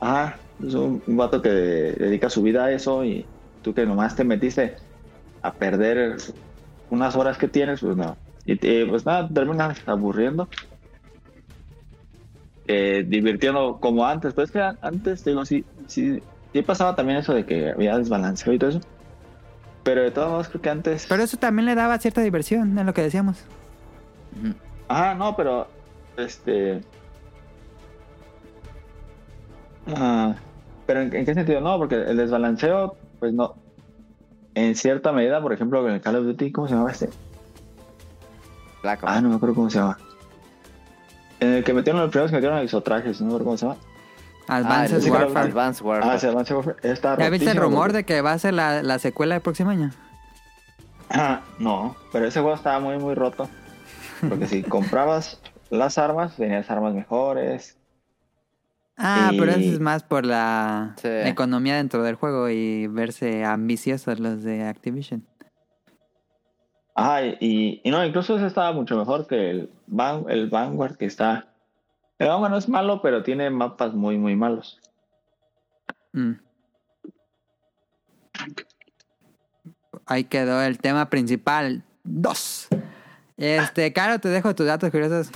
Ajá, 0.00 0.36
es 0.66 0.74
un, 0.74 1.02
un 1.06 1.16
vato 1.16 1.40
que 1.40 1.50
dedica 1.50 2.28
su 2.28 2.42
vida 2.42 2.64
a 2.64 2.72
eso 2.72 3.04
y 3.04 3.24
tú 3.62 3.72
que 3.72 3.86
nomás 3.86 4.16
te 4.16 4.24
metiste 4.24 4.76
a 5.42 5.52
perder 5.52 6.16
unas 6.90 7.14
horas 7.16 7.38
que 7.38 7.48
tienes, 7.48 7.80
pues 7.80 7.96
no. 7.96 8.16
Y 8.44 8.56
pues 8.86 9.06
nada, 9.06 9.28
terminas 9.28 9.78
aburriendo. 9.86 10.48
Eh, 12.66 13.04
divirtiendo 13.06 13.78
como 13.80 14.06
antes, 14.06 14.32
pues 14.34 14.50
que 14.50 14.60
antes, 14.60 15.24
digo, 15.24 15.44
sí, 15.44 15.64
sí, 15.86 16.22
sí 16.52 16.62
pasaba 16.62 16.94
también 16.94 17.18
eso 17.18 17.34
de 17.34 17.44
que 17.44 17.70
había 17.70 17.98
desbalanceo 17.98 18.52
y 18.52 18.58
todo 18.58 18.70
eso. 18.70 18.80
Pero 19.90 20.02
de 20.02 20.12
todos 20.12 20.30
modos 20.30 20.48
creo 20.48 20.62
que 20.62 20.70
antes... 20.70 21.06
Pero 21.08 21.24
eso 21.24 21.36
también 21.36 21.66
le 21.66 21.74
daba 21.74 21.98
cierta 21.98 22.20
diversión, 22.20 22.78
es 22.78 22.86
lo 22.86 22.94
que 22.94 23.02
decíamos. 23.02 23.42
Ajá, 24.86 25.14
no, 25.14 25.34
pero 25.34 25.66
este. 26.16 26.80
Ah, 29.96 30.36
pero 30.86 31.00
¿en, 31.00 31.12
en 31.12 31.26
qué 31.26 31.34
sentido? 31.34 31.60
No, 31.60 31.76
porque 31.76 31.96
el 31.96 32.16
desbalanceo, 32.16 32.94
pues 33.18 33.32
no. 33.32 33.56
En 34.54 34.76
cierta 34.76 35.10
medida, 35.10 35.42
por 35.42 35.52
ejemplo, 35.52 35.84
en 35.88 35.94
el 35.94 36.00
Call 36.00 36.14
of 36.14 36.24
Duty, 36.24 36.52
¿cómo 36.52 36.68
se 36.68 36.74
llamaba 36.74 36.92
este? 36.92 37.10
Flaco. 38.82 39.06
Ah, 39.08 39.20
no 39.20 39.28
me 39.28 39.34
acuerdo 39.34 39.56
cómo 39.56 39.70
se 39.70 39.80
llama. 39.80 39.98
En 41.40 41.48
el 41.48 41.64
que 41.64 41.74
metieron 41.74 42.00
los 42.00 42.10
primeros 42.10 42.30
que 42.30 42.36
metieron 42.36 42.58
exotrajes, 42.60 43.20
no 43.20 43.26
me 43.26 43.32
acuerdo 43.32 43.44
cómo 43.46 43.56
se 43.56 43.66
llama. 43.66 43.80
Advanced 44.56 44.96
ese 44.98 45.10
creo- 45.10 45.22
Warfare. 45.26 45.48
Advanced 45.48 45.84
Warfare. 45.84 46.12
Ah, 46.14 46.16
llama 46.18 46.42
Warfare. 46.48 46.76
Está 46.82 47.18
¿Ya 47.18 47.30
viste 47.30 47.50
el 47.50 47.56
rumor 47.56 47.88
porque- 47.88 47.96
de 47.98 48.04
que 48.04 48.20
va 48.20 48.32
a 48.32 48.38
ser 48.38 48.54
la, 48.54 48.82
la 48.82 48.98
secuela 48.98 49.34
del 49.34 49.42
próximo 49.42 49.70
año? 49.70 49.90
Ah, 51.10 51.40
no, 51.58 51.96
pero 52.12 52.26
ese 52.26 52.40
juego 52.40 52.54
estaba 52.56 52.78
muy, 52.80 52.98
muy 52.98 53.14
roto. 53.14 53.48
Porque 54.28 54.46
si 54.46 54.62
comprabas 54.62 55.40
las 55.70 55.98
armas, 55.98 56.36
tenías 56.36 56.70
armas 56.70 56.94
mejores. 56.94 57.76
Ah, 58.96 59.30
Y- 59.32 59.38
pero 59.38 59.52
eso 59.52 59.60
es 59.72 59.80
más 59.80 60.02
por 60.04 60.26
la 60.26 60.94
Sí. 61.00 61.08
economía 61.08 61.76
dentro 61.76 62.02
del 62.02 62.16
juego 62.16 62.48
y 62.50 62.86
verse 62.86 63.44
ambiciosos 63.44 64.20
los 64.20 64.42
de 64.42 64.64
Activision. 64.66 65.26
Ajá, 66.94 67.22
y, 67.24 67.80
y 67.82 67.90
no, 67.90 68.04
incluso 68.04 68.36
ese 68.36 68.46
estaba 68.46 68.72
mucho 68.72 68.96
mejor 68.96 69.26
que 69.26 69.50
el, 69.50 69.70
Van, 69.86 70.24
el 70.28 70.50
Vanguard 70.50 70.96
que 70.96 71.06
está. 71.06 71.46
El 72.20 72.28
no 72.28 72.56
es 72.58 72.68
malo, 72.68 73.00
pero 73.00 73.22
tiene 73.22 73.48
mapas 73.48 73.94
muy, 73.94 74.18
muy 74.18 74.36
malos. 74.36 74.78
Mm. 76.12 76.32
Ahí 80.04 80.24
quedó 80.24 80.60
el 80.60 80.78
tema 80.78 81.08
principal. 81.08 81.82
Dos. 82.04 82.68
Este, 83.38 83.94
Caro, 83.94 84.18
te 84.18 84.28
dejo 84.28 84.54
tus 84.54 84.66
datos 84.66 84.90
curiosos. 84.90 85.30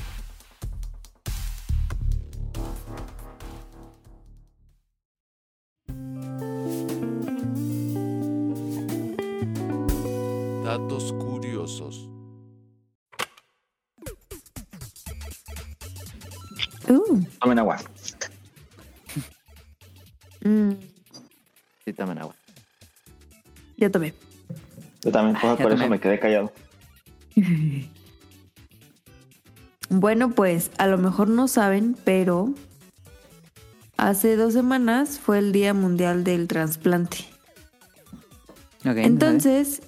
Datos 10.62 11.12
curiosos. 11.14 11.33
Uh, 16.94 17.24
Tomen 17.40 17.58
agua. 17.58 17.76
mm, 20.42 20.70
Sí, 21.84 21.92
tomen 21.92 22.18
agua. 22.18 22.34
ya 23.76 23.90
tomé. 23.90 24.14
Yo 25.02 25.12
también, 25.12 25.36
por, 25.40 25.72
eso 25.72 25.88
me 25.88 26.00
quedé 26.00 26.18
callado. 26.18 26.52
Bueno, 29.90 30.30
pues 30.30 30.70
a 30.78 30.86
lo 30.86 30.98
mejor 30.98 31.28
no 31.28 31.46
saben, 31.46 31.94
pero 32.04 32.52
hace 33.96 34.34
dos 34.34 34.54
semanas 34.54 35.20
fue 35.20 35.38
el 35.38 35.52
Día 35.52 35.72
Mundial 35.74 36.24
del 36.24 36.48
Trasplante. 36.48 37.18
Ok, 38.80 38.96
Entonces, 38.96 39.82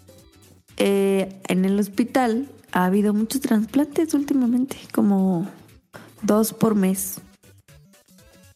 eh, 0.77 1.41
en 1.49 1.65
el 1.65 1.81
hospital 1.81 2.47
ha 2.73 2.85
habido 2.85 3.15
muchos 3.15 3.41
trasplantes 3.41 4.15
últimamente, 4.15 4.77
como 4.93 5.49
dos 6.23 6.53
por 6.53 6.75
mes 6.75 7.21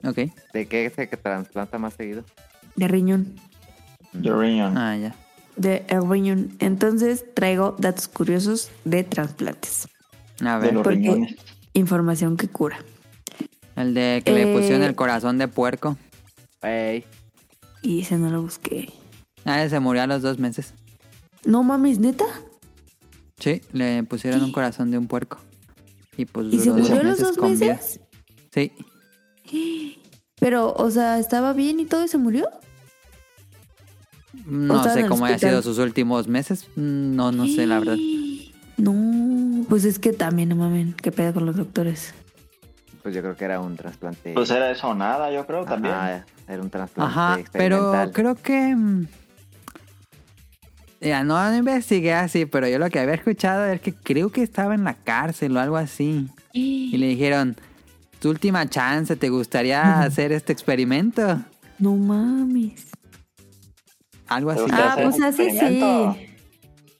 Ok. 0.02 0.16
¿De 0.54 0.66
qué 0.66 0.90
se 0.94 1.06
trasplanta 1.06 1.78
más 1.78 1.94
seguido? 1.94 2.24
de 2.76 2.88
riñón. 2.88 3.36
The 4.12 4.30
Reunion. 4.30 4.78
Ah, 4.78 4.96
ya. 4.96 5.14
De 5.56 5.84
el 5.88 6.08
riñón. 6.08 6.56
Entonces 6.58 7.24
traigo 7.34 7.76
datos 7.78 8.08
curiosos 8.08 8.70
de 8.86 9.04
trasplantes. 9.04 9.86
A 10.42 10.54
de 10.58 10.66
ver, 10.66 10.74
los 10.74 10.82
porque- 10.84 10.96
riñones. 10.98 11.36
Información 11.74 12.36
que 12.38 12.48
cura. 12.48 12.78
el 13.76 13.92
de 13.94 14.22
que 14.24 14.32
le 14.32 14.50
Eh, 14.50 14.54
pusieron 14.56 14.82
el 14.82 14.94
corazón 14.94 15.36
de 15.38 15.48
puerco. 15.48 15.96
Ey, 16.62 17.04
Y 17.82 18.00
ese 18.02 18.16
no 18.18 18.28
lo 18.30 18.42
busqué. 18.42 18.92
Ah, 19.44 19.66
se 19.68 19.80
murió 19.80 20.02
a 20.02 20.06
los 20.06 20.20
dos 20.22 20.38
meses. 20.38 20.74
No 21.44 21.62
mames, 21.62 21.98
neta. 21.98 22.24
Sí, 23.38 23.62
le 23.72 24.02
pusieron 24.04 24.42
un 24.42 24.52
corazón 24.52 24.90
de 24.90 24.98
un 24.98 25.06
puerco. 25.06 25.38
Y 26.16 26.24
pues 26.24 26.46
¿Y 26.52 26.58
se 26.60 26.70
murió 26.70 27.00
a 27.00 27.02
los 27.02 27.18
dos 27.18 27.36
con 27.36 27.58
meses? 27.58 28.00
Sí. 28.52 28.72
Pero, 30.38 30.72
o 30.74 30.90
sea, 30.90 31.18
¿estaba 31.18 31.52
bien 31.52 31.80
y 31.80 31.86
todo 31.86 32.04
y 32.04 32.08
se 32.08 32.18
murió? 32.18 32.48
No 34.46 34.76
estaba 34.76 34.94
sé 34.94 35.06
cómo 35.06 35.24
haya 35.24 35.36
hospital. 35.36 35.50
sido 35.50 35.62
sus 35.62 35.78
últimos 35.78 36.26
meses. 36.26 36.66
No, 36.76 37.30
no 37.32 37.46
sé, 37.46 37.66
la 37.66 37.78
verdad. 37.78 37.96
No, 38.76 39.66
pues 39.68 39.84
es 39.84 39.98
que 39.98 40.14
también, 40.14 40.48
no 40.48 40.56
mamen, 40.56 40.94
qué 40.94 41.12
pedo 41.12 41.34
con 41.34 41.44
los 41.44 41.54
doctores. 41.54 42.14
Pues 43.02 43.14
yo 43.14 43.20
creo 43.20 43.36
que 43.36 43.44
era 43.44 43.60
un 43.60 43.76
trasplante. 43.76 44.32
Pues 44.32 44.50
era 44.50 44.70
eso 44.70 44.88
o 44.88 44.94
nada, 44.94 45.30
yo 45.30 45.46
creo 45.46 45.66
también. 45.66 45.92
Ajá, 45.92 46.24
era 46.48 46.62
un 46.62 46.70
trasplante 46.70 47.12
Ajá, 47.12 47.38
pero 47.52 47.92
creo 48.14 48.36
que... 48.36 48.74
Ya, 51.00 51.24
no, 51.24 51.56
investigué 51.56 52.12
así, 52.12 52.44
pero 52.46 52.68
yo 52.68 52.78
lo 52.78 52.90
que 52.90 52.98
había 52.98 53.14
escuchado 53.14 53.64
es 53.66 53.80
que 53.80 53.94
creo 53.94 54.30
que 54.30 54.42
estaba 54.42 54.74
en 54.74 54.84
la 54.84 54.94
cárcel 54.94 55.56
o 55.56 55.60
algo 55.60 55.76
así. 55.76 56.28
Y 56.52 56.96
le 56.98 57.06
dijeron, 57.14 57.56
tu 58.18 58.28
última 58.30 58.68
chance, 58.68 59.16
¿te 59.16 59.30
gustaría 59.30 60.00
hacer 60.02 60.32
este 60.32 60.52
experimento? 60.52 61.40
No 61.78 61.96
mames. 61.96 62.86
Algo 64.28 64.50
así. 64.50 64.62
Ah, 64.70 64.96
pues 65.02 65.20
así 65.22 65.50
sí. 65.50 65.80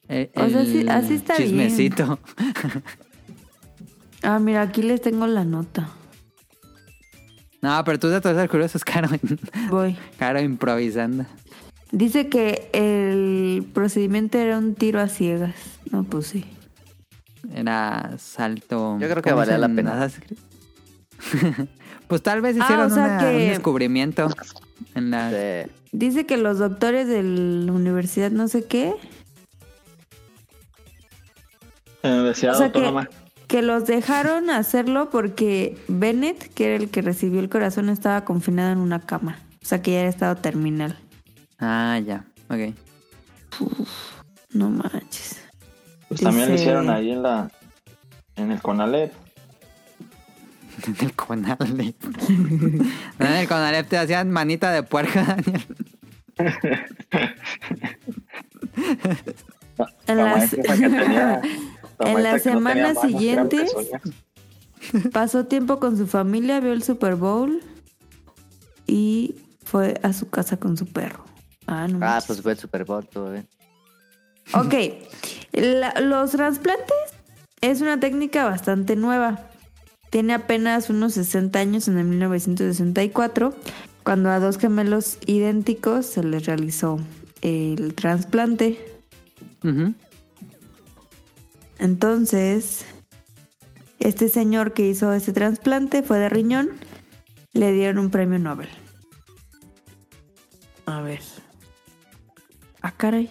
Eh, 0.08 0.32
o 0.34 0.48
sea, 0.48 0.64
sí- 0.64 0.80
el 0.80 0.88
así 0.88 1.14
está 1.14 1.36
bien. 1.36 1.48
chismecito. 1.50 2.18
Ah, 4.22 4.38
mira, 4.38 4.60
aquí 4.60 4.82
les 4.82 5.00
tengo 5.00 5.26
la 5.26 5.44
nota. 5.46 5.88
no, 7.62 7.82
pero 7.84 7.98
tus 7.98 8.10
datos 8.10 8.48
curiosos, 8.50 8.84
Caro, 8.84 9.08
Voy. 9.70 9.96
Caro 10.18 10.40
improvisando. 10.42 11.24
Dice 11.92 12.28
que 12.28 12.68
el 12.72 13.64
procedimiento 13.72 14.38
era 14.38 14.58
un 14.58 14.74
tiro 14.74 15.00
a 15.00 15.08
ciegas. 15.08 15.54
No, 15.90 16.04
pues 16.04 16.26
sí. 16.28 16.44
Era 17.54 18.12
salto. 18.18 18.98
Yo 19.00 19.08
creo 19.08 19.22
que 19.22 19.30
¿cómo 19.30 19.36
valía 19.36 19.58
la 19.58 19.68
pena. 19.68 20.08
Pues 22.08 22.22
tal 22.22 22.40
vez 22.40 22.56
Ah, 22.58 22.64
hicieron 22.64 22.90
o 22.90 22.94
sea 22.94 23.04
una- 23.04 23.18
que- 23.20 23.36
un 23.36 23.48
descubrimiento 23.50 24.28
en 24.96 25.10
la. 25.12 25.30
Sí. 25.30 25.70
Dice 25.92 26.26
que 26.26 26.36
los 26.36 26.58
doctores 26.58 27.06
de 27.06 27.22
la 27.22 27.70
universidad 27.72 28.32
no 28.32 28.48
sé 28.48 28.64
qué, 28.64 28.94
Universidad 32.02 32.54
O 32.54 32.58
sea, 32.58 32.72
que 33.46 33.62
los 33.62 33.86
dejaron 33.86 34.48
hacerlo 34.50 35.10
porque 35.10 35.76
Bennett, 35.88 36.52
que 36.54 36.66
era 36.66 36.76
el 36.76 36.88
que 36.90 37.02
recibió 37.02 37.40
el 37.40 37.48
corazón, 37.48 37.88
estaba 37.90 38.24
confinado 38.24 38.72
en 38.72 38.78
una 38.78 39.00
cama. 39.00 39.38
O 39.62 39.66
sea 39.66 39.82
que 39.82 39.92
ya 39.92 40.00
era 40.00 40.08
estado 40.08 40.36
terminal. 40.36 40.98
Ah, 41.60 41.98
ya. 42.04 42.24
Ok. 42.48 42.74
No 44.52 44.70
manches. 44.70 45.40
Pues 46.08 46.20
también 46.20 46.48
lo 46.48 46.54
hicieron 46.54 46.90
ahí 46.90 47.12
en 47.12 47.22
la 47.22 47.50
en 48.36 48.50
el 48.52 48.60
Conalep. 48.62 49.12
En 50.86 50.96
el 51.00 51.12
Conalep. 51.14 52.02
No, 53.18 53.26
en 53.26 53.32
el 53.32 53.46
Conalep 53.48 53.86
te 53.88 53.98
hacían 53.98 54.30
manita 54.30 54.70
de 54.72 54.82
puerco, 54.82 55.18
Daniel. 55.20 55.66
En 60.06 60.16
La 60.16 60.46
tenía- 60.48 61.40
En 62.00 62.22
no 62.22 62.38
semana 62.38 62.94
siguiente-. 62.94 63.66
Pasó 65.12 65.44
tiempo 65.46 65.78
con 65.78 65.96
su 65.98 66.06
familia, 66.06 66.60
vio 66.60 66.72
el 66.72 66.82
Super 66.82 67.14
Bowl 67.14 67.60
y 68.86 69.34
fue 69.64 70.00
a 70.02 70.12
su 70.14 70.30
casa 70.30 70.56
con 70.58 70.76
su 70.78 70.86
perro. 70.86 71.24
Ah, 71.70 71.86
no 71.88 71.98
Ah, 72.02 72.20
pues 72.26 72.42
fue 72.42 72.52
el 72.52 72.58
Super 72.58 72.84
Bowl, 72.84 73.06
todo 73.08 73.30
bien. 73.32 73.46
Ok, 74.54 74.74
la- 75.52 75.94
los 76.00 76.32
trasplantes 76.32 76.96
es 77.60 77.80
una 77.80 77.98
técnica 78.00 78.44
bastante 78.44 78.96
nueva. 78.96 79.48
Tiene 80.10 80.34
apenas 80.34 80.90
unos 80.90 81.14
60 81.14 81.60
años 81.60 81.86
en 81.86 81.96
el 81.98 82.04
1964, 82.06 83.54
cuando 84.02 84.30
a 84.30 84.40
dos 84.40 84.58
gemelos 84.58 85.18
idénticos 85.26 86.06
se 86.06 86.24
les 86.24 86.44
realizó 86.46 86.98
el 87.42 87.94
trasplante. 87.94 88.84
Entonces, 91.78 92.84
este 94.00 94.28
señor 94.28 94.72
que 94.72 94.88
hizo 94.88 95.12
ese 95.12 95.32
trasplante 95.32 96.02
fue 96.02 96.18
de 96.18 96.28
riñón, 96.28 96.70
le 97.52 97.72
dieron 97.72 97.98
un 97.98 98.10
premio 98.10 98.38
Nobel. 98.40 98.68
A 100.86 101.00
ver. 101.02 101.20
Ah, 102.82 102.92
caray. 102.96 103.30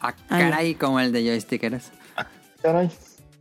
Ah, 0.00 0.14
Ay. 0.28 0.42
caray, 0.42 0.74
como 0.74 1.00
el 1.00 1.12
de 1.12 1.22
joystick 1.24 1.62
eres. 1.64 1.90
Caray. 2.62 2.90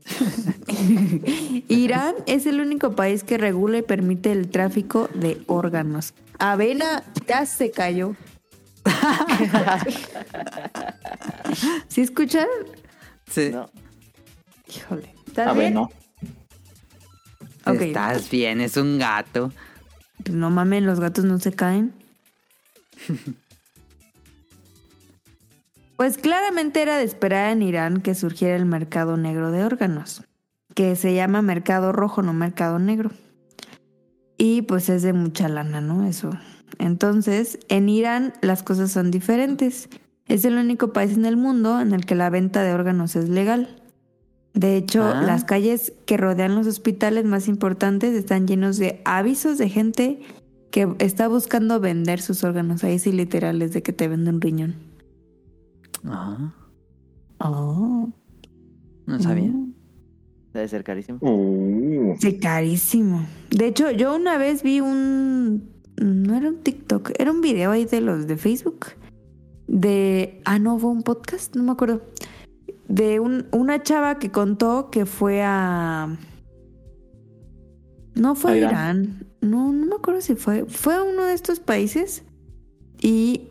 Irán 1.67 2.13
es 2.27 2.45
el 2.45 2.59
único 2.61 2.95
país 2.95 3.23
que 3.23 3.37
regula 3.37 3.79
y 3.79 3.81
permite 3.81 4.31
el 4.31 4.49
tráfico 4.49 5.09
de 5.15 5.41
órganos. 5.47 6.13
Avena 6.37 7.03
ya 7.27 7.45
se 7.45 7.71
cayó. 7.71 8.15
¿Sí 11.87 12.01
escucharon? 12.01 12.49
Sí. 13.29 13.49
No. 13.51 13.69
Híjole. 14.67 15.15
¿Estás 15.27 15.47
A 15.47 15.53
ver, 15.53 15.59
bien? 15.61 15.73
no. 15.73 15.89
Ok. 17.65 17.81
Estás 17.81 18.29
bien, 18.29 18.61
es 18.61 18.77
un 18.77 18.99
gato. 18.99 19.51
No 20.31 20.49
mames, 20.51 20.83
los 20.83 20.99
gatos 20.99 21.25
no 21.25 21.39
se 21.39 21.51
caen. 21.53 21.93
Pues 25.97 26.17
claramente 26.17 26.81
era 26.81 26.97
de 26.97 27.03
esperar 27.03 27.51
en 27.51 27.61
Irán 27.61 28.01
que 28.01 28.15
surgiera 28.15 28.55
el 28.55 28.65
mercado 28.65 29.15
negro 29.17 29.51
de 29.51 29.63
órganos, 29.63 30.23
que 30.73 30.95
se 30.95 31.13
llama 31.13 31.41
mercado 31.41 31.91
rojo, 31.91 32.21
no 32.21 32.33
mercado 32.33 32.79
negro. 32.79 33.11
Y 34.37 34.63
pues 34.63 34.89
es 34.89 35.03
de 35.03 35.13
mucha 35.13 35.47
lana, 35.47 35.79
¿no? 35.79 36.05
Eso. 36.05 36.31
Entonces, 36.79 37.59
en 37.69 37.87
Irán 37.87 38.33
las 38.41 38.63
cosas 38.63 38.91
son 38.91 39.09
diferentes. 39.09 39.87
Es 40.27 40.43
el 40.43 40.57
único 40.57 40.91
país 40.91 41.13
en 41.15 41.25
el 41.25 41.37
mundo 41.37 41.79
en 41.79 41.93
el 41.93 42.05
que 42.05 42.15
la 42.15 42.29
venta 42.29 42.63
de 42.63 42.73
órganos 42.73 43.15
es 43.15 43.29
legal. 43.29 43.81
De 44.53 44.75
hecho, 44.75 45.03
Ah. 45.03 45.21
las 45.21 45.45
calles 45.45 45.93
que 46.05 46.17
rodean 46.17 46.55
los 46.55 46.67
hospitales 46.67 47.25
más 47.25 47.47
importantes 47.47 48.13
están 48.13 48.47
llenos 48.47 48.77
de 48.77 49.01
avisos 49.05 49.57
de 49.57 49.69
gente 49.69 50.19
que 50.71 50.93
está 50.99 51.29
buscando 51.29 51.79
vender 51.79 52.21
sus 52.21 52.43
órganos. 52.43 52.83
Ahí 52.83 52.99
sí 52.99 53.13
literal 53.13 53.61
es 53.61 53.71
de 53.71 53.81
que 53.81 53.93
te 53.93 54.09
vende 54.09 54.29
un 54.31 54.41
riñón. 54.41 54.75
Ah, 56.07 56.53
Oh. 57.39 58.09
no 59.05 59.19
sabía. 59.19 59.51
Debe 60.53 60.67
ser 60.69 60.83
carísimo. 60.83 61.19
Uh, 61.21 62.15
Sí, 62.19 62.39
carísimo. 62.39 63.25
De 63.49 63.67
hecho, 63.67 63.91
yo 63.91 64.15
una 64.15 64.37
vez 64.37 64.63
vi 64.63 64.79
un... 64.79 65.69
No 66.01 66.35
era 66.35 66.49
un 66.49 66.57
TikTok, 66.61 67.11
era 67.19 67.31
un 67.31 67.41
video 67.41 67.71
ahí 67.71 67.85
de 67.85 68.01
los 68.01 68.25
de 68.27 68.37
Facebook. 68.37 68.87
De... 69.67 70.41
Ah, 70.45 70.59
no, 70.59 70.79
fue 70.79 70.91
un 70.91 71.03
podcast, 71.03 71.55
no 71.55 71.63
me 71.63 71.71
acuerdo. 71.71 72.01
De 72.87 73.19
un- 73.19 73.47
una 73.51 73.81
chava 73.83 74.17
que 74.19 74.31
contó 74.31 74.89
que 74.91 75.05
fue 75.05 75.41
a... 75.43 76.17
No 78.15 78.35
fue 78.35 78.51
a 78.51 78.53
¿A 78.53 78.57
Irán? 78.57 78.71
Irán. 78.71 79.27
No, 79.41 79.73
no 79.73 79.85
me 79.85 79.95
acuerdo 79.95 80.21
si 80.21 80.35
fue. 80.35 80.65
Fue 80.65 80.95
a 80.95 81.03
uno 81.03 81.25
de 81.25 81.33
estos 81.33 81.59
países 81.59 82.23
y 83.01 83.49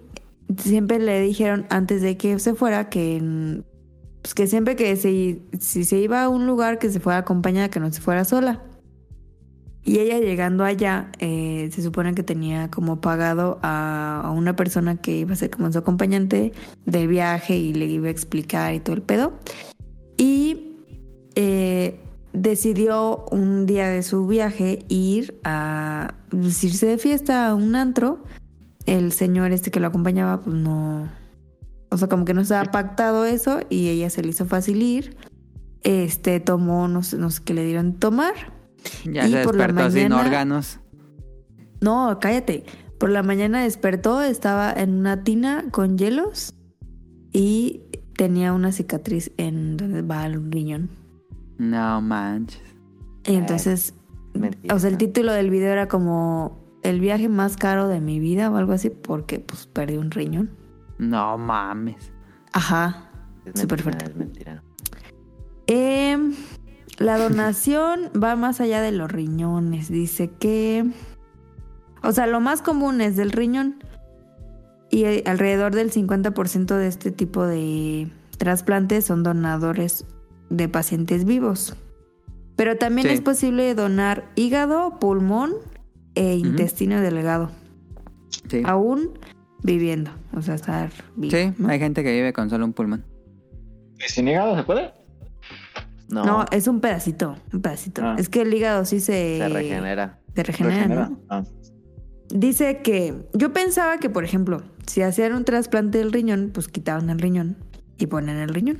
siempre 0.59 0.98
le 0.98 1.20
dijeron 1.20 1.66
antes 1.70 2.02
de 2.02 2.16
que 2.16 2.39
se 2.39 2.55
fuera 2.55 2.89
que, 2.89 3.20
mm, 3.20 3.62
pues 4.22 4.35
que 4.35 4.47
siempre 4.47 4.76
que 4.76 4.97
se, 4.97 5.43
si 5.59 5.85
se 5.85 5.98
iba 5.98 6.22
a 6.22 6.28
un 6.28 6.47
lugar 6.47 6.78
que 6.78 6.90
se 6.90 7.01
fuera 7.01 7.18
acompañada, 7.18 7.68
que 7.70 7.81
no 7.81 7.93
se 7.93 8.01
fuera 8.01 8.24
sola. 8.24 8.62
Y 9.86 9.98
ella 9.98 10.18
llegando 10.18 10.64
allá, 10.64 11.12
eh, 11.18 11.68
se 11.70 11.82
supone 11.82 12.14
que 12.14 12.22
tenía 12.22 12.70
como 12.70 13.02
pagado 13.02 13.59
a, 13.62 14.22
a 14.24 14.31
una 14.31 14.56
persona 14.56 14.97
que 14.97 15.18
iba 15.18 15.35
a 15.35 15.36
ser 15.36 15.51
como 15.51 15.70
su 15.70 15.78
acompañante 15.78 16.52
de 16.86 17.06
viaje 17.06 17.56
y 17.56 17.74
le 17.74 17.85
iba 17.86 18.09
a 18.09 18.10
explicar 18.10 18.74
y 18.74 18.81
todo 18.81 18.97
el 18.97 19.02
pedo. 19.02 19.35
Y 20.16 20.74
eh, 21.35 22.01
decidió 22.32 23.24
un 23.31 23.66
día 23.66 23.89
de 23.89 24.02
su 24.02 24.26
viaje 24.26 24.85
ir 24.89 25.40
a 25.44 26.14
pues, 26.31 26.62
irse 26.64 26.86
de 26.86 26.98
fiesta 26.98 27.48
a 27.48 27.55
un 27.55 27.76
antro. 27.76 28.22
El 28.86 29.12
señor 29.12 29.52
este 29.52 29.70
que 29.70 29.81
lo 29.81 29.86
acompañaba, 29.86 30.40
pues 30.40 30.55
no. 30.56 31.09
O 31.90 31.97
sea, 31.97 32.09
como 32.09 32.24
que 32.24 32.35
no 32.35 32.40
estaba 32.43 32.70
pactado 32.70 33.24
eso 33.24 33.61
y 33.70 33.89
ella 33.89 34.11
se 34.11 34.23
le 34.23 34.28
hizo 34.31 34.44
fácil 34.47 34.82
ir. 34.82 35.16
Este 35.82 36.40
tomó, 36.40 36.89
no 36.89 37.02
sé, 37.02 37.16
no 37.19 37.31
sé 37.31 37.43
qué 37.44 37.55
le 37.55 37.65
dieron 37.65 37.94
tomar. 37.94 38.35
Ya 39.05 39.27
Y 39.27 39.32
se 39.32 39.44
por 39.44 39.56
la 39.56 39.66
despertó 39.66 39.90
sin 39.90 40.02
mañana- 40.11 40.20
órganos. 40.20 40.81
No, 41.81 42.19
cállate. 42.20 42.65
Por 42.98 43.11
la 43.11 43.23
mañana 43.23 43.62
despertó, 43.62 44.23
estaba 44.23 44.73
en 44.73 44.94
una 44.98 45.23
tina 45.24 45.65
con 45.70 45.98
hielos 45.98 46.55
y 47.32 47.82
tenía 48.16 48.52
una 48.52 48.73
cicatriz 48.73 49.32
en 49.36 49.77
donde 49.77 50.02
va 50.02 50.24
el 50.27 50.51
riñón. 50.51 50.89
No 51.59 52.01
manches. 52.01 52.62
Y 53.27 53.35
entonces, 53.35 53.94
mentira. 54.35 54.74
o 54.74 54.78
sea, 54.78 54.90
el 54.90 54.97
título 54.98 55.32
del 55.32 55.51
video 55.51 55.73
era 55.73 55.89
como 55.89 56.64
el 56.85 57.01
viaje 57.01 57.28
más 57.28 57.56
caro 57.56 57.89
de 57.89 58.01
mi 58.01 58.20
vida 58.20 58.51
o 58.51 58.56
algo 58.56 58.73
así, 58.73 58.90
porque 58.90 59.40
pues 59.40 59.66
perdí 59.66 59.97
un 59.97 60.11
riñón. 60.12 60.51
No 60.98 61.36
mames. 61.39 62.12
Ajá. 62.52 63.11
Súper 63.55 63.82
fuerte. 63.82 64.05
Es 64.05 64.15
mentira. 64.15 64.62
Em, 65.66 66.35
la 66.98 67.19
donación 67.19 68.11
va 68.23 68.36
más 68.36 68.61
allá 68.61 68.81
de 68.81 68.93
los 68.93 69.11
riñones. 69.11 69.89
Dice 69.89 70.31
que... 70.31 70.86
O 72.02 72.12
sea, 72.12 72.27
lo 72.27 72.39
más 72.40 72.61
común 72.61 73.01
es 73.01 73.16
del 73.16 73.32
riñón. 73.32 73.82
Y 74.90 75.05
eh, 75.05 75.24
alrededor 75.27 75.74
del 75.74 75.90
50% 75.90 76.77
de 76.77 76.86
este 76.86 77.11
tipo 77.11 77.47
de 77.47 78.09
trasplantes 78.36 79.06
son 79.06 79.23
donadores 79.23 80.05
de 80.51 80.69
pacientes 80.69 81.24
vivos. 81.24 81.77
Pero 82.56 82.77
también 82.77 83.09
Sí. 83.09 83.15
es 83.15 83.20
posible 83.23 83.74
donar 83.74 84.31
hígado, 84.36 84.98
pulmón 85.01 85.55
e 86.15 86.35
intestino 86.36 87.01
delgado. 87.01 87.51
Sí. 88.49 88.62
Aún 88.65 89.19
viviendo. 89.62 90.11
O 90.35 90.43
sea, 90.43 90.55
estar 90.55 90.91
vivo. 91.16 91.36
Sí, 91.36 91.53
¿no? 91.59 91.69
hay 91.69 91.78
gente 91.78 92.03
que 92.03 92.12
vive 92.12 92.32
con 92.32 92.51
solo 92.51 92.65
un 92.65 92.73
pulmón. 92.73 93.05
¿Y 93.99 94.11
sin 94.11 94.28
hígado 94.28 94.57
se 94.57 94.62
puede? 94.62 94.93
No, 96.09 96.24
No, 96.24 96.45
es 96.51 96.69
un 96.69 96.81
pedacito, 96.81 97.36
un 97.53 97.62
pedacito. 97.62 98.03
Ah. 98.05 98.16
Es 98.19 98.28
que 98.28 98.43
el 98.43 98.53
hígado 98.53 98.85
sí 98.85 99.01
se... 99.01 99.39
se 99.39 99.49
regenera. 99.49 100.20
Se 100.35 100.43
regenera, 100.43 100.77
Regenera. 100.77 101.09
¿no? 101.09 101.20
Ah. 101.28 101.45
Dice 102.28 102.82
que 102.82 103.15
yo 103.35 103.53
pensaba 103.53 103.99
que, 103.99 104.11
por 104.11 104.24
ejemplo, 104.24 104.62
si 104.86 105.03
hacían 105.03 105.35
un 105.35 105.45
trasplante 105.45 105.99
del 105.99 106.12
riñón, 106.12 106.51
pues 106.53 106.69
quitaban 106.69 107.09
el 107.11 107.19
riñón 107.19 107.57
y 107.97 108.07
ponen 108.07 108.36
el 108.39 108.49
riñón. 108.51 108.78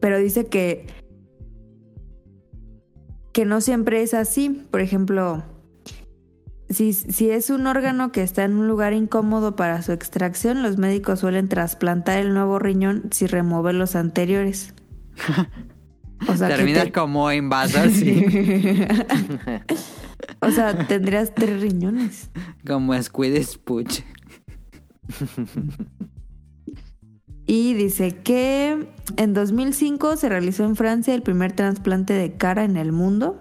Pero 0.00 0.18
dice 0.18 0.46
que 0.46 0.86
que 3.32 3.44
no 3.44 3.60
siempre 3.60 4.02
es 4.02 4.14
así. 4.14 4.66
Por 4.70 4.80
ejemplo, 4.80 5.44
si, 6.70 6.92
si 6.94 7.30
es 7.30 7.50
un 7.50 7.66
órgano 7.66 8.12
que 8.12 8.22
está 8.22 8.44
en 8.44 8.54
un 8.54 8.68
lugar 8.68 8.92
incómodo 8.94 9.56
para 9.56 9.82
su 9.82 9.92
extracción, 9.92 10.62
los 10.62 10.78
médicos 10.78 11.20
suelen 11.20 11.48
trasplantar 11.48 12.18
el 12.18 12.32
nuevo 12.32 12.58
riñón 12.58 13.04
si 13.10 13.26
remueve 13.26 13.72
los 13.72 13.96
anteriores. 13.96 14.74
O 16.28 16.36
sea, 16.36 16.54
te- 16.54 16.92
como 16.92 17.32
invasor, 17.32 17.88
sí. 17.90 18.26
o 20.42 20.50
sea, 20.50 20.86
tendrías 20.86 21.34
tres 21.34 21.62
riñones. 21.62 22.28
como 22.66 22.92
Squid 23.02 23.42
Spooch. 23.42 24.00
Y 27.46 27.74
dice 27.74 28.16
que 28.18 28.86
en 29.16 29.32
2005 29.34 30.16
se 30.18 30.28
realizó 30.28 30.64
en 30.64 30.76
Francia 30.76 31.14
el 31.14 31.22
primer 31.22 31.52
trasplante 31.52 32.12
de 32.12 32.34
cara 32.36 32.64
en 32.64 32.76
el 32.76 32.92
mundo. 32.92 33.40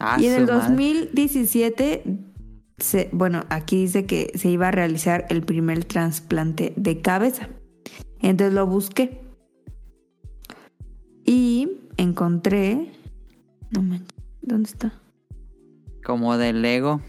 Ah, 0.00 0.16
y 0.20 0.26
en 0.26 0.32
el 0.34 0.46
su 0.46 0.52
madre. 0.52 0.68
2017, 0.68 2.02
se, 2.78 3.08
bueno, 3.12 3.44
aquí 3.48 3.82
dice 3.82 4.06
que 4.06 4.32
se 4.34 4.50
iba 4.50 4.68
a 4.68 4.70
realizar 4.70 5.26
el 5.30 5.42
primer 5.42 5.84
trasplante 5.84 6.72
de 6.76 7.00
cabeza. 7.00 7.48
Entonces 8.20 8.54
lo 8.54 8.66
busqué. 8.66 9.20
Y 11.24 11.80
encontré... 11.96 12.92
No 13.70 13.82
manches, 13.82 14.14
¿dónde 14.42 14.70
está? 14.70 14.92
Como 16.04 16.36
de 16.36 16.52
Lego. 16.52 17.00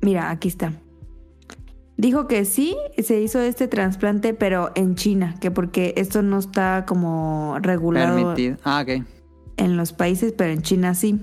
Mira, 0.00 0.30
aquí 0.30 0.48
está. 0.48 0.72
Dijo 1.96 2.26
que 2.26 2.44
sí, 2.44 2.76
se 2.98 3.20
hizo 3.20 3.40
este 3.40 3.68
trasplante, 3.68 4.34
pero 4.34 4.72
en 4.74 4.94
China, 4.94 5.36
que 5.40 5.50
porque 5.50 5.94
esto 5.96 6.22
no 6.22 6.38
está 6.38 6.84
como 6.86 7.56
regulado 7.60 8.16
Permitido. 8.16 8.56
Ah, 8.64 8.82
ok. 8.82 9.04
en 9.56 9.76
los 9.76 9.92
países, 9.92 10.32
pero 10.32 10.52
en 10.52 10.62
China 10.62 10.94
sí. 10.94 11.20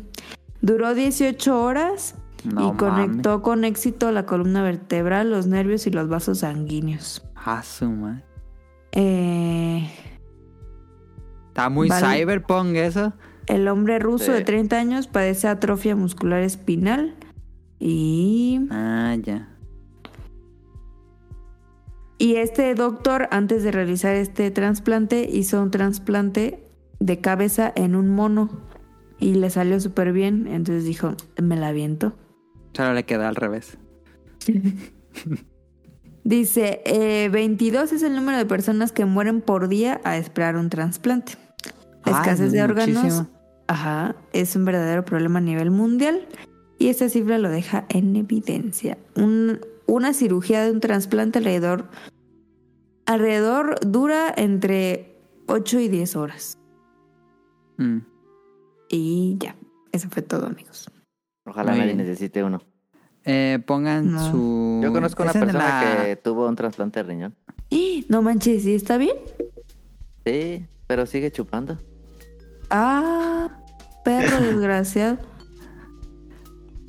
Duró 0.61 0.94
18 0.94 1.61
horas 1.64 2.15
No 2.44 2.73
y 2.73 2.77
conectó 2.77 3.41
con 3.41 3.64
éxito 3.64 4.11
la 4.11 4.26
columna 4.26 4.61
vertebral, 4.64 5.30
los 5.30 5.48
nervios 5.48 5.88
y 5.88 5.91
los 5.91 6.07
vasos 6.10 6.40
sanguíneos. 6.40 7.23
Ah, 7.36 7.64
su 7.64 7.90
madre. 7.90 8.23
Eh, 8.91 9.90
Está 11.49 11.69
muy 11.69 11.90
Vale. 11.90 12.19
cyberpunk 12.19 12.76
eso. 12.76 13.14
el 13.48 13.68
hombre 13.68 13.99
ruso 13.99 14.26
Sí. 14.26 14.31
de 14.31 14.41
30 14.41 14.77
años 14.77 15.07
padece 15.07 15.48
atrofia 15.48 15.95
muscular 15.95 16.41
espinal 16.41 17.15
y 17.80 18.68
Ah, 18.69 19.15
ya. 19.22 19.49
Y 22.18 22.36
este 22.36 22.76
doctor, 22.76 23.27
antes 23.31 23.64
de 23.64 23.72
realizar 23.72 24.14
este 24.15 24.52
trasplante, 24.52 25.27
hizo 25.31 25.61
un 25.61 25.72
trasplante 25.72 26.68
de 26.99 27.22
cabeza 27.22 27.72
en 27.76 27.95
un 27.95 28.10
mono. 28.10 28.49
Y 29.19 29.33
le 29.35 29.49
salió 29.49 29.79
súper 29.79 30.13
bien. 30.13 30.47
Entonces 30.47 30.85
dijo, 30.85 31.15
me 31.41 31.55
la 31.57 31.67
aviento. 31.69 32.13
Solo 32.73 32.93
le 32.93 33.03
quedó 33.05 33.25
al 33.27 33.35
revés. 33.35 33.77
Dice, 36.23 36.81
eh, 36.85 37.29
22 37.29 37.91
es 37.93 38.03
el 38.03 38.15
número 38.15 38.37
de 38.37 38.45
personas 38.45 38.91
que 38.91 39.05
mueren 39.05 39.41
por 39.41 39.67
día 39.67 39.99
a 40.03 40.17
esperar 40.17 40.57
un 40.57 40.69
trasplante. 40.69 41.33
La 42.05 42.11
escasez 42.13 42.47
es 42.47 42.51
de 42.51 42.61
órganos 42.63 42.95
muchísimo. 43.03 43.27
ajá, 43.67 44.15
es 44.33 44.55
un 44.55 44.65
verdadero 44.65 45.03
problema 45.05 45.39
a 45.39 45.41
nivel 45.41 45.71
mundial. 45.71 46.27
Y 46.77 46.87
esta 46.89 47.09
cifra 47.09 47.37
lo 47.39 47.49
deja 47.49 47.85
en 47.89 48.15
evidencia. 48.15 48.97
Un- 49.15 49.59
una 49.85 50.13
cirugía 50.13 50.63
de 50.63 50.71
un 50.71 50.79
trasplante 50.81 51.39
alrededor, 51.39 51.85
alrededor 53.05 53.75
dura 53.85 54.31
entre 54.35 55.17
8 55.47 55.79
y 55.79 55.87
10 55.87 56.15
horas. 56.15 56.57
Mm. 57.77 57.99
Y 58.90 59.38
ya, 59.40 59.56
eso 59.91 60.10
fue 60.10 60.22
todo, 60.22 60.48
amigos. 60.48 60.90
Ojalá 61.45 61.72
Muy 61.72 61.80
nadie 61.82 61.94
bien. 61.94 62.07
necesite 62.07 62.44
uno. 62.44 62.61
Eh, 63.26 63.60
pongan 63.66 64.11
No. 64.14 64.32
su. 64.32 64.80
Yo 64.84 64.91
conozco 64.94 65.24
una 65.24 65.34
persona 65.34 65.53
la- 65.98 66.03
que 66.06 66.16
tuvo 66.16 66.48
un 66.48 66.56
trasplante 66.56 66.99
de 67.03 67.10
riñón. 67.10 67.36
¡Eh! 67.70 68.06
No 68.10 68.22
manches, 68.22 68.64
¿sí 68.64 68.74
está 68.76 68.98
bien? 68.98 69.16
Sí, 70.26 70.66
pero 70.88 71.06
sigue 71.06 71.32
chupando. 71.32 71.78
Ah, 72.70 73.61
perro 74.03 74.38
desgraciado. 74.41 75.18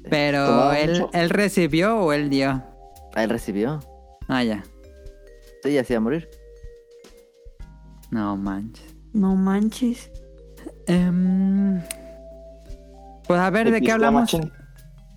Pero 0.08 0.72
él, 0.72 1.06
él 1.12 1.30
recibió 1.30 1.98
o 1.98 2.12
él 2.12 2.30
dio. 2.30 2.62
Ah, 3.14 3.22
él 3.24 3.30
recibió. 3.30 3.80
Ah, 4.28 4.42
ya. 4.42 4.64
Sí, 5.62 5.72
ya 5.72 5.84
se 5.84 5.92
iba 5.94 5.98
a 5.98 6.02
morir. 6.02 6.28
No 8.10 8.36
manches. 8.36 8.94
No 9.12 9.34
manches. 9.36 10.10
Em, 10.90 11.80
pues 13.26 13.40
a 13.40 13.50
ver, 13.50 13.70
¿de 13.70 13.80
qué 13.80 13.92
hablamos? 13.92 14.22
Machín. 14.22 14.52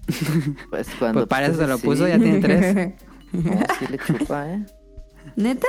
Pues 0.70 0.88
cuando. 1.00 1.22
Pues 1.22 1.28
para 1.28 1.48
eso 1.48 1.58
se 1.58 1.68
lo 1.68 1.78
sí, 1.78 1.86
puso, 1.86 2.08
ya 2.08 2.20
tiene 2.20 2.40
tres. 2.40 2.94
No, 3.34 3.52
sí 3.80 3.88
le 3.90 3.98
chupa, 3.98 4.48
¿eh? 4.48 4.64
¿Neta? 5.36 5.68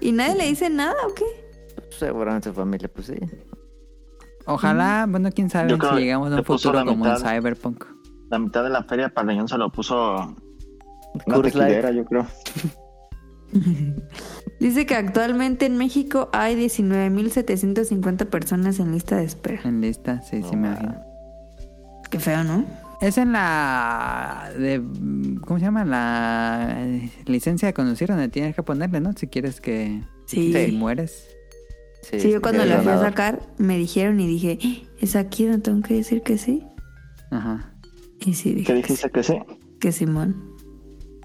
¿Y 0.00 0.10
nadie 0.10 0.34
le 0.34 0.46
dice 0.46 0.68
nada 0.68 0.96
o 1.08 1.14
qué? 1.14 1.24
Seguramente 1.96 2.48
su 2.48 2.54
familia, 2.56 2.90
pues 2.92 3.06
sí. 3.06 3.14
Ojalá, 4.46 5.06
bueno, 5.08 5.30
quién 5.30 5.48
sabe 5.48 5.70
si 5.70 5.96
llegamos 6.00 6.32
a 6.32 6.38
un 6.38 6.44
futuro 6.44 6.84
como 6.84 7.06
en. 7.06 7.16
Cyberpunk. 7.18 7.84
La 8.30 8.40
mitad 8.40 8.64
de 8.64 8.70
la 8.70 8.82
feria 8.82 9.10
para 9.10 9.46
se 9.46 9.56
lo 9.56 9.70
puso 9.70 10.34
una 11.26 11.90
yo 11.92 12.04
creo. 12.04 12.26
Dice 14.60 14.86
que 14.86 14.94
actualmente 14.94 15.66
en 15.66 15.76
México 15.76 16.28
hay 16.32 16.54
19.750 16.56 18.26
personas 18.26 18.78
en 18.78 18.92
lista 18.92 19.16
de 19.16 19.24
espera. 19.24 19.60
En 19.64 19.80
lista, 19.80 20.20
sí, 20.22 20.42
sí 20.48 20.56
me 20.56 20.68
imagino. 20.68 20.96
Qué 22.10 22.18
feo, 22.18 22.44
¿no? 22.44 22.64
Es 23.00 23.16
en 23.18 23.32
la 23.32 24.50
de 24.58 24.82
¿cómo 25.42 25.58
se 25.60 25.64
llama? 25.66 25.84
La 25.84 26.84
licencia 27.26 27.66
de 27.68 27.74
conducir 27.74 28.08
donde 28.08 28.28
tienes 28.28 28.56
que 28.56 28.62
ponerle, 28.62 29.00
¿no? 29.00 29.12
Si 29.12 29.28
quieres 29.28 29.60
que 29.60 30.02
Sí. 30.26 30.52
si 30.52 30.66
Sí, 30.66 30.72
mueres. 30.72 31.26
Sí, 32.02 32.30
yo 32.30 32.40
cuando 32.40 32.64
la 32.64 32.78
fui 32.80 32.90
a 32.92 32.98
sacar 32.98 33.40
me 33.58 33.76
dijeron 33.76 34.18
y 34.20 34.26
dije, 34.26 34.58
"¿Eh, 34.62 34.86
¿es 35.00 35.14
aquí 35.16 35.44
donde 35.44 35.60
tengo 35.62 35.82
que 35.82 35.94
decir 35.94 36.22
que 36.22 36.38
sí? 36.38 36.64
Ajá. 37.30 37.72
Y 38.20 38.34
sí, 38.34 38.52
dije 38.54 38.66
¿Qué 38.66 38.74
dijiste 38.74 39.10
que 39.10 39.22
sí? 39.22 39.38
que 39.80 39.92
Simón. 39.92 40.34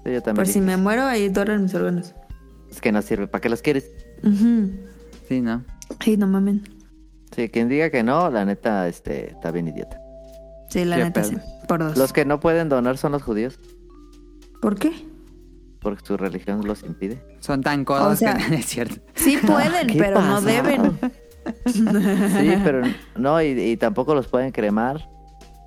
Sí, 0.04 0.12
yo 0.12 0.20
también. 0.22 0.36
Por 0.36 0.46
si 0.46 0.60
me 0.60 0.76
muero, 0.76 1.04
ahí 1.04 1.28
doran 1.28 1.62
mis 1.64 1.74
órganos. 1.74 2.14
Es 2.74 2.80
que 2.80 2.90
no 2.92 3.02
sirve. 3.02 3.28
¿Para 3.28 3.40
qué 3.40 3.48
los 3.48 3.62
quieres? 3.62 3.90
Ujú. 4.24 4.70
Sí, 5.28 5.40
¿no? 5.40 5.64
Ay, 6.00 6.16
no 6.16 6.26
mamen. 6.26 6.62
Sí, 7.34 7.48
quien 7.48 7.68
diga 7.68 7.88
que 7.90 8.02
no, 8.02 8.30
la 8.30 8.44
neta, 8.44 8.88
este, 8.88 9.30
está 9.30 9.50
bien 9.52 9.68
idiota. 9.68 10.00
Sí, 10.70 10.84
la 10.84 10.96
neta 10.96 11.22
sí. 11.22 11.36
Por 11.68 11.80
dos. 11.80 11.96
Los 11.96 12.12
que 12.12 12.24
no 12.24 12.40
pueden 12.40 12.68
donar 12.68 12.98
son 12.98 13.12
los 13.12 13.22
judíos, 13.22 13.58
¿Por 14.60 14.76
qué? 14.78 14.92
porque 15.80 16.04
su 16.06 16.16
religión 16.16 16.66
los 16.66 16.82
impide. 16.82 17.22
Son 17.40 17.60
tan 17.62 17.84
codos 17.84 18.14
O 18.14 18.16
sea- 18.16 18.36
que 18.36 18.48
no 18.48 18.54
es 18.56 18.66
cierto. 18.66 18.96
Sí 19.14 19.36
pueden, 19.36 19.86
¿Qué 19.92 19.98
pero 19.98 20.20
no 20.20 20.40
deben. 20.40 20.98
Sí, 21.66 22.54
pero 22.64 22.80
no, 23.16 23.40
y, 23.42 23.48
y 23.48 23.76
tampoco 23.76 24.14
los 24.14 24.26
pueden 24.28 24.50
cremar. 24.50 25.06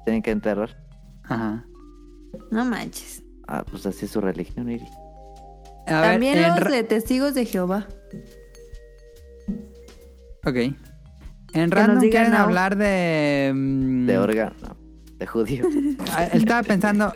Tienen 0.06 0.24
que 0.24 0.32
enterrar. 0.32 0.76
Ajá. 1.24 1.66
No 2.50 2.66
manches. 2.66 3.22
Ah, 3.48 3.64
pues 3.70 3.86
así 3.86 4.06
es 4.06 4.12
su 4.12 4.20
religión, 4.20 4.70
Iri. 4.72 4.88
A 5.88 6.02
También 6.02 6.42
los 6.42 6.70
de 6.70 6.84
testigos 6.84 7.34
de 7.34 7.46
Jehová. 7.46 7.88
Ok. 10.46 10.56
En 11.54 11.72
random 11.72 12.00
quieren 12.10 12.32
no. 12.32 12.38
hablar 12.38 12.76
de 12.76 13.52
mm, 13.56 14.06
De 14.06 14.18
orga, 14.18 14.54
no, 14.62 14.78
de 15.18 15.26
judío. 15.26 15.66
ah, 16.12 16.26
Estaba 16.26 16.64
pensando 16.64 17.12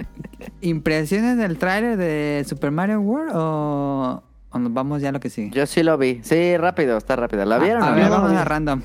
impresiones 0.62 1.38
del 1.38 1.58
tráiler 1.58 1.98
de 1.98 2.44
Super 2.48 2.72
Mario 2.72 3.02
World 3.02 3.32
o 3.36 4.24
o 4.54 4.60
nos 4.60 4.74
vamos 4.74 5.02
ya 5.02 5.10
a 5.10 5.12
lo 5.14 5.20
que 5.20 5.30
sigue? 5.30 5.50
Yo 5.52 5.66
sí 5.66 5.82
lo 5.82 5.98
vi. 5.98 6.20
Sí, 6.24 6.58
rápido, 6.58 6.98
está 6.98 7.16
rápido. 7.16 7.46
¿La 7.46 7.58
vieron? 7.58 7.84
a, 7.84 7.92
ver, 7.92 8.10
vamos 8.10 8.32
a 8.32 8.44
random. 8.44 8.82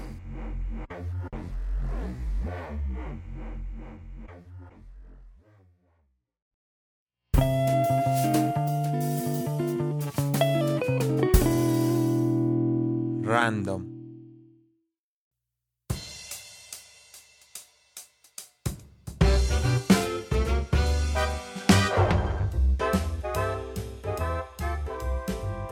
Random. 13.47 13.83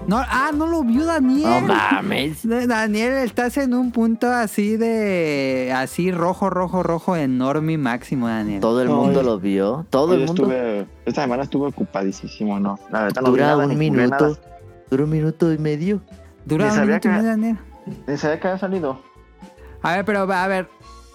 No, 0.06 0.18
ah, 0.18 0.50
no 0.54 0.66
lo 0.66 0.82
vio 0.84 1.06
Daniel. 1.06 1.48
No 1.48 1.60
mames. 1.62 2.46
Da- 2.46 2.66
Daniel, 2.66 3.14
estás 3.24 3.56
en 3.56 3.72
un 3.72 3.90
punto 3.90 4.28
así 4.28 4.76
de. 4.76 5.72
Así 5.74 6.10
rojo, 6.12 6.50
rojo, 6.50 6.82
rojo, 6.82 7.16
enorme 7.16 7.72
y 7.72 7.78
máximo, 7.78 8.28
Daniel. 8.28 8.60
Todo 8.60 8.82
el 8.82 8.88
No, 8.88 8.96
mundo 8.96 9.22
yo- 9.22 9.26
lo 9.26 9.38
vio. 9.40 9.86
Todo 9.88 10.08
Yo 10.08 10.20
el 10.20 10.26
mundo. 10.26 10.42
estuve, 10.42 10.86
esta 11.06 11.22
semana 11.22 11.44
estuve 11.44 11.68
ocupadísimo, 11.68 12.60
¿no? 12.60 12.78
La 12.90 13.04
verdad 13.04 13.22
no 13.22 13.28
vi 13.28 13.38
Dura 13.38 13.46
nada, 13.46 13.66
un 13.66 13.78
minuto. 13.78 14.38
Dura 14.90 15.04
un 15.04 15.10
minuto 15.10 15.50
y 15.52 15.58
medio. 15.58 16.02
Dura 16.46 16.64
Ni 16.66 16.70
un 16.70 16.76
sabía 16.76 16.86
minuto 16.98 17.08
y 17.08 17.10
que- 17.10 17.16
medio, 17.16 17.30
Daniel. 17.30 17.58
Ni 18.06 18.16
sabía 18.16 18.40
que 18.40 18.48
había 18.48 18.58
salido. 18.58 19.00
A 19.82 19.96
ver, 19.96 20.04
pero 20.04 20.26
va, 20.26 20.44
a 20.44 20.48
ver. 20.48 20.68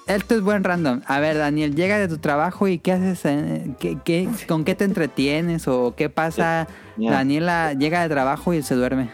Esto 0.07 0.33
es 0.35 0.41
buen 0.41 0.63
random. 0.63 1.01
A 1.05 1.19
ver, 1.19 1.37
Daniel, 1.37 1.75
llega 1.75 1.99
de 1.99 2.07
tu 2.07 2.17
trabajo 2.17 2.67
y 2.67 2.79
¿qué 2.79 2.93
haces? 2.93 3.25
eh? 3.25 3.75
¿Qué, 3.79 3.97
qué, 4.03 4.27
con 4.47 4.65
qué 4.65 4.73
te 4.73 4.83
entretienes? 4.85 5.67
¿O 5.67 5.93
qué 5.95 6.09
pasa? 6.09 6.67
Ya. 6.97 7.11
Daniela 7.11 7.73
llega 7.73 8.01
de 8.01 8.09
trabajo 8.09 8.53
y 8.53 8.63
se 8.63 8.73
duerme. 8.73 9.11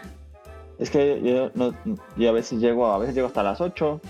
Es 0.78 0.88
que 0.90 1.20
yo, 1.22 1.50
no, 1.54 1.74
yo 2.16 2.28
a 2.30 2.32
veces 2.32 2.60
llego, 2.60 2.86
a 2.90 2.98
veces 2.98 3.14
llego 3.14 3.26
hasta 3.26 3.42
las 3.42 3.60
8. 3.60 4.00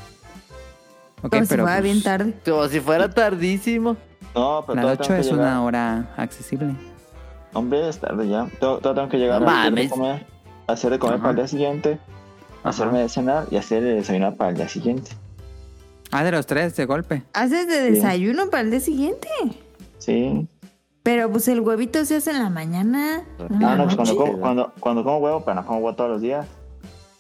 Ok, 1.23 1.31
Como 1.31 1.43
si 1.43 1.49
pero 1.49 1.63
fuera 1.65 1.79
pues, 1.81 1.83
bien 1.93 2.03
tarde. 2.05 2.35
Como 2.45 2.69
si 2.69 2.81
fuera 2.81 3.09
tardísimo. 3.11 3.97
No, 4.35 4.63
pero 4.67 4.75
las 4.83 4.85
todavía 4.85 4.93
8 4.93 5.03
tengo 5.03 5.15
que 5.15 5.21
es 5.21 5.27
llegar. 5.27 5.41
una 5.41 5.63
hora 5.65 6.15
accesible. 6.17 6.75
Hombre, 7.53 7.89
es 7.89 7.99
tarde 7.99 8.29
ya. 8.29 8.47
Todo, 8.61 8.79
todo 8.79 8.95
tengo 8.95 9.09
que 9.09 9.17
llegar 9.19 9.41
No 9.41 9.49
a 9.49 9.53
mames. 9.53 9.91
comer, 9.91 10.27
hacer 10.67 10.91
de 10.91 10.99
comer 10.99 11.15
Ajá. 11.17 11.23
para 11.23 11.31
el 11.31 11.37
día 11.37 11.49
siguiente, 11.49 11.99
hacerme 12.65 13.01
de 13.01 13.09
cenar 13.09 13.47
y 13.51 13.57
hacer 13.57 13.83
el 13.83 13.97
desayunar 13.97 14.35
para 14.37 14.51
el 14.51 14.57
día 14.57 14.69
siguiente. 14.69 15.11
Ah, 16.13 16.25
de 16.25 16.31
los 16.33 16.47
tres, 16.47 16.77
de 16.77 16.85
golpe. 16.87 17.23
¿Haces 17.33 17.67
de 17.67 17.91
desayuno 17.91 18.49
para 18.51 18.63
el 18.63 18.71
día 18.71 18.81
siguiente? 18.81 19.29
Sí. 19.99 20.47
Pero 21.03 21.31
pues 21.31 21.47
el 21.49 21.61
huevito 21.61 22.05
se 22.05 22.17
hace 22.17 22.31
en 22.31 22.39
la 22.43 22.51
mañana. 22.51 23.23
la 23.39 23.73
Ah, 23.73 23.77
no, 23.77 23.85
pues 23.85 23.97
cuando 23.97 24.17
como, 24.17 24.39
cuando, 24.39 24.73
cuando 24.81 25.05
como 25.05 25.19
huevo, 25.19 25.43
pero 25.45 25.55
no 25.57 25.67
como 25.67 25.79
huevo 25.81 25.95
todos 25.97 26.11
los 26.11 26.21
días. 26.21 26.47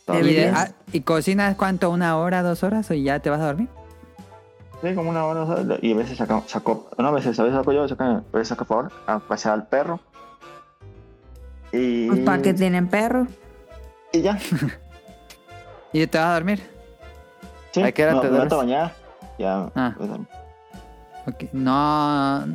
¿Y, 0.08 0.22
de- 0.34 0.48
ah, 0.48 0.70
¿Y 0.92 1.00
cocinas 1.00 1.56
cuánto? 1.56 1.90
¿Una 1.90 2.16
hora, 2.16 2.42
dos 2.42 2.62
horas? 2.62 2.88
¿O 2.90 2.94
ya 2.94 3.18
te 3.20 3.28
vas 3.30 3.40
a 3.40 3.46
dormir? 3.46 3.68
Sí, 4.82 4.94
como 4.94 5.10
una 5.10 5.24
hora, 5.24 5.46
¿sabes? 5.46 5.78
Y 5.82 5.92
a 5.92 5.96
veces 5.96 6.18
saco, 6.18 6.44
saco 6.46 6.88
no, 6.98 7.08
a 7.08 7.10
veces, 7.10 7.38
a 7.40 7.42
veces 7.42 7.58
saco 7.58 7.72
yo, 7.72 7.88
saco, 7.88 8.04
a 8.04 8.22
veces 8.32 8.48
saco 8.48 8.64
a 8.64 8.66
favor, 8.66 8.92
a 9.06 9.18
pasear 9.18 9.54
al 9.54 9.66
perro. 9.66 10.00
Y, 11.76 12.06
Pues 12.08 12.20
para 12.20 12.42
que 12.42 12.54
tienen 12.54 12.88
perro. 12.88 13.26
y 14.12 14.22
ya. 14.22 14.38
¿Y 15.92 16.06
te 16.06 16.18
vas 16.18 16.26
a 16.26 16.34
dormir? 16.34 16.62
Sí, 17.72 17.82
¿A 17.82 17.92
qué 17.92 18.04
hora 18.04 18.14
no, 18.14 18.20
te 18.20 18.28
duermes? 18.28 18.52
Ya. 19.38 19.70
Ah. 19.74 19.94
No, 21.52 22.46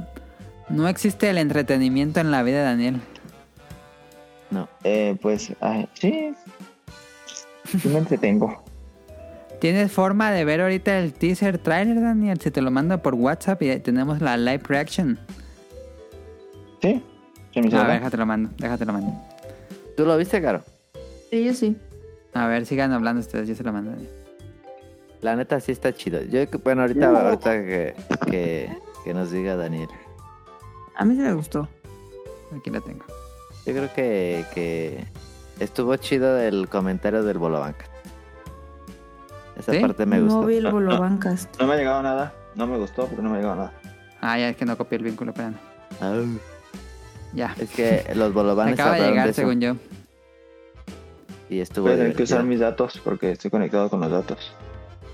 no 0.70 0.88
existe 0.88 1.30
el 1.30 1.38
entretenimiento 1.38 2.20
en 2.20 2.32
la 2.32 2.44
vida 2.44 2.60
de 2.60 2.64
Daniel. 2.64 3.02
No. 4.50 4.68
eh, 4.84 5.16
pues, 5.22 5.54
ay, 5.62 5.88
sí. 5.94 6.34
Sí 7.80 7.88
me 7.88 8.00
entretengo. 8.00 8.64
¿Tienes 9.60 9.92
forma 9.92 10.32
de 10.32 10.44
ver 10.44 10.60
ahorita 10.62 10.98
el 10.98 11.14
teaser 11.14 11.60
trailer, 11.60 12.02
Daniel? 12.02 12.42
Se 12.42 12.50
te 12.50 12.62
lo 12.62 12.72
mando 12.72 13.02
por 13.02 13.14
WhatsApp 13.14 13.62
y 13.62 13.70
ahí 13.70 13.80
tenemos 13.80 14.20
la 14.20 14.36
live 14.36 14.64
reaction. 14.68 15.20
Sí. 16.82 17.04
A 17.56 17.84
ver, 17.84 18.00
déjate 18.00 18.18
lo 18.18 18.26
mando, 18.26 18.50
déjate 18.58 18.86
lo 18.86 18.94
mando. 18.94 19.14
¿Tú 19.98 20.06
lo 20.06 20.18
viste, 20.18 20.42
Caro? 20.42 20.62
Sí, 21.30 21.44
yo 21.46 21.54
sí. 21.54 21.78
A 22.34 22.48
ver, 22.48 22.66
sigan 22.66 22.94
hablando 22.94 23.20
ustedes, 23.20 23.48
yo 23.48 23.56
se 23.56 23.64
lo 23.64 23.74
mando. 23.74 23.92
La 25.22 25.36
neta 25.36 25.60
sí 25.60 25.72
está 25.72 25.94
chido. 25.94 26.22
Yo, 26.24 26.40
bueno, 26.64 26.82
ahorita, 26.82 27.08
ahorita 27.10 27.52
que, 27.64 27.96
que, 28.30 28.78
que 29.04 29.14
nos 29.14 29.32
diga 29.32 29.56
Daniel. 29.56 29.90
A 30.96 31.06
mí 31.06 31.16
sí 31.16 31.22
me 31.22 31.34
gustó. 31.34 31.68
Aquí 32.58 32.70
lo 32.70 32.82
tengo. 32.82 33.04
Yo 33.66 33.74
creo 33.74 33.94
que, 33.94 34.46
que 34.54 35.06
estuvo 35.60 35.96
chido 35.98 36.40
el 36.40 36.68
comentario 36.70 37.24
del 37.24 37.38
Bolobanca. 37.38 37.86
Esa 39.58 39.74
¿Sí? 39.74 39.80
parte 39.80 40.06
me 40.06 40.18
no 40.18 40.24
gustó. 40.26 40.46
vi 40.48 40.56
el 40.56 40.72
Bolobancast. 40.72 41.60
No 41.60 41.68
me 41.68 41.74
ha 41.74 41.78
llegado 41.78 42.02
nada. 42.02 42.34
No 42.56 42.66
me 42.66 42.78
gustó 42.78 43.06
porque 43.06 43.22
no 43.22 43.30
me 43.30 43.36
ha 43.38 43.40
llegado 43.42 43.58
nada. 43.58 43.74
Ah, 44.22 44.38
ya 44.40 44.50
es 44.50 44.58
que 44.58 44.66
no 44.66 44.78
copié 44.78 44.98
el 44.98 45.04
vínculo, 45.04 45.32
espérame. 45.32 45.56
Ah, 46.02 46.16
Ya. 47.34 47.56
es 47.60 47.70
que 47.72 48.04
los 48.16 48.30
Me 48.30 48.34
Bolovanes 48.36 48.74
acaba 48.80 48.96
de 48.96 49.08
llegar, 49.10 49.34
según 49.34 49.62
yo. 49.62 49.76
y 51.50 51.60
estuvo 51.60 51.86
Voy 51.86 51.94
a 51.94 51.98
tener 51.98 52.16
que 52.16 52.24
usar 52.24 52.44
mis 52.44 52.60
datos 52.60 53.00
porque 53.04 53.32
estoy 53.32 53.50
conectado 53.52 53.90
con 53.90 54.00
los 54.02 54.12
datos. 54.12 54.54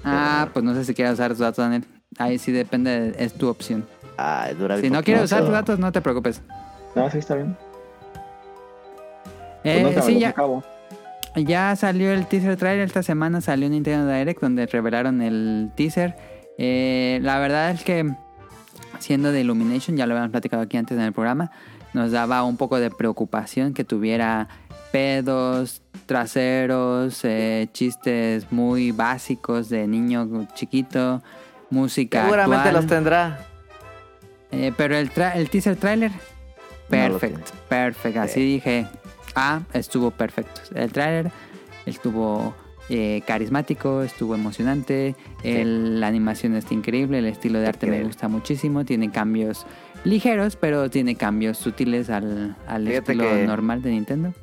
Ah, 0.03 0.49
pues 0.53 0.63
no 0.63 0.73
sé 0.73 0.85
si 0.85 0.93
quieres 0.93 1.13
usar 1.15 1.31
tus 1.31 1.39
datos, 1.39 1.57
Daniel. 1.57 1.83
Ahí 2.17 2.37
sí 2.37 2.51
depende, 2.51 3.15
es 3.19 3.33
tu 3.33 3.47
opción. 3.49 3.85
Ah, 4.17 4.47
dura 4.57 4.77
Si 4.79 4.89
no 4.89 5.03
quieres 5.03 5.23
usar 5.25 5.41
tus 5.41 5.51
datos, 5.51 5.77
no 5.79 5.91
te 5.91 6.01
preocupes. 6.01 6.41
No, 6.95 7.09
sí 7.11 7.17
está 7.19 7.35
bien. 7.35 7.55
Pues 9.63 9.75
Eh, 9.75 9.83
me 9.95 10.01
sí, 10.01 10.19
ya, 10.19 10.29
acabo. 10.29 10.63
ya 11.35 11.75
salió 11.75 12.11
el 12.11 12.25
teaser 12.27 12.55
trailer. 12.55 12.85
Esta 12.87 13.03
semana 13.03 13.41
salió 13.41 13.69
Nintendo 13.69 14.11
Direct 14.11 14.41
donde 14.41 14.65
revelaron 14.65 15.21
el 15.21 15.71
teaser. 15.75 16.15
Eh, 16.57 17.19
la 17.21 17.37
verdad 17.39 17.71
es 17.71 17.83
que, 17.83 18.09
siendo 18.99 19.31
de 19.31 19.41
Illumination, 19.41 19.97
ya 19.97 20.05
lo 20.07 20.13
habíamos 20.13 20.31
platicado 20.31 20.63
aquí 20.63 20.77
antes 20.77 20.97
en 20.97 21.03
el 21.03 21.13
programa, 21.13 21.51
nos 21.97 22.11
daba 22.11 22.43
un 22.43 22.55
poco 22.57 22.79
de 22.79 22.89
preocupación 22.91 23.73
que 23.73 23.83
tuviera 23.83 24.47
pedos, 24.91 25.81
traseros, 26.05 27.19
eh, 27.23 27.67
chistes 27.73 28.51
muy 28.51 28.91
básicos 28.91 29.67
de 29.69 29.87
niño 29.87 30.47
chiquito, 30.53 31.21
música. 31.69 32.21
Seguramente 32.23 32.55
actual. 32.69 32.73
los 32.75 32.87
tendrá. 32.87 33.45
Eh, 34.51 34.71
pero 34.77 34.95
el, 34.95 35.11
tra- 35.11 35.35
el 35.35 35.49
teaser 35.49 35.75
trailer, 35.75 36.11
No 36.11 36.17
lo 37.09 37.19
perfecto, 37.19 37.51
perfecto. 37.67 38.21
Así 38.21 38.33
Sí. 38.35 38.39
dije, 38.45 38.87
ah, 39.35 39.61
estuvo 39.73 40.11
perfecto. 40.11 40.61
El 40.73 40.91
trailer 40.91 41.31
estuvo 41.85 42.53
eh, 42.89 43.21
carismático, 43.27 44.01
estuvo 44.03 44.33
emocionante, 44.35 45.15
el- 45.43 45.99
la 45.99 46.07
animación 46.07 46.55
está 46.55 46.73
increíble, 46.73 47.17
el 47.19 47.25
estilo 47.25 47.59
de 47.59 47.67
arte 47.67 47.85
me 47.87 48.01
gusta 48.03 48.29
muchísimo, 48.29 48.85
tiene 48.85 49.11
cambios 49.11 49.65
ligeros, 50.07 50.55
pero 50.55 50.89
tiene 50.89 51.15
cambios 51.15 51.57
sutiles 51.57 52.09
al, 52.09 52.55
al 52.67 52.87
estilo 52.87 53.25
normal 53.45 53.81
de 53.81 53.91
Nintendo. 53.91 54.33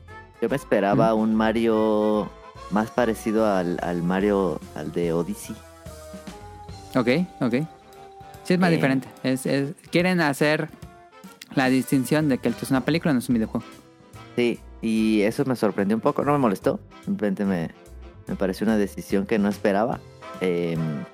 Yo 0.41 0.49
me 0.49 0.57
esperaba 0.57 1.15
un 1.15 1.35
Mario 1.35 2.29
más 2.71 2.91
parecido 2.91 3.47
al, 3.47 3.79
al 3.83 4.03
Mario, 4.03 4.61
al 4.75 4.93
de 4.93 5.13
Odyssey. 5.13 5.57
Ok, 6.95 7.09
ok. 7.41 7.55
Sí, 8.45 8.55
es 8.55 8.61
más 8.61 8.71
Eh. 8.71 8.75
diferente. 8.75 9.09
Es, 9.23 9.47
es- 9.47 9.73
quieren 9.91 10.21
hacer 10.21 10.69
la 11.55 11.69
distinción 11.69 12.29
de 12.29 12.39
que 12.39 12.49
esto 12.49 12.65
es 12.65 12.71
una 12.71 12.83
película, 12.83 13.13
no 13.13 13.19
es 13.21 13.29
un 13.29 13.35
videojuego. 13.37 13.65
Sí, 14.37 14.61
y 14.83 15.23
eso 15.23 15.45
me 15.45 15.57
sorprendió 15.57 15.97
un 15.97 16.01
poco, 16.01 16.25
no 16.25 16.33
me 16.33 16.39
molestó. 16.39 16.81
Simplemente 17.05 17.45
me, 17.45 17.71
me 18.27 18.37
pareció 18.37 18.67
una 18.67 18.77
decisión 18.77 19.25
que 19.27 19.39
no 19.39 19.49
esperaba. 19.49 20.01
Em, 20.41 21.05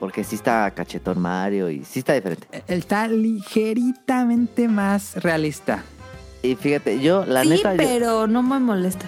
porque 0.00 0.24
sí 0.24 0.34
está 0.36 0.70
cachetón 0.72 1.18
Mario 1.20 1.70
y 1.70 1.84
sí 1.84 2.00
está 2.00 2.12
diferente. 2.14 2.46
Está 2.68 3.08
ligeritamente 3.08 4.68
más 4.68 5.14
realista. 5.22 5.82
Y 6.42 6.54
fíjate, 6.54 7.00
yo, 7.00 7.24
la 7.26 7.42
sí, 7.42 7.48
neta, 7.48 7.72
yo- 7.74 7.78
pero 7.78 8.26
no 8.26 8.42
me 8.42 8.58
molesta. 8.60 9.06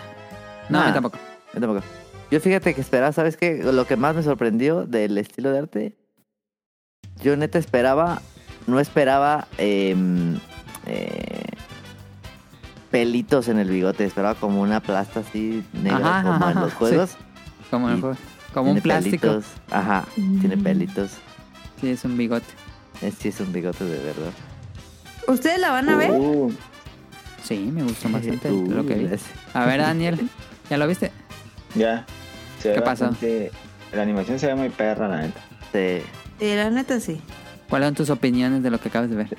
No, 0.68 0.78
a 0.78 0.82
mí 0.82 0.88
Nah. 0.88 0.94
tampoco. 0.94 1.18
yo 1.54 1.60
tampoco. 1.60 1.82
Yo 2.30 2.40
fíjate 2.40 2.74
que 2.74 2.80
esperaba, 2.80 3.12
¿sabes 3.12 3.36
qué? 3.36 3.62
Lo 3.62 3.86
que 3.86 3.96
más 3.96 4.14
me 4.14 4.22
sorprendió 4.22 4.84
del 4.84 5.16
estilo 5.18 5.50
de 5.50 5.58
arte, 5.58 5.96
yo 7.22 7.36
neta 7.36 7.58
esperaba, 7.58 8.20
no 8.66 8.80
esperaba 8.80 9.46
em, 9.56 10.38
eh, 10.86 11.42
pelitos 12.90 13.48
en 13.48 13.58
el 13.58 13.70
bigote, 13.70 14.04
esperaba 14.04 14.34
como 14.34 14.60
una 14.60 14.80
plasta 14.80 15.20
así 15.20 15.64
negra 15.72 16.18
Ajá, 16.20 16.22
como 16.38 16.50
en 16.50 16.60
los 16.60 16.70
sí. 16.70 16.76
juegos. 16.78 17.10
Como, 17.70 17.88
en 17.88 17.94
el 17.96 18.00
juego. 18.00 18.16
Como 18.52 18.70
un 18.70 18.76
Tiene 18.80 18.82
plástico. 18.82 19.26
pelitos, 19.28 19.44
Ajá, 19.70 20.04
tiene 20.40 20.56
Mm. 20.56 20.62
pelitos. 20.62 21.10
Sí, 21.80 21.90
es 21.90 22.04
un 22.04 22.16
bigote. 22.16 22.46
Es, 23.02 23.14
sí 23.14 23.28
es 23.28 23.40
un 23.40 23.52
bigote 23.52 23.84
de 23.84 23.98
verdad. 24.02 24.32
¿Ustedes 25.28 25.60
la 25.60 25.70
van 25.70 25.88
a 25.88 25.96
ver? 25.96 26.10
Uh, 26.10 26.52
Sí, 27.44 27.56
me 27.72 27.82
gustó 27.82 28.08
bastante 28.12 28.50
Uh, 28.50 28.70
lo 28.70 28.84
que 28.86 28.94
vi. 28.94 29.08
A 29.54 29.64
ver, 29.66 29.80
Daniel, 29.80 30.28
¿ya 30.68 30.76
lo 30.78 30.86
viste? 30.88 31.12
ya. 31.74 32.04
Se 32.60 32.70
ve 32.70 32.74
¿Qué 32.76 32.82
pasó? 32.82 33.04
bastante- 33.06 33.52
La 33.92 34.02
animación 34.02 34.38
se 34.38 34.46
ve 34.48 34.54
muy 34.54 34.68
perra, 34.70 35.08
la 35.08 35.20
neta. 35.22 35.40
Sí. 35.72 36.02
Sí, 36.40 36.54
la 36.56 36.68
neta 36.70 36.98
sí. 37.00 37.20
¿Cuáles 37.70 37.86
son 37.88 37.94
tus 37.94 38.10
opiniones 38.10 38.62
de 38.62 38.70
lo 38.70 38.80
que 38.80 38.88
acabas 38.88 39.08
de 39.10 39.16
ver? 39.16 39.36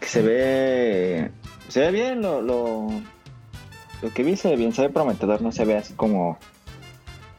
Que 0.00 0.06
se 0.06 0.22
ve. 0.22 1.30
Se 1.68 1.80
ve 1.80 1.90
bien 1.92 2.22
lo. 2.22 2.40
lo 2.42 2.88
Lo 4.02 4.12
que 4.12 4.22
vi 4.22 4.36
se 4.36 4.48
ve 4.50 4.56
bien, 4.56 4.72
se 4.72 4.82
ve 4.82 4.88
prometedor, 4.88 5.42
no 5.42 5.52
se 5.52 5.64
ve 5.64 5.76
así 5.76 5.92
como. 5.94 6.38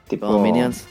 Tipo. 0.08 0.28
Como 0.28 0.42
Minions. 0.42 0.86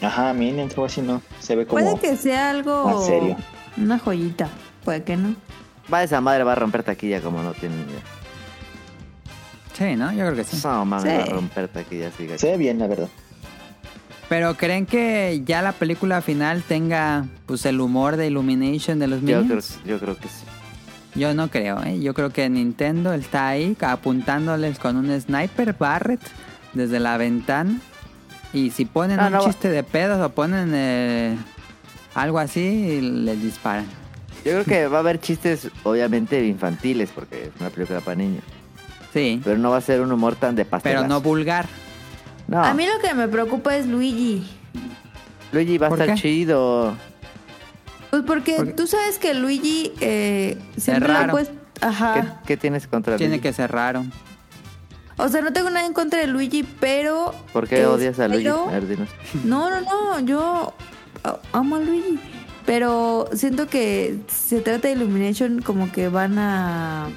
Ajá, 0.00 0.32
Minions, 0.32 0.72
algo 0.72 0.84
así, 0.86 1.00
no. 1.02 1.22
Se 1.40 1.56
ve 1.56 1.66
como. 1.66 1.80
Puede 1.82 1.98
que 1.98 2.16
sea 2.16 2.50
algo. 2.50 2.84
más 2.84 3.06
serio. 3.06 3.36
Una 3.76 3.98
joyita. 3.98 4.48
Puede 4.84 5.02
que 5.02 5.16
no. 5.16 5.34
Va, 5.92 6.02
esa 6.02 6.20
madre 6.20 6.44
va 6.44 6.52
a 6.52 6.56
romper 6.56 6.82
taquilla 6.82 7.20
como 7.20 7.42
no 7.42 7.52
tiene 7.52 7.76
ni 7.76 7.82
idea. 7.82 8.02
Sí, 9.72 9.96
¿no? 9.96 10.10
Yo 10.12 10.18
creo 10.24 10.34
que 10.34 10.44
sí. 10.44 10.60
No, 10.64 10.84
mames, 10.84 11.10
Sí. 11.10 11.16
va 11.18 11.22
a 11.24 11.26
romper 11.26 11.68
taquilla, 11.68 12.10
sí. 12.16 12.28
Se 12.36 12.50
ve 12.52 12.56
bien, 12.56 12.78
la 12.78 12.86
verdad. 12.88 13.08
Pero 14.28 14.56
¿creen 14.56 14.84
que 14.86 15.40
ya 15.46 15.62
la 15.62 15.72
película 15.72 16.20
final 16.20 16.62
tenga 16.62 17.24
pues 17.46 17.64
el 17.64 17.80
humor 17.80 18.16
de 18.16 18.26
Illumination 18.26 18.98
de 18.98 19.06
los 19.06 19.20
Yo 19.20 19.26
creo, 19.26 19.40
Minions? 19.42 19.78
yo 19.86 19.98
creo 19.98 20.16
que 20.16 20.28
sí. 20.28 20.44
Yo 21.14 21.32
no 21.32 21.48
creo, 21.48 21.82
¿eh? 21.84 21.98
Yo 22.00 22.12
creo 22.12 22.30
que 22.30 22.48
Nintendo 22.50 23.14
está 23.14 23.48
ahí 23.48 23.74
apuntándoles 23.80 24.78
con 24.78 24.96
un 24.96 25.18
sniper 25.20 25.72
Barrett 25.78 26.20
desde 26.74 27.00
la 27.00 27.16
ventana. 27.16 27.80
Y 28.52 28.70
si 28.70 28.84
ponen 28.86 29.20
Ah, 29.20 29.26
un 29.26 29.32
no 29.34 29.44
chiste 29.44 29.68
de 29.68 29.82
pedos 29.82 30.20
o 30.24 30.30
ponen 30.30 30.72
eh, 30.74 31.36
algo 32.14 32.38
así, 32.38 33.00
les 33.00 33.42
disparan. 33.42 33.86
Yo 34.44 34.52
creo 34.52 34.64
que 34.64 34.86
va 34.88 34.98
a 34.98 35.00
haber 35.00 35.20
chistes, 35.20 35.68
obviamente, 35.82 36.46
infantiles, 36.46 37.10
porque 37.14 37.44
es 37.44 37.50
una 37.60 37.70
película 37.70 38.00
para 38.00 38.14
niños. 38.16 38.42
Sí, 39.12 39.40
Pero 39.44 39.58
no 39.58 39.70
va 39.70 39.78
a 39.78 39.80
ser 39.80 40.00
un 40.00 40.12
humor 40.12 40.36
tan 40.36 40.54
de 40.54 40.64
pastelazo. 40.64 41.02
pero 41.02 41.08
no 41.08 41.20
vulgar. 41.20 41.66
No, 42.46 42.62
A 42.64 42.72
mí 42.72 42.86
lo 42.86 42.98
que 43.06 43.14
me 43.14 43.28
preocupa 43.28 43.76
es 43.76 43.86
Luigi. 43.86 44.46
Luigi 45.52 45.76
va 45.78 45.86
a 45.86 45.90
¿Por 45.90 46.00
estar 46.00 46.14
qué? 46.16 46.22
chido. 46.22 46.94
Pues 48.10 48.22
porque 48.26 48.54
Porque- 48.56 48.72
tú 48.72 48.86
sabes 48.86 49.18
que 49.18 49.34
Luigi 49.34 49.92
eh, 50.00 50.56
siempre 50.76 51.08
lo 51.26 51.38
Ajá. 51.80 52.14
¿Qué, 52.14 52.22
qué 52.46 52.56
tienes 52.56 52.86
contra 52.86 53.16
Tiene 53.16 53.34
Luigi? 53.36 53.42
que 53.42 53.52
ser 53.52 53.70
raro. 53.70 54.04
O 55.18 55.28
sea, 55.28 55.40
no 55.42 55.52
tengo 55.52 55.68
nada 55.70 55.84
en 55.86 55.92
contra 55.92 56.20
de 56.20 56.26
Luigi, 56.28 56.62
pero. 56.62 57.34
¿Por 57.52 57.68
qué 57.68 57.84
odias 57.86 58.18
a 58.20 58.28
Luigi? 58.28 58.44
pero- 58.44 58.68
A 58.68 58.72
ver, 58.72 58.86
dinos. 58.88 59.08
No, 59.44 59.68
no, 59.70 59.80
no. 59.80 60.20
Yo 60.20 60.72
amo 61.52 61.76
a 61.76 61.80
Luigi. 61.80 62.18
Pero 62.64 63.28
siento 63.32 63.66
que 63.66 64.18
si 64.28 64.56
se 64.56 64.60
trata 64.60 64.88
de 64.88 64.94
Illumination, 64.94 65.60
como 65.62 65.90
que 65.90 66.08
van 66.08 66.38
a. 66.38 67.08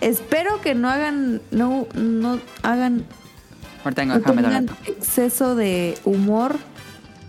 Espero 0.00 0.60
que 0.60 0.74
no 0.74 0.88
hagan. 0.88 1.40
No, 1.50 1.86
no 1.94 2.38
hagan. 2.62 3.04
Ahorita 3.84 4.02
tengo 4.02 4.14
No 4.14 4.20
tengan 4.22 4.68
exceso 4.86 5.54
de 5.54 5.98
humor 6.04 6.56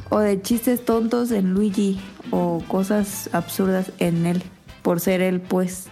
o 0.09 0.19
de 0.19 0.41
chistes 0.41 0.83
tontos 0.85 1.31
en 1.31 1.53
Luigi 1.53 1.99
o 2.31 2.63
cosas 2.67 3.29
absurdas 3.33 3.91
en 3.99 4.25
él. 4.25 4.43
Por 4.81 4.99
ser 4.99 5.21
él, 5.21 5.41
pues. 5.41 5.87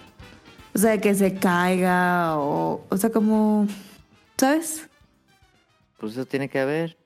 O 0.76 0.78
sea, 0.78 0.98
que 1.00 1.14
se 1.14 1.36
caiga 1.36 2.38
o. 2.38 2.86
O 2.90 2.98
sea, 2.98 3.10
como. 3.12 3.68
¿Sabes? 4.38 4.88
Pues 6.00 6.14
eso 6.14 6.26
tiene 6.26 6.50
que 6.50 6.60
haber. 6.60 6.98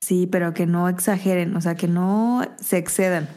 Sí, 0.00 0.28
pero 0.30 0.54
que 0.54 0.66
no 0.66 0.88
exageren, 0.88 1.56
o 1.56 1.60
sea, 1.60 1.74
que 1.74 1.88
no 1.88 2.42
se 2.60 2.78
excedan. 2.78 3.28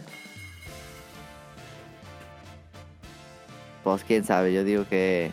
Pues 3.83 4.03
quién 4.03 4.23
sabe, 4.23 4.53
yo 4.53 4.63
digo 4.63 4.85
que, 4.87 5.31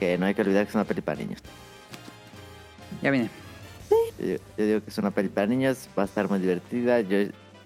que 0.00 0.16
no 0.16 0.24
hay 0.24 0.34
que 0.34 0.40
olvidar 0.40 0.64
que 0.64 0.70
es 0.70 0.74
una 0.74 0.84
peli 0.84 1.02
para 1.02 1.20
niños. 1.20 1.40
Ya 3.02 3.10
viene. 3.10 3.28
Yo, 4.18 4.36
yo 4.56 4.66
digo 4.66 4.82
que 4.82 4.90
es 4.90 4.98
una 4.98 5.10
peli 5.10 5.28
para 5.28 5.46
niños, 5.46 5.88
va 5.98 6.02
a 6.02 6.06
estar 6.06 6.28
muy 6.30 6.38
divertida. 6.38 7.00
Yo, 7.00 7.18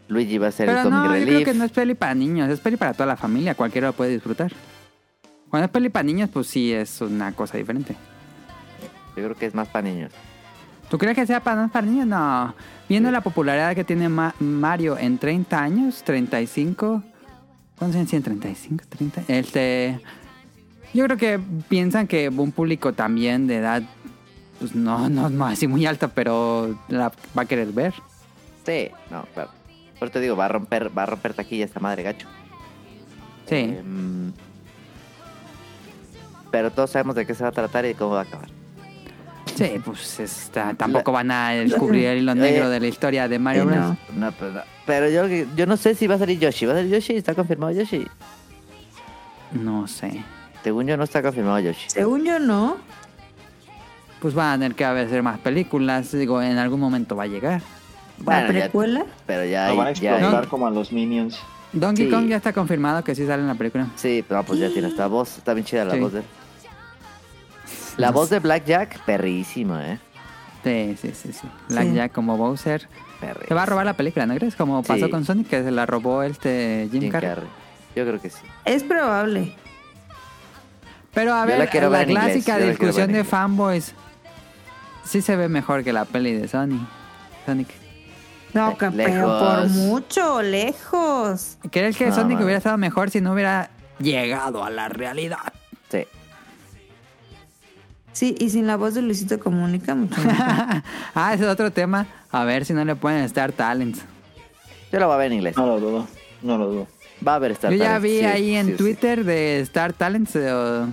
Luigi 0.09 0.39
va 0.39 0.48
a 0.48 0.53
ser 0.53 0.66
Pero 0.66 0.78
el 0.78 0.85
comic 0.85 0.98
no, 0.98 1.07
yo 1.07 1.12
relief. 1.12 1.35
creo 1.35 1.44
que 1.44 1.59
no 1.59 1.65
es 1.65 1.73
peli 1.73 1.94
para 1.94 2.15
niños, 2.15 2.51
es 2.51 2.61
peli 2.61 2.77
para 2.77 2.94
toda 2.94 3.07
la 3.07 3.16
familia, 3.16 3.55
cualquiera 3.55 3.89
lo 3.89 3.93
puede 3.93 4.12
disfrutar. 4.12 4.53
Cuando 5.57 5.65
es 5.65 5.70
peli 5.70 5.89
para 5.89 6.03
niños, 6.03 6.28
pues 6.31 6.49
sí 6.49 6.70
es 6.70 7.01
una 7.01 7.33
cosa 7.33 7.57
diferente. 7.57 7.97
Yo 9.16 9.23
creo 9.24 9.35
que 9.35 9.47
es 9.47 9.55
más 9.55 9.66
para 9.69 9.89
niños. 9.89 10.12
¿Tú 10.91 10.99
crees 10.99 11.16
que 11.16 11.24
sea 11.27 11.43
para, 11.43 11.66
para 11.69 11.87
niños? 11.87 12.07
No. 12.07 12.55
Viendo 12.91 13.11
la 13.11 13.23
popularidad 13.23 13.74
que 13.74 13.83
tiene 13.83 14.11
Ma- 14.11 14.35
Mario 14.39 14.99
en 14.99 15.16
30 15.16 15.59
años, 15.59 16.03
35. 16.05 17.03
¿Cuántos 17.78 17.97
años 17.97 18.11
tiene? 18.11 18.23
35, 18.27 18.85
30. 18.87 19.23
Este. 19.28 19.99
Yo 20.93 21.05
creo 21.05 21.16
que 21.16 21.41
piensan 21.70 22.07
que 22.07 22.28
un 22.28 22.53
público 22.53 22.93
también 22.93 23.47
de 23.47 23.57
edad, 23.57 23.83
pues 24.59 24.74
no, 24.74 25.09
no, 25.09 25.31
no 25.31 25.47
así 25.47 25.66
muy 25.66 25.87
alta, 25.87 26.09
pero 26.09 26.78
la 26.89 27.11
va 27.35 27.43
a 27.43 27.47
querer 27.47 27.69
ver. 27.73 27.95
Sí, 28.66 28.91
no, 29.11 29.24
claro. 29.33 29.53
Por 29.99 30.11
te 30.11 30.20
digo, 30.20 30.37
va 30.37 30.45
a 30.45 30.49
romper, 30.49 30.91
va 30.97 31.05
a 31.05 31.07
romper 31.07 31.33
taquilla 31.33 31.65
esta 31.65 31.81
madre 31.81 32.03
gacho. 32.03 32.28
Sí. 33.49 33.55
Em, 33.57 34.33
pero 36.57 36.70
todos 36.70 36.89
sabemos 36.89 37.15
de 37.15 37.27
qué 37.27 37.35
se 37.35 37.43
va 37.43 37.51
a 37.51 37.53
tratar 37.53 37.85
y 37.85 37.89
de 37.89 37.95
cómo 37.97 38.12
va 38.12 38.20
a 38.20 38.23
acabar. 38.23 38.49
Sí, 39.55 39.73
pues 39.85 40.19
está, 40.20 40.73
tampoco 40.73 41.12
van 41.12 41.31
a 41.31 41.51
descubrir 41.51 42.07
el 42.07 42.19
hilo 42.20 42.33
Oye. 42.33 42.41
negro 42.51 42.70
de 42.70 42.81
la 42.81 42.87
historia 42.87 43.28
de 43.28 43.39
Mario 43.39 43.65
Sí, 43.65 43.69
Bros. 43.69 43.78
no. 43.81 43.97
No, 44.15 44.33
pero, 44.33 44.53
no. 44.53 44.61
Pero 44.87 45.11
yo, 45.11 45.27
yo 45.55 45.66
no 45.66 45.77
sé 45.77 45.95
si 45.95 46.07
va 46.07 46.15
a 46.15 46.19
salir 46.19 46.39
Yoshi. 46.39 46.65
¿Va 46.65 46.73
a 46.73 46.77
salir 46.77 46.93
Yoshi? 46.95 47.15
¿Está 47.15 47.35
confirmado 47.35 47.73
Yoshi? 47.73 48.07
No 49.53 49.87
sé. 49.87 50.24
Según 50.65 50.87
yo 50.87 50.97
no 50.97 51.05
está 51.05 51.20
confirmado 51.23 51.59
Yoshi. 51.61 51.91
Según 51.91 52.24
yo, 52.24 52.39
no. 52.39 52.78
Pues 54.20 54.33
van 54.33 54.49
a 54.49 54.55
tener 54.55 54.74
que 54.74 54.85
hacer 54.87 55.23
más 55.23 55.39
películas. 55.41 56.11
Digo, 56.11 56.41
en 56.41 56.57
algún 56.57 56.81
momento 56.81 57.15
va 57.16 57.24
a 57.24 57.27
llegar. 57.27 57.61
Bueno, 58.16 58.47
la 58.49 58.53
ya- 58.55 58.61
precuela. 58.61 59.05
pero 59.27 59.45
ya, 59.45 59.69
Lo 59.69 59.77
van 59.77 59.89
a 59.89 59.93
ya, 59.93 60.12
explotar 60.16 60.45
No. 60.45 60.49
como 60.51 60.66
a 60.66 60.70
los 60.70 60.91
Minions. 60.91 61.39
Donkey 61.74 62.07
Sí. 62.07 62.11
Kong 62.11 62.28
ya 62.28 62.37
está 62.37 62.55
confirmado 62.55 63.05
que 63.05 63.15
sí 63.15 63.27
sale 63.27 63.43
en 63.43 63.49
la 63.49 63.55
película. 63.55 63.89
Sí, 63.97 64.24
pero 64.27 64.43
pues 64.45 64.59
ya 64.59 64.70
tiene 64.70 64.89
esta 64.89 65.07
voz. 65.09 65.37
Está 65.37 65.53
bien 65.53 65.66
chida 65.66 65.85
la 65.85 65.93
Sí. 65.95 66.01
voz 66.01 66.12
de 66.15 66.20
él. 66.20 66.24
La 67.97 68.10
voz 68.10 68.31
de 68.31 68.39
Blackjack, 68.40 69.01
perrísima, 69.05 69.93
¿eh? 69.93 69.98
Sí, 70.64 70.97
sí, 71.01 71.12
sí, 71.14 71.32
sí. 71.32 71.48
Black 71.68 71.85
Sí. 71.89 71.94
Jack 71.94 72.12
como 72.12 72.36
Bowser. 72.36 72.89
Perrísima. 73.20 73.47
Se 73.48 73.55
va 73.55 73.62
a 73.62 73.66
robar 73.66 73.86
la 73.86 73.94
película, 73.94 74.27
¿no 74.27 74.35
crees? 74.35 74.56
Como 74.56 74.82
pasó 74.82 75.06
Sí. 75.06 75.10
con 75.10 75.24
Sonic, 75.24 75.48
que 75.48 75.62
se 75.62 75.70
la 75.70 75.86
robó 75.86 76.23
este 76.23 76.89
Jim, 76.90 77.02
Jim 77.02 77.10
Carrey. 77.12 77.31
Carrey. 77.31 77.48
Yo 77.94 78.05
creo 78.06 78.20
que 78.20 78.31
sí. 78.31 78.43
Es 78.64 78.82
probable. 78.82 79.55
Pero 81.14 81.32
a 81.32 81.47
ver, 81.47 81.59
la 81.59 81.89
la, 81.89 82.05
clásica 82.05 82.59
discusión 82.59 83.10
de 83.12 83.24
fanboys. 83.24 83.94
Sí 85.05 85.23
se 85.23 85.36
ve 85.36 85.48
mejor 85.48 85.82
que 85.82 85.93
la 85.93 86.05
peli 86.05 86.35
de 86.35 86.47
Sonic. 86.48 86.81
Sonic. 87.47 87.68
No, 88.52 88.77
lejos. 88.93 89.43
por 89.43 89.68
mucho, 89.70 90.43
lejos. 90.43 91.59
¿Crees 91.70 91.97
que 91.97 92.06
No, 92.09 92.14
Sonic 92.14 92.35
man. 92.35 92.44
hubiera 92.44 92.59
estado 92.59 92.77
mejor 92.77 93.10
si 93.10 93.20
no 93.20 93.32
hubiera 93.32 93.70
llegado 93.98 94.62
a 94.64 94.68
la 94.70 94.89
realidad? 94.89 95.52
Sí. 98.16 98.34
Y 98.38 98.48
sin 98.48 98.66
la 98.66 98.78
voz 98.78 98.94
de 98.94 99.02
Luisito 99.02 99.38
Comunica, 99.38 99.94
mucho 99.94 100.16
ah, 101.14 101.34
ese 101.34 101.44
es 101.44 101.51
otro 101.51 101.70
tema. 101.70 102.06
A 102.30 102.44
ver 102.44 102.64
si 102.64 102.72
no 102.72 102.82
le 102.82 102.97
pueden 102.97 103.22
Star 103.24 103.52
Talents. 103.52 104.01
Yo 104.90 104.98
la 104.98 105.05
voy 105.05 105.16
a 105.16 105.18
ver 105.18 105.26
en 105.26 105.32
inglés. 105.34 105.55
No 105.55 105.66
lo 105.66 105.78
dudo, 105.78 106.09
no 106.40 106.56
lo 106.56 106.66
dudo. 106.66 106.86
Va 107.26 107.32
a 107.32 107.34
haber 107.34 107.51
Star 107.51 107.72
Yo 107.72 107.76
ya 107.76 107.84
Talent, 107.84 108.05
vi 108.05 108.18
sí, 108.20 108.24
ahí 108.24 108.55
en 108.55 108.66
sí, 108.68 108.72
sí. 108.72 108.78
Twitter 108.78 109.22
de 109.22 109.60
Star 109.60 109.93
Talents 109.93 110.34
eh, 110.34 110.51
o 110.51 110.88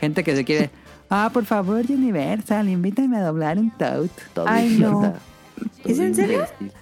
gente 0.00 0.24
que 0.24 0.34
se 0.34 0.44
quiere. 0.44 0.70
Ah, 1.14 1.28
por 1.30 1.44
favor, 1.44 1.84
Universal, 1.90 2.70
invítame 2.70 3.18
a 3.18 3.24
doblar 3.24 3.58
un 3.58 3.70
Toad. 3.72 4.08
Todo 4.32 4.46
Ay, 4.48 4.78
no. 4.78 5.12
¿Es 5.84 5.98
en 5.98 6.14
serio? 6.14 6.46
imbécil. 6.58 6.72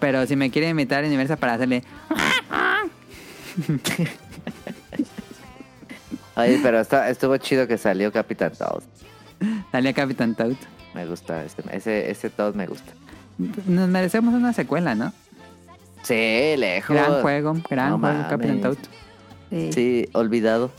Pero 0.00 0.26
si 0.26 0.36
me 0.36 0.50
quiere 0.50 0.70
invitar 0.70 1.04
a 1.04 1.06
Universal 1.06 1.36
para 1.36 1.52
hacerle. 1.52 1.84
Ay, 6.34 6.58
pero 6.62 6.80
está, 6.80 7.10
estuvo 7.10 7.36
chido 7.36 7.68
que 7.68 7.76
salió 7.76 8.10
Capitán 8.10 8.52
Toad. 8.56 8.82
Dale 9.72 9.90
a 9.90 9.92
Capitán 9.92 10.34
Toad. 10.34 10.56
Me 10.94 11.06
gusta, 11.06 11.44
este, 11.44 11.62
ese, 11.76 12.10
ese 12.10 12.30
Toad 12.30 12.54
me 12.54 12.66
gusta. 12.66 12.92
Nos 13.66 13.88
merecemos 13.88 14.34
una 14.34 14.52
secuela, 14.52 14.94
¿no? 14.94 15.12
Sí, 16.02 16.54
lejos. 16.56 16.96
Gran 16.96 17.22
juego, 17.22 17.54
gran 17.68 17.90
No 17.90 17.98
juego. 17.98 18.28
Capitán 18.28 18.60
Toad. 18.60 18.76
Sí. 19.50 19.72
Sí, 19.72 20.08
olvidado. 20.12 20.70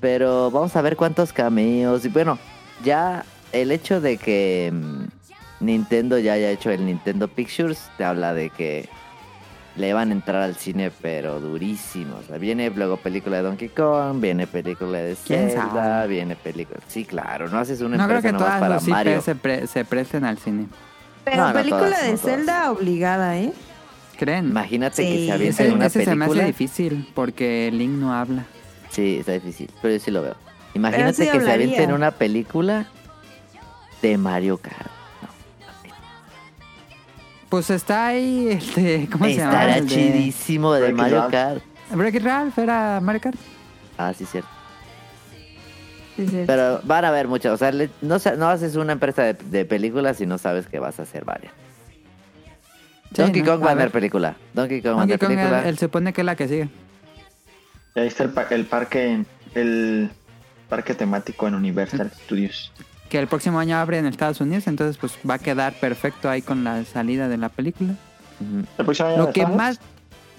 Pero 0.00 0.50
vamos 0.50 0.74
a 0.76 0.82
ver 0.82 0.96
cuántos 0.96 1.32
cameos. 1.32 2.04
Y 2.04 2.08
bueno, 2.08 2.38
ya 2.84 3.24
el 3.52 3.70
hecho 3.70 4.00
de 4.00 4.16
que 4.16 4.72
mm, 4.72 5.64
Nintendo 5.64 6.18
ya 6.18 6.32
haya 6.32 6.50
hecho 6.50 6.70
el 6.70 6.84
Nintendo 6.84 7.28
Pictures 7.28 7.90
te 7.96 8.04
habla 8.04 8.34
de 8.34 8.50
que 8.50 8.88
le 9.76 9.92
van 9.94 10.10
a 10.10 10.12
entrar 10.12 10.42
al 10.42 10.54
cine, 10.56 10.90
pero 11.00 11.40
durísimo. 11.40 12.16
O 12.16 12.22
sea, 12.22 12.36
viene 12.38 12.68
luego 12.70 12.96
película 12.98 13.38
de 13.38 13.42
Donkey 13.44 13.68
Kong, 13.70 14.20
viene 14.20 14.46
película 14.46 14.98
de 14.98 15.16
¿Quién 15.26 15.48
Zelda, 15.48 15.72
sabe? 15.72 16.08
viene 16.08 16.36
película. 16.36 16.80
Sí, 16.88 17.04
claro, 17.04 17.48
no 17.48 17.58
haces 17.58 17.80
una 17.80 17.96
No 17.96 18.04
creo 18.06 18.18
empresa 18.18 18.28
que 18.28 18.32
nomás 18.32 18.46
todas 18.48 18.60
para 18.60 18.74
los 18.74 18.88
Mario. 18.88 19.20
Se, 19.22 19.34
pre- 19.34 19.66
se 19.66 19.84
presten 19.84 20.24
al 20.24 20.38
cine. 20.38 20.66
Pero 21.24 21.36
No, 21.38 21.48
no 21.48 21.54
película 21.54 21.84
todas, 21.86 22.02
de 22.02 22.12
no 22.12 22.18
todas. 22.18 22.36
Zelda 22.36 22.70
obligada, 22.72 23.38
¿eh? 23.38 23.52
¿Creen? 24.18 24.48
Imagínate 24.50 25.02
que 25.02 25.16
Sí. 25.18 25.26
se 25.26 25.32
avienten 25.32 25.66
Ese, 25.66 25.74
una 25.74 25.86
ese 25.86 26.04
se 26.04 26.14
me 26.14 26.24
hace 26.26 26.30
película. 26.32 26.44
difícil 26.46 27.08
porque 27.14 27.70
Link 27.72 27.92
no 27.92 28.12
habla. 28.14 28.44
Sí, 28.90 29.16
está 29.20 29.32
difícil, 29.32 29.70
pero 29.80 29.94
yo 29.94 30.00
sí 30.00 30.10
lo 30.10 30.20
veo. 30.22 30.36
Imagínate 30.74 31.14
sí 31.14 31.22
que 31.24 31.30
se 31.30 31.36
hablaría. 31.38 31.64
avienten 31.64 31.92
una 31.92 32.10
película 32.12 32.86
de 34.02 34.18
Mario 34.18 34.58
Kart. 34.58 34.90
Pues 37.52 37.68
está 37.68 38.06
ahí, 38.06 38.48
este, 38.50 39.06
¿cómo 39.12 39.26
se 39.26 39.34
llama? 39.36 39.52
Estará 39.66 39.86
chidísimo 39.86 40.72
de 40.72 40.90
Mario 40.94 41.18
Ralph. 41.18 41.30
Kart. 41.30 41.62
Wreck-It 41.90 42.22
Ralph 42.24 42.58
era 42.58 42.98
Mario 43.02 43.20
Kart. 43.20 43.36
Ah, 43.98 44.14
sí, 44.16 44.24
cierto. 44.24 44.48
Sí. 46.16 46.44
Pero 46.46 46.80
van 46.84 47.04
a 47.04 47.08
haber 47.08 47.28
muchas. 47.28 47.52
O 47.52 47.56
sea, 47.58 47.70
le- 47.70 47.90
no, 48.00 48.18
sa- 48.18 48.36
no 48.36 48.48
haces 48.48 48.74
una 48.76 48.92
empresa 48.94 49.22
de, 49.24 49.34
de 49.34 49.66
películas 49.66 50.16
si 50.16 50.24
no 50.24 50.38
sabes 50.38 50.66
que 50.66 50.78
vas 50.78 50.98
a 50.98 51.02
hacer 51.02 51.26
varias. 51.26 51.52
Sí, 53.14 53.20
Donkey 53.20 53.42
¿no? 53.42 53.52
Kong 53.52 53.62
va 53.66 53.68
a 53.68 53.72
A 53.72 53.74
ver. 53.74 53.90
película. 53.90 54.34
Donkey 54.54 54.80
Kong 54.80 54.92
va 54.92 55.02
a 55.02 55.06
Donkey 55.06 55.18
tener 55.18 55.36
Kong, 55.36 55.48
película. 55.50 55.68
él, 55.68 55.78
supone 55.78 56.12
que 56.14 56.22
es 56.22 56.24
la 56.24 56.36
que 56.36 56.48
sigue. 56.48 56.68
Y 57.94 58.00
ahí 58.00 58.06
está 58.06 58.24
el, 58.24 58.30
pa- 58.30 58.46
el 58.48 58.64
parque, 58.64 59.24
el 59.54 60.10
parque 60.70 60.94
temático 60.94 61.46
en 61.48 61.54
Universal 61.54 62.10
Studios. 62.24 62.72
Que 63.12 63.18
el 63.18 63.26
próximo 63.28 63.58
año 63.58 63.76
abre 63.76 63.98
en 63.98 64.06
Estados 64.06 64.40
Unidos, 64.40 64.66
entonces 64.66 64.96
pues 64.96 65.18
va 65.28 65.34
a 65.34 65.38
quedar 65.38 65.74
perfecto 65.74 66.30
ahí 66.30 66.40
con 66.40 66.64
la 66.64 66.82
salida 66.86 67.28
de 67.28 67.36
la 67.36 67.50
película. 67.50 67.94
El 68.78 68.84
próximo 68.86 69.08
año 69.10 69.18
Lo 69.18 69.32
que 69.34 69.46
más... 69.46 69.80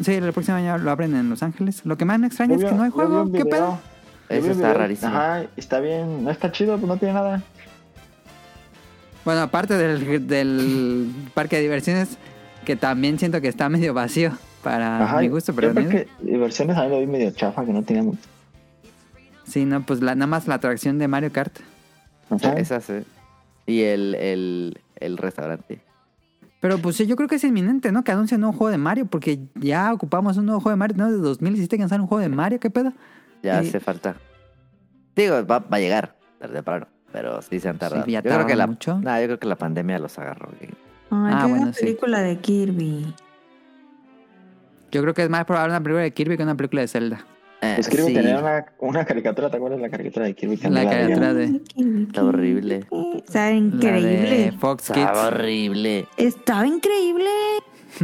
Sí, 0.04 0.14
el 0.14 0.34
próximo 0.34 0.58
año 0.58 0.76
lo 0.80 0.90
abren 0.90 1.16
en 1.16 1.30
Los 1.30 1.44
Ángeles. 1.44 1.86
Lo 1.86 1.98
que 1.98 2.06
más 2.06 2.18
me 2.18 2.26
extraña 2.26 2.56
es 2.56 2.62
Yo 2.62 2.70
que 2.70 2.74
no 2.74 2.82
hay 2.82 2.90
yo 2.90 2.96
juego. 2.96 3.32
¿Qué 3.32 3.46
pedo? 3.46 3.80
Yo 4.28 4.36
Eso 4.36 4.48
está 4.50 4.70
video. 4.70 4.74
rarísimo. 4.80 5.12
Ajá, 5.12 5.44
está 5.56 5.80
bien, 5.82 6.24
no 6.24 6.32
está 6.32 6.52
chido, 6.52 6.76
pues 6.80 6.88
no 6.88 6.98
tiene 6.98 7.14
nada. 7.14 7.44
Bueno, 9.24 9.42
aparte 9.42 9.76
del, 9.78 10.26
del 10.26 11.12
parque 11.36 11.58
de 11.58 11.62
diversiones, 11.62 12.18
que 12.66 12.76
también 12.76 13.20
siento 13.20 13.40
que 13.40 13.50
está 13.50 13.70
medio 13.70 13.94
vacío 13.94 14.32
para 14.64 15.04
Ajá, 15.04 15.20
mi 15.20 15.28
gusto, 15.28 15.52
yo 15.52 15.56
pero 15.56 15.74
mira. 15.76 15.90
que 15.92 16.08
diversiones 16.24 16.76
a 16.76 16.86
mí 16.86 16.90
lo 16.90 17.00
vi 17.00 17.06
medio 17.06 17.30
chafa, 17.30 17.64
que 17.66 17.72
no 17.72 17.84
tenía 17.84 18.02
mucho. 18.02 18.20
Sí, 19.48 19.64
no, 19.66 19.86
pues 19.86 20.02
la, 20.02 20.16
nada 20.16 20.26
más 20.26 20.48
la 20.48 20.56
atracción 20.56 20.98
de 20.98 21.08
Mario 21.08 21.32
Kart. 21.32 21.56
Ajá. 22.42 22.54
Esa 22.54 22.80
sí. 22.82 22.94
Y 23.66 23.82
el, 23.84 24.16
el, 24.16 24.82
el 24.98 25.18
restaurante. 25.18 25.82
Pero 26.60 26.78
pues 26.78 26.96
sí, 26.96 27.06
yo 27.08 27.16
creo 27.16 27.28
que 27.28 27.36
es 27.36 27.44
inminente, 27.44 27.92
¿no? 27.92 28.04
Que 28.04 28.12
anuncien 28.14 28.38
un 28.40 28.42
nuevo 28.44 28.58
juego 28.58 28.72
de 28.72 28.78
Mario, 28.78 29.06
porque 29.06 29.40
ya 29.56 29.92
ocupamos 29.94 30.38
un 30.38 30.46
nuevo 30.46 30.62
juego 30.62 30.72
de 30.76 30.78
Mario. 30.80 30.96
¿No? 30.98 31.12
De 31.12 31.18
2017 31.18 31.78
que 31.78 31.84
un 31.96 32.08
juego 32.08 32.20
de 32.22 32.30
Mario, 32.30 32.60
¿qué 32.60 32.70
pedo? 32.70 32.94
Ya 33.42 33.62
Sí. 33.62 33.68
hace 33.70 33.80
falta. 33.80 34.16
Digo, 35.16 35.46
va, 35.46 35.60
va 35.60 35.78
a 35.78 35.80
llegar 35.80 36.16
tarde 36.40 36.54
o 36.54 36.56
temprano. 36.56 36.88
Pero 37.12 37.42
sí 37.42 37.60
se 37.60 37.70
han 37.70 37.78
tardado. 37.78 38.06
ya 38.08 38.22
yo, 38.24 38.32
creo 38.32 38.46
que 38.48 38.56
la, 38.56 38.66
mucho. 38.68 38.98
nah, 39.00 39.20
yo 39.20 39.26
creo 39.28 39.40
que 39.40 39.48
la 39.48 39.58
pandemia 39.58 40.00
los 40.00 40.18
agarró. 40.18 40.50
Ay, 40.62 40.70
Ah, 41.12 41.46
bueno, 41.48 41.64
una 41.66 41.74
sí. 41.74 41.82
película 41.82 42.22
de 42.22 42.38
Kirby. 42.40 43.14
Yo 44.92 45.02
creo 45.02 45.14
que 45.14 45.24
es 45.24 45.30
más 45.30 45.46
probable 45.46 45.72
una 45.72 45.82
película 45.82 46.04
de 46.04 46.12
Kirby 46.12 46.38
que 46.38 46.44
una 46.44 46.56
película 46.56 46.82
de 46.82 46.88
Zelda. 46.88 47.26
Eh, 47.64 47.74
Pues 47.76 47.88
Kirby 47.90 48.08
sí, 48.08 48.14
tenía 48.14 48.40
una, 48.40 48.66
una 48.80 49.06
caricatura, 49.06 49.50
¿te 49.50 49.58
acuerdas 49.58 49.80
de 49.80 49.86
la 49.86 49.90
caricatura 49.90 50.26
de 50.26 50.34
Kirby? 50.36 50.58
La 50.58 50.68
andaba 50.68 50.90
caricatura 50.90 51.34
de- 51.34 51.62
Está 52.08 52.24
horrible. 52.24 52.86
Está 53.26 53.46
La 53.50 53.52
increíble. 53.52 54.38
de 54.38 54.52
Fox 54.54 54.88
Kids. 54.88 54.98
Estaba 54.98 55.28
horrible. 55.28 56.08
Estaba 56.18 56.68
increíble. 56.68 57.30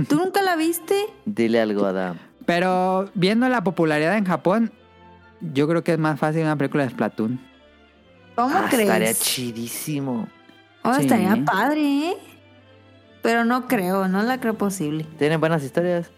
¿Tú 0.08 0.16
nunca 0.24 0.42
la 0.42 0.56
viste? 0.56 0.96
Dile 1.26 1.60
algo 1.60 1.86
a 1.86 1.90
Adam. 1.90 2.18
Pero 2.46 3.10
viendo 3.16 3.48
la 3.50 3.64
popularidad 3.64 4.16
en 4.18 4.26
Japón, 4.26 4.72
yo 5.42 5.68
creo 5.68 5.84
que 5.84 5.94
es 5.94 6.00
más 6.00 6.20
fácil 6.20 6.44
una 6.44 6.56
película 6.58 6.84
de 6.84 6.90
Splatoon. 6.92 7.40
¿Cómo 8.36 8.56
Ah, 8.56 8.68
crees? 8.70 8.84
estaría 8.88 9.14
chidísimo. 9.14 10.28
Oh, 10.84 10.94
Sí. 10.96 11.02
estaría 11.02 11.44
padre, 11.44 11.82
¿eh? 11.82 12.18
Pero 13.22 13.44
no 13.44 13.68
creo, 13.68 14.08
no 14.08 14.24
la 14.24 14.40
creo 14.40 14.54
posible. 14.54 15.06
Tienen 15.18 15.40
buenas 15.42 15.64
historias. 15.64 16.10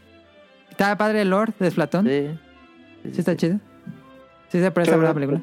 ¿Está 0.69 0.95
padre 0.97 1.21
el 1.23 1.31
Lord 1.31 1.53
de 1.59 1.71
Splatoon? 1.71 2.05
Sí, 2.05 2.27
Sí. 3.03 3.19
está 3.19 3.35
chido. 3.35 3.59
Sí 4.49 4.59
se 4.59 4.71
presta 4.71 4.95
para 4.95 5.09
la 5.09 5.13
película. 5.13 5.41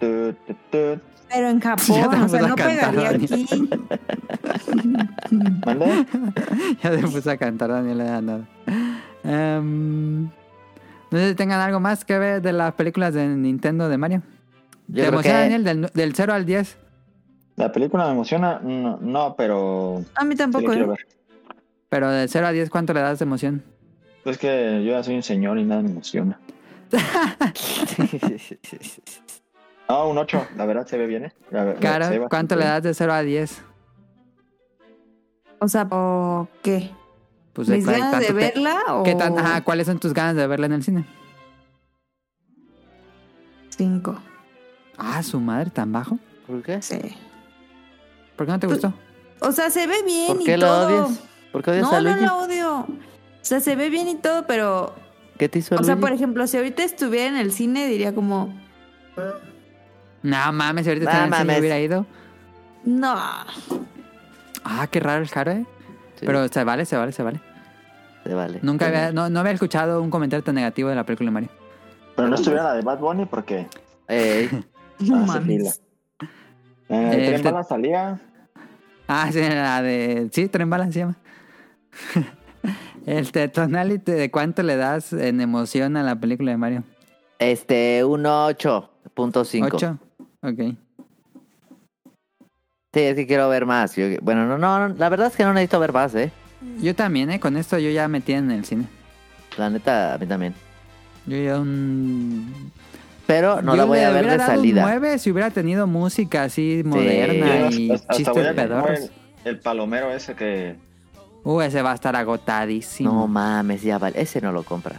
Pero 0.00 1.48
en 1.48 1.60
Japón, 1.60 1.86
te 1.86 2.16
o 2.16 2.28
sea, 2.28 2.44
a 2.44 2.48
no 2.48 2.54
pegaría 2.54 3.08
aquí. 3.10 3.26
¿Mande? 5.66 6.06
ya 6.82 6.96
se 6.96 7.02
puso 7.08 7.30
a 7.30 7.36
cantar, 7.36 7.70
Daniel, 7.70 7.98
le 7.98 8.04
da 8.04 8.20
nada. 8.22 8.44
Em, 9.24 10.24
no 10.24 10.30
sé 11.18 11.30
si 11.30 11.34
tengan 11.34 11.60
algo 11.60 11.80
más 11.80 12.04
que 12.04 12.18
ver 12.18 12.42
de 12.42 12.52
las 12.52 12.74
películas 12.74 13.14
de 13.14 13.26
Nintendo 13.26 13.88
de 13.88 13.98
Mario. 13.98 14.22
Yo 14.88 15.02
¿Te 15.02 15.08
emociona, 15.08 15.36
que 15.38 15.42
Daniel, 15.42 15.64
del, 15.64 15.90
del 15.92 16.14
0 16.14 16.32
al 16.34 16.44
10? 16.44 16.76
La 17.56 17.72
película 17.72 18.06
me 18.06 18.12
emociona, 18.12 18.60
no, 18.62 18.98
no 19.00 19.34
pero 19.36 20.04
A 20.14 20.24
mí 20.24 20.32
sí 20.32 20.38
tampoco. 20.38 20.66
quiero 20.70 20.92
¿eh? 20.94 20.98
Pero 21.88 22.10
del 22.10 22.28
0 22.28 22.46
al 22.46 22.54
10, 22.54 22.68
¿cuánto 22.70 22.92
le 22.92 23.00
das 23.00 23.18
de 23.18 23.24
emoción? 23.24 23.62
Es 24.24 24.38
que 24.38 24.82
yo 24.84 24.92
ya 24.92 25.02
soy 25.02 25.16
un 25.16 25.22
señor 25.22 25.58
y 25.58 25.64
nada 25.64 25.82
me 25.82 25.90
emociona. 25.90 26.38
No, 29.88 30.08
un 30.08 30.18
8, 30.18 30.46
la 30.56 30.66
verdad 30.66 30.86
se 30.86 30.96
ve 30.98 31.06
bien, 31.06 31.26
¿eh? 31.26 31.32
Bastante 31.50 32.20
¿cuánto 32.28 32.56
le 32.56 32.64
das 32.64 32.82
de 32.82 32.94
0 32.94 33.12
a 33.12 33.20
10? 33.22 33.62
O 35.60 35.68
sea, 35.68 35.86
¿o 35.90 36.48
qué? 36.62 36.90
Pues 37.52 37.68
¿Mis 37.68 37.84
¿cuál- 37.84 38.00
ganas 38.00 38.20
de 38.20 38.32
verla 38.32 38.82
o 38.88 39.02
¿Qué 39.04 39.14
tan, 39.14 39.38
ajá, 39.38 39.62
¿Cuáles 39.62 39.86
son 39.86 39.98
tus 39.98 40.12
ganas 40.12 40.34
de 40.36 40.46
verla 40.46 40.66
en 40.66 40.72
el 40.72 40.82
cine? 40.82 41.04
cinco? 43.76 44.16
Ah, 44.96 45.22
su 45.22 45.40
madre, 45.40 45.70
tan 45.70 45.90
bajo. 45.92 46.18
¿Por 46.46 46.62
qué? 46.62 46.80
Sí. 46.82 46.98
¿Por 48.36 48.46
qué 48.46 48.52
no 48.52 48.58
te 48.60 48.66
gustó? 48.66 48.92
O 49.40 49.50
sea, 49.52 49.70
se 49.70 49.86
ve 49.86 50.02
bien 50.04 50.28
¿Por 50.34 50.42
y 50.42 50.44
qué 50.44 50.56
lo 50.56 50.66
todo. 50.66 50.86
odias? 51.06 51.20
¿Por 51.52 51.62
qué 51.62 51.70
odias 51.72 51.82
No, 51.90 51.96
a 51.96 52.00
no 52.00 52.10
Luigi? 52.10 52.24
la 52.24 52.36
odio. 52.36 52.78
O 52.80 52.86
sea, 53.42 53.60
se 53.60 53.74
ve 53.76 53.90
bien 53.90 54.08
y 54.08 54.14
todo, 54.16 54.46
pero... 54.46 54.94
¿Qué 55.38 55.48
te 55.48 55.58
hizo 55.58 55.74
O 55.74 55.82
sea, 55.82 55.94
Luigi? 55.94 56.00
por 56.00 56.12
ejemplo, 56.12 56.46
si 56.46 56.56
ahorita 56.56 56.82
estuviera 56.84 57.26
en 57.28 57.36
el 57.36 57.52
cine, 57.52 57.86
diría 57.88 58.14
como... 58.14 58.54
No 60.22 60.52
mames, 60.52 60.84
si 60.84 60.90
ahorita 60.90 61.04
No 61.06 61.10
está 61.10 61.26
en 61.26 61.32
el 61.32 61.38
cine 61.40 61.60
hubiera 61.60 61.80
ido. 61.80 62.06
No. 62.84 63.14
Ah, 64.64 64.86
qué 64.90 65.00
raro 65.00 65.22
el 65.22 65.28
Jaro, 65.28 65.52
¿eh? 65.52 65.66
Sí, 66.18 66.24
Pero 66.26 66.48
se 66.48 66.64
vale, 66.64 66.84
se 66.84 66.96
vale, 66.96 67.12
se 67.12 67.22
vale. 67.22 67.40
te 68.22 68.32
vale. 68.34 68.60
Nunca 68.62 68.86
había, 68.86 69.12
no, 69.12 69.28
no 69.28 69.40
había 69.40 69.52
escuchado 69.52 70.00
un 70.00 70.10
comentario 70.10 70.42
tan 70.42 70.54
negativo 70.54 70.88
de 70.88 70.94
la 70.94 71.04
película 71.04 71.28
de 71.28 71.32
Mario. 71.32 71.48
Pero 72.16 72.28
no 72.28 72.36
estuviera 72.36 72.62
la 72.64 72.74
de 72.74 72.82
Bad 72.82 72.98
Bunny 73.00 73.26
porque 73.26 73.66
Ey, 74.08 74.48
No 75.00 75.16
hace 75.16 75.26
mames. 75.26 75.80
Eh, 76.20 76.26
Eh, 76.88 77.10
Tren 77.10 77.34
este- 77.34 77.50
Bala 77.50 77.64
salía. 77.64 78.20
Ah, 79.08 79.28
sí, 79.32 79.40
la 79.40 79.82
de... 79.82 80.28
Sí, 80.32 80.48
Tren 80.48 80.70
Bala 80.70 80.90
se 80.90 81.00
llama. 81.00 81.16
el 83.06 83.30
tonality 83.52 84.12
de 84.12 84.30
cuánto 84.30 84.62
le 84.62 84.76
das 84.76 85.12
en 85.12 85.40
emoción 85.40 85.96
a 85.96 86.02
la 86.02 86.16
película 86.16 86.50
de 86.52 86.56
Mario. 86.56 86.84
este, 87.38 88.04
un 88.04 88.24
8.5. 88.24 89.66
¿Ocho? 89.74 89.98
Ok. 90.42 90.76
Sí, 92.92 93.00
es 93.00 93.14
que 93.16 93.26
quiero 93.26 93.48
ver 93.48 93.66
más. 93.66 93.96
Yo- 93.96 94.06
bueno, 94.22 94.46
no, 94.46 94.56
no, 94.56 94.88
no, 94.88 94.94
la 94.94 95.08
verdad 95.08 95.26
es 95.28 95.36
que 95.36 95.44
no 95.44 95.52
necesito 95.52 95.80
ver 95.80 95.92
más, 95.92 96.14
¿eh? 96.14 96.30
Yo 96.80 96.94
también, 96.94 97.30
¿eh? 97.30 97.40
Con 97.40 97.56
esto 97.56 97.78
yo 97.78 97.90
ya 97.90 98.06
metí 98.08 98.32
en 98.32 98.50
el 98.50 98.64
cine. 98.64 98.86
La 99.58 99.68
neta, 99.68 100.14
a 100.14 100.18
mí 100.18 100.26
también. 100.26 100.54
Yo 101.26 101.36
ya 101.36 101.58
un... 101.58 102.70
Pero 103.26 103.62
no 103.62 103.72
Yo 103.72 103.76
la 103.78 103.84
voy 103.86 103.98
a 104.00 104.10
ver 104.10 104.26
de 104.26 104.36
dado 104.36 104.50
un 104.52 104.56
salida. 104.58 104.82
9 104.82 105.18
si 105.18 105.30
hubiera 105.30 105.50
tenido 105.50 105.86
música 105.86 106.44
así 106.44 106.82
moderna 106.84 107.70
y 107.70 107.90
hasta- 107.90 107.94
hasta 108.12 108.14
chistes 108.16 108.34
voy 108.34 108.42
a 108.44 108.46
comprar 108.54 108.68
pedorros. 108.68 108.98
el, 109.44 109.48
el 109.50 109.60
palomero 109.60 110.12
ese 110.12 110.34
que. 110.34 110.76
Uh, 111.44 111.60
ese 111.60 111.82
va 111.82 111.92
a 111.92 111.94
estar 111.94 112.16
agotadísimo. 112.16 113.12
No 113.12 113.26
mames, 113.28 113.82
ya 113.82 113.98
vale. 113.98 114.20
Ese 114.20 114.40
no 114.40 114.50
lo 114.50 114.62
compra. 114.62 114.96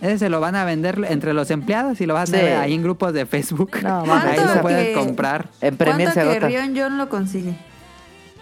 Ese 0.00 0.18
se 0.18 0.28
lo 0.28 0.40
van 0.40 0.54
a 0.56 0.64
vender 0.66 1.02
entre 1.08 1.32
los 1.32 1.50
empleados 1.50 2.00
y 2.00 2.06
lo 2.06 2.14
van 2.14 2.24
a 2.24 2.26
Sí. 2.26 2.32
tener 2.32 2.56
ahí 2.58 2.74
en 2.74 2.82
grupos 2.82 3.12
de 3.14 3.24
Facebook. 3.24 3.78
No, 3.82 4.04
mames, 4.04 4.24
ahí 4.24 4.34
¿Cuánto 4.36 4.52
se 4.54 4.58
pueden 4.60 4.86
que- 4.86 4.92
comprar. 4.92 5.48
En 5.62 5.76
Premier 5.76 6.08
¿Cuánto 6.12 6.20
se 6.20 6.26
que 6.26 6.30
agota. 6.44 6.48
Rion 6.48 6.74
John 6.76 6.98
lo 6.98 7.08
consigue? 7.08 7.56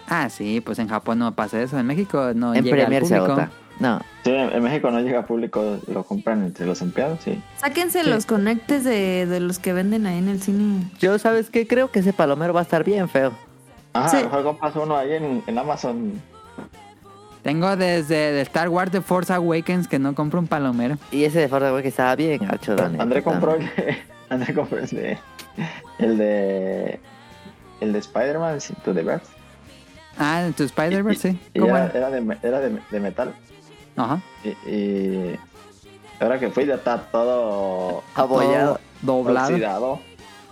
Ah, 0.09 0.29
sí, 0.29 0.59
pues 0.59 0.79
en 0.79 0.89
Japón 0.89 1.19
no 1.19 1.33
pasa 1.33 1.61
eso. 1.61 1.79
En 1.79 1.85
México 1.85 2.31
no 2.35 2.53
En 2.53 2.63
llega 2.65 2.75
al 2.75 2.79
Premier 2.81 3.05
se 3.05 3.15
público. 3.15 3.31
agota. 3.41 3.51
No, 3.79 4.01
Sí, 4.23 4.31
en 4.31 4.61
México 4.61 4.91
no 4.91 4.99
llega 4.99 5.21
a 5.21 5.25
público, 5.25 5.79
lo 5.87 6.03
compran 6.03 6.43
entre 6.43 6.65
los 6.67 6.81
empleados, 6.81 7.19
sí. 7.23 7.41
Sáquense 7.57 8.03
Sí. 8.03 8.09
los 8.09 8.25
conectes 8.27 8.83
de, 8.83 9.25
de 9.25 9.39
los 9.39 9.57
que 9.57 9.73
venden 9.73 10.05
ahí 10.05 10.19
en 10.19 10.27
el 10.29 10.41
cine. 10.41 10.83
yo 10.99 11.17
sabes 11.17 11.49
que 11.49 11.65
creo 11.65 11.89
que 11.89 11.99
ese 11.99 12.13
palomero 12.13 12.53
va 12.53 12.59
a 12.59 12.63
estar 12.63 12.83
bien 12.83 13.09
feo. 13.09 13.31
Ajá, 13.93 14.09
Sí. 14.09 14.17
a 14.17 14.19
lo 14.21 14.25
mejor 14.25 14.43
compras 14.43 14.75
uno 14.75 14.95
ahí 14.97 15.13
en, 15.13 15.43
en 15.47 15.57
Amazon. 15.57 16.21
Tengo 17.43 17.75
desde 17.75 18.31
de 18.31 18.41
Star 18.41 18.69
Wars 18.69 18.91
The 18.91 19.01
Force 19.01 19.31
Awakens 19.33 19.89
que 19.89 19.99
no 19.99 20.15
compro 20.15 20.39
un 20.39 20.47
palomero. 20.47 20.97
Y 21.11 21.25
ese 21.25 21.39
de 21.39 21.47
güey 21.47 21.83
que 21.83 21.89
estaba 21.89 22.15
bien 22.15 22.45
gacho, 22.47 22.73
Dani. 22.73 22.97
André 22.99 23.21
compró 23.21 23.55
el 23.55 23.65
de, 23.65 23.97
André 24.29 24.53
compró 24.53 24.79
el 24.79 24.87
de. 24.87 25.17
El 25.99 26.17
de. 26.17 26.99
El 27.81 27.91
de 27.91 27.99
Spider-Man, 27.99 28.59
To 28.85 28.93
The 28.93 29.03
Verse. 29.03 29.27
Ah, 30.17 30.49
tu 30.55 30.63
Spider-Verse, 30.63 31.31
sí. 31.31 31.39
Y 31.53 31.59
¿Cómo 31.59 31.75
era, 31.75 32.09
de, 32.09 32.37
era 32.43 32.59
de, 32.61 32.79
de 32.89 32.99
metal. 33.01 33.33
Ajá. 33.97 34.21
Y, 34.43 34.69
y 34.69 35.39
ahora 36.21 36.39
que 36.39 36.49
fui 36.49 36.65
ya 36.65 36.75
está 36.75 36.97
todo 36.97 38.03
Abollado. 38.15 38.79
Doblado. 39.01 39.47
oxidado. 39.49 39.99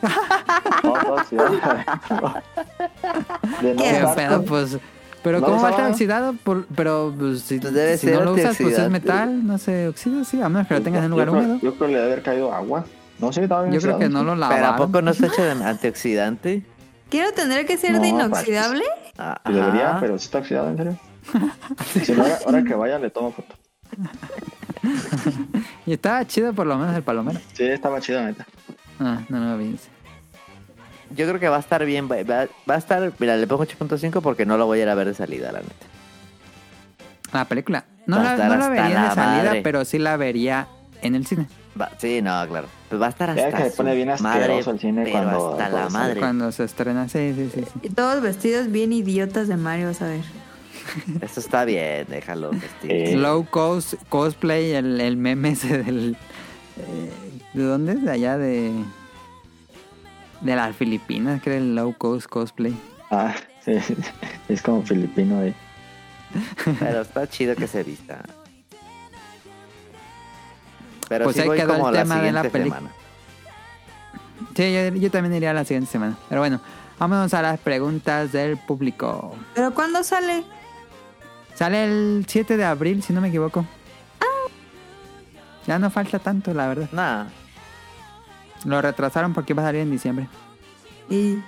todo 0.82 1.14
oxidado. 1.14 1.58
De 3.62 3.76
no 3.76 3.82
Qué 3.82 4.08
pedo, 4.16 4.44
pues. 4.44 4.78
Pero 5.24 5.40
No 5.40 5.46
¿cómo 5.46 5.58
va 5.62 5.68
a 5.68 5.70
estar 5.72 5.82
usaba. 5.84 5.92
oxidado? 5.94 6.34
Por- 6.44 6.66
pero 6.76 7.14
pues, 7.18 7.42
si, 7.42 7.60
Pues 7.60 7.74
debe 7.74 7.98
si 7.98 8.08
ser 8.08 8.16
no 8.20 8.26
lo 8.26 8.34
usas, 8.34 8.58
pues 8.60 8.78
es 8.78 8.90
metal, 8.90 9.46
no 9.46 9.58
se 9.60 9.88
oxida, 9.88 10.24
sí, 10.24 10.42
a 10.42 10.50
menos 10.50 10.68
que 10.68 10.74
lo 10.74 10.82
tengas 10.82 11.04
en 11.06 11.14
un 11.14 11.18
yo 11.20 11.26
lugar 11.26 11.30
creo- 11.42 11.54
húmedo. 11.54 11.60
Yo 11.62 11.76
creo 11.76 11.88
que 11.88 11.94
le 11.94 12.00
debe 12.00 12.12
haber 12.14 12.24
caído 12.24 12.54
agua. 12.54 12.86
No 13.20 13.32
sé, 13.32 13.44
estaba 13.44 13.62
bien 13.64 13.74
Yo 13.76 13.82
creo 13.82 14.00
que 14.00 14.10
no 14.10 14.24
lo 14.24 14.32
Pero 14.34 14.46
¿a 14.46 14.50
lavaron. 14.50 14.78
poco 14.88 15.02
no 15.04 15.12
está 15.12 15.28
hecho 15.28 15.44
de 15.44 15.52
antioxidante? 15.52 16.66
Quiero 17.10 17.32
tendré 17.34 17.66
que 17.68 17.78
ser 17.78 17.92
No, 17.94 18.00
de 18.00 18.08
inoxidable. 18.08 18.84
Ah, 19.18 19.40
Sí 19.46 19.54
Debería, 19.54 19.98
pero 20.00 20.18
sí 20.18 20.26
está 20.26 20.40
oxidado, 20.40 20.70
en 20.70 20.78
serio. 20.78 20.98
si 22.04 22.12
no, 22.14 22.24
ahora, 22.24 22.40
ahora 22.46 22.64
que 22.64 22.74
vaya 22.74 22.98
le 22.98 23.10
tomo 23.12 23.32
foto. 23.32 23.54
Y 25.86 25.94
estaba 25.94 26.26
chido 26.26 26.54
por 26.54 26.66
lo 26.66 26.78
menos 26.78 26.96
el 26.96 27.04
palomero. 27.04 27.40
Sí, 27.54 27.64
estaba 27.66 28.00
chido, 28.02 28.22
neta. 28.24 28.46
Ah, 29.00 29.20
no 29.30 29.40
lo 29.52 29.58
vi. 29.58 29.78
Yo 31.16 31.28
creo 31.28 31.40
que 31.40 31.50
va 31.50 31.58
a 31.58 31.60
estar 31.60 31.84
bien. 31.86 32.10
Va, 32.10 32.48
a 32.74 32.78
estar. 32.78 33.12
Mira, 33.20 33.38
le 33.38 33.48
pongo 33.48 33.64
8.5 33.66 34.22
porque 34.22 34.46
no 34.46 34.58
lo 34.58 34.66
voy 34.66 34.80
a 34.80 34.84
ir 34.84 34.90
a 34.90 34.96
ver 34.96 35.08
de 35.08 35.14
salida, 35.14 35.52
la 35.52 35.60
neta. 35.60 35.74
La 37.34 37.46
película. 37.46 37.86
No 38.08 38.18
Va 38.18 38.22
a 38.22 38.26
la, 38.26 38.32
estar 38.34 38.50
no 38.50 38.56
la 38.58 38.60
hasta 38.66 38.70
vería 38.82 38.90
la 39.02 39.10
de 39.10 39.16
salida, 39.16 39.44
madre. 39.46 39.62
pero 39.62 39.86
sí 39.86 40.00
la 40.00 40.18
vería 40.18 40.68
en 41.02 41.16
el 41.16 41.26
cine. 41.26 41.48
Va- 41.80 41.92
sí, 41.98 42.22
no, 42.22 42.46
claro. 42.48 42.68
Pues 42.90 43.02
va 43.02 43.06
a 43.06 43.10
estar 43.10 43.30
hasta. 43.30 43.50
Ya 43.50 43.56
que 43.58 43.70
se 43.70 43.78
pone 43.78 43.96
bien 43.96 44.10
madre, 44.20 44.44
asqueroso 44.44 44.72
el 44.72 44.80
cine 44.80 45.04
pero 45.04 45.14
cuando- 45.24 45.52
hasta 45.52 45.70
la 45.70 45.90
madre. 45.90 46.20
Cuando 46.20 46.52
se 46.52 46.64
estrena, 46.66 47.08
sí, 47.08 47.34
sí, 47.36 47.50
sí. 47.54 47.62
sí. 47.64 47.80
Y 47.84 47.90
todos 47.90 48.22
vestidos 48.22 48.70
bien 48.72 48.92
idiotas 48.92 49.48
de 49.48 49.56
Mario, 49.58 49.88
vas 49.88 50.02
a 50.02 50.08
ver. 50.08 50.22
Eso 51.22 51.40
está 51.40 51.64
bien, 51.64 52.06
déjalo. 52.10 52.52
vestir. 52.52 52.92
Eh, 52.92 53.14
Slow 53.14 53.46
cos, 53.50 53.96
cosplay, 54.10 54.72
el, 54.74 55.00
el 55.00 55.16
meme 55.16 55.52
ese 55.52 55.78
del... 55.84 56.18
eh, 56.78 57.12
¿De 57.54 57.64
dónde 57.64 57.94
es? 57.94 58.04
De 58.04 58.12
allá 58.12 58.38
de... 58.38 58.72
De 60.42 60.56
las 60.56 60.76
Filipinas, 60.76 61.42
que 61.42 61.52
era 61.52 61.60
el 61.60 61.76
low 61.76 61.96
cost 61.98 62.28
cosplay. 62.28 62.76
Ah, 63.12 63.36
sí, 63.64 63.74
es 64.50 64.62
como 64.62 64.82
filipino. 64.84 65.44
Eh. 65.44 65.54
Pero 66.80 67.02
está 67.02 67.28
chido 67.28 67.56
que 67.56 67.68
se 67.68 67.84
vista. 67.84 68.24
Pero 71.08 71.26
Pues 71.26 71.36
sí 71.36 71.42
ahí 71.42 71.48
voy 71.48 71.58
quedó 71.58 71.74
el 71.74 71.80
como 71.80 71.92
la 71.92 72.02
tema 72.04 72.22
de 72.22 72.32
la 72.32 72.50
semana. 72.50 72.92
Sí, 74.56 74.74
yo, 74.74 74.96
yo 74.96 75.12
también 75.12 75.36
iría 75.36 75.54
la 75.54 75.66
siguiente 75.66 75.92
semana. 75.92 76.18
Pero 76.30 76.42
bueno, 76.42 76.60
vámonos 76.98 77.34
a 77.34 77.42
las 77.42 77.60
preguntas 77.60 78.32
del 78.32 78.58
público. 78.58 79.36
¿Pero 79.54 79.74
cuándo 79.74 80.04
sale? 80.04 80.44
Sale 81.54 81.84
el 81.84 82.26
7 82.28 82.58
de 82.58 82.64
abril, 82.64 83.04
si 83.04 83.14
no 83.14 83.22
me 83.22 83.28
equivoco. 83.28 83.66
Ya 85.68 85.78
no 85.78 85.90
falta 85.92 86.18
tanto, 86.18 86.54
la 86.54 86.68
verdad. 86.68 86.90
Nah, 86.92 87.26
Lo 88.66 88.82
retrasaron 88.82 89.34
porque 89.34 89.54
iba 89.54 89.64
a 89.64 89.66
salir 89.68 89.82
en 89.82 89.92
diciembre. 89.92 90.28
¿Y 91.10 91.40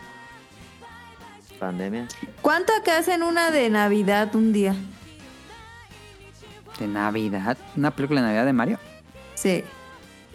pandemia. 1.60 2.07
cuánto 2.41 2.73
que 2.84 2.91
hacen 2.91 3.23
una 3.23 3.52
de 3.52 3.69
Navidad 3.69 4.35
un 4.35 4.52
día? 4.52 4.76
De 6.80 6.88
Navidad. 6.88 7.57
¿Una 7.77 7.91
película 7.91 8.22
de 8.22 8.27
Navidad 8.27 8.45
de 8.45 8.53
Mario? 8.53 8.80
Sí. 9.35 9.64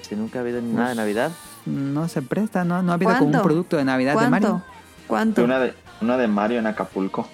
Si 0.01 0.17
nunca 0.17 0.39
ha 0.39 0.43
habido 0.43 0.63
nada 0.63 0.91
de 0.91 0.95
Navidad. 0.95 1.33
No 1.67 2.09
se 2.09 2.23
presta, 2.23 2.65
¿no? 2.65 2.83
No 2.83 2.93
ha 2.93 2.95
habido 2.95 3.11
como 3.13 3.27
un 3.27 3.33
¿Cuánto? 3.33 3.47
producto 3.47 3.77
de 3.77 3.85
Navidad 3.85 4.19
de 4.19 4.31
Mario. 4.31 4.49
¿Cuánto? 4.49 4.67
¿Cuánto? 5.07 5.45
Una 5.45 5.59
de, 5.59 5.75
una 6.01 6.17
de 6.17 6.29
Mario 6.29 6.59
en 6.61 6.67
Acapulco, 6.67 7.29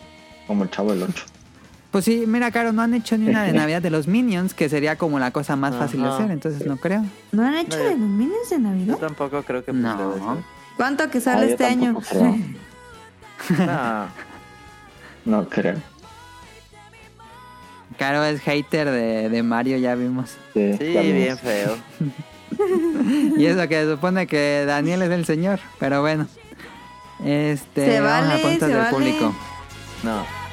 como 0.46 0.64
el 0.64 0.70
chavo 0.70 0.90
del 0.92 1.04
8. 1.04 1.24
Pues 1.94 2.06
sí, 2.06 2.24
mira, 2.26 2.50
Caro, 2.50 2.72
no 2.72 2.82
han 2.82 2.92
hecho 2.92 3.16
ni 3.16 3.28
una 3.28 3.44
de 3.44 3.52
Navidad 3.60 3.80
de 3.80 3.88
los 3.88 4.08
Minions, 4.08 4.52
que 4.52 4.68
sería 4.68 4.96
como 4.98 5.20
la 5.20 5.30
cosa 5.30 5.54
más 5.54 5.76
fácil 5.76 6.02
de 6.02 6.08
hacer, 6.08 6.28
entonces 6.32 6.66
no 6.66 6.76
creo. 6.76 7.04
¿No 7.30 7.46
han 7.46 7.54
hecho 7.54 7.78
No, 7.78 7.84
de 7.84 7.90
yo- 7.90 7.96
los 7.98 8.08
Minions 8.08 8.50
de 8.50 8.56
Yo 8.56 8.62
Navidad? 8.62 8.96
tampoco 8.98 9.44
creo 9.44 9.64
que 9.64 9.72
No. 9.72 10.42
¿Cuánto 10.76 11.08
que 11.08 11.20
sale 11.20 11.42
Ah, 11.42 11.46
yo 11.46 11.52
este 11.52 11.64
año? 11.66 11.84
tampoco 11.94 12.06
creo. 12.08 13.66
No, 13.66 14.06
No 15.24 15.48
creo. 15.48 15.76
Caro 17.96 18.24
es 18.24 18.40
hater 18.40 18.90
de, 18.90 19.28
de 19.28 19.42
Mario, 19.44 19.76
ya 19.78 19.94
vimos. 19.94 20.30
Sí, 20.52 20.72
sí, 20.76 20.92
ya 20.94 21.00
vimos. 21.02 21.16
bien 21.16 21.38
feo. 21.38 21.76
Y 23.38 23.46
eso 23.46 23.68
que 23.68 23.84
se 23.84 23.90
supone 23.92 24.26
que 24.26 24.64
Daniel 24.66 25.02
es 25.02 25.10
el 25.10 25.24
señor, 25.26 25.60
pero 25.78 26.00
bueno. 26.00 26.26
Este, 27.24 27.86
Se 27.86 28.00
vamos 28.00 28.30
a 28.30 28.36
vale, 28.42 28.58
se 28.58 28.66
del 28.66 28.78
vale. 28.78 28.90
público. 28.90 29.32
No. 30.02 30.43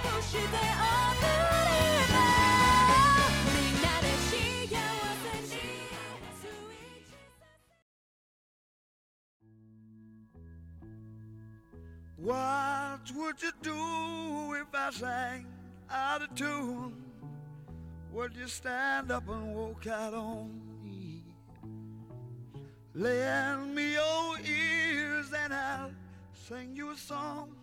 Would 13.22 13.42
you 13.42 13.52
do 13.62 14.54
if 14.56 14.68
I 14.74 14.92
sang 14.92 15.46
out 15.90 16.24
of 16.24 16.34
tune? 16.36 16.94
Would 18.12 18.36
you 18.36 18.48
stand 18.48 19.12
up 19.12 19.30
and 19.30 19.56
walk 19.56 19.88
out 19.88 20.14
on 20.14 20.62
me? 20.84 21.24
Lend 22.94 23.76
me 23.76 23.94
your 23.94 24.38
ears 24.40 25.32
and 25.44 25.54
I'll 25.54 25.92
sing 26.34 26.76
you 26.76 26.92
a 26.92 26.98
song. 26.98 27.56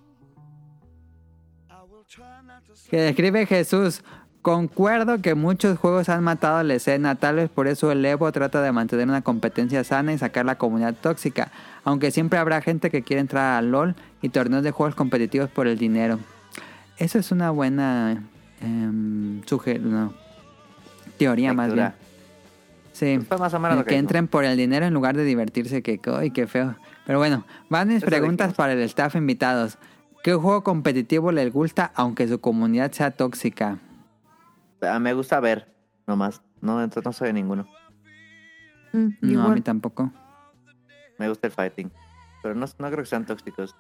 Que 2.89 3.09
escribe 3.09 3.47
Jesús. 3.47 4.03
Concuerdo 4.49 5.21
que 5.21 5.35
muchos 5.35 5.79
juegos 5.79 6.09
han 6.09 6.25
matado 6.25 6.57
a 6.57 6.63
la 6.65 6.73
escena, 6.73 7.17
tal 7.17 7.37
vez 7.37 7.51
por 7.51 7.69
eso 7.69 7.93
el 7.93 8.03
Evo 8.03 8.33
trata 8.33 8.63
de 8.63 8.73
mantener 8.73 9.07
una 9.07 9.21
competencia 9.21 9.85
sana 9.85 10.15
y 10.15 10.17
sacar 10.17 10.47
la 10.47 10.57
comunidad 10.57 10.95
tóxica, 10.95 11.53
aunque 11.85 12.11
siempre 12.11 12.39
habrá 12.39 12.63
gente 12.63 12.89
que 12.89 13.03
quiere 13.03 13.21
entrar 13.21 13.59
a 13.59 13.61
LOL 13.61 13.95
y 14.23 14.31
torneos 14.31 14.63
de 14.63 14.71
juegos 14.71 14.95
competitivos 14.95 15.51
por 15.51 15.67
el 15.67 15.77
dinero. 15.77 16.19
Eso 16.97 17.19
es 17.19 17.31
una 17.31 17.51
buena 17.51 18.23
suge- 19.47 19.81
no, 19.81 20.15
teoría 21.19 21.53
más 21.53 21.75
bien. 21.75 21.93
Sí, 22.95 23.19
Fue 23.29 23.37
más 23.37 23.53
o 23.53 23.61
menos 23.61 23.77
lo 23.77 23.85
que 23.85 23.97
entren 23.99 24.29
por 24.29 24.47
el 24.47 24.57
dinero 24.57 24.87
en 24.87 24.95
lugar 24.95 25.15
de 25.15 25.25
divertirse, 25.25 25.83
que 25.83 26.01
¡ay, 26.07 26.31
qué 26.31 26.47
feo! 26.47 26.75
Pero 27.05 27.19
bueno, 27.19 27.45
van 27.69 27.89
mis 27.89 27.99
Eso 27.99 28.07
preguntas 28.07 28.55
para 28.55 28.73
el 28.73 28.81
staff 28.81 29.15
invitados. 29.15 29.77
¿Qué 30.25 30.33
juego 30.33 30.65
competitivo 30.65 31.33
les 31.33 31.53
gusta 31.53 31.93
aunque 31.95 32.27
su 32.27 32.41
comunidad 32.41 32.93
sea 32.93 33.11
tóxica? 33.11 33.77
Ah, 34.83 34.99
Me 34.99 35.13
gusta 35.15 35.41
ver, 35.41 35.73
nomás. 36.07 36.43
No, 36.61 36.83
entonces 36.83 37.05
no 37.05 37.13
soy 37.13 37.29
de 37.29 37.33
ninguno. 37.35 37.67
Mm, 38.93 39.09
No, 39.21 39.29
a 39.29 39.33
igual. 39.33 39.55
mí 39.55 39.61
tampoco. 39.61 40.11
Me 41.19 41.29
gusta 41.29 41.47
el 41.49 41.53
fighting. 41.53 41.91
Pero 42.43 42.55
no, 42.55 42.67
no 42.79 42.87
creo 42.87 42.99
que 42.99 43.07
sean 43.07 43.27
tóxicos. 43.27 43.75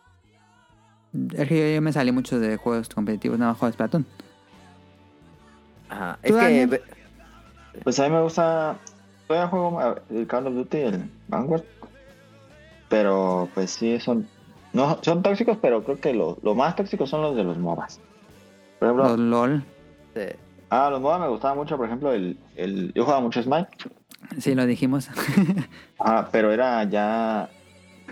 Es 1.34 1.48
que 1.48 1.70
yo, 1.70 1.74
yo 1.76 1.82
me 1.82 1.92
salí 1.92 2.12
mucho 2.12 2.38
de 2.38 2.56
juegos 2.56 2.88
competitivos, 2.88 3.38
nada 3.38 3.52
más 3.52 3.58
juegos 3.58 3.74
Splatoon. 3.74 4.06
Ajá. 5.88 6.18
¿Tú, 6.22 6.28
Es 6.28 6.32
que. 6.32 6.36
Daniel? 6.42 6.82
Pues 7.84 7.98
a 8.00 8.04
mí 8.04 8.10
me 8.14 8.22
gusta. 8.22 8.76
Todavía 9.26 9.48
juego 9.48 9.80
a- 9.80 10.00
el 10.10 10.26
Call 10.26 10.46
of 10.48 10.54
Duty, 10.54 10.76
el 10.78 11.10
Vanguard. 11.28 11.62
Pero 12.88 13.48
pues 13.54 13.70
sí, 13.70 13.98
son. 14.00 14.26
No, 14.72 14.98
son 15.02 15.22
tóxicos, 15.22 15.58
pero 15.60 15.82
creo 15.84 15.98
que 16.00 16.12
lo, 16.12 16.38
lo 16.42 16.54
más 16.54 16.76
tóxicos 16.76 17.08
son 17.08 17.22
los 17.22 17.36
de 17.36 17.44
los 17.44 17.58
MOBAs. 17.58 18.00
Por 18.78 18.88
ejemplo, 18.88 19.08
Los 19.08 19.18
LOL. 19.18 19.64
sí. 20.14 20.22
Ah, 20.70 20.88
los 20.90 21.00
MOBAs 21.00 21.20
me 21.20 21.28
gustaba 21.28 21.54
mucho, 21.54 21.76
por 21.76 21.86
ejemplo, 21.86 22.12
el, 22.12 22.36
el 22.56 22.92
yo 22.94 23.04
jugaba 23.04 23.20
mucho 23.20 23.42
Smite. 23.42 23.68
Sí, 24.38 24.54
lo 24.54 24.66
dijimos. 24.66 25.08
Ah, 26.00 26.28
pero 26.30 26.52
era 26.52 26.84
ya. 26.84 27.48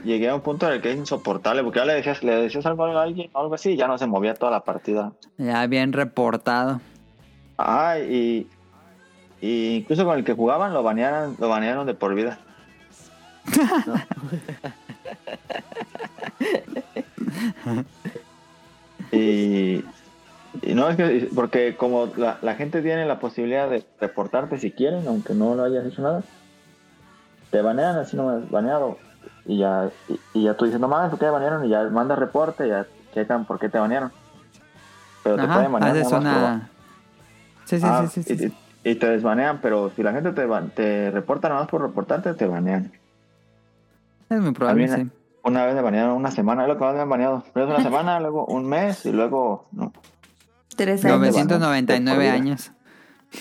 Llegué 0.05 0.29
a 0.29 0.35
un 0.35 0.41
punto 0.41 0.67
en 0.67 0.73
el 0.75 0.83
que 0.83 0.91
es 0.91 0.97
insoportable, 0.97 1.63
porque 1.63 1.79
ya 1.79 1.85
le 1.85 1.95
decías, 1.95 2.21
le 2.25 2.35
decías 2.35 2.67
algo 2.67 2.85
a 2.85 3.01
alguien 3.03 3.31
o 3.33 3.39
algo 3.39 3.55
así, 3.55 3.71
y 3.71 3.77
ya 3.77 3.87
no 3.87 3.97
se 3.97 4.09
movía 4.09 4.35
toda 4.35 4.51
la 4.51 4.65
partida. 4.65 5.13
ya 5.39 5.65
bien 5.69 5.93
reportado. 5.93 6.81
Ah, 7.59 7.97
y, 7.99 8.49
y 9.41 9.77
incluso 9.77 10.05
con 10.05 10.19
el 10.19 10.25
que 10.25 10.35
jugaban 10.35 10.75
lo 10.75 10.83
banearon, 10.83 11.37
lo 11.39 11.49
banearon 11.49 11.87
de 11.87 11.95
por 11.95 12.15
vida. 12.15 12.39
y, 19.13 19.85
y 20.67 20.75
no 20.75 20.89
es 20.89 20.97
que 20.97 21.29
porque 21.35 21.77
como 21.77 22.09
la, 22.17 22.39
la 22.43 22.55
gente 22.57 22.83
tiene 22.83 23.07
la 23.07 23.21
posibilidad 23.21 23.71
de 23.71 23.85
reportarte 24.01 24.59
si 24.59 24.73
quieren, 24.73 25.07
aunque 25.07 25.33
no 25.33 25.55
lo 25.55 25.63
hayas 25.63 25.87
hecho 25.87 26.03
nada, 26.03 26.23
te 27.51 27.63
banean 27.63 27.97
así 27.97 28.17
nomás 28.17 28.51
baneado 28.51 28.99
y 29.45 29.59
ya 29.59 29.91
y, 30.09 30.19
y 30.35 30.45
ya 30.45 30.55
tú 30.55 30.65
dices 30.65 30.81
no 30.81 30.89
mames, 30.89 31.11
¿por 31.11 31.21
qué 31.21 31.27
te 31.27 31.31
banearon? 31.31 31.65
Y 31.65 31.69
ya 31.69 31.85
mandas 31.85 32.19
reporte, 32.19 32.69
ya 32.69 32.85
checan 33.15 33.45
por 33.45 33.61
qué 33.61 33.69
te 33.69 33.79
banearon. 33.79 34.11
Pero 35.23 35.37
te 35.37 35.47
pueden 35.47 35.73
banear 35.73 35.97
nada 35.97 36.19
una... 36.19 36.71
Sí, 37.65 37.79
sí, 37.79 37.87
Ah, 37.87 38.07
sí, 38.09 38.23
sí, 38.23 38.37
sí, 38.37 38.55
y, 38.85 38.95
te 38.95 39.09
desbanean, 39.09 39.61
pero 39.61 39.91
si 39.91 40.03
la 40.03 40.13
gente 40.13 40.33
te, 40.33 40.47
te 40.75 41.11
reporta 41.11 41.49
nada 41.49 41.63
más 41.63 41.71
por 41.71 41.83
reportarte, 41.83 42.35
te 42.35 42.47
banean. 42.47 42.93
Es 44.29 44.41
muy 44.41 44.53
probable, 44.53 44.89
sí. 44.89 45.11
Una 45.43 45.65
vez 45.65 45.75
me 45.75 45.83
banearon 45.83 46.17
una 46.17 46.31
semana, 46.31 46.63
es 46.63 46.69
lo 46.69 46.77
que 46.77 46.85
más 46.85 46.95
me 46.95 47.01
han 47.01 47.09
baneado. 47.09 47.45
Primero 47.53 47.75
una 47.75 47.83
semana, 47.85 48.21
luego 48.21 48.47
un 48.47 48.69
mes 48.69 49.07
y 49.07 49.13
luego 49.13 49.67
no. 49.73 49.93
Tres 50.77 51.05
años. 51.05 51.19
999 51.21 52.23
vida. 52.23 52.33
años. 52.33 52.73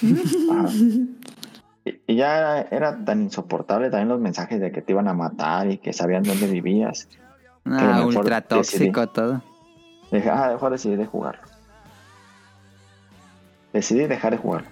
Ajá. 0.52 0.70
Y, 2.07 2.16
ya 2.16 2.38
era, 2.38 2.62
era 2.72 3.06
tan 3.06 3.22
insoportable 3.22 3.91
también 3.91 4.10
los 4.10 4.20
mensajes 4.20 4.60
de 4.60 4.72
que 4.72 4.82
te 4.82 4.94
iban 4.94 5.07
a 5.07 5.14
matar 5.14 5.70
y 5.70 5.78
que 5.78 5.94
sabían 5.94 6.24
dónde 6.24 6.48
vivías. 6.48 7.07
Ah, 7.66 7.99
Que 7.99 8.06
ultra 8.06 8.41
tóxico 8.41 9.02
decidí. 9.02 9.14
todo. 9.14 9.41
Dije, 10.12 10.30
ah, 10.30 10.49
mejor 10.53 10.72
decidí 10.72 10.95
de 10.95 11.06
jugar. 11.06 11.41
Decidí 13.72 14.07
dejar 14.07 14.32
de 14.32 14.38
jugar. 14.38 14.66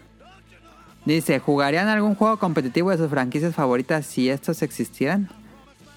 Dice, 1.06 1.38
¿jugarían 1.40 1.88
algún 1.88 2.16
juego 2.16 2.38
competitivo 2.38 2.90
de 2.90 2.98
sus 2.98 3.10
franquicias 3.10 3.54
favoritas 3.54 4.06
si 4.06 4.30
estos 4.30 4.62
existieran? 4.62 5.30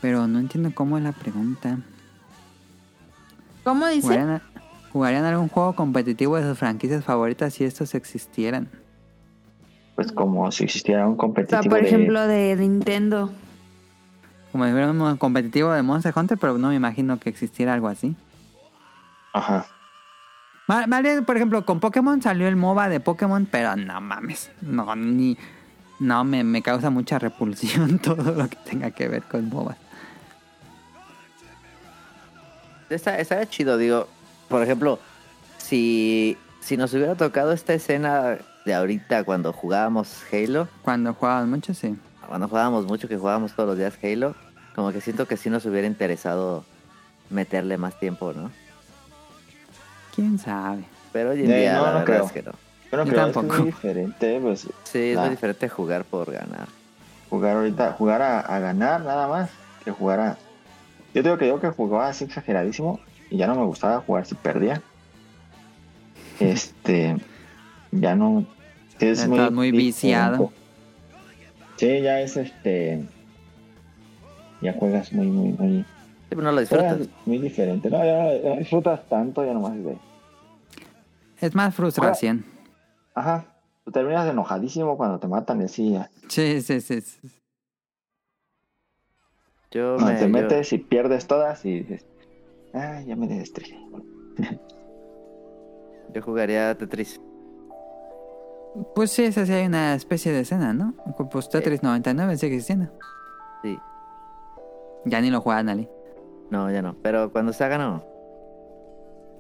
Pero 0.03 0.27
no 0.27 0.39
entiendo 0.39 0.73
cómo 0.75 0.99
es 0.99 1.05
la 1.05 1.13
pregunta. 1.13 1.79
¿Cómo 3.65 3.87
dice? 3.87 4.41
¿Jugarían, 4.97 5.27
algún 5.27 5.51
juego 5.51 5.75
competitivo 5.75 6.37
de 6.39 6.45
sus 6.49 6.59
franquicias 6.59 7.05
favoritas 7.05 7.53
si 7.53 7.65
estos 7.65 7.95
existieran? 7.95 8.71
Pues 9.95 10.11
como 10.11 10.51
si 10.51 10.65
existiera 10.65 11.07
un 11.07 11.13
O 11.13 11.17
sea, 11.17 11.21
competitivo 11.21 11.63
por 11.65 11.81
de- 11.83 11.87
ejemplo, 11.87 12.27
de 12.27 12.57
Nintendo. 12.57 13.31
Como 14.53 14.65
si 14.65 14.71
fuera 14.71 14.91
un 14.91 15.17
competitivo 15.19 15.71
de 15.73 15.83
Monster 15.83 16.15
Hunter, 16.17 16.39
pero 16.39 16.57
no 16.57 16.69
me 16.71 16.77
imagino 16.77 17.21
que 17.21 17.29
existiera 17.29 17.75
algo 17.75 17.89
así. 17.89 18.17
Ajá. 19.35 19.67
Bien, 21.03 21.27
por 21.27 21.37
ejemplo, 21.37 21.67
con 21.67 21.79
Pokémon 21.79 22.23
salió 22.23 22.49
el 22.49 22.57
MOBA 22.57 22.89
de 22.89 23.01
Pokémon, 23.01 23.45
pero 23.51 23.77
no 23.77 24.01
mames. 24.01 24.51
No, 24.63 24.97
ni. 24.97 25.37
No, 26.01 26.25
me, 26.25 26.43
me 26.43 26.63
causa 26.63 26.89
mucha 26.89 27.19
repulsión 27.19 27.99
todo 28.03 28.33
lo 28.33 28.49
que 28.49 28.57
tenga 28.65 28.91
que 28.93 29.09
ver 29.09 29.25
con 29.25 29.47
MOBA. 29.51 29.77
Está, 32.89 33.19
estaría 33.19 33.45
chido, 33.47 33.77
digo. 33.77 34.09
Por 34.49 34.63
ejemplo, 34.63 34.99
si, 35.59 36.37
si 36.61 36.77
nos 36.77 36.93
hubiera 36.95 37.15
tocado 37.15 37.53
esta 37.53 37.75
escena 37.75 38.39
de 38.65 38.75
ahorita 38.75 39.25
cuando 39.25 39.53
jugábamos 39.53 40.23
Halo, 40.33 40.69
Cuando 40.83 41.15
jugaban 41.15 41.51
mucho, 41.51 41.75
sí. 41.75 41.97
cuando 42.27 42.49
jugábamos 42.49 42.87
mucho, 42.87 43.09
que 43.09 43.17
jugábamos 43.17 43.53
todos 43.55 43.71
los 43.71 43.79
días 43.79 43.95
Halo, 44.03 44.35
como 44.75 44.93
que 44.93 45.01
siento 45.01 45.27
que 45.27 45.37
sí 45.37 45.51
nos 45.51 45.65
hubiera 45.67 45.87
interesado 45.87 46.65
meterle 47.31 47.77
más 47.79 47.99
tiempo, 47.99 48.33
¿no? 48.33 48.51
¿Quién 50.15 50.39
sabe? 50.39 50.85
Pero 51.13 51.31
hoy 51.31 51.45
en 51.45 51.51
Eh, 51.51 51.61
día 51.61 51.75
no, 51.75 51.83
la 51.87 51.87
no 51.93 51.99
verdad 52.01 52.05
creo. 52.07 52.25
es 52.27 52.33
que 52.33 52.43
no. 52.43 52.53
Yo 52.91 52.97
no 52.99 53.05
Yo 53.05 53.11
creo, 53.13 53.25
tampoco. 53.25 53.55
es 53.55 53.59
muy 53.61 53.67
diferente, 53.71 54.39
pues, 54.41 54.69
Sí, 54.85 54.99
es 55.11 55.19
muy 55.19 55.29
diferente 55.31 55.69
jugar 55.69 56.05
por 56.05 56.31
ganar. 56.31 56.69
jugar 57.29 57.57
ahorita, 57.57 57.93
jugar 57.99 58.23
a, 58.23 58.41
a 58.41 58.59
ganar 58.61 59.01
nada 59.03 59.27
más 59.27 59.51
que 59.85 59.91
jugar 59.91 60.21
a... 60.21 60.39
Yo 61.15 61.23
digo 61.23 61.37
que 61.39 61.49
yo 61.49 61.61
que 61.61 61.69
jugaba 61.71 62.09
así 62.09 62.25
exageradísimo 62.25 63.01
y 63.31 63.37
ya 63.39 63.47
no 63.47 63.55
me 63.55 63.65
gustaba 63.65 64.01
jugar 64.01 64.27
si 64.27 64.35
perdía. 64.35 64.83
Este, 66.41 67.17
ya 67.91 68.15
no... 68.15 68.47
Es 68.99 69.23
Estás 69.23 69.53
muy 69.53 69.73
viciado. 69.73 70.53
Sí, 71.77 72.01
ya 72.01 72.21
es 72.21 72.37
este... 72.37 73.05
Ya 74.63 74.73
juegas 74.73 75.13
muy, 75.13 75.27
muy, 75.27 75.53
muy... 75.53 75.83
Sí, 75.83 75.87
pero 76.31 76.43
no 76.43 76.53
lo 76.53 76.61
disfrutas. 76.61 77.09
muy 77.27 77.39
diferente. 77.39 77.91
No, 77.91 78.05
ya 78.05 78.49
no 78.49 78.57
disfrutas 78.57 79.07
tanto, 79.09 79.45
ya 79.45 79.53
nomás 79.53 79.75
de... 79.77 79.97
Es 81.41 81.55
más 81.55 81.75
frustración. 81.75 82.45
Ajá. 83.15 83.45
Tú 83.85 83.93
terminas 83.93 84.29
enojadísimo 84.29 84.97
cuando 84.97 85.19
te 85.19 85.29
matan 85.29 85.61
ya. 85.93 86.11
Sí, 86.29 86.61
sí, 86.63 86.81
sí. 86.81 87.01
sí. 87.01 87.29
Yo 89.71 89.99
me, 89.99 90.15
te 90.15 90.23
yo- 90.23 90.29
metes 90.29 90.73
y 90.73 90.79
pierdes 90.79 91.27
todas 91.27 91.65
y 91.65 91.81
dices... 91.81 92.07
Ah, 92.77 93.01
ya 93.01 93.17
me 93.17 93.27
destruyé. 93.27 93.79
yo 96.15 96.23
jugaría 96.23 96.77
Tetris. 96.77 97.21
Pues 98.95 99.11
sí, 99.11 99.25
esa 99.25 99.47
sí 99.47 99.53
hay 99.53 99.67
una 99.67 99.95
especie 99.95 100.31
de 100.33 100.41
escena, 100.41 100.75
¿no? 100.75 100.95
Pues 101.31 101.49
Tetris 101.49 101.83
99 101.83 102.37
sigue 102.37 102.57
existiendo. 102.57 102.93
Sí. 103.63 103.79
Ya 105.07 105.23
ni 105.23 105.31
lo 105.31 105.41
juega 105.41 105.63
nadie. 105.63 105.89
No, 106.51 106.71
ya 106.71 106.83
no. 106.83 106.95
Pero 107.03 107.33
cuando 107.33 107.55
se 107.55 107.65
haga, 107.65 107.79
no. 107.79 108.05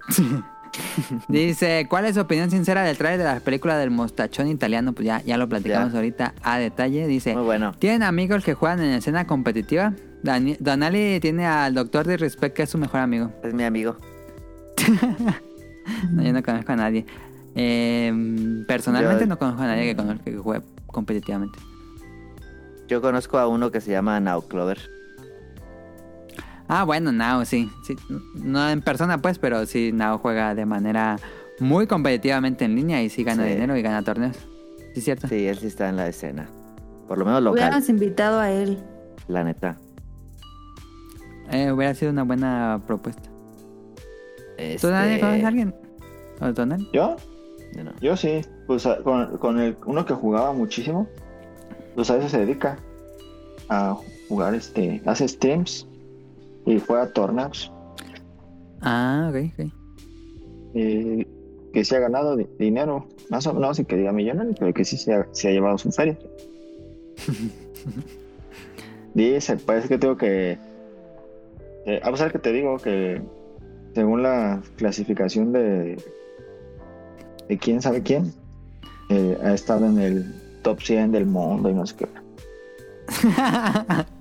Dice, 1.29 1.87
¿cuál 1.89 2.05
es 2.07 2.15
su 2.15 2.21
opinión 2.21 2.51
sincera 2.51 2.83
del 2.83 2.97
trailer 2.97 3.19
de 3.19 3.25
la 3.35 3.41
película 3.41 3.77
del 3.79 3.91
mostachón 3.91 4.49
italiano? 4.49 4.93
Pues 4.93 5.07
ya, 5.07 5.23
ya 5.23 5.37
lo 5.37 5.49
platicamos 5.49 5.93
Ya. 5.93 5.99
ahorita 5.99 6.35
a 6.43 6.59
detalle. 6.59 7.07
Dice, 7.07 7.35
Muy 7.35 7.45
bueno. 7.45 7.73
¿tienen 7.79 8.03
amigos 8.03 8.45
que 8.45 8.55
juegan 8.55 8.81
en 8.81 8.93
escena 8.95 9.27
competitiva? 9.27 9.93
Donali 10.61 11.21
tiene 11.21 11.47
al 11.47 11.75
doctor 11.75 12.07
de 12.07 12.17
Respect 12.17 12.57
que 12.57 12.63
es 12.65 12.71
su 12.71 12.79
mejor 12.79 13.01
amigo. 13.01 13.33
Es 13.43 13.55
mi 13.55 13.65
amigo. 13.65 13.97
No, 16.11 16.21
yo 16.25 16.33
no 16.33 16.43
conozco 16.43 16.73
a 16.73 16.77
nadie. 16.77 17.07
Eh, 17.55 18.13
personalmente 18.67 19.21
Yo- 19.21 19.29
no 19.29 19.39
conozco 19.39 19.63
a 19.63 19.67
nadie 19.67 19.85
que, 19.85 19.95
conozca, 19.97 20.25
que 20.25 20.37
juegue 20.37 20.65
competitivamente. 20.89 21.61
Yo 22.89 23.01
conozco 23.01 23.39
a 23.39 23.47
uno 23.47 23.71
que 23.71 23.81
se 23.81 23.93
llama 23.93 24.19
Now 24.19 24.43
Clover. 24.49 24.81
Ah, 26.69 26.85
bueno, 26.85 27.13
Nao, 27.13 27.45
sí. 27.45 27.71
sí. 27.87 27.97
No 28.35 28.69
en 28.69 28.83
persona, 28.83 29.19
pues, 29.23 29.39
pero 29.39 29.65
sí, 29.67 29.93
Nao 29.93 30.19
juega 30.19 30.55
de 30.55 30.67
manera 30.67 31.17
muy 31.61 31.87
competitivamente 31.87 32.65
en 32.65 32.75
línea 32.75 33.03
y 33.03 33.09
sí 33.09 33.23
gana 33.25 33.45
Sí. 33.45 33.51
dinero 33.51 33.77
y 33.77 33.83
gana 33.83 34.03
torneos. 34.03 34.37
¿Sí 34.93 34.99
es 35.01 35.05
cierto? 35.05 35.29
Sí, 35.29 35.47
él 35.47 35.59
sí 35.59 35.67
está 35.69 35.89
en 35.89 35.97
la 35.97 36.09
escena. 36.09 36.49
Por 37.09 37.19
lo 37.19 37.25
menos 37.25 37.43
local, 37.43 37.59
Hubiéramos 37.61 37.89
invitado 37.89 38.41
a 38.41 38.51
él. 38.51 38.79
la 39.29 39.45
neta. 39.45 39.77
Eh, 41.53 41.71
hubiera 41.71 41.95
sido 41.95 42.11
una 42.11 42.25
buena 42.25 42.81
propuesta. 42.87 43.29
Este... 44.59 44.79
¿Tú, 44.87 44.89
Dani, 44.93 45.21
conoces 45.21 45.45
a 45.45 45.49
alguien? 45.49 45.75
¿O 46.41 46.53
Donald? 46.53 46.87
¿Yo? 46.93 47.17
yo 47.75 47.85
no. 47.85 47.93
Yo 48.01 48.17
sí, 48.17 48.41
pues 48.67 48.87
a- 48.87 48.99
con, 49.03 49.37
con 49.39 49.61
el, 49.61 49.77
uno 49.87 50.05
que 50.05 50.15
jugaba 50.15 50.53
muchísimo, 50.53 51.07
pues 51.95 52.11
a 52.11 52.17
eso 52.17 52.29
se 52.29 52.39
dedica 52.39 52.79
a 53.69 53.97
jugar, 54.29 54.55
este, 54.55 55.01
hace 55.07 55.29
streams 55.29 55.87
y 56.67 56.79
juega 56.81 57.07
torneos. 57.13 57.73
Ah, 58.83 59.31
ok, 59.31 59.37
ok. 59.59 59.67
eh, 60.75 61.27
que 61.73 61.85
se 61.85 61.97
ha 61.97 62.01
ganado 62.01 62.37
di- 62.37 62.47
dinero, 62.59 63.07
más 63.31 63.47
o 63.47 63.55
menos, 63.55 63.79
y 63.79 63.85
que 63.85 63.97
diga 63.97 64.13
millonario, 64.13 64.55
pero 64.59 64.73
que 64.75 64.85
sí 64.85 64.97
se 64.97 65.15
ha, 65.15 65.27
se 65.33 65.49
ha 65.49 65.53
llevado 65.53 65.79
su 65.79 65.91
feria. 65.93 66.19
Dice, 69.15 69.57
parece 69.57 69.89
que 69.89 69.99
tengo 69.99 70.17
que. 70.17 70.59
Eh, 71.87 72.01
a 72.03 72.11
pesar 72.11 72.33
que 72.33 72.39
te 72.39 72.53
digo 72.53 72.77
que 72.79 73.23
según 73.95 74.23
la 74.23 74.61
clasificación 74.77 75.53
de. 75.53 75.97
de 77.49 77.59
quién 77.59 77.81
sabe 77.81 78.03
quién, 78.03 78.33
eh, 79.09 79.39
ha 79.43 79.55
estado 79.55 79.87
en 79.87 79.99
el 79.99 80.35
top 80.63 80.81
100 80.83 81.13
del 81.13 81.27
mundo 81.27 81.71
y 81.71 81.75
no 81.75 81.87
sé 81.87 81.95
qué. 81.97 82.07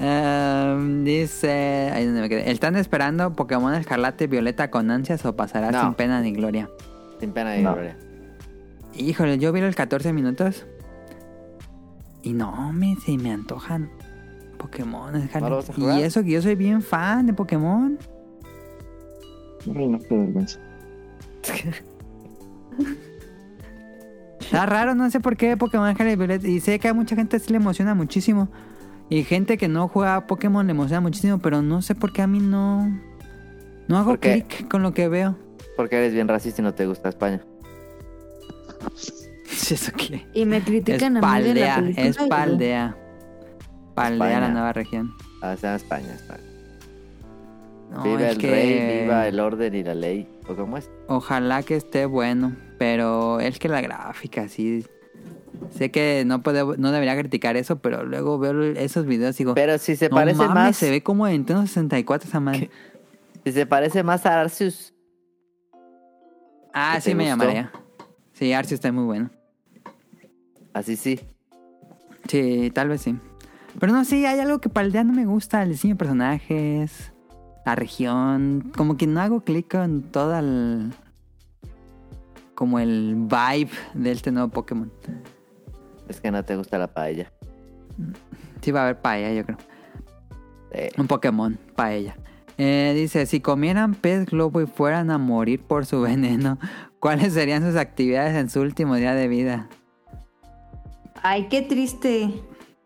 Em, 0.00 1.02
dice, 1.04 1.90
ahí 1.92 2.04
donde 2.06 2.20
me 2.20 2.28
quedé. 2.28 2.50
¿Están 2.50 2.76
esperando 2.76 3.32
Pokémon 3.32 3.74
Escarlata 3.74 4.22
y 4.24 4.26
Violeta 4.28 4.70
con 4.70 4.90
ansias 4.92 5.24
o 5.24 5.34
pasará 5.34 5.72
No. 5.72 5.82
sin 5.82 5.94
pena 5.94 6.20
ni 6.20 6.32
gloria? 6.32 6.70
Sin 7.18 7.32
pena 7.32 7.56
ni 7.56 7.62
No. 7.62 7.72
gloria. 7.72 7.96
Híjole, 8.94 9.38
yo 9.38 9.52
vi 9.52 9.60
los 9.60 9.74
14 9.74 10.12
minutos 10.12 10.66
y 12.22 12.32
no 12.32 12.72
me 12.72 12.94
se 12.96 13.16
me 13.18 13.32
antojan 13.32 13.90
Pokémon 14.56 15.14
Escarlata. 15.16 15.40
¿No 15.40 15.50
lo 15.50 15.56
vas 15.56 15.70
a 15.70 15.74
jugar? 15.74 15.98
y 15.98 16.02
eso 16.02 16.22
que 16.22 16.30
yo 16.30 16.42
soy 16.42 16.54
bien 16.54 16.80
fan 16.82 17.26
de 17.26 17.32
Pokémon. 17.32 17.98
Ay, 19.74 19.88
no, 19.88 19.98
qué 19.98 20.16
vergüenza. 20.16 20.58
Está 24.40 24.64
raro, 24.66 24.94
no 24.94 25.10
sé 25.10 25.20
por 25.20 25.36
qué 25.36 25.56
Pokémon 25.56 25.88
Escarlata 25.88 26.12
y 26.12 26.16
Violeta. 26.16 26.46
Y 26.48 26.60
sé 26.60 26.78
que 26.78 26.88
a 26.88 26.94
mucha 26.94 27.16
gente 27.16 27.38
sí 27.38 27.50
le 27.50 27.56
emociona 27.56 27.94
muchísimo. 27.94 28.48
Y 29.10 29.24
gente 29.24 29.56
que 29.56 29.68
no 29.68 29.88
juega 29.88 30.16
a 30.16 30.26
Pokémon 30.26 30.66
le 30.66 30.72
emociona 30.72 31.00
muchísimo, 31.00 31.38
pero 31.38 31.62
no 31.62 31.80
sé 31.82 31.94
por 31.94 32.12
qué 32.12 32.22
a 32.22 32.26
mí 32.26 32.40
no. 32.40 33.00
No 33.88 33.96
hago 33.98 34.18
clic 34.18 34.68
con 34.68 34.82
lo 34.82 34.92
que 34.92 35.08
veo. 35.08 35.36
Porque 35.76 35.96
eres 35.96 36.12
bien 36.12 36.28
racista 36.28 36.60
y 36.60 36.64
no 36.64 36.74
te 36.74 36.86
gusta 36.86 37.08
España. 37.08 37.40
¿Eso 39.70 39.92
qué? 39.96 40.26
Y 40.34 40.44
me 40.44 40.60
critican 40.62 41.16
a 41.16 41.20
mí 41.38 41.42
de 41.42 41.54
la 41.54 41.76
película. 41.76 42.04
y- 42.04 42.08
espaldea. 42.08 42.96
Paldea 43.94 44.40
la 44.40 44.48
nueva 44.50 44.72
región. 44.72 45.12
Ah, 45.42 45.54
está 45.54 45.70
en 45.70 45.76
España, 45.76 46.14
España. 46.14 46.42
No, 47.90 48.02
viva 48.02 48.22
es 48.26 48.32
el 48.32 48.38
que 48.38 48.50
rey, 48.50 49.02
viva 49.02 49.26
el 49.26 49.40
orden 49.40 49.74
y 49.74 49.82
la 49.82 49.94
ley. 49.94 50.28
¿O 50.48 50.54
cómo 50.54 50.76
es? 50.76 50.90
Ojalá 51.08 51.62
que 51.62 51.74
esté 51.76 52.04
bueno, 52.06 52.54
pero 52.78 53.40
es 53.40 53.58
que 53.58 53.68
la 53.68 53.80
gráfica 53.80 54.46
sí. 54.48 54.84
Sé 55.70 55.90
que 55.90 56.24
no 56.26 56.42
no 56.78 56.92
debería 56.92 57.16
criticar 57.18 57.56
eso, 57.56 57.78
pero 57.80 58.04
luego 58.04 58.38
veo 58.38 58.62
esos 58.62 59.06
videos 59.06 59.36
y 59.36 59.44
digo, 59.44 59.54
Pero 59.54 59.78
si 59.78 59.96
se 59.96 60.08
no 60.08 60.16
parece 60.16 60.38
mames, 60.38 60.54
más. 60.54 60.76
se 60.76 60.90
ve 60.90 61.02
como 61.02 61.26
de 61.26 61.32
Nintendo 61.32 61.62
64 61.66 62.28
esa 62.28 62.40
madre. 62.40 62.70
Si 63.44 63.52
se 63.52 63.66
parece 63.66 64.02
más 64.02 64.26
a 64.26 64.40
Arceus. 64.40 64.94
Ah, 66.72 66.92
¿Que 66.96 67.00
sí 67.00 67.14
me 67.14 67.24
gustó? 67.24 67.38
llamaría. 67.44 67.72
Sí, 68.32 68.52
Arceus 68.52 68.74
está 68.78 68.92
muy 68.92 69.04
bueno. 69.04 69.30
Así 70.72 70.96
sí. 70.96 71.18
Sí, 72.28 72.70
tal 72.74 72.88
vez 72.88 73.00
sí. 73.00 73.16
Pero 73.80 73.92
no, 73.92 74.04
sí, 74.04 74.26
hay 74.26 74.38
algo 74.40 74.60
que 74.60 74.68
para 74.68 74.86
el 74.86 74.92
día 74.92 75.04
no 75.04 75.12
me 75.12 75.24
gusta, 75.26 75.62
el 75.62 75.70
diseño 75.70 75.94
de 75.94 75.98
personajes, 75.98 77.12
la 77.64 77.74
región, 77.74 78.70
como 78.76 78.96
que 78.96 79.06
no 79.06 79.20
hago 79.20 79.40
clic 79.42 79.70
con 79.70 80.02
toda 80.02 80.40
el... 80.40 80.92
como 82.54 82.78
el 82.80 83.14
vibe 83.16 83.70
de 83.94 84.10
este 84.12 84.30
nuevo 84.32 84.48
Pokémon. 84.48 84.92
Es 86.08 86.20
que 86.20 86.30
no 86.30 86.44
te 86.44 86.56
gusta 86.56 86.78
la 86.78 86.88
paella. 86.88 87.30
Sí 88.62 88.70
va 88.70 88.80
a 88.80 88.82
haber 88.84 89.00
paella, 89.00 89.32
yo 89.32 89.44
creo. 89.44 89.58
Un 90.96 91.06
Pokémon, 91.06 91.58
paella. 91.74 92.16
Eh, 92.58 92.92
dice, 92.94 93.24
si 93.26 93.40
comieran 93.40 93.94
pez 93.94 94.26
globo 94.26 94.60
y 94.60 94.66
fueran 94.66 95.12
a 95.12 95.18
morir 95.18 95.62
por 95.62 95.86
su 95.86 96.00
veneno, 96.02 96.58
¿cuáles 96.98 97.32
serían 97.32 97.62
sus 97.62 97.76
actividades 97.76 98.34
en 98.36 98.50
su 98.50 98.60
último 98.60 98.96
día 98.96 99.14
de 99.14 99.28
vida? 99.28 99.68
Ay, 101.22 101.46
qué 101.48 101.62
triste. 101.62 102.30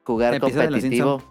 jugar 0.04 0.34
de 0.34 0.40
competitivo. 0.40 1.22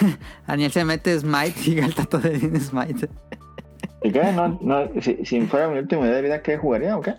Daniel 0.46 0.70
se 0.70 0.84
mete 0.84 1.18
Smite 1.18 1.60
y 1.66 1.74
gasta 1.74 2.04
todo 2.04 2.26
el 2.28 2.60
Smite. 2.60 3.08
¿Y 4.02 4.12
qué? 4.12 4.32
No, 4.32 4.58
no, 4.60 4.88
si, 5.00 5.24
si 5.24 5.40
fuera 5.42 5.68
mi 5.68 5.78
último 5.78 6.04
día 6.04 6.14
de 6.14 6.22
vida, 6.22 6.42
¿qué 6.42 6.56
jugaría 6.56 6.96
o 6.96 7.00
qué? 7.00 7.14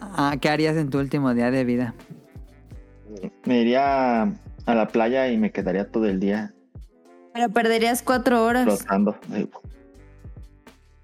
Ah, 0.00 0.36
¿qué 0.40 0.48
harías 0.48 0.76
en 0.76 0.88
tu 0.88 0.98
último 0.98 1.34
día 1.34 1.50
de 1.50 1.64
vida? 1.64 1.94
Me 3.44 3.60
iría 3.62 4.22
a 4.22 4.74
la 4.74 4.88
playa 4.88 5.28
y 5.28 5.36
me 5.38 5.50
quedaría 5.52 5.90
todo 5.90 6.06
el 6.06 6.18
día 6.20 6.52
Pero 7.32 7.48
perderías 7.50 8.02
cuatro 8.02 8.44
horas. 8.44 8.64
flotando. 8.64 9.16
Eh, 9.32 9.46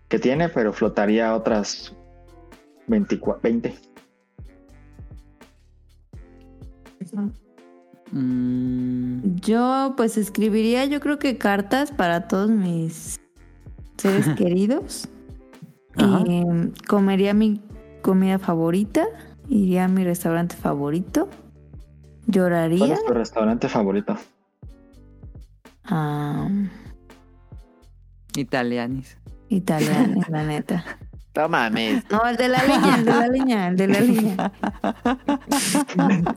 Que 0.09 0.19
tiene, 0.19 0.49
pero 0.49 0.73
flotaría 0.73 1.35
otras 1.35 1.95
24, 2.89 3.41
20. 3.43 3.75
Mm, 8.11 9.37
Yo 9.37 9.95
pues 9.97 10.17
escribiría 10.19 10.85
yo 10.85 11.01
creo 11.01 11.19
que 11.19 11.39
cartas 11.39 11.91
para 11.93 12.29
todos 12.29 12.51
mis 12.51 13.21
seres 13.97 14.29
queridos. 14.37 15.09
Em, 15.97 16.73
comería 16.89 17.35
mi 17.35 17.61
comida 18.03 18.39
favorita. 18.39 19.07
Iría 19.49 19.85
a 19.85 19.89
mi 19.89 20.05
restaurante 20.05 20.57
favorito. 20.57 21.29
¿Cuál 22.33 22.51
Lloraría. 22.51 22.95
es 22.95 23.05
tu 23.05 23.13
restaurante 23.13 23.69
favorito? 23.69 24.17
Ah, 25.85 26.49
italianis. 28.37 29.19
italiano, 29.49 30.21
la 30.29 30.45
neta. 30.45 30.85
No 31.35 31.49
mames. 31.49 32.05
No, 32.11 32.27
el 32.27 32.37
de 32.37 32.49
la 32.49 32.63
leña, 32.63 32.95
el 32.97 33.05
de 33.05 33.13
la 33.13 33.29
leña, 33.29 33.69
el 33.69 33.77
de 33.77 33.89
la 33.89 34.01
leña. 34.01 34.53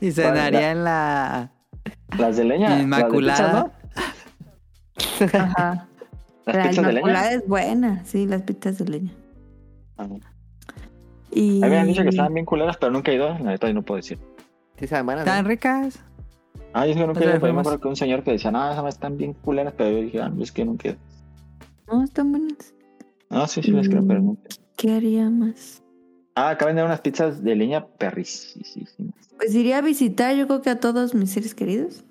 Y 0.00 0.12
cenaría 0.12 0.70
en 0.72 0.84
la... 0.84 1.50
Las 2.18 2.36
de 2.36 2.44
leña. 2.44 2.68
las 2.68 2.78
de 2.78 2.82
Inmaculada. 2.84 3.72
pizza, 4.96 5.26
¿no? 5.26 5.38
Ajá. 5.40 5.88
Las 6.46 6.56
La 6.56 6.62
pizzas 6.68 6.84
de 6.84 6.90
inmaculada 6.92 7.24
leña. 7.30 7.32
es 7.42 7.48
buena, 7.48 8.04
sí, 8.04 8.26
las 8.26 8.42
pizzas 8.42 8.78
de 8.78 8.84
leña. 8.84 9.12
Ajá. 9.96 10.14
Y... 11.30 11.62
Han 11.62 11.86
dicho 11.86 12.02
que 12.02 12.08
estaban 12.08 12.34
bien 12.34 12.46
culeras, 12.46 12.76
pero 12.76 12.92
nunca 12.92 13.12
he 13.12 13.16
ido. 13.16 13.30
La 13.30 13.50
neta, 13.50 13.68
yo 13.68 13.74
no 13.74 13.82
puedo 13.82 13.96
decir. 13.96 14.18
Sí, 14.78 14.86
saben 14.86 15.06
buenas. 15.06 15.24
¿Tan 15.24 15.44
¿no? 15.44 15.48
ricas? 15.48 16.00
Ah, 16.72 16.86
yo 16.86 16.94
nunca 17.06 17.20
he 17.20 17.24
ido, 17.24 17.40
pero 17.40 17.54
me 17.54 17.60
acuerdo 17.60 17.80
que 17.80 17.88
un 17.88 17.96
señor 17.96 18.22
que 18.22 18.32
decía, 18.32 18.50
no, 18.50 18.70
esas 18.70 18.86
están 18.88 19.16
bien 19.16 19.32
culeras, 19.34 19.74
pero 19.76 19.90
yo 19.90 20.02
dije, 20.02 20.20
ah, 20.20 20.32
es 20.38 20.52
que 20.52 20.64
nunca 20.64 20.88
he 20.88 20.92
ido. 20.92 21.00
No, 21.88 22.04
están 22.04 22.30
buenas. 22.30 22.74
No, 23.30 23.46
sí, 23.46 23.62
sí, 23.62 23.70
les 23.70 23.88
creo, 23.88 24.06
pero 24.06 24.20
nunca. 24.20 24.48
¿Qué 24.76 24.92
haría 24.92 25.28
más? 25.28 25.82
Ah, 26.34 26.50
acá 26.50 26.66
venden 26.66 26.84
unas 26.84 27.00
pizzas 27.00 27.42
de 27.42 27.56
leña 27.56 27.84
perrísimas. 27.84 28.76
Pues 29.36 29.54
iría 29.54 29.78
a 29.78 29.80
visitar, 29.80 30.36
yo 30.36 30.46
creo 30.46 30.62
que 30.62 30.70
a 30.70 30.80
todos 30.80 31.14
mis 31.14 31.30
seres 31.30 31.54
queridos. 31.54 32.04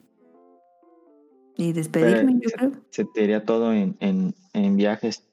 Y 1.55 1.73
despedirme, 1.73 2.39
Pero 2.39 2.39
yo 2.41 2.49
creo. 2.55 2.71
Se 2.91 3.05
te 3.05 3.23
iría 3.23 3.43
todo 3.43 3.73
en, 3.73 3.95
en, 3.99 4.35
en 4.53 4.77
viajes. 4.77 5.26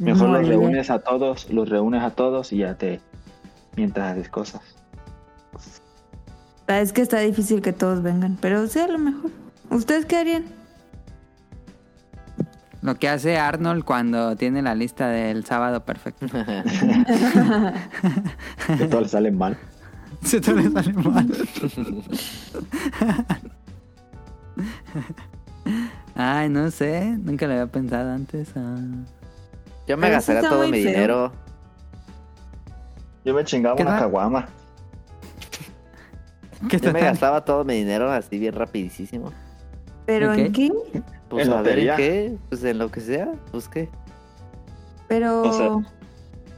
Mejor 0.00 0.30
los 0.30 0.48
reúnes 0.48 0.90
a 0.90 0.98
todos, 1.00 1.48
los 1.50 1.68
reúnes 1.68 2.02
a 2.02 2.10
todos 2.10 2.52
y 2.52 2.58
ya 2.58 2.74
te. 2.74 3.00
Mientras 3.76 4.12
haces 4.12 4.28
cosas. 4.28 4.62
Ah, 6.66 6.80
Es 6.80 6.92
que 6.92 7.02
está 7.02 7.18
difícil 7.20 7.62
que 7.62 7.72
todos 7.72 8.02
vengan, 8.02 8.36
pero 8.40 8.66
sea 8.66 8.88
lo 8.88 8.98
mejor. 8.98 9.30
¿Ustedes 9.70 10.06
qué 10.06 10.16
harían? 10.16 10.44
Lo 12.82 12.94
que 12.96 13.08
hace 13.10 13.38
Arnold 13.38 13.84
cuando 13.84 14.34
tiene 14.36 14.62
la 14.62 14.74
lista 14.74 15.08
del 15.08 15.44
sábado 15.44 15.84
perfecto. 15.84 16.26
Que 18.78 18.86
todo 18.88 19.02
le 19.02 19.08
sale 19.08 19.30
mal. 19.30 19.56
Se 20.22 20.40
te 20.40 20.54
le 20.54 20.70
sale 20.70 20.92
mal. 20.94 21.28
Ay, 26.14 26.48
no 26.48 26.70
sé. 26.70 27.16
Nunca 27.18 27.46
lo 27.46 27.52
había 27.52 27.66
pensado 27.66 28.10
antes. 28.12 28.48
ah. 28.56 28.78
Yo 29.90 29.96
me 29.96 30.08
gastaría 30.10 30.48
todo 30.48 30.68
mi 30.68 30.82
feo. 30.82 30.92
dinero. 30.92 31.32
Yo 33.24 33.34
me 33.34 33.44
chingaba 33.44 33.74
¿Qué 33.76 33.82
una 33.82 33.98
caguama. 33.98 34.48
¿Qué 36.68 36.78
Yo 36.78 36.92
me 36.92 37.00
gastaba 37.00 37.44
todo 37.44 37.64
mi 37.64 37.74
dinero 37.74 38.10
así 38.10 38.38
bien 38.38 38.54
rapidísimo. 38.54 39.32
¿Pero 40.06 40.32
en 40.32 40.52
qué? 40.52 40.70
Pues 41.28 41.46
En 41.46 41.52
a 41.52 41.62
ver 41.62 41.78
en 41.80 41.96
qué, 41.96 42.36
pues 42.48 42.62
en 42.64 42.78
lo 42.78 42.90
que 42.90 43.00
sea, 43.00 43.32
pues 43.50 43.68
qué. 43.68 43.88
Pero... 45.08 45.42
O 45.42 45.52
sea, 45.52 45.92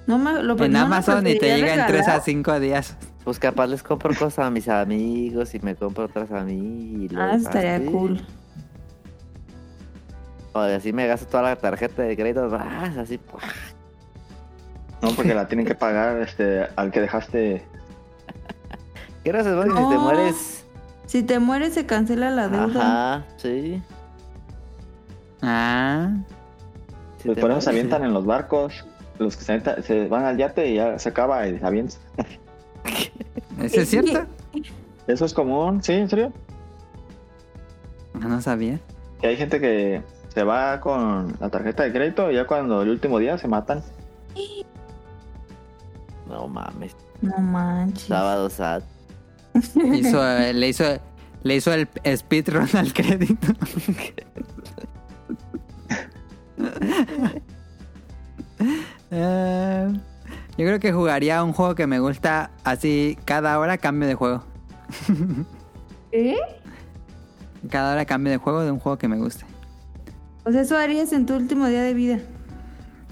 no 0.06 0.18
me, 0.18 0.42
lo, 0.42 0.62
En 0.62 0.72
no 0.72 0.80
Amazon 0.80 1.26
y 1.26 1.38
te 1.38 1.56
llega 1.56 1.74
en 1.74 1.86
3 1.86 1.88
a 1.88 1.88
regalar. 1.88 2.22
5 2.22 2.60
días. 2.60 2.96
Pues 3.24 3.38
capaz 3.38 3.66
les 3.68 3.82
compro 3.82 4.10
cosas 4.14 4.46
a 4.46 4.50
mis 4.50 4.68
amigos 4.68 5.54
y 5.54 5.60
me 5.60 5.74
compro 5.76 6.04
otras 6.04 6.30
a 6.32 6.42
mí. 6.44 7.06
y 7.06 7.08
Ah, 7.10 7.14
luego 7.14 7.32
estaría 7.36 7.76
así. 7.76 7.86
cool. 7.86 8.20
O 10.54 10.58
así 10.60 10.92
me 10.92 11.06
gasto 11.06 11.26
toda 11.26 11.42
la 11.44 11.56
tarjeta 11.56 12.02
de 12.02 12.16
crédito. 12.16 12.48
así. 12.54 13.18
¡pua! 13.18 13.40
No, 15.00 15.10
porque 15.16 15.34
la 15.34 15.48
tienen 15.48 15.66
que 15.66 15.74
pagar 15.74 16.20
este, 16.20 16.66
al 16.76 16.90
que 16.92 17.00
dejaste. 17.00 17.62
¿Qué 19.24 19.32
no 19.32 19.42
se 19.42 19.50
que 19.50 19.62
si 19.62 19.68
te 19.68 19.94
No. 19.94 20.00
mueres? 20.00 20.64
Si 21.06 21.22
te 21.22 21.38
mueres 21.38 21.74
se 21.74 21.86
cancela 21.86 22.30
la 22.30 22.48
deuda. 22.48 23.14
Ajá, 23.16 23.24
sí. 23.36 23.82
Ah. 25.42 26.10
Si 27.18 27.28
Pues 27.28 27.38
por 27.38 27.50
eso 27.50 27.60
se 27.60 27.70
avientan 27.70 28.04
en 28.04 28.12
los 28.12 28.24
barcos. 28.26 28.84
Los 29.18 29.36
que 29.36 29.44
se, 29.44 29.52
avientan- 29.52 29.82
se 29.82 30.06
van 30.08 30.24
al 30.24 30.36
yate 30.36 30.68
y 30.70 30.74
ya 30.76 30.98
se 30.98 31.08
acaba 31.08 31.46
y 31.46 31.58
se 31.58 31.64
avientan. 31.66 31.98
¿Eso 33.60 33.80
es 33.80 33.88
cierto? 33.90 34.24
Eso 35.06 35.24
es 35.24 35.34
común, 35.34 35.82
¿sí? 35.82 35.92
¿En 35.92 36.08
serio? 36.08 36.32
No, 38.14 38.28
no 38.28 38.40
sabía. 38.40 38.78
Que 39.20 39.28
hay 39.28 39.36
gente 39.36 39.60
que 39.60 40.02
se 40.32 40.44
va 40.44 40.80
con 40.80 41.36
la 41.40 41.50
tarjeta 41.50 41.82
de 41.82 41.92
crédito 41.92 42.30
y 42.30 42.36
ya 42.36 42.46
cuando 42.46 42.82
el 42.82 42.88
último 42.88 43.18
día 43.18 43.36
se 43.36 43.48
matan. 43.48 43.82
No 46.26 46.48
mames. 46.48 46.96
No 47.20 47.36
manches. 47.38 48.04
Sábado 48.04 48.48
sad. 48.48 48.82
Hizo, 49.74 50.26
eh, 50.26 50.54
le 50.54 50.68
hizo 50.68 50.84
le 51.42 51.56
hizo 51.56 51.72
el 51.74 51.88
speedrun 52.16 52.68
al 52.74 52.92
crédito. 52.92 53.48
Eh, 59.14 59.92
yo 60.56 60.64
creo 60.64 60.80
que 60.80 60.90
jugaría 60.90 61.44
un 61.44 61.52
juego 61.52 61.74
que 61.74 61.86
me 61.86 61.98
gusta 61.98 62.50
así 62.64 63.18
cada 63.26 63.58
hora 63.58 63.76
cambio 63.76 64.08
de 64.08 64.14
juego. 64.14 64.42
¿Qué? 66.10 66.38
Cada 67.68 67.92
hora 67.92 68.06
cambio 68.06 68.30
de 68.30 68.38
juego 68.38 68.62
de 68.62 68.70
un 68.70 68.78
juego 68.78 68.96
que 68.96 69.08
me 69.08 69.18
guste. 69.18 69.44
Pues 70.42 70.56
eso 70.56 70.76
harías 70.76 71.12
en 71.12 71.26
tu 71.26 71.34
último 71.34 71.66
día 71.66 71.82
de 71.82 71.94
vida. 71.94 72.18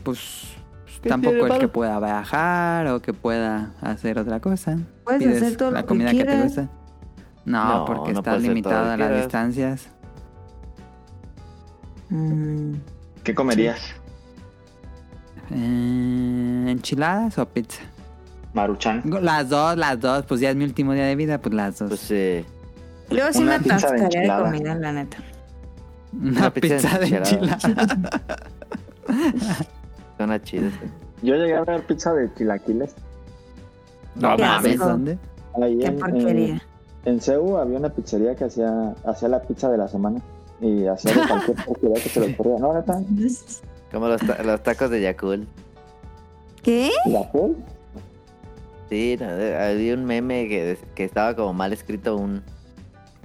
Pues 0.03 0.49
¿Qué 1.03 1.09
tampoco 1.09 1.47
es 1.47 1.59
que 1.59 1.69
pueda 1.69 1.99
viajar 2.01 2.87
o 2.89 3.01
que 3.01 3.13
pueda 3.13 3.73
hacer 3.81 4.19
otra 4.19 4.41
cosa. 4.41 4.79
Puedes 5.05 5.23
Pides 5.23 5.43
hacer 5.43 5.57
todo 5.57 5.71
la 5.71 5.81
lo 5.81 5.87
que 5.87 5.89
comida 5.89 6.11
que, 6.11 6.19
te 6.19 6.25
quieras. 6.25 6.45
gusta. 6.45 6.69
No, 7.45 7.79
No, 7.79 7.85
porque 7.87 8.13
no 8.13 8.19
está 8.19 8.33
que 8.39 8.69
a 8.75 8.97
las 8.97 8.97
quieras. 8.97 9.17
distancias. 9.23 9.89
Mm, 12.11 12.75
¿Qué 13.23 13.35
comerías? 13.35 13.79
Eh, 15.53 16.67
¿Enchiladas 16.69 17.39
o 17.39 17.47
pizza? 17.49 17.83
Maruchan. 18.53 19.03
Las 19.23 19.49
dos, 19.49 19.77
las 19.77 20.01
dos. 20.01 20.25
Pues 20.27 20.41
ya 20.41 20.51
es 20.51 20.57
mi 20.57 20.65
último 20.65 20.93
día 20.93 21.05
de 21.05 21.17
vida, 21.17 21.41
pues 21.41 21.55
las 21.55 21.79
dos. 21.79 21.89
Pues 21.89 22.01
sí. 22.01 22.45
Yo 23.11 23.33
sí 23.33 23.43
Una 23.43 23.59
me 23.59 23.65
pizza 23.65 23.91
de 23.93 24.29
comida, 24.29 24.75
la 24.75 24.93
neta. 24.93 25.19
Una, 26.13 26.31
una 26.41 26.51
pizza 26.53 26.77
pizza, 26.77 26.99
de 26.99 27.07
enchilada. 27.07 27.59
Suena 30.17 30.43
chido. 30.43 30.71
Yo 31.23 31.35
llegué 31.37 31.55
a 31.57 31.65
ver 31.65 31.83
pizza 31.87 32.13
de 32.15 32.33
chilaquiles. 32.35 32.95
no 34.17 34.37
mames. 34.37 34.79
¿dónde? 34.79 35.19
Ahí 35.63 35.79
Qué 35.79 35.87
en, 35.87 35.99
porquería. 35.99 36.55
en, 37.05 37.15
en 37.15 37.21
CEU 37.21 37.57
había 37.57 37.79
una 37.79 37.89
pizzería 37.91 38.35
que 38.37 38.45
hacía, 38.45 38.95
hacía 39.05 39.29
la 39.29 39.41
pizza 39.43 39.71
de 39.71 39.79
la 39.79 39.89
semana. 39.89 40.21
Y 40.61 40.87
hacía 40.87 41.15
de 41.15 41.27
cualquier 41.29 41.57
porquería 41.67 42.03
que 42.03 42.09
se 42.09 42.21
le 42.21 42.35
ocurría. 42.35 42.59
No, 42.59 42.75
neta. 42.75 43.01
Como 43.93 44.09
los, 44.09 44.21
ta- 44.21 44.43
los 44.43 44.63
tacos 44.63 44.91
de 44.91 45.01
Yakul. 45.01 45.47
¿Qué? 46.63 46.91
¿La 47.07 47.25
full? 47.25 47.53
Sí, 48.91 49.17
no, 49.19 49.27
había 49.29 49.95
un 49.95 50.05
meme 50.05 50.49
que, 50.49 50.77
que 50.95 51.05
estaba 51.05 51.35
como 51.35 51.55
mal 51.55 51.73
escrito 51.73 52.17
un, 52.17 52.43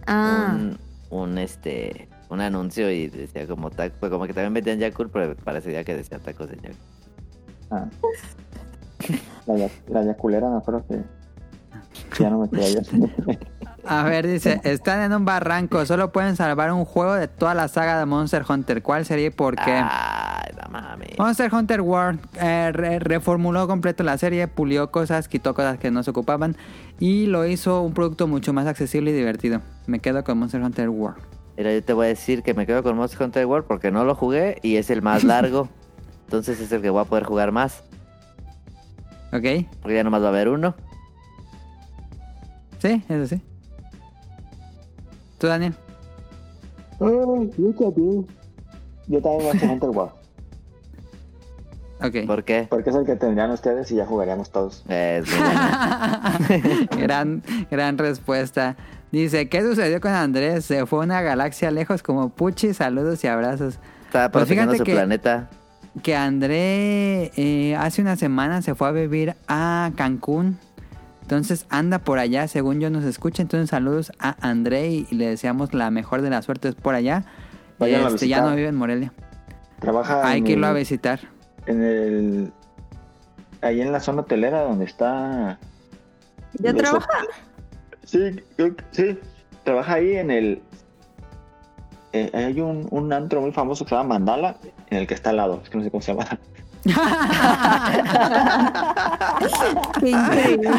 Ah, 0.07 0.53
un, 0.55 0.77
un, 1.09 1.37
este 1.39 2.07
un 2.29 2.41
anuncio 2.41 2.89
y 2.91 3.07
decía 3.09 3.45
como 3.47 3.69
taco, 3.71 3.95
pues 3.99 4.11
como 4.11 4.25
que 4.25 4.33
también 4.33 4.53
vendían 4.53 4.79
Yakul, 4.79 5.09
pero 5.09 5.35
parecía 5.35 5.83
que 5.83 5.95
decía 5.95 6.19
tacos 6.19 6.49
de 6.49 6.55
Yakul. 6.57 6.75
Ah. 7.71 7.85
La, 9.47 9.55
ya- 9.57 9.69
la 9.89 10.03
yaculera 10.03 10.49
me 10.49 10.57
acuerdo 10.57 10.83
que 10.87 11.01
ya 12.19 12.29
no 12.29 12.39
me 12.39 12.49
quedé 12.49 12.65
ahí. 12.65 12.75
A 13.87 14.01
ver, 14.03 14.25
dice, 14.25 14.59
están 14.63 15.01
en 15.03 15.13
un 15.13 15.25
barranco, 15.25 15.85
solo 15.85 16.11
pueden 16.11 16.35
salvar 16.35 16.73
un 16.73 16.85
juego 16.85 17.13
de 17.13 17.27
toda 17.27 17.53
la 17.53 17.67
saga 17.67 17.99
de 17.99 18.07
Monster 18.07 18.43
Hunter. 18.49 18.81
¿Cuál 18.81 19.05
sería 19.05 19.27
y 19.27 19.29
por 19.29 19.55
qué? 19.55 19.79
Ay, 19.79 20.51
no 20.59 20.71
mames. 20.71 21.19
Monster 21.19 21.53
Hunter 21.53 21.81
World 21.81 22.19
eh, 22.41 22.71
re- 22.73 22.97
reformuló 22.97 23.67
completo 23.67 24.01
la 24.03 24.17
serie, 24.17 24.47
pulió 24.47 24.89
cosas, 24.89 25.27
quitó 25.27 25.53
cosas 25.53 25.77
que 25.77 25.91
no 25.91 26.01
se 26.01 26.09
ocupaban 26.09 26.57
y 26.99 27.27
lo 27.27 27.45
hizo 27.45 27.83
un 27.83 27.93
producto 27.93 28.25
mucho 28.25 28.53
más 28.53 28.65
accesible 28.65 29.11
y 29.11 29.13
divertido. 29.13 29.61
Me 29.85 29.99
quedo 29.99 30.23
con 30.23 30.39
Monster 30.39 30.63
Hunter 30.63 30.89
World. 30.89 31.21
Mira, 31.57 31.73
yo 31.73 31.83
te 31.83 31.93
voy 31.93 32.05
a 32.05 32.09
decir 32.09 32.43
que 32.43 32.53
me 32.53 32.65
quedo 32.65 32.83
con 32.83 32.97
Monster 32.97 33.23
Hunter 33.23 33.45
World 33.45 33.65
porque 33.65 33.91
no 33.91 34.03
lo 34.03 34.15
jugué 34.15 34.59
y 34.61 34.75
es 34.75 34.89
el 34.89 35.01
más 35.01 35.23
largo. 35.25 35.69
Entonces 36.25 36.59
es 36.59 36.71
el 36.71 36.81
que 36.81 36.89
voy 36.89 37.01
a 37.01 37.05
poder 37.05 37.23
jugar 37.23 37.51
más. 37.51 37.83
¿Ok? 39.31 39.67
Porque 39.81 39.95
ya 39.95 40.03
nomás 40.03 40.21
va 40.21 40.27
a 40.27 40.29
haber 40.29 40.49
uno. 40.49 40.75
Sí, 42.79 43.03
eso 43.07 43.27
sí. 43.27 43.41
¿Tú, 45.37 45.47
Daniel? 45.47 45.73
Ay, 46.99 47.51
yo 47.57 47.73
también. 47.73 48.27
Yo 49.07 49.21
también 49.21 49.57
a 49.57 49.71
Hunter 49.71 49.89
Wow. 49.89 50.09
Ok. 52.01 52.27
¿Por 52.27 52.43
qué? 52.43 52.67
Porque 52.69 52.89
es 52.89 52.95
el 52.95 53.05
que 53.05 53.15
tendrían 53.15 53.51
ustedes 53.51 53.89
y 53.89 53.95
ya 53.95 54.05
jugaríamos 54.05 54.51
todos. 54.51 54.83
Es 54.89 55.25
bueno. 55.29 55.59
gran, 56.99 57.41
gran 57.71 57.97
respuesta. 57.97 58.75
Dice, 59.21 59.47
¿qué 59.47 59.61
sucedió 59.61 60.01
con 60.01 60.11
Andrés? 60.11 60.65
Se 60.65 60.85
fue 60.85 60.99
a 60.99 61.03
una 61.03 61.21
galaxia 61.21 61.71
lejos 61.71 62.03
como 62.03 62.29
Puchi, 62.29 62.73
saludos 62.73 63.23
y 63.23 63.27
abrazos. 63.27 63.79
Estaba 64.07 64.29
Pues 64.29 64.47
fíjate 64.49 64.77
su 64.77 64.83
que- 64.83 64.93
planeta. 64.93 65.49
Que 66.03 66.15
André 66.17 67.31
eh, 67.37 67.75
hace 67.77 68.01
una 68.01 68.17
semana 68.17 68.61
se 68.61 68.75
fue 68.75 68.89
a 68.89 68.91
vivir 68.91 69.35
a 69.47 69.91
Cancún. 69.95 70.57
Entonces 71.21 71.65
anda 71.69 71.99
por 71.99 72.19
allá, 72.19 72.49
según 72.49 72.81
yo 72.81 72.89
nos 72.89 73.05
escucha. 73.05 73.41
Entonces 73.41 73.69
saludos 73.69 74.11
a 74.19 74.35
André 74.45 74.89
y 74.89 75.05
le 75.11 75.27
deseamos 75.29 75.73
la 75.73 75.89
mejor 75.91 76.21
de 76.21 76.29
las 76.29 76.43
suertes 76.43 76.75
por 76.75 76.93
allá. 76.95 77.23
Váyanlo 77.79 78.07
a 78.07 78.09
Este, 78.09 78.27
ya 78.27 78.37
visitar. 78.37 78.49
no 78.49 78.55
vive 78.57 78.67
en 78.67 78.75
Morelia. 78.75 79.13
Trabaja 79.79 80.27
Hay 80.27 80.41
que 80.41 80.51
irlo 80.51 80.67
a 80.67 80.71
el- 80.71 80.75
visitar. 80.77 81.21
en 81.67 81.81
el 81.83 82.53
ahí 83.61 83.79
en 83.79 83.93
la 83.93 84.01
zona 84.01 84.23
hotelera 84.23 84.61
donde 84.63 84.83
está 84.83 85.57
¿Ya 86.59 86.73
trabaja? 86.73 87.07
Sí 88.05 88.35
sí 88.91 89.17
trabaja 89.63 89.93
ahí 89.95 90.15
en 90.15 90.31
el 90.31 90.61
eh, 92.13 92.29
hay 92.33 92.61
un, 92.61 92.87
un 92.91 93.11
antro 93.11 93.41
muy 93.41 93.51
famoso 93.51 93.83
que 93.83 93.89
se 93.89 93.95
llama 93.95 94.09
Mandala 94.19 94.55
en 94.89 94.99
el 94.99 95.07
que 95.07 95.13
está 95.15 95.31
al 95.31 95.37
lado 95.37 95.59
es 95.63 95.69
que 95.69 95.77
no 95.77 95.83
sé 95.83 95.91
cómo 95.91 96.01
se 96.01 96.13
llama 96.13 96.25
Qué 99.99 100.09
increíble. 100.11 100.69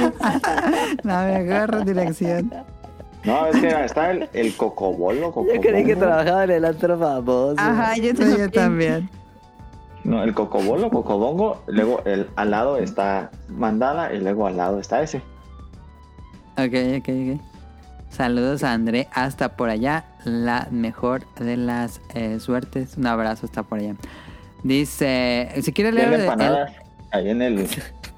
La 1.03 1.24
mejor 1.24 1.85
dirección. 1.85 2.53
no 3.24 3.47
es 3.47 3.57
que 3.57 3.85
está 3.85 4.11
el, 4.12 4.28
el 4.32 4.57
cocobolo, 4.57 5.32
Yo 5.35 5.61
creí 5.61 5.85
que 5.85 5.94
cocobolo. 5.94 5.98
trabajaba 5.98 6.44
en 6.44 6.51
el 6.53 6.65
antro 6.65 6.98
famoso. 6.98 7.55
Ajá, 7.59 7.97
yo 7.97 8.11
Sí, 8.11 8.15
también. 8.15 8.39
yo 8.39 8.51
también. 8.51 9.11
no 10.05 10.23
el 10.23 10.32
cocobolo 10.35 10.90
cocobongo 10.90 11.62
luego 11.66 12.03
el 12.05 12.28
al 12.36 12.51
lado 12.53 12.77
está 12.78 13.31
Mandala 13.48 14.12
y 14.15 14.20
luego 14.20 14.47
al 14.47 14.57
lado 14.57 14.78
está 14.78 15.03
ese 15.03 15.20
Ok, 16.59 16.99
ok, 16.99 17.09
ok. 17.09 17.41
Saludos 18.11 18.62
a 18.65 18.73
André 18.73 19.09
hasta 19.12 19.57
por 19.57 19.69
allá. 19.69 20.05
La 20.24 20.69
mejor 20.70 21.23
de 21.37 21.57
las 21.57 22.01
eh, 22.15 22.41
suertes. 22.41 22.97
Un 22.97 23.07
abrazo 23.07 23.47
hasta 23.47 23.62
por 23.62 23.78
allá. 23.81 23.95
Dice, 24.62 25.51
si 25.62 25.73
quiere 25.73 25.93
leer 25.93 26.12
el, 26.15 26.20
empanadas 26.23 26.73
ahí 27.12 27.28
en 27.31 27.43
el 27.43 27.69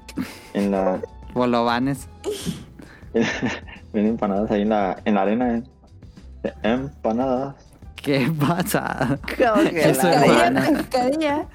en 0.53 0.71
la 0.71 0.99
Bolovanes. 1.33 2.07
Vienen 3.93 4.11
empanadas 4.11 4.49
ahí 4.51 4.61
en 4.61 4.69
la, 4.69 4.97
en 5.05 5.15
la 5.15 5.21
arena. 5.23 5.57
eh. 5.57 5.63
Empanadas. 6.63 7.55
¿Qué 7.95 8.31
pasa? 8.39 9.19
¿Cómo 9.37 9.69
que 9.69 9.93
la- 9.93 10.61
pescadilla. 10.87 11.45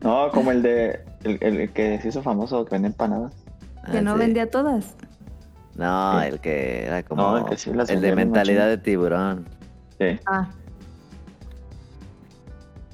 No, 0.00 0.30
como 0.32 0.50
el 0.52 0.62
de. 0.62 1.00
El, 1.24 1.38
el 1.42 1.70
que 1.72 1.98
se 2.00 2.08
hizo 2.08 2.22
famoso 2.22 2.64
que 2.64 2.72
vende 2.74 2.88
empanadas. 2.88 3.32
Que 3.90 3.98
Ah, 3.98 4.02
no 4.02 4.14
sí. 4.14 4.18
vendía 4.20 4.50
todas. 4.50 4.94
No, 5.76 6.20
Sí. 6.20 6.26
el 6.28 6.40
que 6.40 6.84
era 6.86 7.02
como. 7.02 7.22
No, 7.22 7.38
el 7.38 7.44
que 7.46 7.56
sí 7.56 7.72
las 7.72 7.90
el 7.90 8.00
de 8.00 8.14
mentalidad 8.14 8.68
de 8.68 8.78
tiburón. 8.78 9.46
Sí. 9.98 10.18
Ah. 10.26 10.48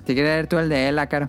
Si 0.07 0.15
quieres 0.15 0.33
leer 0.33 0.47
tú 0.47 0.59
el 0.59 0.69
de 0.69 0.89
él, 0.89 1.01
Caro. 1.09 1.29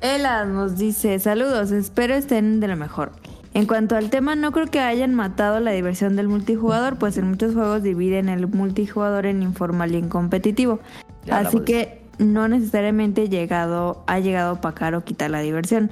Ela 0.00 0.44
nos 0.44 0.76
dice, 0.76 1.18
saludos, 1.18 1.70
espero 1.70 2.14
estén 2.14 2.60
de 2.60 2.68
lo 2.68 2.76
mejor. 2.76 3.12
En 3.54 3.66
cuanto 3.66 3.96
al 3.96 4.10
tema, 4.10 4.36
no 4.36 4.52
creo 4.52 4.66
que 4.66 4.80
hayan 4.80 5.14
matado 5.14 5.60
la 5.60 5.70
diversión 5.70 6.14
del 6.14 6.28
multijugador, 6.28 6.98
pues 6.98 7.16
en 7.16 7.28
muchos 7.30 7.54
juegos 7.54 7.82
dividen 7.82 8.28
el 8.28 8.46
multijugador 8.46 9.24
en 9.24 9.42
informal 9.42 9.94
y 9.94 9.96
en 9.96 10.10
competitivo. 10.10 10.80
Ya 11.24 11.38
Así 11.38 11.60
que 11.60 12.02
no 12.18 12.48
necesariamente 12.48 13.30
llegado, 13.30 14.04
ha 14.06 14.18
llegado 14.18 14.50
a 14.50 14.52
opacar 14.52 14.94
o 14.94 15.04
quitar 15.04 15.30
la 15.30 15.40
diversión. 15.40 15.90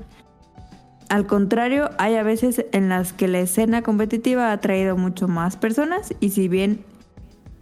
Al 1.08 1.26
contrario, 1.26 1.90
hay 1.98 2.16
a 2.16 2.22
veces 2.22 2.64
en 2.72 2.88
las 2.88 3.12
que 3.12 3.28
la 3.28 3.40
escena 3.40 3.82
competitiva 3.82 4.52
ha 4.52 4.60
traído 4.60 4.96
mucho 4.96 5.28
más 5.28 5.56
personas 5.56 6.14
y 6.20 6.30
si 6.30 6.48
bien 6.48 6.84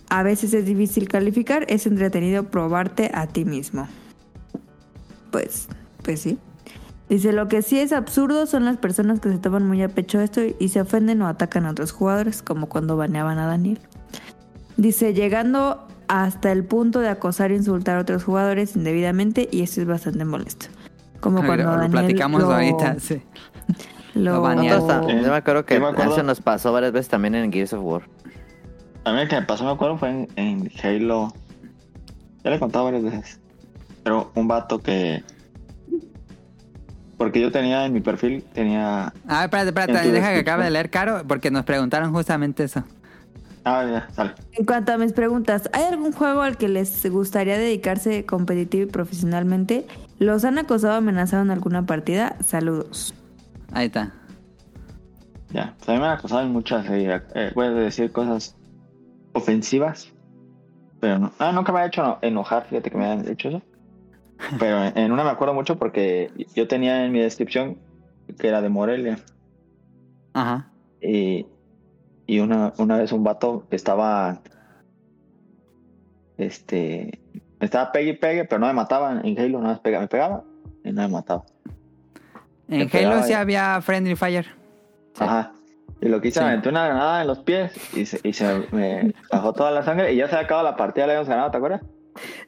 a 0.08 0.22
veces 0.22 0.54
es 0.54 0.66
difícil 0.66 1.08
calificar, 1.08 1.64
es 1.68 1.86
entretenido 1.86 2.44
probarte 2.44 3.10
a 3.14 3.26
ti 3.26 3.44
mismo. 3.44 3.88
Pues, 5.30 5.68
pues 6.02 6.20
sí. 6.20 6.38
Dice, 7.08 7.32
lo 7.32 7.48
que 7.48 7.62
sí 7.62 7.78
es 7.78 7.92
absurdo 7.92 8.46
son 8.46 8.64
las 8.64 8.76
personas 8.76 9.20
que 9.20 9.30
se 9.30 9.38
toman 9.38 9.66
muy 9.66 9.82
a 9.82 9.88
pecho 9.88 10.20
esto 10.20 10.40
y 10.58 10.68
se 10.68 10.80
ofenden 10.80 11.20
o 11.22 11.28
atacan 11.28 11.66
a 11.66 11.70
otros 11.70 11.92
jugadores, 11.92 12.42
como 12.42 12.68
cuando 12.68 12.96
baneaban 12.96 13.38
a 13.38 13.46
Daniel. 13.46 13.80
Dice, 14.76 15.12
llegando 15.12 15.86
hasta 16.08 16.52
el 16.52 16.64
punto 16.64 17.00
de 17.00 17.08
acosar 17.08 17.50
e 17.50 17.56
insultar 17.56 17.96
a 17.96 18.00
otros 18.00 18.24
jugadores 18.24 18.76
indebidamente 18.76 19.48
y 19.50 19.62
esto 19.62 19.80
es 19.80 19.86
bastante 19.86 20.24
molesto. 20.24 20.66
Como 21.22 21.44
cuando 21.44 21.64
lo, 21.64 21.70
Daniel 21.72 21.90
platicamos 21.90 22.42
lo- 22.42 22.52
ahorita, 22.52 22.96
sí. 22.98 23.22
lo- 24.14 24.34
Lo 24.34 24.42
banearon. 24.42 25.10
Eh, 25.10 25.20
yo 25.22 25.30
me 25.30 25.36
acuerdo 25.36 25.64
que 25.64 25.74
yo 25.74 25.80
me 25.80 25.86
acuerdo- 25.88 26.12
eso 26.12 26.22
nos 26.22 26.40
pasó 26.40 26.72
varias 26.72 26.92
veces 26.92 27.08
también 27.08 27.34
en 27.34 27.52
Gears 27.52 27.72
of 27.72 27.80
War. 27.82 28.02
A 29.04 29.12
mí 29.12 29.20
el 29.20 29.28
que 29.28 29.36
me 29.36 29.42
pasó, 29.46 29.64
me 29.64 29.70
acuerdo, 29.70 29.96
fue 29.98 30.10
en, 30.10 30.28
en 30.36 30.70
Halo. 30.82 31.32
Ya 32.44 32.50
le 32.50 32.56
he 32.56 32.58
contado 32.58 32.84
varias 32.84 33.02
veces. 33.04 33.40
Pero 34.04 34.30
un 34.34 34.46
vato 34.48 34.80
que. 34.80 35.22
Porque 37.16 37.40
yo 37.40 37.52
tenía 37.52 37.84
en 37.86 37.92
mi 37.92 38.00
perfil, 38.00 38.42
tenía. 38.52 39.12
A 39.28 39.38
ver, 39.40 39.44
espérate, 39.44 39.68
espérate, 39.68 40.10
deja 40.12 40.32
que 40.34 40.40
acabe 40.40 40.64
de 40.64 40.70
leer 40.70 40.90
Caro, 40.90 41.22
porque 41.26 41.50
nos 41.52 41.64
preguntaron 41.64 42.12
justamente 42.12 42.64
eso. 42.64 42.82
Ah, 43.64 43.84
ya, 43.84 44.08
sale. 44.12 44.34
En 44.52 44.64
cuanto 44.66 44.92
a 44.92 44.98
mis 44.98 45.12
preguntas, 45.12 45.70
¿hay 45.72 45.84
algún 45.84 46.12
juego 46.12 46.42
al 46.42 46.56
que 46.56 46.68
les 46.68 47.08
gustaría 47.10 47.56
dedicarse 47.56 48.26
competitivo 48.26 48.84
y 48.84 48.86
profesionalmente? 48.86 49.86
¿Los 50.18 50.44
han 50.44 50.58
acosado 50.58 50.94
o 50.94 50.96
amenazado 50.96 51.42
en 51.42 51.50
alguna 51.50 51.86
partida? 51.86 52.36
Saludos. 52.44 53.14
Ahí 53.72 53.86
está. 53.86 54.12
Ya. 55.50 55.74
Pues 55.78 55.88
a 55.88 55.92
mí 55.92 55.98
me 55.98 56.06
han 56.06 56.12
acosado 56.12 56.42
en 56.42 56.52
muchas. 56.52 56.86
Eh, 56.90 57.22
eh, 57.34 57.50
puedes 57.54 57.74
decir 57.76 58.10
cosas 58.10 58.56
ofensivas. 59.32 60.12
Pero 61.00 61.18
no. 61.18 61.32
Ah, 61.38 61.52
nunca 61.52 61.72
me 61.72 61.80
ha 61.80 61.86
hecho 61.86 62.18
enojar, 62.22 62.66
fíjate 62.68 62.90
que 62.90 62.98
me 62.98 63.06
han 63.06 63.28
hecho 63.28 63.48
eso. 63.48 63.62
Pero 64.58 64.84
en 64.94 65.12
una 65.12 65.24
me 65.24 65.30
acuerdo 65.30 65.54
mucho 65.54 65.78
porque 65.78 66.30
yo 66.54 66.66
tenía 66.66 67.04
en 67.04 67.12
mi 67.12 67.20
descripción 67.20 67.78
que 68.38 68.48
era 68.48 68.60
de 68.60 68.68
Morelia. 68.68 69.18
Ajá. 70.34 70.70
Y, 71.00 71.46
y 72.32 72.40
una, 72.40 72.72
una 72.78 72.96
vez 72.98 73.12
un 73.12 73.22
vato 73.24 73.64
estaba. 73.70 74.40
Este. 76.38 77.20
Estaba 77.60 77.92
pegue 77.92 78.10
y 78.10 78.16
pegue, 78.16 78.44
pero 78.44 78.58
no 78.58 78.66
me 78.66 78.72
mataban. 78.72 79.24
En 79.24 79.38
Halo 79.38 79.60
no 79.60 79.68
me 79.68 79.76
pegaba, 79.76 80.02
me 80.02 80.08
pegaba 80.08 80.44
y 80.84 80.92
no 80.92 81.02
me 81.02 81.08
mataba. 81.08 81.44
En 82.68 82.88
Halo 82.92 83.22
sí 83.22 83.32
había 83.34 83.80
Friendly 83.82 84.16
Fire. 84.16 84.46
Ajá. 85.18 85.52
Y 86.00 86.08
lo 86.08 86.20
que 86.20 86.28
hice, 86.28 86.40
Sí. 86.40 86.44
me 86.44 86.50
aventé 86.52 86.68
una 86.70 86.86
granada 86.86 87.20
en 87.20 87.26
los 87.28 87.38
pies 87.40 87.72
y 87.96 88.06
se, 88.06 88.18
y 88.24 88.32
se 88.32 88.66
me 88.72 89.14
bajó 89.30 89.52
toda 89.52 89.70
la 89.70 89.84
sangre 89.84 90.12
y 90.12 90.16
ya 90.16 90.26
se 90.26 90.34
había 90.34 90.46
acabado 90.46 90.68
la 90.68 90.76
partida, 90.76 91.06
le 91.06 91.12
habíamos 91.12 91.28
ganado, 91.28 91.50
¿te 91.52 91.56
acuerdas? 91.58 91.82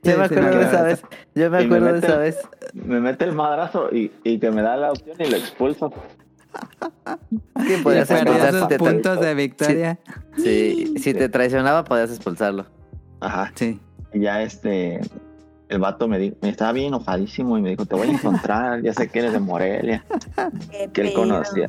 Yo 0.02 0.12
Sí, 0.12 0.18
me 0.18 0.24
acuerdo 0.24 0.58
de 0.58 0.64
esa 0.64 0.82
vez. 0.82 1.02
Yo 1.36 1.50
me 1.50 1.58
acuerdo 1.58 1.92
de 1.92 1.98
esa 2.00 2.16
vez. 2.16 2.48
Me 2.72 3.00
mete 3.00 3.24
el 3.26 3.32
madrazo 3.32 3.90
y, 3.92 4.10
y 4.24 4.40
que 4.40 4.50
me 4.50 4.62
da 4.62 4.76
la 4.76 4.90
opción 4.90 5.16
y 5.20 5.30
lo 5.30 5.36
expulso. 5.36 5.92
Que 7.66 7.76
Y 7.78 7.82
podías 7.82 8.10
expulsar 8.10 8.68
si 8.68 8.78
puntos 8.78 9.20
de 9.20 9.34
victoria. 9.34 9.98
sí, 10.36 10.94
si 10.98 11.14
te 11.14 11.28
traicionaba, 11.28 11.84
podías 11.84 12.10
expulsarlo. 12.10 12.66
Ajá. 13.20 13.52
Sí. 13.54 13.80
Y 14.12 14.20
ya 14.20 14.42
este, 14.42 15.00
el 15.68 15.78
vato 15.78 16.08
me 16.08 16.18
dijo, 16.18 16.36
me 16.42 16.48
estaba 16.50 16.72
bien 16.72 16.88
enojadísimo 16.88 17.58
y 17.58 17.62
me 17.62 17.70
dijo, 17.70 17.86
te 17.86 17.94
voy 17.94 18.08
a 18.08 18.12
encontrar, 18.12 18.82
ya 18.82 18.92
sé 18.92 19.08
que 19.08 19.20
eres 19.20 19.32
de 19.32 19.40
Morelia. 19.40 20.04
que 20.92 21.00
él 21.00 21.12
conocía, 21.14 21.68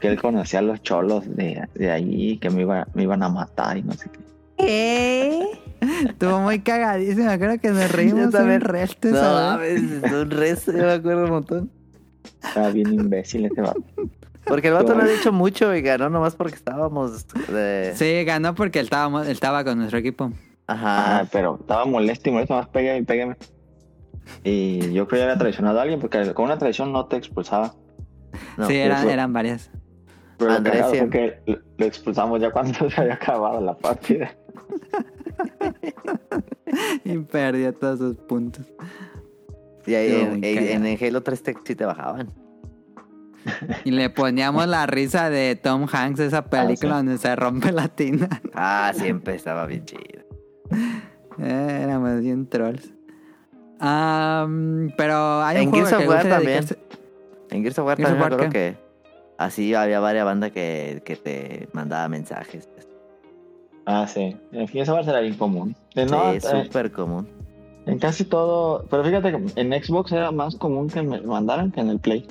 que 0.00 0.08
él 0.08 0.20
conocía 0.20 0.60
a 0.60 0.62
los 0.62 0.82
cholos 0.82 1.24
de, 1.36 1.62
de 1.74 1.90
ahí, 1.90 2.38
que 2.38 2.50
me, 2.50 2.62
iba, 2.62 2.86
me 2.94 3.04
iban 3.04 3.22
a 3.22 3.28
matar 3.28 3.76
y 3.76 3.82
no 3.82 3.92
sé 3.92 4.08
qué. 4.10 4.20
¿Qué? 4.58 5.46
Estuvo 6.08 6.40
muy 6.40 6.60
cagadísimo. 6.60 7.30
Creo 7.38 7.60
que 7.60 7.68
nos 7.70 7.92
reímos 7.92 8.24
Yo 8.24 8.30
también. 8.30 8.62
un 8.62 8.68
resto 8.68 9.08
No 9.08 9.20
mames, 9.20 9.82
un 10.12 10.30
resto, 10.30 10.72
yo 10.72 10.78
me 10.78 10.92
acuerdo 10.92 11.24
un 11.24 11.30
montón. 11.30 11.70
Estaba 12.42 12.70
bien 12.70 12.92
imbécil 12.92 13.46
ese 13.46 13.60
vato. 13.60 13.82
Porque 14.44 14.68
el 14.68 14.74
vato 14.74 14.94
no 14.94 15.02
ha 15.02 15.06
dicho 15.08 15.32
mucho 15.32 15.74
y 15.74 15.82
ganó 15.82 16.08
nomás 16.08 16.36
porque 16.36 16.54
estábamos 16.54 17.26
de... 17.48 17.92
Sí, 17.96 18.24
ganó 18.24 18.54
porque 18.54 18.78
él 18.78 18.84
estaba, 18.86 19.22
él 19.24 19.30
estaba 19.32 19.64
con 19.64 19.78
nuestro 19.78 19.98
equipo. 19.98 20.30
Ajá. 20.68 21.18
Ah, 21.20 21.24
pero 21.32 21.58
estaba 21.60 21.84
molesto 21.84 22.28
y 22.28 22.32
molesto, 22.32 22.54
más 22.54 22.68
pégame 22.68 22.98
y 22.98 23.02
pégame. 23.02 23.36
Y 24.44 24.92
yo 24.92 25.06
creo 25.06 25.08
que 25.08 25.16
ya 25.18 25.22
había 25.24 25.38
traicionado 25.38 25.78
a 25.78 25.82
alguien, 25.82 26.00
porque 26.00 26.32
con 26.34 26.44
una 26.46 26.58
traición 26.58 26.92
no 26.92 27.06
te 27.06 27.16
expulsaba. 27.16 27.74
No, 28.56 28.66
sí, 28.66 28.76
eran, 28.76 29.02
fue- 29.04 29.12
eran 29.12 29.32
varias. 29.32 29.70
Pero 30.38 30.50
lo 30.50 30.56
Andrés 30.58 30.84
lo- 31.46 31.58
lo 31.78 31.86
expulsamos 31.86 32.40
ya 32.40 32.50
cuando 32.50 32.90
se 32.90 33.00
había 33.00 33.14
acabado 33.14 33.60
la 33.60 33.76
partida. 33.76 34.34
Y 37.04 37.18
perdió 37.18 37.72
todos 37.74 37.98
sus 37.98 38.16
puntos. 38.16 38.66
Y 39.86 39.94
ahí 39.94 40.40
en, 40.42 40.84
el 40.86 40.98
Halo 41.04 41.22
3 41.22 41.42
te, 41.42 41.54
sí 41.64 41.74
te 41.74 41.84
bajaban. 41.84 42.30
Y 43.84 43.92
le 43.92 44.10
poníamos 44.10 44.66
la 44.66 44.86
risa 44.86 45.30
de 45.30 45.54
Tom 45.54 45.86
Hanks, 45.90 46.18
esa 46.20 46.44
película 46.46 46.92
sí. 46.92 46.96
donde 46.96 47.18
se 47.18 47.36
rompe 47.36 47.70
la 47.72 47.88
tina. 47.88 48.28
Ah, 48.54 48.92
siempre 48.94 49.36
estaba 49.36 49.66
bien 49.66 49.84
chido. 49.84 50.24
Eh, 51.38 51.80
Éramos 51.84 52.20
bien 52.20 52.48
trolls. 52.48 52.92
Am, 53.78 54.90
pero 54.96 55.42
hay 55.42 55.58
un 55.58 55.62
En 55.64 55.70
juego 55.70 55.86
Gears 55.86 55.98
que 55.98 56.04
of 56.04 56.08
War 56.08 56.22
gusta 56.22 56.36
también. 56.36 56.64
dedicarse- 56.64 56.78
En 57.50 57.62
Gears 57.62 57.78
of 57.78 57.86
War 57.86 57.96
Gears 57.96 58.12
of 58.12 58.18
también 58.18 58.38
me 58.38 58.44
War, 58.44 58.50
¿qué? 58.52 58.58
que 58.58 58.76
así 59.38 59.74
había 59.74 60.00
varias 60.00 60.24
bandas 60.24 60.50
que, 60.50 61.02
que 61.04 61.16
te 61.16 61.68
mandaba 61.72 62.08
mensajes. 62.08 62.68
Ah, 63.84 64.06
sí. 64.08 64.36
En 64.50 64.66
fin, 64.66 64.82
eso 64.82 64.94
va 64.94 65.00
a 65.00 65.04
ser 65.04 65.22
bien 65.22 65.34
común. 65.36 65.76
Sí, 65.94 66.04
no, 66.06 66.32
es 66.32 66.44
eh, 66.44 66.64
súper 66.64 66.90
común. 66.90 67.28
En 67.86 67.98
casi 67.98 68.24
todo. 68.24 68.84
Pero 68.90 69.04
fíjate 69.04 69.32
que 69.32 69.60
en 69.60 69.72
Xbox 69.84 70.12
era 70.12 70.30
más 70.30 70.56
común 70.56 70.88
que 70.88 71.02
me 71.02 71.20
mandaran 71.22 71.70
que 71.72 71.80
en 71.80 71.88
el 71.88 71.98
Play. 71.98 72.26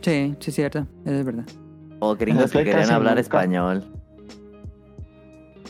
Sí, 0.00 0.34
sí, 0.38 0.50
es 0.50 0.54
cierto. 0.54 0.86
Eso 1.04 1.14
es 1.16 1.24
verdad. 1.24 1.44
O 2.00 2.14
gringos 2.14 2.52
que 2.52 2.58
querían 2.64 2.90
hablar 2.90 3.14
nunca. 3.14 3.20
español. 3.20 3.84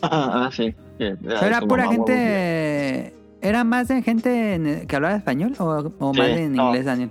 Ah, 0.03 0.49
sí. 0.53 0.75
Pero 0.99 1.17
era 1.41 1.61
pura 1.63 1.89
gente. 1.89 3.13
¿Era 3.41 3.65
más 3.65 3.89
de 3.89 4.03
gente 4.03 4.55
en- 4.55 4.87
que 4.87 4.97
hablaba 4.97 5.17
español 5.17 5.55
o, 5.59 5.65
o 5.99 6.13
Sí, 6.15 6.19
más 6.21 6.29
en 6.29 6.53
no. 6.55 6.67
inglés, 6.69 6.85
Daniel? 6.87 7.11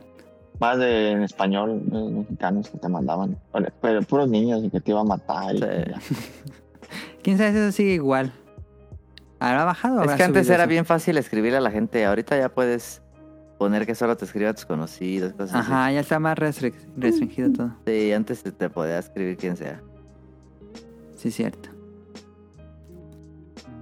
Más 0.60 0.78
de 0.78 1.12
en 1.12 1.24
español, 1.24 1.82
los 1.92 2.12
mexicanos 2.12 2.70
que 2.70 2.78
te 2.78 2.88
mandaban. 2.90 3.38
Pero, 3.82 4.02
puros 4.04 4.30
niños 4.30 4.64
y 4.64 4.70
que 4.70 4.80
te 4.82 4.92
iban 4.92 5.06
a 5.06 5.10
matar. 5.18 5.56
y 5.56 5.60
Sí. 5.60 6.16
¿Quién 7.24 7.38
sabe 7.38 7.52
si 7.52 7.58
eso 7.58 7.72
sigue 7.72 7.94
igual? 7.96 8.32
¿Habrá 9.40 9.66
bajado 9.66 10.04
Es 10.04 10.12
que 10.14 10.24
antes 10.24 10.50
era 10.50 10.64
eso? 10.64 10.70
bien 10.70 10.86
fácil 10.86 11.18
escribirle 11.18 11.58
a 11.58 11.62
la 11.62 11.72
gente. 11.72 12.04
Ahorita 12.06 12.38
ya 12.38 12.50
puedes 12.50 13.02
poner 13.58 13.86
que 13.86 13.96
solo 13.96 14.16
te 14.18 14.26
escriba 14.26 14.50
a 14.52 14.54
tus 14.54 14.66
conocidos, 14.66 15.34
cosas 15.34 15.56
Ajá, 15.56 15.92
ya 15.92 16.00
está 16.00 16.20
más 16.20 16.38
restri- 16.38 16.74
restringido 16.98 17.52
todo. 17.52 17.68
así. 17.68 17.76
Sí, 18.06 18.14
antes 18.14 18.44
te- 18.44 18.52
te 18.52 18.70
podía 18.70 19.00
escribir 19.00 19.38
quien 19.38 19.56
sea. 19.58 19.82
Sí, 21.16 21.32
cierto. 21.32 21.70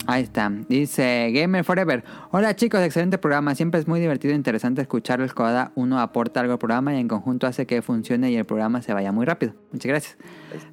Ahí 0.08 0.24
está. 0.24 0.52
Dice 0.70 1.32
Gamer 1.34 1.64
Forever. 1.64 2.04
Hola 2.32 2.56
chicos, 2.56 2.82
excelente 2.82 3.18
programa. 3.18 3.56
Siempre 3.56 3.80
es 3.80 3.88
muy 3.88 4.00
divertido 4.00 4.34
e 4.34 4.38
interesante 4.38 4.82
escucharlos. 4.82 5.34
Cada 5.34 5.72
uno 5.76 6.00
aporta 6.00 6.42
algo 6.42 6.54
al 6.54 6.60
programa 6.60 6.94
y 6.94 7.00
en 7.00 7.08
conjunto 7.08 7.48
hace 7.48 7.66
que 7.66 7.82
funcione 7.82 8.30
y 8.32 8.36
el 8.36 8.46
programa 8.46 8.82
se 8.82 8.94
vaya 8.94 9.12
muy 9.12 9.26
rápido. 9.26 9.54
Muchas 9.72 9.90
gracias. 9.90 10.18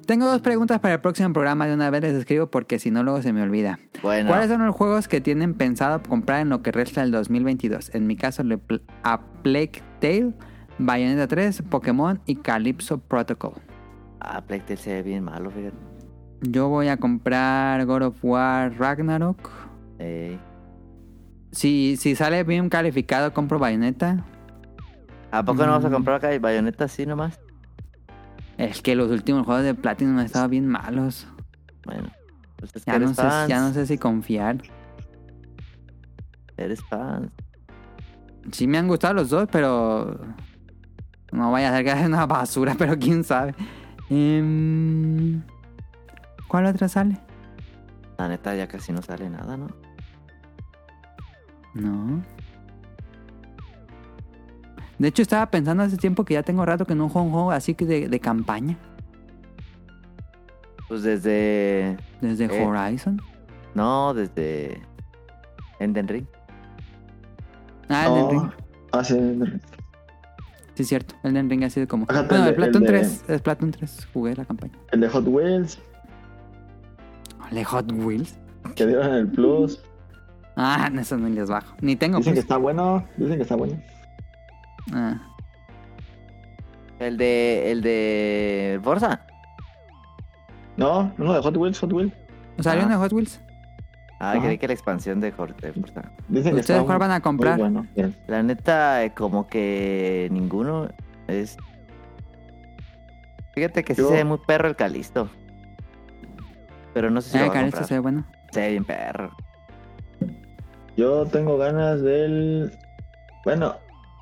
Tengo 0.05 0.25
dos 0.25 0.41
preguntas 0.41 0.79
para 0.79 0.95
el 0.95 1.01
próximo 1.01 1.33
programa. 1.33 1.65
De 1.67 1.73
una 1.73 1.89
vez 1.89 2.01
les 2.01 2.13
escribo 2.13 2.47
porque 2.47 2.77
si 2.77 2.91
no 2.91 3.03
luego 3.03 3.21
se 3.21 3.33
me 3.33 3.41
olvida. 3.41 3.79
Bueno, 4.03 4.29
¿Cuáles 4.29 4.49
son 4.49 4.65
los 4.65 4.75
juegos 4.75 5.07
que 5.07 5.19
tienen 5.21 5.55
pensado 5.55 6.01
comprar 6.03 6.41
en 6.41 6.49
lo 6.49 6.61
que 6.61 6.71
resta 6.71 7.01
del 7.01 7.11
2022? 7.11 7.95
En 7.95 8.05
mi 8.05 8.15
caso, 8.15 8.43
a 9.03 9.21
Plague 9.41 9.81
Tale, 9.99 10.33
Bayonetta 10.77 11.27
3, 11.27 11.63
Pokémon 11.69 12.21
y 12.25 12.35
Calypso 12.35 12.99
Protocol. 12.99 13.53
ah, 14.19 14.41
Plague 14.45 14.63
Tale 14.63 14.77
se 14.77 14.93
ve 14.93 15.03
bien 15.03 15.23
malo, 15.23 15.49
fíjate. 15.49 15.92
Yo 16.43 16.67
voy 16.69 16.89
a 16.89 16.97
comprar 16.97 17.85
God 17.85 18.01
of 18.03 18.15
War 18.23 18.73
Ragnarok. 18.77 19.49
Si, 21.51 21.97
si 21.97 22.15
sale 22.15 22.43
bien 22.43 22.69
calificado, 22.69 23.33
compro 23.33 23.59
Bayonetta. 23.59 24.25
¿A 25.31 25.43
poco 25.43 25.65
no 25.65 25.71
vas 25.71 25.85
a 25.85 25.89
Mm. 25.89 25.93
comprar 25.93 26.15
acá 26.17 26.29
bayoneta 26.39 26.85
así 26.85 27.05
nomás? 27.05 27.39
Es 28.57 28.81
que 28.81 28.95
los 28.95 29.09
últimos 29.09 29.45
juegos 29.45 29.63
de 29.63 29.73
Platinum 29.73 30.17
han 30.19 30.25
estado 30.25 30.47
bien 30.49 30.67
malos. 30.67 31.27
Bueno, 31.85 32.09
pues 32.57 32.75
es 32.75 32.85
que 32.85 32.91
Ya 32.91 32.99
no, 32.99 33.13
sé, 33.13 33.21
ya 33.47 33.59
no 33.61 33.73
sé 33.73 33.87
si 33.87 33.97
confiar. 33.97 34.57
Eres 36.57 36.83
fan. 36.83 37.31
Sí 38.51 38.67
me 38.67 38.77
han 38.77 38.87
gustado 38.87 39.15
los 39.15 39.29
dos, 39.29 39.47
pero... 39.51 40.19
No 41.31 41.51
vaya 41.51 41.69
a 41.69 41.75
ser 41.77 41.83
que 41.85 41.91
sea 41.91 42.05
una 42.05 42.25
basura, 42.27 42.75
pero 42.77 42.97
quién 42.99 43.23
sabe. 43.23 43.55
Em, 44.09 45.41
¿Cuál 46.53 46.67
otra 46.67 46.87
sale? 46.87 47.17
La 48.19 48.27
neta 48.27 48.53
ya 48.53 48.67
casi 48.67 48.93
no 48.93 49.01
sale 49.01 49.27
nada, 49.27 49.57
¿no? 49.57 49.69
No. 51.73 52.21
De 54.99 55.07
hecho, 55.07 55.23
estaba 55.23 55.49
pensando 55.49 55.81
hace 55.81 55.97
tiempo 55.97 56.23
que 56.23 56.35
ya 56.35 56.43
tengo 56.43 56.63
rato 56.63 56.85
que 56.85 56.93
no 56.93 57.09
juego 57.09 57.25
un 57.25 57.33
juego 57.33 57.49
así 57.51 57.73
que 57.73 57.87
de, 57.87 58.07
de 58.07 58.19
campaña. 58.19 58.77
Pues 60.87 61.01
desde... 61.01 61.97
Desde 62.21 62.45
Eh. 62.45 62.63
Horizon. 62.63 63.19
No, 63.73 64.13
desde... 64.13 64.79
Elden 65.79 66.07
Ring. 66.07 66.25
Ah, 67.89 68.05
Elden 68.05 68.23
Oh, 68.25 68.29
Ring. 68.29 68.51
Ah, 68.91 69.03
sí. 69.03 69.15
Sí, 70.75 70.83
es 70.83 70.87
cierto. 70.87 71.15
Elden 71.23 71.49
Ring 71.49 71.63
ha 71.63 71.71
sido 71.71 71.87
como. 71.87 72.05
Fíjate, 72.05 72.27
Bueno, 72.27 72.45
el 72.49 72.63
el 72.63 72.71
de- 72.73 72.79
3. 72.87 73.25
El 73.27 73.39
Splatoon 73.39 73.71
3 73.71 74.07
jugué 74.13 74.35
la 74.35 74.45
campaña. 74.45 74.73
El 74.91 74.99
de 75.01 75.09
Hot 75.09 75.25
Wheels, 75.27 75.79
¿Le 77.53 77.63
Hot 77.63 77.91
Wheels? 77.91 78.39
que 78.75 78.87
dieron 78.87 79.13
el 79.13 79.27
Plus. 79.27 79.81
Ah, 80.55 80.89
no, 80.91 81.01
eso 81.01 81.17
no 81.17 81.27
les 81.29 81.49
bajo. 81.49 81.75
Ni 81.81 81.95
tengo. 81.95 82.17
Dicen 82.17 82.33
que 82.33 82.39
está 82.39 82.57
bueno. 82.57 83.05
Dicen 83.17 83.35
que 83.37 83.43
está 83.43 83.55
bueno. 83.55 83.79
Ah. 84.93 85.19
El 86.99 87.17
de... 87.17 87.71
El 87.71 87.81
de... 87.81 88.79
Forza. 88.83 89.19
No, 90.77 91.11
uno 91.17 91.33
de 91.33 91.41
Hot 91.41 91.57
Wheels, 91.57 91.79
Hot 91.79 91.91
Wheels. 91.93 92.13
¿Salió 92.59 92.83
Ah. 92.83 92.85
uno 92.85 92.95
de 92.97 93.03
Hot 93.03 93.13
Wheels? 93.13 93.41
Ah, 94.19 94.35
creí 94.41 94.57
que 94.57 94.67
la 94.67 94.73
expansión 94.73 95.19
de 95.19 95.27
de 95.27 95.33
Forza. 95.33 95.61
Dicen 96.29 96.53
que 96.53 96.61
¿Ustedes 96.61 96.83
cuál 96.83 96.97
van 96.99 97.11
a 97.11 97.19
comprar? 97.19 97.59
Muy 97.59 97.69
bueno. 97.69 97.87
La 98.27 98.41
neta, 98.41 99.03
eh, 99.03 99.13
como 99.13 99.47
que 99.47 100.29
ninguno 100.31 100.87
es... 101.27 101.57
Fíjate 103.53 103.83
que 103.83 103.93
sí 103.95 104.01
se 104.01 104.13
ve 104.13 104.23
muy 104.23 104.37
perro 104.47 104.67
el 104.69 104.75
Calisto. 104.75 105.29
Pero 106.93 107.09
no 107.09 107.21
sé 107.21 107.31
si 107.31 107.37
Eh, 107.37 107.41
lo 107.41 107.47
va 107.47 107.51
a 107.51 107.53
Calisto 107.53 107.77
comprar. 107.79 107.87
se 107.87 107.93
ve 107.95 107.99
bueno. 107.99 108.25
Se 108.51 108.61
ve 108.61 108.69
bien 108.71 108.85
perro. 108.85 109.35
Yo 110.95 111.25
tengo 111.25 111.57
ganas 111.57 112.01
del. 112.01 112.71
Bueno, 113.45 113.75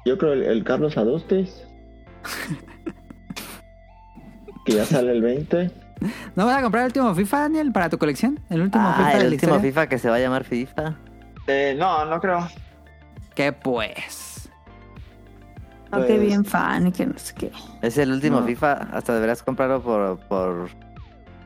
yo 0.06 0.18
creo 0.18 0.34
el, 0.34 0.44
el 0.44 0.64
Carlos 0.64 0.98
Adustes. 0.98 1.68
que 4.66 4.74
ya 4.74 4.86
sale 4.86 5.12
el 5.12 5.22
20. 5.22 5.72
¿No 6.36 6.46
vas 6.46 6.58
a 6.58 6.62
comprar 6.64 6.84
el 6.84 6.88
último 6.88 7.14
FIFA, 7.14 7.40
Daniel, 7.42 7.72
para 7.72 7.90
tu 7.90 7.98
colección? 7.98 8.40
El 8.50 8.62
último 8.62 8.84
Ah, 8.88 8.94
FIFA 8.98 9.08
de 9.10 9.14
el 9.14 9.20
la 9.20 9.26
último 9.34 9.54
historia. 9.56 9.72
FIFA 9.72 9.88
que 9.88 9.98
se 10.00 10.10
va 10.10 10.16
a 10.16 10.20
llamar 10.20 10.44
FIFA. 10.44 10.96
Eh, 11.48 11.76
no, 11.78 12.06
no 12.06 12.20
creo. 12.20 12.48
¿Qué 13.36 13.52
pues? 13.52 14.50
No, 15.92 16.00
que 16.02 16.08
Pues- 16.16 16.22
bien 16.22 16.46
fan 16.46 16.88
y 16.88 16.92
que 16.92 17.06
no 17.06 17.18
sé 17.18 17.34
qué. 17.36 17.52
Es 17.82 17.98
el 17.98 18.12
último 18.12 18.40
No. 18.40 18.46
FIFA. 18.48 18.74
Hasta 18.94 19.14
deberás 19.14 19.44
comprarlo 19.44 19.82
por, 19.82 20.20
por, 20.28 20.70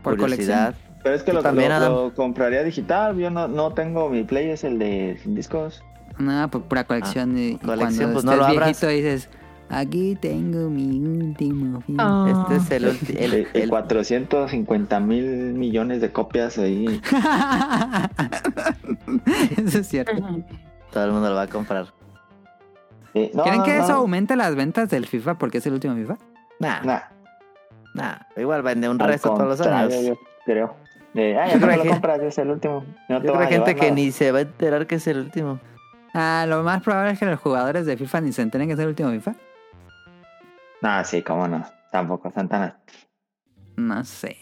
Por 0.03 0.17
curiosidad. 0.17 0.75
Pero 1.05 1.15
es 1.17 1.21
que 1.23 1.33
lo, 1.33 1.43
también, 1.43 1.69
lo- 1.69 1.75
Adam. 1.75 1.93
lo 1.93 2.13
compraría 2.15 2.63
digital. 2.63 3.15
Yo 3.15 3.29
no, 3.29 3.47
no 3.47 3.71
tengo 3.73 4.09
mi 4.09 4.23
Play, 4.23 4.49
es 4.49 4.63
el 4.63 4.79
de 4.79 5.19
sin 5.21 5.35
discos. 5.35 5.83
No, 6.17 6.49
pues 6.49 6.63
pura 6.63 6.83
colección. 6.85 7.37
y 7.37 7.57
colección, 7.59 8.11
cuando 8.11 8.13
pues, 8.13 8.25
no 8.25 8.35
lo 8.37 8.43
abras. 8.45 8.65
viejito 8.81 8.87
dices, 8.87 9.29
aquí 9.69 10.17
tengo 10.19 10.67
mi 10.71 10.97
último 10.99 11.81
FIFA. 11.81 12.03
Ah. 12.03 12.47
Este 12.49 12.55
es 12.55 12.71
el 12.81 12.87
último. 12.89 13.19
El, 13.19 13.33
El, 13.35 13.47
el- 13.53 13.69
450 13.69 14.99
mil 14.99 15.25
millones 15.53 16.01
de 16.01 16.11
copias 16.11 16.57
ahí. 16.57 16.99
eso 19.57 19.77
es 19.79 19.87
cierto. 19.87 20.11
todo 20.91 21.05
el 21.05 21.11
mundo 21.11 21.29
lo 21.29 21.35
va 21.35 21.43
a 21.43 21.47
comprar. 21.47 21.85
Eh, 23.13 23.29
no, 23.35 23.43
¿Creen 23.43 23.59
no, 23.59 23.63
que 23.63 23.77
no. 23.77 23.83
eso 23.83 23.93
aumente 23.93 24.35
las 24.35 24.55
ventas 24.55 24.89
del 24.89 25.05
FIFA 25.05 25.37
porque 25.37 25.59
es 25.59 25.67
el 25.67 25.73
último 25.73 25.93
FIFA? 25.95 26.17
Nah, 26.59 26.81
Nah, 26.81 26.99
nah. 27.93 28.15
Igual 28.35 28.63
vende 28.63 28.89
un 28.89 28.99
al 28.99 29.07
resto 29.07 29.29
todos 29.35 29.59
los 29.59 29.67
años. 29.67 29.93
Yo 30.03 30.15
creo. 30.45 30.83
Eh, 31.15 31.37
ah, 31.39 31.45
Yo 31.47 31.53
ya 31.53 31.57
creo 31.59 31.71
no 31.71 31.77
lo 31.77 31.83
que- 31.83 31.89
compras, 31.89 32.21
es 32.21 32.37
el 32.37 32.49
último. 32.49 32.85
No 33.09 33.15
Yo 33.23 33.33
creo 33.33 33.39
que 33.39 33.47
gente 33.47 33.75
que 33.75 33.81
nada. 33.83 33.93
ni 33.95 34.11
se 34.11 34.31
va 34.31 34.39
a 34.39 34.41
enterar 34.41 34.85
que 34.87 34.95
es 34.95 35.07
el 35.07 35.19
último. 35.19 35.59
Ah, 36.13 36.45
lo 36.47 36.61
más 36.63 36.81
probable 36.83 37.11
es 37.13 37.19
que 37.19 37.25
los 37.25 37.39
jugadores 37.39 37.85
de 37.85 37.97
FIFA 37.97 38.21
ni 38.21 38.31
se 38.33 38.41
enteren 38.41 38.67
que 38.67 38.73
es 38.73 38.79
el 38.79 38.87
último 38.87 39.09
FIFA. 39.11 39.35
Nah, 40.81 41.03
sí, 41.03 41.21
cómo 41.21 41.47
no. 41.47 41.65
Tampoco, 41.91 42.31
Santana. 42.31 42.77
No 43.77 44.03
sé. 44.03 44.37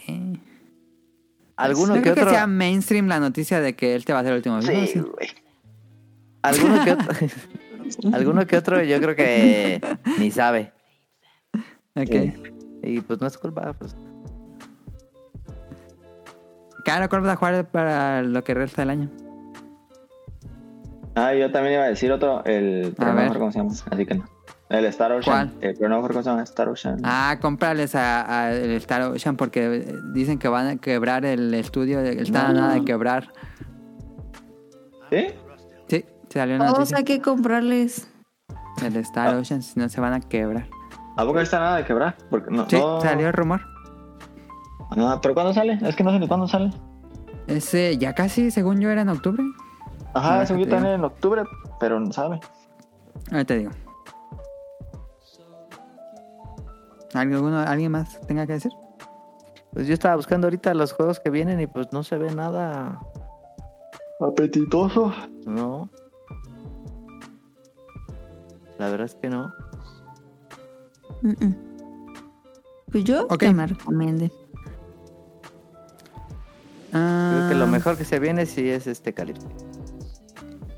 Alguno 1.55 1.93
que 1.95 2.01
creo 2.01 2.15
que 2.15 2.21
otro. 2.21 2.33
sea 2.33 2.47
mainstream 2.47 3.07
la 3.07 3.19
noticia 3.19 3.59
de 3.61 3.75
que 3.75 3.93
él 3.95 4.05
te 4.05 4.13
va 4.13 4.19
a 4.19 4.23
ser 4.23 4.31
el 4.31 4.37
último 4.37 4.59
FIFA. 4.61 4.73
Sí, 4.73 4.87
sí. 4.87 4.99
güey. 4.99 5.29
Alguno 6.41 6.83
que 6.83 6.91
otro. 6.91 7.07
alguno 8.13 8.47
que 8.47 8.57
otro, 8.57 8.83
yo 8.83 8.99
creo 8.99 9.15
que 9.15 9.79
ni 10.17 10.31
sabe. 10.31 10.73
Ok. 11.95 12.07
Sí. 12.09 12.33
Y 12.83 13.01
pues 13.01 13.21
no 13.21 13.27
es 13.27 13.37
culpa, 13.37 13.73
pues. 13.73 13.95
Claro, 16.83 17.07
¿cuál 17.09 17.21
vas 17.21 17.33
a 17.33 17.35
jugar 17.37 17.65
para 17.71 18.21
lo 18.21 18.43
que 18.43 18.53
resta 18.53 18.81
del 18.81 18.89
año? 18.89 19.09
Ah, 21.15 21.33
yo 21.33 21.51
también 21.51 21.75
iba 21.75 21.83
a 21.83 21.87
decir 21.87 22.11
otro, 22.11 22.43
el... 22.45 22.93
Pero 22.97 23.09
A 23.09 23.13
no 23.13 23.15
ver. 23.17 23.25
acuerdo 23.25 23.39
cómo 23.39 23.51
se 23.51 23.59
llama, 23.59 23.71
así 23.91 24.05
que 24.05 24.15
no. 24.15 24.25
El 24.69 24.85
Star 24.85 25.11
Ocean. 25.11 25.51
¿Cuál? 25.51 25.61
Eh, 25.61 25.75
pero 25.77 25.89
no 25.89 25.95
me 25.95 25.99
acuerdo 25.99 26.13
cómo 26.15 26.23
se 26.23 26.29
llama, 26.31 26.43
Star 26.43 26.69
Ocean. 26.69 26.97
Ah, 27.03 27.37
cómprales 27.39 27.93
a, 27.93 28.41
a 28.45 28.51
el 28.53 28.71
Star 28.71 29.03
Ocean 29.03 29.35
porque 29.37 29.95
dicen 30.13 30.39
que 30.39 30.47
van 30.47 30.67
a 30.67 30.75
quebrar 30.77 31.25
el 31.25 31.53
estudio. 31.53 31.99
de- 32.01 32.21
Está 32.21 32.47
a 32.47 32.53
No. 32.53 32.61
nada 32.61 32.73
de 32.73 32.83
quebrar. 32.83 33.31
¿Sí? 35.11 35.27
Sí, 35.87 36.05
salió 36.29 36.55
una 36.55 36.73
Todos 36.73 36.91
hay 36.93 37.03
que 37.03 37.21
comprarles. 37.21 38.07
El 38.83 38.95
Star 38.97 39.35
Ocean, 39.35 39.61
si 39.61 39.79
no 39.79 39.87
se 39.89 40.01
van 40.01 40.13
a 40.13 40.19
quebrar. 40.21 40.65
¿A 41.15 41.23
poco 41.25 41.39
está 41.39 41.59
nada 41.59 41.77
de 41.77 41.85
quebrar? 41.85 42.15
Porque 42.31 42.49
no, 42.49 42.67
Sí, 42.67 42.75
no- 42.77 42.99
salió 43.01 43.27
el 43.27 43.33
rumor. 43.33 43.61
Ah, 44.97 45.19
¿Pero 45.21 45.33
cuándo 45.33 45.53
sale? 45.53 45.79
Es 45.81 45.95
que 45.95 46.03
no 46.03 46.11
sé 46.11 46.19
ni 46.19 46.27
cuándo 46.27 46.47
sale. 46.47 46.71
Ese 47.47 47.97
ya 47.97 48.13
casi, 48.13 48.51
según 48.51 48.79
yo, 48.79 48.89
era 48.89 49.01
en 49.01 49.09
octubre. 49.09 49.43
Ajá, 50.13 50.45
que 50.45 50.59
yo 50.59 50.69
también 50.69 50.95
en 50.95 51.03
octubre, 51.03 51.43
pero 51.79 51.99
no 51.99 52.11
sabe. 52.11 52.39
Ahorita 53.31 53.45
te 53.45 53.57
digo. 53.59 53.71
¿Alguno, 57.13 57.59
¿Alguien 57.59 57.91
más 57.91 58.19
tenga 58.27 58.47
que 58.47 58.53
decir? 58.53 58.71
Pues 59.71 59.87
yo 59.87 59.93
estaba 59.93 60.15
buscando 60.15 60.47
ahorita 60.47 60.73
los 60.73 60.93
juegos 60.93 61.19
que 61.19 61.29
vienen 61.29 61.59
y 61.59 61.67
pues 61.67 61.91
no 61.91 62.03
se 62.03 62.17
ve 62.17 62.33
nada. 62.33 62.99
Apetitoso. 64.19 65.11
No. 65.45 65.89
La 68.77 68.89
verdad 68.89 69.05
es 69.05 69.15
que 69.15 69.29
no. 69.29 69.51
Mm, 71.21 71.45
mm. 71.45 71.55
Pues 72.91 73.03
yo 73.03 73.23
Ok. 73.25 73.37
que 73.37 73.53
me 73.53 73.63
Creo 76.93 77.49
que 77.49 77.55
lo 77.55 77.63
Ah, 77.65 77.67
mejor 77.67 77.97
que 77.97 78.05
se 78.05 78.19
viene 78.19 78.45
sí 78.45 78.69
es 78.69 78.85
este 78.87 79.13
Calipso. 79.13 79.47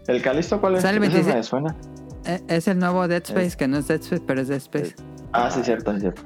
¿El 0.07 0.21
Calisto 0.21 0.61
cuál 0.61 0.75
es? 0.75 0.81
Sale 0.83 0.97
el 0.97 1.03
Ese 1.03 1.11
26. 1.13 1.35
me 1.35 1.43
suena. 1.43 1.75
eh, 2.25 2.41
Es 2.47 2.67
el 2.67 2.79
nuevo 2.79 3.07
Dead 3.07 3.23
Space, 3.23 3.57
que 3.57 3.67
no 3.67 3.77
es 3.77 3.87
Dead 3.87 3.99
Space, 4.01 4.23
pero 4.25 4.41
es 4.41 4.47
Dead 4.47 4.57
Space. 4.57 4.95
Ah, 5.33 5.49
sí, 5.51 5.61
cierto, 5.63 5.93
sí, 5.93 5.99
cierto. 6.01 6.21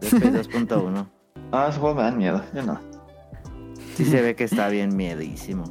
Después 0.00 0.32
2.1. 0.48 1.06
Ah, 1.52 1.66
esos 1.68 1.80
juegos 1.80 1.96
me 1.96 2.02
dan 2.02 2.18
miedo. 2.18 2.42
Yo 2.54 2.62
no. 2.62 2.78
Sí 3.96 4.04
se 4.04 4.20
ve 4.20 4.36
que 4.36 4.44
está 4.44 4.68
bien 4.68 4.94
miedísimo. 4.94 5.64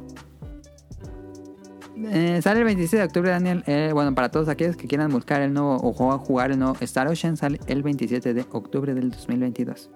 Eh, 1.96 2.40
sale 2.42 2.60
el 2.60 2.64
26 2.64 3.00
de 3.00 3.04
octubre, 3.04 3.30
Daniel. 3.30 3.62
Eh, 3.66 3.90
bueno, 3.92 4.14
para 4.14 4.28
todos 4.28 4.48
aquellos 4.48 4.76
que 4.76 4.86
quieran 4.88 5.10
buscar 5.10 5.40
el 5.42 5.52
nuevo 5.52 5.76
o 5.76 5.92
jugar, 5.92 6.18
jugar 6.18 6.50
el 6.50 6.58
nuevo 6.58 6.76
Star 6.80 7.06
Ocean, 7.08 7.36
sale 7.36 7.60
el 7.66 7.82
27 7.82 8.34
de 8.34 8.44
octubre 8.52 8.92
del 8.94 9.10
2022. 9.10 9.90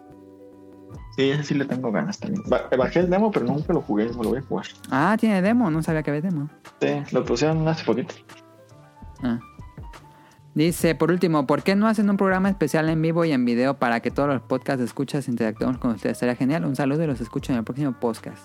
Sí, 1.16 1.30
ese 1.30 1.44
sí 1.44 1.54
le 1.54 1.64
tengo 1.66 1.92
ganas 1.92 2.18
también. 2.18 2.42
Ba- 2.48 2.68
Bajé 2.76 3.00
el 3.00 3.10
demo, 3.10 3.30
pero 3.30 3.44
nunca 3.46 3.72
lo 3.72 3.82
jugué. 3.82 4.06
Me 4.06 4.22
lo 4.22 4.30
voy 4.30 4.38
a 4.38 4.42
jugar. 4.42 4.66
Ah, 4.90 5.16
tiene 5.20 5.42
demo, 5.42 5.70
no 5.70 5.82
sabía 5.82 6.02
que 6.02 6.10
había 6.10 6.22
demo. 6.22 6.48
Sí, 6.80 6.88
lo 7.12 7.24
pusieron 7.24 7.66
hace 7.68 7.84
poquito. 7.84 8.14
Ah. 9.22 9.38
Dice, 10.54 10.94
por 10.94 11.10
último, 11.10 11.46
¿por 11.46 11.62
qué 11.62 11.74
no 11.76 11.86
hacen 11.88 12.10
un 12.10 12.16
programa 12.18 12.48
especial 12.50 12.88
en 12.90 13.00
vivo 13.00 13.24
y 13.24 13.32
en 13.32 13.44
video 13.44 13.78
para 13.78 14.00
que 14.00 14.10
todos 14.10 14.28
los 14.28 14.42
podcasts 14.42 14.82
escuchas 14.82 15.28
interactuemos 15.28 15.78
con 15.78 15.92
ustedes? 15.92 16.14
Estaría 16.16 16.34
genial. 16.36 16.64
Un 16.66 16.76
saludo 16.76 17.04
y 17.04 17.06
los 17.06 17.20
escucho 17.20 17.52
en 17.52 17.58
el 17.58 17.64
próximo 17.64 17.92
podcast. 17.92 18.42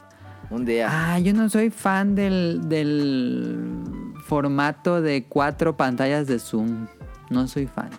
Un 0.49 0.64
día. 0.64 0.88
Ah, 0.89 1.19
yo 1.19 1.34
no 1.34 1.49
soy 1.49 1.69
fan 1.69 2.15
del, 2.15 2.69
del 2.69 4.14
formato 4.26 5.02
de 5.02 5.26
cuatro 5.27 5.76
pantallas 5.76 6.27
de 6.27 6.39
Zoom. 6.39 6.88
No 7.30 7.48
soy 7.48 7.68
fan. 7.68 7.89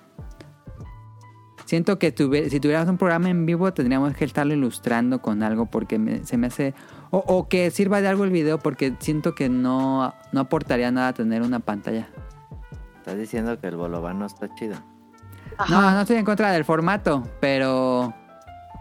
Siento 1.69 1.99
que 1.99 2.13
tuve- 2.13 2.49
si 2.49 2.61
tuviéramos 2.61 2.89
un 2.89 2.97
programa 2.97 3.29
en 3.29 3.45
vivo 3.45 3.75
tendríamos 3.75 4.15
que 4.17 4.25
estarlo 4.25 4.55
ilustrando 4.55 5.21
con 5.21 5.43
algo 5.43 5.67
porque 5.67 5.99
me- 5.99 6.25
se 6.25 6.39
me 6.39 6.47
hace... 6.47 6.73
O, 7.11 7.19
o 7.19 7.47
que 7.47 7.71
sirva 7.71 8.01
de 8.01 8.09
algo 8.09 8.25
el 8.25 8.31
video 8.31 8.59
porque 8.59 8.95
siento 9.01 9.35
que 9.35 9.51
no, 9.51 10.15
no 10.33 10.41
aportaría 10.41 10.91
nada 10.91 11.13
tener 11.13 11.43
una 11.43 11.59
pantalla. 11.61 12.09
Estás 12.97 13.19
diciendo 13.19 13.61
que 13.61 13.67
el 13.67 13.77
bolobán 13.77 14.19
no 14.19 14.25
está 14.25 14.49
chido. 14.55 14.77
No, 15.69 15.91
no 15.91 16.01
estoy 16.01 16.17
en 16.17 16.25
contra 16.25 16.53
del 16.53 16.65
formato, 16.65 17.23
pero... 17.39 18.15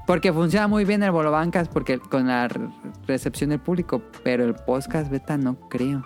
Porque 0.06 0.32
funciona 0.32 0.70
muy 0.70 0.86
bien 0.86 1.04
el 1.04 1.12
Bolobancas 1.12 1.68
porque 1.68 2.00
con 2.00 2.28
la 2.28 2.48
re- 2.48 2.70
recepción 3.06 3.50
del 3.50 3.60
público, 3.60 4.02
pero 4.24 4.46
el 4.46 4.56
podcast 4.56 5.12
beta 5.12 5.36
no 5.38 5.60
creo. 5.70 6.02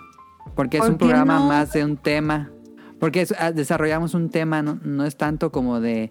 Porque 0.56 0.78
es 0.78 0.82
¿Por 0.82 0.90
un 0.90 0.98
programa 0.98 1.38
no? 1.38 1.46
más 1.46 1.72
de 1.72 1.84
un 1.84 1.96
tema. 1.96 2.50
Porque 2.98 3.20
es- 3.20 3.34
ah, 3.38 3.52
desarrollamos 3.52 4.14
un 4.14 4.28
tema, 4.30 4.60
no, 4.62 4.80
no 4.82 5.04
es 5.04 5.16
tanto 5.16 5.52
como 5.52 5.78
de, 5.78 6.10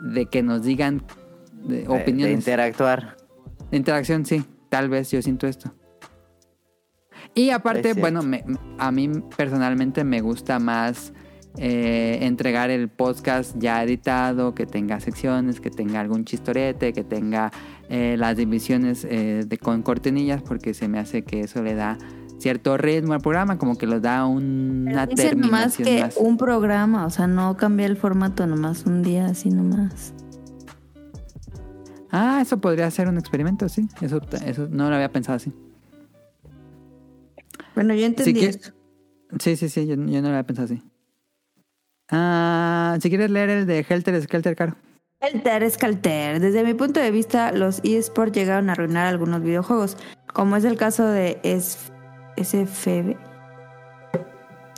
de 0.00 0.26
que 0.26 0.42
nos 0.42 0.62
digan 0.62 1.02
de 1.62 1.76
De- 1.78 1.82
De, 1.82 1.88
opiniones. 1.88 2.34
interactuar. 2.34 3.16
Interacción, 3.72 4.24
sí. 4.26 4.44
Tal 4.68 4.88
vez 4.88 5.10
yo 5.10 5.20
siento 5.22 5.46
esto. 5.46 5.72
Y 7.34 7.50
aparte, 7.50 7.94
bueno, 7.94 8.22
me- 8.22 8.44
a 8.78 8.90
mí 8.92 9.10
personalmente 9.36 10.04
me 10.04 10.20
gusta 10.20 10.58
más 10.58 11.12
eh, 11.58 12.18
entregar 12.22 12.68
el 12.70 12.88
podcast 12.88 13.56
ya 13.58 13.82
editado, 13.82 14.54
que 14.54 14.66
tenga 14.66 15.00
secciones, 15.00 15.60
que 15.60 15.70
tenga 15.70 16.00
algún 16.00 16.24
chistorete, 16.26 16.92
que 16.92 17.02
tenga 17.02 17.50
eh, 17.88 18.16
las 18.18 18.36
divisiones 18.36 19.06
eh, 19.08 19.42
de, 19.46 19.56
con 19.58 19.82
cortinillas, 19.82 20.42
porque 20.42 20.74
se 20.74 20.86
me 20.88 20.98
hace 20.98 21.22
que 21.24 21.40
eso 21.40 21.62
le 21.62 21.74
da 21.74 21.96
cierto 22.38 22.76
ritmo 22.76 23.14
al 23.14 23.20
programa, 23.20 23.58
como 23.58 23.76
que 23.78 23.86
lo 23.86 24.00
da 24.00 24.26
una 24.26 25.06
nomás 25.06 25.14
terminación 25.14 25.86
que 25.88 26.00
más. 26.02 26.16
un 26.16 26.36
programa, 26.36 27.06
o 27.06 27.10
sea, 27.10 27.26
no 27.26 27.56
cambia 27.56 27.86
el 27.86 27.96
formato 27.96 28.46
nomás 28.46 28.84
un 28.86 29.02
día 29.02 29.26
así 29.26 29.50
nomás. 29.50 30.12
Ah, 32.10 32.38
eso 32.40 32.58
podría 32.60 32.90
ser 32.90 33.08
un 33.08 33.18
experimento, 33.18 33.68
sí. 33.68 33.88
Eso, 34.00 34.20
eso 34.44 34.68
no 34.70 34.88
lo 34.88 34.94
había 34.96 35.10
pensado 35.10 35.36
así. 35.36 35.52
Bueno, 37.74 37.94
yo 37.94 38.06
entendí 38.06 38.34
que- 38.40 38.46
eso. 38.46 38.72
Sí, 39.40 39.56
sí, 39.56 39.68
sí, 39.68 39.86
yo, 39.86 39.94
yo 39.96 40.22
no 40.22 40.22
lo 40.22 40.28
había 40.28 40.44
pensado 40.46 40.66
así. 40.66 40.82
Ah, 42.10 42.96
si 43.00 43.08
quieres 43.08 43.30
leer 43.30 43.50
el 43.50 43.66
de 43.66 43.84
Helter 43.88 44.22
Skelter, 44.22 44.54
Caro. 44.54 44.76
Calter 45.20 45.62
es 45.64 45.76
Calter. 45.76 46.40
Desde 46.40 46.62
mi 46.62 46.74
punto 46.74 47.00
de 47.00 47.10
vista, 47.10 47.50
los 47.52 47.80
eSports 47.82 48.32
llegaron 48.32 48.68
a 48.70 48.72
arruinar 48.72 49.06
algunos 49.06 49.42
videojuegos, 49.42 49.96
como 50.32 50.56
es 50.56 50.64
el 50.64 50.76
caso 50.76 51.06
de 51.06 51.40
S- 51.42 51.90
SFB. 52.36 53.16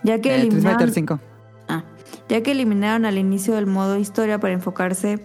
Ya 0.02 0.20
que 0.20 0.30
Eh, 0.30 0.40
eliminaron, 0.40 0.78
Fighter 0.78 0.94
5. 0.94 1.20
Ah, 1.68 1.84
ya 2.28 2.42
que 2.42 2.52
eliminaron 2.52 3.04
al 3.04 3.18
inicio 3.18 3.54
del 3.54 3.66
modo 3.66 3.96
historia 3.96 4.38
para 4.38 4.54
enfocarse 4.54 5.18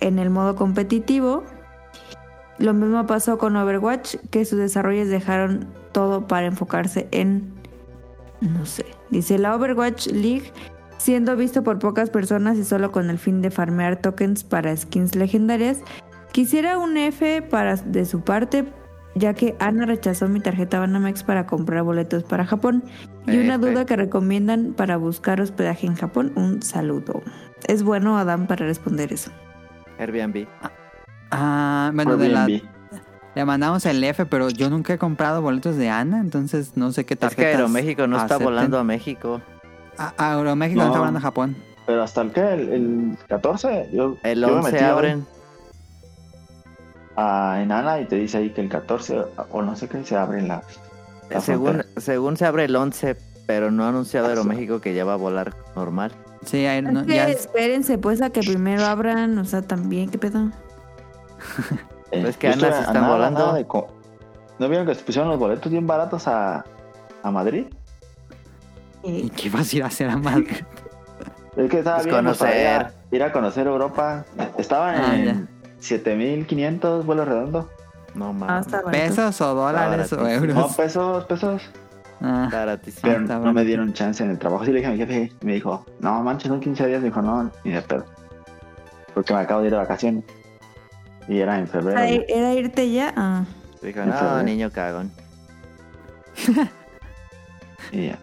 en 0.00 0.18
el 0.18 0.30
modo 0.30 0.56
competitivo. 0.56 1.44
Lo 2.58 2.74
mismo 2.74 3.06
pasó 3.06 3.38
con 3.38 3.56
Overwatch, 3.56 4.16
que 4.30 4.44
sus 4.44 4.58
desarrollos 4.58 5.08
dejaron 5.08 5.66
todo 5.92 6.26
para 6.26 6.46
enfocarse 6.46 7.08
en... 7.10 7.54
No 8.40 8.66
sé. 8.66 8.84
Dice 9.10 9.38
la 9.38 9.54
Overwatch 9.54 10.08
League 10.08 10.52
siendo 10.98 11.36
visto 11.36 11.62
por 11.62 11.78
pocas 11.78 12.10
personas 12.10 12.56
y 12.56 12.64
solo 12.64 12.90
con 12.92 13.10
el 13.10 13.18
fin 13.18 13.42
de 13.42 13.50
farmear 13.50 13.96
tokens 13.96 14.44
para 14.44 14.76
skins 14.76 15.14
legendarias. 15.14 15.78
Quisiera 16.32 16.78
un 16.78 16.96
F 16.96 17.42
para 17.42 17.76
de 17.76 18.04
su 18.04 18.20
parte, 18.22 18.64
ya 19.16 19.32
que 19.34 19.56
Ana 19.58 19.86
rechazó 19.86 20.28
mi 20.28 20.40
tarjeta 20.40 20.78
Banamex 20.78 21.22
para 21.24 21.46
comprar 21.46 21.82
boletos 21.82 22.22
para 22.22 22.44
Japón. 22.44 22.84
Y 23.26 23.38
una 23.38 23.58
duda 23.58 23.86
que 23.86 23.96
recomiendan 23.96 24.74
para 24.74 24.98
buscar 24.98 25.40
hospedaje 25.40 25.86
en 25.86 25.96
Japón, 25.96 26.32
un 26.36 26.62
saludo. 26.62 27.22
Es 27.66 27.82
bueno 27.82 28.18
Adam 28.18 28.46
para 28.46 28.66
responder 28.66 29.12
eso. 29.12 29.32
Airbnb. 29.98 30.46
Ah, 31.30 31.90
bueno, 31.94 32.16
de 32.16 32.28
la, 32.28 32.44
Airbnb. 32.44 32.62
le 33.34 33.44
mandamos 33.44 33.84
el 33.86 34.04
F, 34.04 34.26
pero 34.26 34.50
yo 34.50 34.70
nunca 34.70 34.92
he 34.92 34.98
comprado 34.98 35.42
boletos 35.42 35.76
de 35.76 35.88
Ana, 35.88 36.20
entonces 36.20 36.76
no 36.76 36.92
sé 36.92 37.04
qué 37.06 37.14
Es 37.14 37.20
tarjetas 37.20 37.44
que 37.44 37.56
Aeroméxico 37.56 38.06
no 38.06 38.18
está 38.18 38.36
volando 38.36 38.78
a 38.78 38.84
México. 38.84 39.40
A, 39.98 40.12
Aeroméxico 40.36 40.80
no. 40.80 40.86
No. 40.86 40.92
está 40.92 40.98
volando 41.00 41.18
a 41.18 41.22
Japón. 41.22 41.56
Pero 41.86 42.02
hasta 42.02 42.20
el 42.20 42.32
que, 42.32 42.40
el, 42.40 42.68
el 42.68 43.18
14, 43.28 43.90
yo, 43.92 44.16
El 44.22 44.40
yo 44.40 44.48
me 44.48 44.54
11 44.54 44.72
metí 44.72 44.84
abren. 44.84 45.26
A 47.16 47.60
Enana 47.62 48.00
y 48.00 48.04
te 48.06 48.16
dice 48.16 48.38
ahí 48.38 48.50
que 48.50 48.60
el 48.60 48.68
14, 48.68 49.24
o 49.50 49.62
no 49.62 49.74
sé 49.76 49.88
qué, 49.88 50.04
se 50.04 50.16
abre 50.16 50.42
la, 50.42 50.62
la 51.30 51.40
Según, 51.40 51.72
frontera. 51.74 52.00
según 52.00 52.36
se 52.36 52.44
abre 52.46 52.64
el 52.64 52.76
11, 52.76 53.16
pero 53.46 53.70
no 53.70 53.84
ha 53.84 53.88
anunciado 53.88 54.26
Ah. 54.26 54.30
Aeroméxico 54.30 54.80
que 54.80 54.94
ya 54.94 55.04
va 55.04 55.14
a 55.14 55.16
volar 55.16 55.54
normal. 55.74 56.12
Sí, 56.44 56.66
ahí 56.66 56.82
no- 56.82 57.04
ya 57.04 57.28
espérense 57.28 57.98
pues 57.98 58.20
a 58.22 58.30
que 58.30 58.40
primero 58.40 58.84
abran, 58.84 59.38
o 59.38 59.44
sea, 59.44 59.62
también, 59.62 60.10
¿qué 60.10 60.18
pedo? 60.18 60.50
Eh, 62.12 62.22
Pues 62.22 62.36
que 62.36 62.48
Ana 62.48 62.72
se 62.72 62.80
están 62.80 62.94
nada, 62.94 63.08
volando. 63.08 63.38
nada 63.40 63.54
de 63.54 63.66
co- 63.66 63.88
¿No 64.58 64.68
vieron 64.68 64.86
que 64.86 64.94
se 64.94 65.02
pusieron 65.02 65.28
los 65.30 65.38
boletos 65.38 65.70
bien 65.70 65.86
baratos 65.86 66.26
a, 66.28 66.64
a 67.22 67.30
Madrid? 67.30 67.66
¿Y 69.02 69.28
qué 69.30 69.50
vas 69.50 69.72
a 69.72 69.76
ir 69.76 69.82
a 69.82 69.86
hacer 69.86 70.08
a 70.08 70.16
Madrid? 70.16 70.48
Es 71.56 71.70
que 71.70 71.78
estaba 71.78 71.96
Pues 71.98 72.06
bien 72.06 72.16
para 72.34 72.60
ir 72.60 72.66
a- 72.66 72.78
conocer. 72.78 72.92
ir 73.12 73.22
a 73.22 73.32
conocer 73.32 73.66
Europa. 73.66 74.24
Estaban 74.58 74.94
Ah, 74.96 75.16
en 75.16 75.48
7500 75.80 77.04
vuelo 77.06 77.24
redondo. 77.24 77.70
No 78.14 78.30
Ah, 78.30 78.32
mames. 78.32 78.66
¿Pesos 78.90 79.40
o 79.40 79.54
dólares 79.54 80.12
o 80.12 80.16
baratísimo. 80.16 80.22
No, 80.22 80.60
euros? 80.60 80.76
pesos, 80.76 81.24
pesos. 81.26 81.62
Ah, 82.22 82.48
baratísimo. 82.50 83.02
Pero 83.02 83.20
no 83.20 83.36
bueno. 83.38 83.52
me 83.52 83.64
dieron 83.64 83.92
chance 83.92 84.24
en 84.24 84.30
el 84.30 84.38
trabajo. 84.38 84.64
Sí 84.64 84.70
le 84.72 84.78
dije 84.78 84.88
a 84.88 84.92
mi 84.92 84.98
jefe, 84.98 85.32
y 85.40 85.46
me 85.46 85.52
dijo, 85.54 85.84
no 86.00 86.22
manches, 86.22 86.48
son 86.48 86.60
15 86.60 86.86
días. 86.86 87.00
Me 87.00 87.08
dijo, 87.08 87.20
no, 87.20 87.50
ni 87.64 87.72
de 87.72 87.82
pedo. 87.82 88.06
Porque 89.14 89.34
me 89.34 89.40
acabo 89.40 89.60
de 89.60 89.66
ir 89.66 89.72
de 89.72 89.78
vacaciones. 89.78 90.24
Y 91.28 91.38
era 91.40 91.58
en 91.58 91.66
febrero. 91.68 92.00
¿Era, 92.00 92.24
era 92.28 92.54
irte 92.54 92.90
ya? 92.90 93.12
Ah. 93.16 93.44
Dijo, 93.82 94.00
no, 94.04 94.12
febrero. 94.12 94.42
niño 94.44 94.70
cagón. 94.70 95.10
Y 97.92 98.06
ya, 98.08 98.18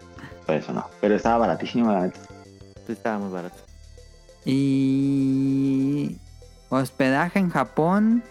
por 0.46 0.56
eso 0.56 0.72
no. 0.72 0.86
Pero 1.00 1.14
estaba 1.14 1.38
baratísimo, 1.38 1.92
la 1.92 2.02
neta. 2.02 2.20
Sí, 2.86 2.92
estaba 2.92 3.18
muy 3.18 3.32
barato. 3.32 3.56
Y 4.44 6.18
hospedaje 6.82 7.38
en 7.38 7.50
Japón. 7.50 8.22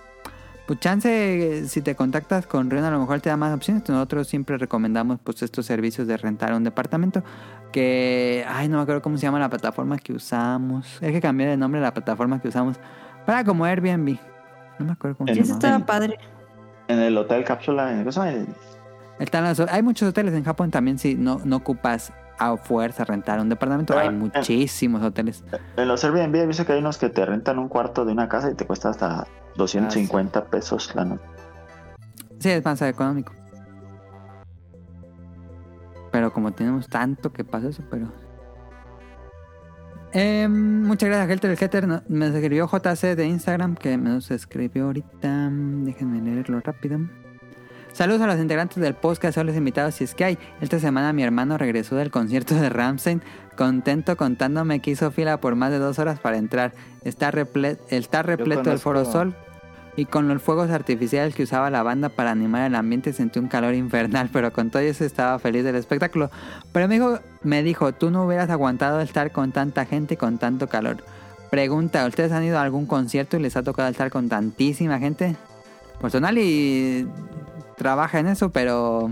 Pues 0.67 0.79
chance, 0.79 1.67
si 1.67 1.81
te 1.81 1.93
contactas 1.95 2.47
con 2.47 2.69
Rion, 2.69 2.85
a 2.85 2.91
lo 2.91 2.99
mejor 2.99 3.19
te 3.19 3.29
da 3.29 3.35
más 3.37 3.53
opciones. 3.53 3.87
Nosotros 3.89 4.27
siempre 4.27 4.57
recomendamos 4.57 5.19
pues 5.23 5.41
estos 5.43 5.65
servicios 5.65 6.07
de 6.07 6.15
rentar 6.17 6.53
un 6.53 6.63
departamento. 6.63 7.21
Que, 7.73 8.45
ay, 8.47 8.67
no 8.69 8.77
me 8.77 8.83
acuerdo 8.83 9.01
cómo 9.01 9.17
se 9.17 9.23
llama 9.23 9.39
la 9.39 9.49
plataforma 9.49 9.97
que 9.97 10.13
usamos. 10.13 10.99
Es 11.01 11.11
que 11.11 11.19
cambié 11.19 11.47
de 11.47 11.57
nombre 11.57 11.81
la 11.81 11.93
plataforma 11.93 12.39
que 12.41 12.47
usamos. 12.47 12.77
Para 13.25 13.43
como 13.43 13.65
Airbnb. 13.65 14.17
No 14.79 14.85
me 14.85 14.91
acuerdo 14.93 15.17
cómo 15.17 15.27
se 15.27 15.33
Eso 15.33 15.43
llama. 15.43 15.53
estaba 15.55 15.75
en- 15.75 15.81
padre. 15.83 16.17
En 16.87 16.99
el 16.99 17.17
hotel 17.17 17.43
cápsula, 17.43 17.91
en 17.91 17.99
el- 18.07 18.47
Están 19.19 19.43
las- 19.43 19.59
hay 19.59 19.81
muchos 19.83 20.09
hoteles 20.09 20.33
en 20.33 20.43
Japón 20.43 20.71
también 20.71 20.97
si 20.97 21.15
no, 21.15 21.39
no 21.43 21.57
ocupas 21.57 22.11
a 22.47 22.57
fuerza 22.57 23.05
rentar 23.05 23.39
un 23.39 23.49
departamento. 23.49 23.93
Ah, 23.97 24.01
Hay 24.01 24.07
eh. 24.07 24.11
muchísimos 24.11 25.01
hoteles. 25.03 25.43
en 25.77 25.87
los 25.87 26.03
Airbnb 26.03 26.35
he 26.35 26.47
visto 26.47 26.65
que 26.65 26.73
hay 26.73 26.79
unos 26.79 26.97
que 26.97 27.09
te 27.09 27.25
rentan 27.25 27.59
un 27.59 27.69
cuarto 27.69 28.05
de 28.05 28.11
una 28.11 28.27
casa 28.27 28.51
y 28.51 28.55
te 28.55 28.65
cuesta 28.65 28.89
hasta 28.89 29.27
250 29.55 30.45
pesos 30.45 30.93
la 30.95 31.05
noche. 31.05 31.23
Sí, 32.39 32.49
es 32.49 32.65
más 32.65 32.81
económico. 32.81 33.33
Pero 36.11 36.31
como 36.31 36.51
tenemos 36.51 36.87
tanto 36.87 37.31
que 37.31 37.43
pasa 37.43 37.69
eso, 37.69 37.83
pero... 37.89 38.11
Eh, 40.11 40.47
muchas 40.47 41.09
gracias, 41.09 41.29
Helter. 41.29 41.51
El 41.51 41.57
Helter 41.59 42.03
me 42.07 42.27
escribió 42.27 42.67
JC 42.67 43.15
de 43.15 43.25
Instagram, 43.25 43.75
que 43.75 43.97
me 43.97 44.11
nos 44.11 44.29
escribió 44.29 44.85
ahorita. 44.85 45.49
Déjenme 45.51 46.21
leerlo 46.21 46.59
rápido. 46.59 46.99
Saludos 47.93 48.21
a 48.21 48.27
los 48.27 48.39
integrantes 48.39 48.77
del 48.81 48.95
podcast, 48.95 49.37
a 49.37 49.43
los 49.43 49.55
invitados, 49.55 49.93
si 49.95 50.03
es 50.03 50.15
que 50.15 50.25
hay. 50.25 50.37
Esta 50.61 50.79
semana 50.79 51.13
mi 51.13 51.21
hermano 51.21 51.59
regresó 51.59 51.95
del 51.95 52.09
concierto 52.09 52.55
de 52.55 52.69
Ramstein, 52.69 53.21
contento 53.55 54.17
contándome 54.17 54.79
que 54.79 54.91
hizo 54.91 55.11
fila 55.11 55.39
por 55.39 55.55
más 55.55 55.69
de 55.69 55.77
dos 55.77 55.99
horas 55.99 56.19
para 56.19 56.37
entrar. 56.37 56.73
Está, 57.03 57.31
reple- 57.31 57.77
está 57.89 58.23
repleto 58.23 58.71
el 58.71 58.79
Foro 58.79 59.05
Sol 59.05 59.35
y 59.95 60.05
con 60.05 60.27
los 60.27 60.41
fuegos 60.41 60.71
artificiales 60.71 61.35
que 61.35 61.43
usaba 61.43 61.69
la 61.69 61.83
banda 61.83 62.09
para 62.09 62.31
animar 62.31 62.65
el 62.65 62.73
ambiente 62.73 63.13
sentí 63.13 63.37
un 63.37 63.47
calor 63.47 63.75
infernal, 63.75 64.27
pero 64.33 64.51
con 64.51 64.71
todo 64.71 64.81
eso 64.81 65.05
estaba 65.05 65.37
feliz 65.37 65.63
del 65.63 65.75
espectáculo. 65.75 66.31
Pero 66.71 66.87
me 66.87 66.95
dijo, 66.95 67.19
me 67.43 67.61
dijo, 67.61 67.91
tú 67.93 68.09
no 68.09 68.25
hubieras 68.25 68.49
aguantado 68.49 69.01
estar 69.01 69.31
con 69.31 69.51
tanta 69.51 69.85
gente 69.85 70.15
y 70.15 70.17
con 70.17 70.39
tanto 70.39 70.67
calor. 70.67 70.97
Pregunta, 71.51 72.07
¿ustedes 72.07 72.31
han 72.31 72.43
ido 72.43 72.57
a 72.57 72.63
algún 72.63 72.87
concierto 72.87 73.37
y 73.37 73.41
les 73.41 73.55
ha 73.55 73.61
tocado 73.61 73.87
estar 73.87 74.09
con 74.09 74.29
tantísima 74.29 74.97
gente? 74.97 75.35
Personal 76.01 76.35
y 76.39 77.07
trabaja 77.75 78.19
en 78.19 78.27
eso, 78.27 78.49
pero... 78.51 79.11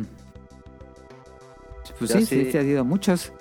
Pues 1.99 2.11
sí, 2.11 2.25
sí, 2.25 2.51
sí. 2.51 2.57
ha 2.57 2.61
sido 2.61 2.83
muchos. 2.83 3.31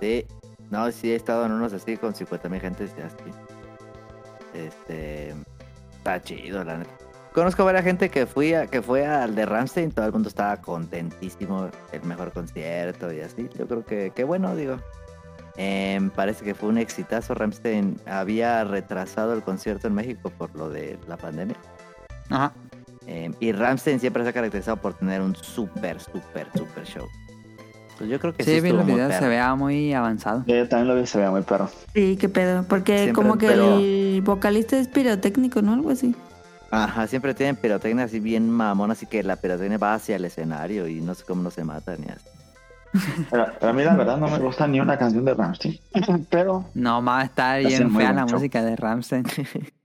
Sí, 0.00 0.24
no, 0.70 0.90
sí 0.92 1.10
he 1.10 1.16
estado 1.16 1.46
en 1.46 1.52
unos 1.52 1.72
así 1.72 1.96
con 1.96 2.14
50 2.14 2.48
mil 2.48 2.60
gentes 2.60 2.92
así. 2.92 3.30
Este. 4.54 5.34
Está 5.96 6.22
chido, 6.22 6.62
la 6.64 6.78
neta. 6.78 6.90
Conozco 7.32 7.62
a 7.62 7.66
varias 7.66 7.84
gente 7.84 8.08
que 8.08 8.26
fui 8.26 8.54
a, 8.54 8.66
que 8.66 8.82
fue 8.82 9.06
al 9.06 9.34
de 9.34 9.46
Ramstein, 9.46 9.90
todo 9.90 10.06
el 10.06 10.12
mundo 10.12 10.28
estaba 10.28 10.56
contentísimo, 10.58 11.70
el 11.92 12.02
mejor 12.02 12.32
concierto 12.32 13.12
y 13.12 13.20
así. 13.20 13.48
Yo 13.58 13.66
creo 13.66 13.84
que, 13.84 14.12
que 14.14 14.24
bueno, 14.24 14.54
digo. 14.56 14.78
Em, 15.56 16.10
parece 16.10 16.44
que 16.44 16.54
fue 16.54 16.68
un 16.68 16.78
exitazo. 16.78 17.34
Ramstein 17.34 18.00
había 18.06 18.62
retrasado 18.62 19.34
el 19.34 19.42
concierto 19.42 19.88
en 19.88 19.94
México 19.94 20.30
por 20.30 20.54
lo 20.54 20.68
de 20.68 20.98
la 21.08 21.16
pandemia. 21.16 21.56
Ajá. 22.30 22.52
Em, 23.10 23.32
y 23.40 23.52
Ramstein 23.52 23.98
siempre 24.00 24.22
se 24.22 24.28
ha 24.28 24.32
caracterizado 24.34 24.76
por 24.76 24.92
tener 24.92 25.22
un 25.22 25.34
súper, 25.34 25.98
súper, 25.98 26.46
súper 26.54 26.84
show. 26.84 27.06
Pues 27.96 28.10
yo 28.10 28.20
creo 28.20 28.34
que 28.34 28.44
sí, 28.44 28.54
Sí, 28.56 28.60
vi 28.60 28.70
los 28.70 28.84
videos, 28.84 29.14
se 29.14 29.26
veía 29.26 29.54
muy 29.54 29.92
avanzado. 29.94 30.44
Yo 30.46 30.68
también 30.68 30.88
lo 30.94 31.00
vi, 31.00 31.06
se 31.06 31.16
veía 31.18 31.30
muy 31.30 31.40
perro. 31.42 31.70
Sí, 31.94 32.16
qué 32.20 32.28
pedo. 32.28 32.64
Porque 32.68 32.98
Siempre, 33.04 33.12
como 33.14 33.38
que 33.38 33.46
pero- 33.48 33.78
el 33.78 34.20
vocalista 34.24 34.78
es 34.78 34.88
pirotécnico, 34.88 35.62
¿no? 35.62 35.72
Algo 35.72 35.90
así. 35.90 36.14
Ajá, 36.70 37.06
siempre 37.06 37.32
tienen 37.32 37.56
pirotecnia 37.56 38.04
así 38.04 38.20
bien 38.20 38.50
mamón, 38.50 38.90
así 38.90 39.06
que 39.06 39.22
la 39.22 39.36
pirotecnia 39.36 39.78
va 39.78 39.94
hacia 39.94 40.16
el 40.16 40.26
escenario 40.26 40.86
y 40.86 41.00
no 41.00 41.14
sé 41.14 41.24
cómo 41.24 41.42
no 41.42 41.50
se 41.50 41.64
mata 41.64 41.96
ni 41.96 42.08
así. 42.08 42.26
Pero, 43.30 43.46
pero 43.58 43.70
a 43.70 43.74
mí 43.74 43.84
la 43.84 43.94
verdad 43.96 44.16
no 44.16 44.28
me 44.28 44.38
gusta 44.38 44.66
ni 44.66 44.80
una 44.80 44.96
canción 44.98 45.24
de 45.24 45.34
Ramstein. 45.34 45.78
Pero 46.30 46.66
No, 46.74 47.00
más 47.02 47.24
está 47.24 47.56
bien 47.56 47.90
fea 47.94 48.12
la 48.12 48.26
show. 48.26 48.36
música 48.36 48.62
de 48.62 48.76
Ramstein. 48.76 49.24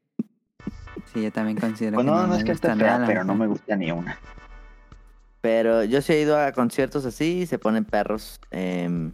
sí, 1.14 1.22
yo 1.22 1.32
también 1.32 1.58
considero 1.58 1.96
pues 1.96 2.06
que 2.06 2.12
no, 2.12 2.22
no 2.22 2.28
me 2.28 2.38
es 2.38 2.44
que 2.44 2.52
esté 2.52 2.76
nada 2.76 2.98
fea, 2.98 3.06
pero 3.06 3.24
no 3.24 3.36
me 3.36 3.48
gusta 3.48 3.76
ni 3.76 3.92
una. 3.92 4.18
Pero 5.42 5.84
yo 5.84 6.02
sí 6.02 6.14
he 6.14 6.22
ido 6.22 6.40
a 6.40 6.52
conciertos 6.54 7.06
así 7.06 7.42
y 7.42 7.46
se 7.46 7.60
ponen 7.60 7.84
perros. 7.84 8.40
em, 8.52 9.12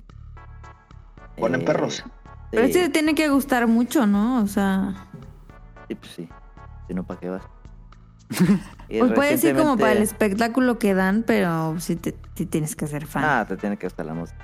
¿Ponen 1.38 1.62
eh, 1.62 1.66
perros? 1.66 2.04
Pero 2.52 2.68
sí, 2.68 2.74
sí 2.74 2.80
te 2.82 2.90
tiene 2.90 3.16
que 3.16 3.30
gustar 3.30 3.68
mucho, 3.68 4.06
¿no? 4.06 4.42
O 4.44 4.48
sea, 4.48 5.08
sí, 5.88 5.96
pues 5.96 6.12
sí. 6.12 6.30
Si 6.88 6.94
no, 6.94 7.04
¿para 7.04 7.20
qué 7.20 7.30
vas? 7.30 7.44
Pues 8.90 9.14
puede 9.14 9.38
ser 9.38 9.56
como 9.56 9.78
para 9.78 9.92
el 9.92 10.02
espectáculo 10.02 10.80
que 10.80 10.96
dan, 10.96 11.22
pero 11.22 11.80
sí, 11.80 11.96
te, 11.96 12.16
sí 12.34 12.48
tienes 12.48 12.76
que 12.76 12.88
ser 12.88 13.06
fan. 13.06 13.24
Ah, 13.24 13.46
te 13.48 13.56
tiene 13.56 13.78
que 13.78 13.86
gustar 13.86 14.08
la 14.08 14.16
música. 14.16 14.44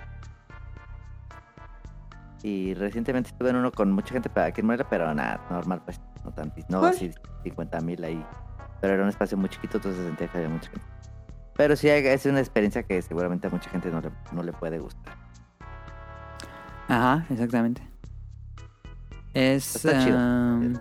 Y 2.44 2.76
recientemente 2.76 3.32
estuve 3.32 3.50
en 3.50 3.56
uno 3.56 3.72
con 3.72 3.92
mucha 3.92 4.14
gente 4.14 4.30
para 4.30 4.46
aquí 4.46 4.62
en 4.62 4.68
Morelia, 4.68 4.86
pero 4.88 5.12
nada, 5.16 5.42
normal, 5.50 5.82
pues, 5.84 6.00
no 6.26 6.32
tantísimo. 6.32 6.68
No, 6.72 6.80
¿Cuál? 6.80 6.94
así 6.94 7.12
50 7.44 7.80
mil 7.82 8.04
ahí. 8.04 8.26
Pero 8.82 8.94
era 8.96 9.04
un 9.04 9.10
espacio 9.10 9.38
muy 9.38 9.50
chiquito, 9.50 9.78
entonces 9.78 10.06
sentía 10.06 10.28
que 10.28 10.38
había 10.38 10.50
mucha 10.50 10.70
gente. 10.70 10.86
Pero 11.56 11.76
sí, 11.76 11.88
es 11.88 12.26
una 12.26 12.40
experiencia 12.40 12.84
que 12.84 13.02
seguramente 13.02 13.48
a 13.48 13.50
mucha 13.50 13.70
gente 13.70 13.90
no 13.90 14.02
le, 14.02 14.12
no 14.34 14.44
le 14.44 14.52
puede 14.52 14.80
gustar. 14.80 15.16
Ajá, 16.88 17.26
exactamente. 17.30 17.82
Es. 19.34 19.76
Está 19.78 20.04
chido. 20.04 20.18
um, 20.18 20.74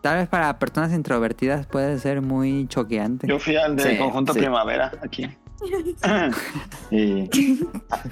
tal 0.00 0.16
vez 0.18 0.28
para 0.28 0.58
personas 0.58 0.92
introvertidas 0.92 1.66
puede 1.66 1.98
ser 1.98 2.22
muy 2.22 2.66
choqueante. 2.68 3.26
Yo 3.26 3.38
fui 3.38 3.56
al 3.56 3.78
Sí, 3.80 3.98
conjunto 3.98 4.32
sí. 4.32 4.38
primavera 4.40 4.92
aquí. 5.02 5.28
y 6.90 7.28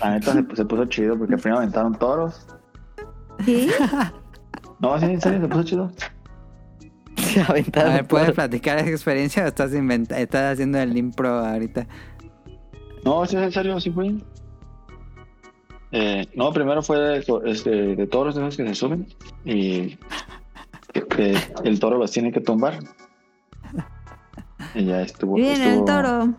la 0.00 0.10
neta 0.10 0.32
se, 0.32 0.56
se 0.56 0.64
puso 0.64 0.84
chido 0.86 1.16
porque 1.18 1.36
primero 1.36 1.58
aventaron 1.58 1.94
toros. 1.94 2.46
¿Qué? 3.44 3.70
No, 4.84 4.98
sí, 4.98 5.06
en 5.06 5.20
serio, 5.20 5.40
se 5.40 5.48
puso 5.48 5.62
chido. 5.64 5.90
A 7.46 7.50
Aventaron 7.50 7.94
ver, 7.94 8.06
¿puedes 8.06 8.26
por- 8.28 8.34
platicar 8.36 8.78
esa 8.78 8.90
experiencia 8.90 9.44
o 9.44 9.46
estás, 9.46 9.72
inventa- 9.74 10.18
estás 10.18 10.52
haciendo 10.54 10.78
el 10.78 10.96
impro 10.96 11.28
ahorita? 11.44 11.86
No, 13.04 13.24
sí, 13.26 13.36
en 13.36 13.50
serio, 13.52 13.80
sí 13.80 13.90
fui. 13.90 14.22
Eh, 15.92 16.26
no, 16.34 16.52
primero 16.52 16.82
fue 16.82 16.98
de, 16.98 17.24
este, 17.46 17.70
de 17.70 18.06
toros 18.06 18.34
de 18.34 18.42
esos 18.42 18.56
que 18.56 18.66
se 18.66 18.74
suben 18.74 19.06
y 19.44 19.96
que, 20.92 21.02
que 21.06 21.36
el 21.64 21.78
toro 21.78 21.98
los 21.98 22.10
tiene 22.10 22.32
que 22.32 22.40
tumbar. 22.40 22.78
Y 24.74 24.86
ya 24.86 25.02
estuvo. 25.02 25.36
Bien, 25.36 25.60
el 25.62 25.68
estuvo- 25.68 25.84
toro. 25.84 26.34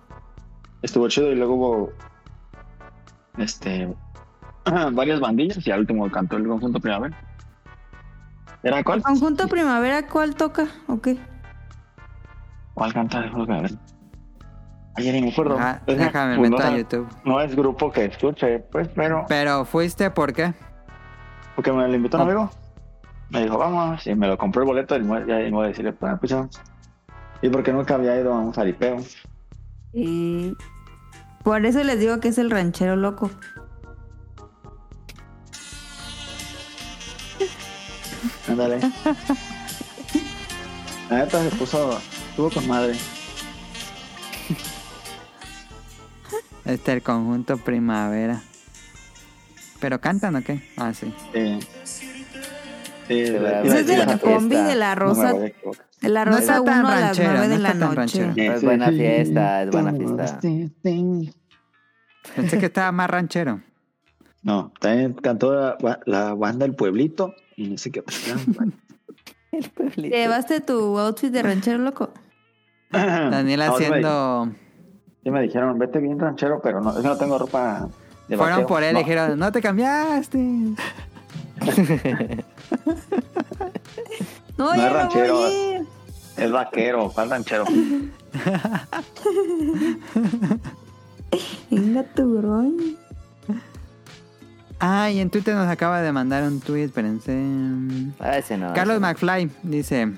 Estuvo 0.81 1.07
chido 1.07 1.31
y 1.31 1.35
luego 1.35 1.55
hubo 1.55 1.89
este 3.37 3.93
varias 4.91 5.19
bandillas 5.19 5.65
y 5.65 5.71
al 5.71 5.79
último 5.81 6.09
cantó 6.11 6.37
el 6.37 6.47
conjunto 6.47 6.79
primavera. 6.79 7.17
¿Era 8.65 8.83
cuál? 8.83 9.03
¿Conjunto 9.03 9.47
primavera 9.47 10.07
cuál 10.07 10.35
toca? 10.35 10.65
¿O 10.87 10.99
qué? 10.99 11.17
¿Cuál 12.73 12.91
canta 12.93 13.21
primavera? 13.21 13.69
Ayer 14.95 15.13
ni 15.13 15.21
me 15.21 15.29
acuerdo. 15.31 15.59
Es 15.59 15.75
que, 15.85 15.95
déjame 15.95 16.57
a 16.57 16.77
YouTube. 16.77 17.07
no 17.23 17.39
es 17.41 17.55
grupo 17.55 17.91
que 17.91 18.05
escuche, 18.05 18.59
pues, 18.71 18.87
pero 18.95 19.23
Pero 19.29 19.65
fuiste, 19.65 20.09
¿por 20.09 20.33
qué? 20.33 20.53
porque 21.55 21.71
me 21.71 21.87
lo 21.87 21.95
invitó 21.95 22.17
un 22.17 22.21
Ah. 22.21 22.25
amigo. 22.25 22.49
Me 23.29 23.43
dijo, 23.43 23.57
vamos, 23.57 24.05
y 24.07 24.13
me 24.15 24.27
lo 24.27 24.37
compró 24.37 24.63
el 24.63 24.67
boleto 24.67 24.95
y 24.97 24.99
no 25.03 25.13
voy 25.57 25.65
a 25.65 25.67
decirle, 25.67 25.93
pues, 25.93 26.13
pues. 26.19 26.35
Y 27.41 27.49
porque 27.49 27.71
nunca 27.71 27.95
había 27.95 28.19
ido 28.19 28.33
a 28.33 28.39
un 28.39 28.51
jaripeo. 28.51 28.97
Y 29.93 30.53
por 31.43 31.65
eso 31.65 31.83
les 31.83 31.99
digo 31.99 32.19
que 32.19 32.29
es 32.29 32.37
el 32.39 32.49
ranchero 32.51 32.95
loco. 32.95 33.29
Ándale. 38.47 38.79
La 41.09 41.17
neta 41.19 41.43
se 41.49 41.55
puso, 41.55 41.99
estuvo 42.29 42.49
con 42.49 42.67
madre. 42.67 42.95
Este 46.65 46.93
el 46.93 47.03
conjunto 47.03 47.57
primavera. 47.57 48.41
¿Pero 49.79 50.01
cantan 50.01 50.35
o 50.37 50.41
qué? 50.43 50.67
Ah, 50.77 50.93
sí. 50.93 51.13
Sí. 51.33 51.59
Sí, 53.07 53.25
Se 53.27 53.37
iba 53.37 53.49
a 53.49 53.51
va 53.51 53.57
a 53.59 53.61
Ese 53.61 53.79
es 53.81 53.87
de 53.87 53.97
la 53.97 54.17
combi 54.17 54.55
de 54.55 54.75
la 54.75 54.95
No 54.95 55.01
rosa. 55.01 55.45
equivocar. 55.45 55.85
de 56.01 56.09
la 56.09 56.25
No 56.25 56.31
rosa 56.31 56.41
está 56.41 56.61
1 56.61 56.71
tan 56.71 56.85
a 56.87 56.89
las 56.99 57.01
ranchero, 57.17 57.29
9 57.33 57.47
de 57.49 57.55
no 57.57 57.61
la 57.61 57.73
noche. 57.75 58.33
Es 58.35 58.63
buena 58.63 58.89
fiesta, 58.89 59.61
es 59.63 59.69
buena 59.69 59.93
fiesta. 59.93 60.39
Pensé 62.35 62.57
que 62.57 62.65
estaba 62.65 62.91
más 62.91 63.09
ranchero. 63.11 63.61
No, 64.41 64.73
también 64.79 65.13
cantó 65.13 65.53
la, 65.53 65.77
la 66.05 66.33
banda 66.33 66.65
El 66.65 66.73
Pueblito 66.75 67.35
y 67.55 67.67
no 67.69 67.77
sé 67.77 67.91
qué. 67.91 68.03
El 69.51 69.69
pueblito. 69.69 70.01
¿Te 70.01 70.09
llevaste 70.21 70.59
tu 70.61 70.97
outfit 70.99 71.31
de 71.31 71.41
ranchero 71.43 71.77
loco? 71.79 72.09
Daniel 72.91 73.59
me- 73.59 73.65
haciendo... 73.65 74.49
Sí 75.23 75.31
me 75.31 75.41
dijeron, 75.41 75.79
vete 75.79 75.99
bien 75.99 76.19
ranchero, 76.19 76.61
pero 76.61 76.81
no, 76.81 76.91
es 76.91 76.97
que 76.97 77.03
no 77.07 77.17
tengo 77.17 77.37
ropa 77.39 77.87
de 78.27 78.37
Fueron 78.37 78.67
por 78.67 78.83
él 78.83 78.91
y 78.91 78.93
No, 78.93 78.99
dijeron, 78.99 79.39
no 79.39 79.51
te 79.51 79.61
cambiaste. 79.61 80.37
No, 84.57 84.73
es 84.73 84.91
ranchero. 84.93 85.39
Es 86.37 86.51
vaquero, 86.51 87.11
¿cuál 87.13 87.29
ranchero? 87.29 87.65
Venga 91.71 92.03
tu 92.13 92.41
groñ. 94.79 94.89
Ah, 94.89 95.09
y 95.11 95.19
en 95.19 95.29
Twitter 95.29 95.55
nos 95.55 95.67
acaba 95.67 96.01
de 96.01 96.11
mandar 96.11 96.43
un 96.43 96.59
tweet, 96.59 96.85
espérense. 96.85 97.33
Ah, 98.19 98.37
ese 98.37 98.57
no. 98.57 98.73
Carlos 98.73 98.95
ese 98.95 99.01
no. 99.01 99.07
McFly 99.07 99.51
dice: 99.63 100.11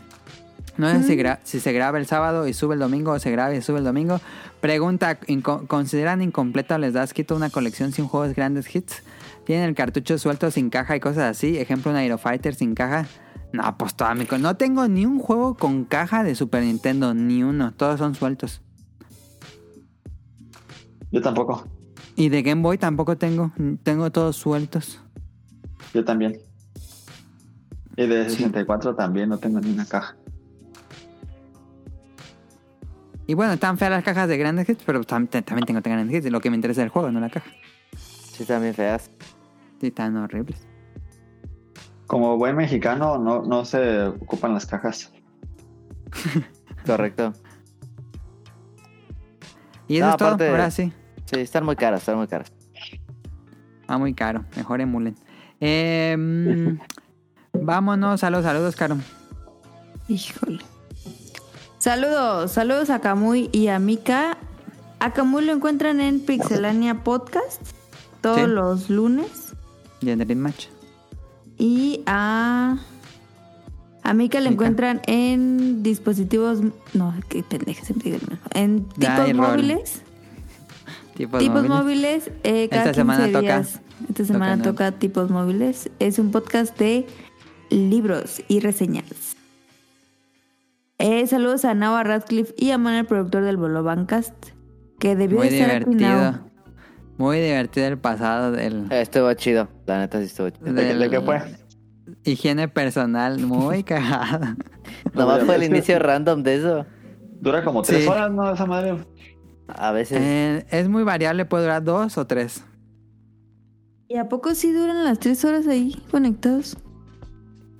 No 0.78 0.90
sé 0.92 1.04
si, 1.04 1.16
gra- 1.16 1.40
si 1.44 1.60
se 1.60 1.72
graba 1.74 1.98
el 1.98 2.06
sábado 2.06 2.48
y 2.48 2.54
sube 2.54 2.74
el 2.76 2.80
domingo 2.80 3.12
o 3.12 3.20
se 3.20 3.32
graba 3.32 3.54
y 3.54 3.62
sube 3.62 3.80
el 3.80 3.84
domingo. 3.84 4.20
Pregunta: 4.62 5.20
inco- 5.28 5.66
¿Consideran 5.68 6.22
incompleto 6.22 6.76
o 6.76 6.78
les 6.78 6.94
das 6.94 7.14
quito 7.14 7.36
una 7.36 7.50
colección 7.50 7.92
sin 7.92 8.08
juegos 8.08 8.36
grandes 8.36 8.74
hits? 8.76 9.04
¿Tienen 9.46 9.70
el 9.70 9.76
cartucho 9.76 10.18
suelto 10.18 10.52
sin 10.52 10.70
caja 10.70 10.96
y 10.96 11.00
cosas 11.00 11.24
así? 11.38 11.58
Ejemplo, 11.58 11.92
un 11.92 11.98
Aero 11.98 12.18
Fighter 12.18 12.54
sin 12.56 12.76
caja. 12.76 13.06
No, 13.54 13.78
pues 13.78 13.96
toda 13.96 14.14
mi 14.14 14.28
No 14.40 14.58
tengo 14.58 14.88
ni 14.90 15.06
un 15.06 15.20
juego 15.20 15.56
con 15.56 15.86
caja 15.86 16.24
de 16.24 16.36
Super 16.36 16.64
Nintendo, 16.64 17.14
ni 17.14 17.44
uno. 17.44 17.72
Todos 17.74 17.98
son 17.98 18.14
sueltos. 18.14 18.62
Yo 21.12 21.22
tampoco. 21.22 21.66
Y 22.18 22.27
de 22.30 22.41
Game 22.41 22.61
Boy 22.61 22.77
tampoco 22.77 23.18
tengo. 23.18 23.52
Tengo 23.84 24.11
todos 24.11 24.35
sueltos. 24.35 24.99
Yo 25.94 26.03
también. 26.03 26.38
Y 27.95 28.06
de 28.07 28.30
64 28.30 28.95
también 28.95 29.30
no 29.30 29.38
tengo 29.38 29.60
ni 29.60 29.72
una 29.72 29.85
caja. 29.85 30.15
Y 33.27 33.34
bueno, 33.34 33.53
están 33.53 33.77
feas 33.77 33.91
las 33.91 34.03
cajas 34.03 34.27
de 34.30 34.38
grandes 34.38 34.68
hits, 34.69 34.84
pero 34.85 35.02
tam- 35.02 35.27
también 35.30 35.65
tengo 35.65 35.81
grandes 35.81 36.15
hits. 36.18 36.31
Lo 36.31 36.39
que 36.41 36.49
me 36.49 36.56
interesa 36.56 36.81
es 36.81 36.85
el 36.85 36.89
juego, 36.89 37.11
no 37.11 37.19
la 37.19 37.30
caja. 37.30 37.49
Sí, 37.95 38.44
están 38.44 38.61
bien 38.61 38.73
feas. 38.73 39.11
Sí, 39.80 39.88
están 39.88 40.15
horribles. 40.18 40.65
Como 42.07 42.38
buen 42.38 42.56
mexicano, 42.56 43.18
no, 43.18 43.41
no 43.44 43.65
se 43.65 44.03
ocupan 44.06 44.53
las 44.53 44.65
cajas. 44.65 45.11
Correcto. 46.85 47.34
Y 49.89 49.98
eso 49.98 50.06
No, 50.06 50.11
es 50.11 50.18
todo. 50.18 50.27
aparte- 50.30 50.49
Ahora 50.49 50.69
sí. 51.32 51.40
Están 51.40 51.64
muy 51.66 51.76
caras, 51.76 52.02
están 52.02 52.18
muy 52.18 52.28
caras. 52.28 52.52
Ah, 53.88 53.98
muy 53.98 54.14
caro. 54.14 54.44
Mejor 54.56 54.82
emulen. 54.82 55.16
Eh, 55.62 56.16
vámonos 57.54 58.24
a 58.24 58.30
los 58.30 58.44
saludos, 58.44 58.76
Caro. 58.76 58.98
Híjole. 60.08 60.60
Saludos, 61.80 62.52
saludos 62.52 62.90
a 62.90 62.99
Camuy 62.99 63.49
y 63.52 63.68
a 63.68 63.80
Mika. 63.80 64.38
A 64.99 65.14
Camuy 65.14 65.45
lo 65.45 65.54
encuentran 65.54 66.02
en 66.02 66.20
Pixelania 66.20 67.04
Podcast 67.04 67.62
todos 68.22 68.40
Sí. 68.40 68.48
los 68.48 68.90
lunes. 68.90 69.54
Y 70.02 70.10
en 70.10 70.20
Dream 70.20 70.40
Match. 70.40 70.68
Y 71.58 72.02
a. 72.08 72.78
A 74.04 74.14
Mika 74.14 74.40
le 74.40 74.49
encuentran 74.49 75.02
en 75.06 75.84
dispositivos. 75.84 76.60
No, 76.94 77.14
qué 77.30 77.44
pendeja, 77.44 77.84
siempre 77.84 78.12
digo 78.12 78.24
lo 78.26 78.32
mismo. 78.32 78.48
En 78.54 78.86
tipos 78.90 79.34
móviles. 79.34 80.02
Tipos, 81.18 81.39
tipos 81.39 81.68
móviles. 81.68 82.27
móviles. 82.27 82.31
eh, 82.44 82.69
cada 82.69 82.84
Esta 82.84 82.94
semana 82.94 83.19
15 83.26 83.31
toca. 83.34 83.41
días. 83.41 83.81
Esta 84.10 84.26
semana 84.26 84.61
toca 84.64 84.91
tipos 84.91 85.30
móviles. 85.31 85.89
Es 85.99 86.19
un 86.19 86.31
podcast 86.31 86.77
de 86.77 87.07
libros 87.72 88.41
y 88.48 88.60
reseñas. 88.60 89.06
Eh, 90.99 91.26
saludos 91.27 91.65
a 91.65 91.73
Nava 91.73 92.03
Radcliffe 92.03 92.53
y 92.57 92.72
a 92.72 92.77
Manuel, 92.77 93.06
productor 93.06 93.44
del 93.44 93.57
Bolo 93.57 93.84
Bancast, 93.84 94.34
que 94.99 95.15
debió 95.15 95.39
Muy 95.39 95.49
de 95.49 95.60
estar 95.61 95.80
divertido. 95.85 96.10
atinado. 96.10 96.48
Muy 97.18 97.39
divertido 97.39 97.88
el 97.88 97.98
pasado 97.98 98.52
del, 98.52 98.85
Eh, 98.91 99.02
Estuvo 99.02 99.31
chido. 99.34 99.68
La 99.85 99.99
neta 99.99 100.19
sí 100.19 100.26
estuvo 100.26 100.49
chido. 100.49 100.65
¿De, 100.73 100.81
qué- 100.81 100.88
del- 100.88 100.99
de 100.99 101.10
qué 101.10 101.22
fue? 101.22 101.41
higiene 102.23 102.68
personal. 102.68 103.39
Muy 103.39 103.84
cagada. 103.84 104.56
Nomás 105.14 105.44
fue 105.44 105.56
el 105.56 105.64
inicio 105.64 105.98
random 105.99 106.44
de 106.44 106.56
eso. 106.56 106.85
Dura 107.41 107.64
como 107.64 107.81
tres 107.84 108.03
Sí. 108.03 108.07
horas, 108.10 108.31
¿no? 108.31 108.52
Esa 108.52 108.65
madre. 108.65 108.98
A 109.68 109.91
veces. 109.91 110.19
Eh, 110.22 110.65
es 110.72 110.88
muy 110.89 111.03
variable, 111.03 111.45
puede 111.45 111.64
durar 111.64 111.84
dos 111.84 112.18
o 112.18 112.26
tres. 112.26 112.64
¿Y 114.07 114.15
a 114.18 114.30
poco 114.30 114.56
sí 114.56 114.72
duran 114.72 115.03
las 115.03 115.19
tres 115.19 115.44
horas 115.44 115.68
ahí 115.68 116.02
conectados? 116.11 116.77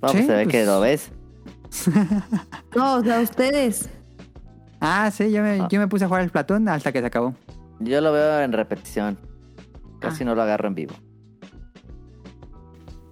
pues 0.00 0.12
sí, 0.12 0.22
se 0.24 0.34
ve 0.34 0.44
pues- 0.44 0.52
que 0.52 0.66
lo 0.66 0.80
ves. 0.80 1.10
No, 2.76 2.94
o 2.96 3.02
sea, 3.02 3.20
ustedes. 3.20 3.88
Ah, 4.80 5.10
sí, 5.10 5.30
yo 5.32 5.42
me, 5.42 5.66
yo 5.68 5.80
me 5.80 5.88
puse 5.88 6.04
a 6.04 6.08
jugar 6.08 6.22
el 6.22 6.30
Platón 6.30 6.68
hasta 6.68 6.92
que 6.92 7.00
se 7.00 7.06
acabó. 7.06 7.34
Yo 7.80 8.00
lo 8.00 8.12
veo 8.12 8.40
en 8.40 8.52
repetición. 8.52 9.18
Casi 10.00 10.24
no 10.24 10.34
lo 10.34 10.42
agarro 10.42 10.68
en 10.68 10.74
vivo. 10.74 10.94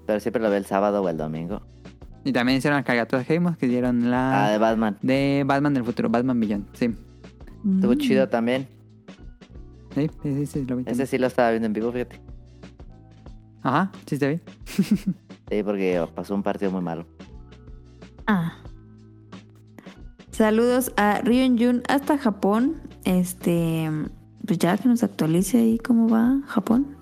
Pero 0.07 0.21
siempre 0.21 0.41
lo 0.41 0.49
veo 0.49 0.59
el 0.59 0.67
sábado 0.67 1.03
o 1.03 1.09
el 1.09 1.17
domingo. 1.17 1.63
Y 2.25 2.33
también 2.33 2.59
hicieron 2.59 2.77
las 2.77 2.85
caricaturas 2.85 3.27
que 3.27 3.33
vimos, 3.35 3.57
que 3.57 3.67
dieron 3.69 4.11
la... 4.11 4.47
Ah, 4.47 4.51
de 4.51 4.59
Batman. 4.59 4.99
de 5.03 5.43
Batman 5.47 5.75
del 5.75 5.85
futuro, 5.85 6.09
Batman 6.09 6.39
Beyond. 6.41 6.67
Sí, 6.75 6.95
Estuvo 7.75 7.93
Mm. 7.93 7.99
chido 7.99 8.29
también. 8.29 8.69
sí, 9.95 10.09
sí, 10.23 10.35
sí, 10.35 10.47
sí, 10.47 10.65
lo 10.67 10.77
vi. 10.77 10.83
Ese 10.83 10.91
también. 10.91 11.07
sí 11.09 11.19
lo 11.19 11.27
estaba 11.27 11.51
viendo 11.51 11.67
en 11.67 11.73
vivo, 11.73 11.91
fíjate. 11.93 12.21
Ajá, 13.63 13.91
sí 14.07 14.19
te 14.19 14.29
vi. 14.29 14.41
Sí, 15.49 15.63
porque 15.63 16.05
pasó 16.15 16.35
un 16.35 16.43
partido 16.43 16.73
muy 16.73 16.81
malo. 16.83 17.07
Ah. 18.27 18.53
Saludos 20.33 20.93
a 20.97 21.21
Ryun 21.23 21.57
Jun 21.59 21.83
hasta 21.89 22.19
Japón. 22.19 22.75
Este, 23.05 23.89
pues 24.45 24.59
ya 24.59 24.77
que 24.77 24.89
nos 24.89 25.03
actualice 25.05 25.59
ahí 25.59 25.79
cómo 25.79 26.09
va 26.09 26.41
Japón. 26.47 26.97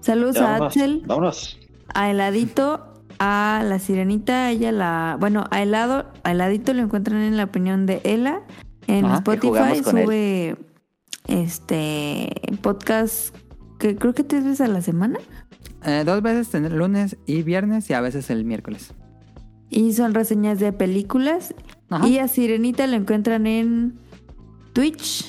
Saludos 0.00 0.36
Ya, 0.36 0.40
a 0.40 0.50
vámonos. 0.52 0.66
Axel, 0.76 1.02
Vámonos. 1.06 1.60
a 1.94 2.10
Heladito, 2.10 2.94
a 3.18 3.62
la 3.64 3.78
Sirenita, 3.78 4.50
ella 4.50 4.72
la, 4.72 5.16
bueno, 5.20 5.44
a 5.50 5.62
Helado, 5.62 6.06
a 6.24 6.32
Heladito 6.32 6.72
lo 6.72 6.80
encuentran 6.82 7.20
en 7.20 7.36
la 7.36 7.44
opinión 7.44 7.84
de 7.86 8.00
Ela 8.04 8.40
en 8.86 9.04
Ajá, 9.04 9.16
Spotify 9.16 9.78
él. 9.78 9.84
sube 9.84 10.56
este 11.28 12.30
podcast 12.62 13.34
que 13.78 13.96
creo 13.96 14.12
que 14.14 14.24
tres 14.24 14.44
veces 14.44 14.60
a 14.60 14.68
la 14.68 14.82
semana 14.82 15.18
Eh, 15.84 16.02
dos 16.04 16.22
veces 16.22 16.54
el 16.54 16.76
lunes 16.76 17.16
y 17.26 17.42
viernes 17.42 17.88
y 17.90 17.94
a 17.94 18.00
veces 18.00 18.30
el 18.30 18.44
miércoles. 18.44 18.92
y 19.70 19.92
son 19.94 20.14
reseñas 20.14 20.58
de 20.60 20.72
películas 20.72 21.54
Ajá. 21.90 22.06
y 22.06 22.18
a 22.18 22.28
Sirenita 22.28 22.86
lo 22.86 22.96
encuentran 22.96 23.46
en 23.46 23.98
Twitch 24.72 25.24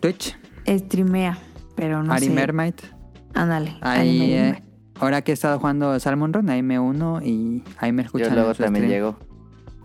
Twitch, 0.00 0.36
streamea, 0.68 1.38
pero 1.74 2.02
no 2.02 2.12
Ari 2.12 2.26
sé. 2.26 2.32
Mermaid. 2.32 2.74
Ándale. 3.34 3.76
Ahí, 3.80 4.32
eh, 4.32 4.62
ahora 5.00 5.22
que 5.22 5.32
he 5.32 5.34
estado 5.34 5.58
jugando 5.58 5.98
Salmon 6.00 6.32
Run, 6.34 6.50
ahí 6.50 6.62
me 6.62 6.78
uno 6.78 7.20
y 7.22 7.62
ahí 7.78 7.92
me 7.92 8.02
escuchan. 8.02 8.28
Yo 8.30 8.34
luego 8.34 8.54
también 8.54 8.84
stream 8.84 8.90
llego. 8.90 9.16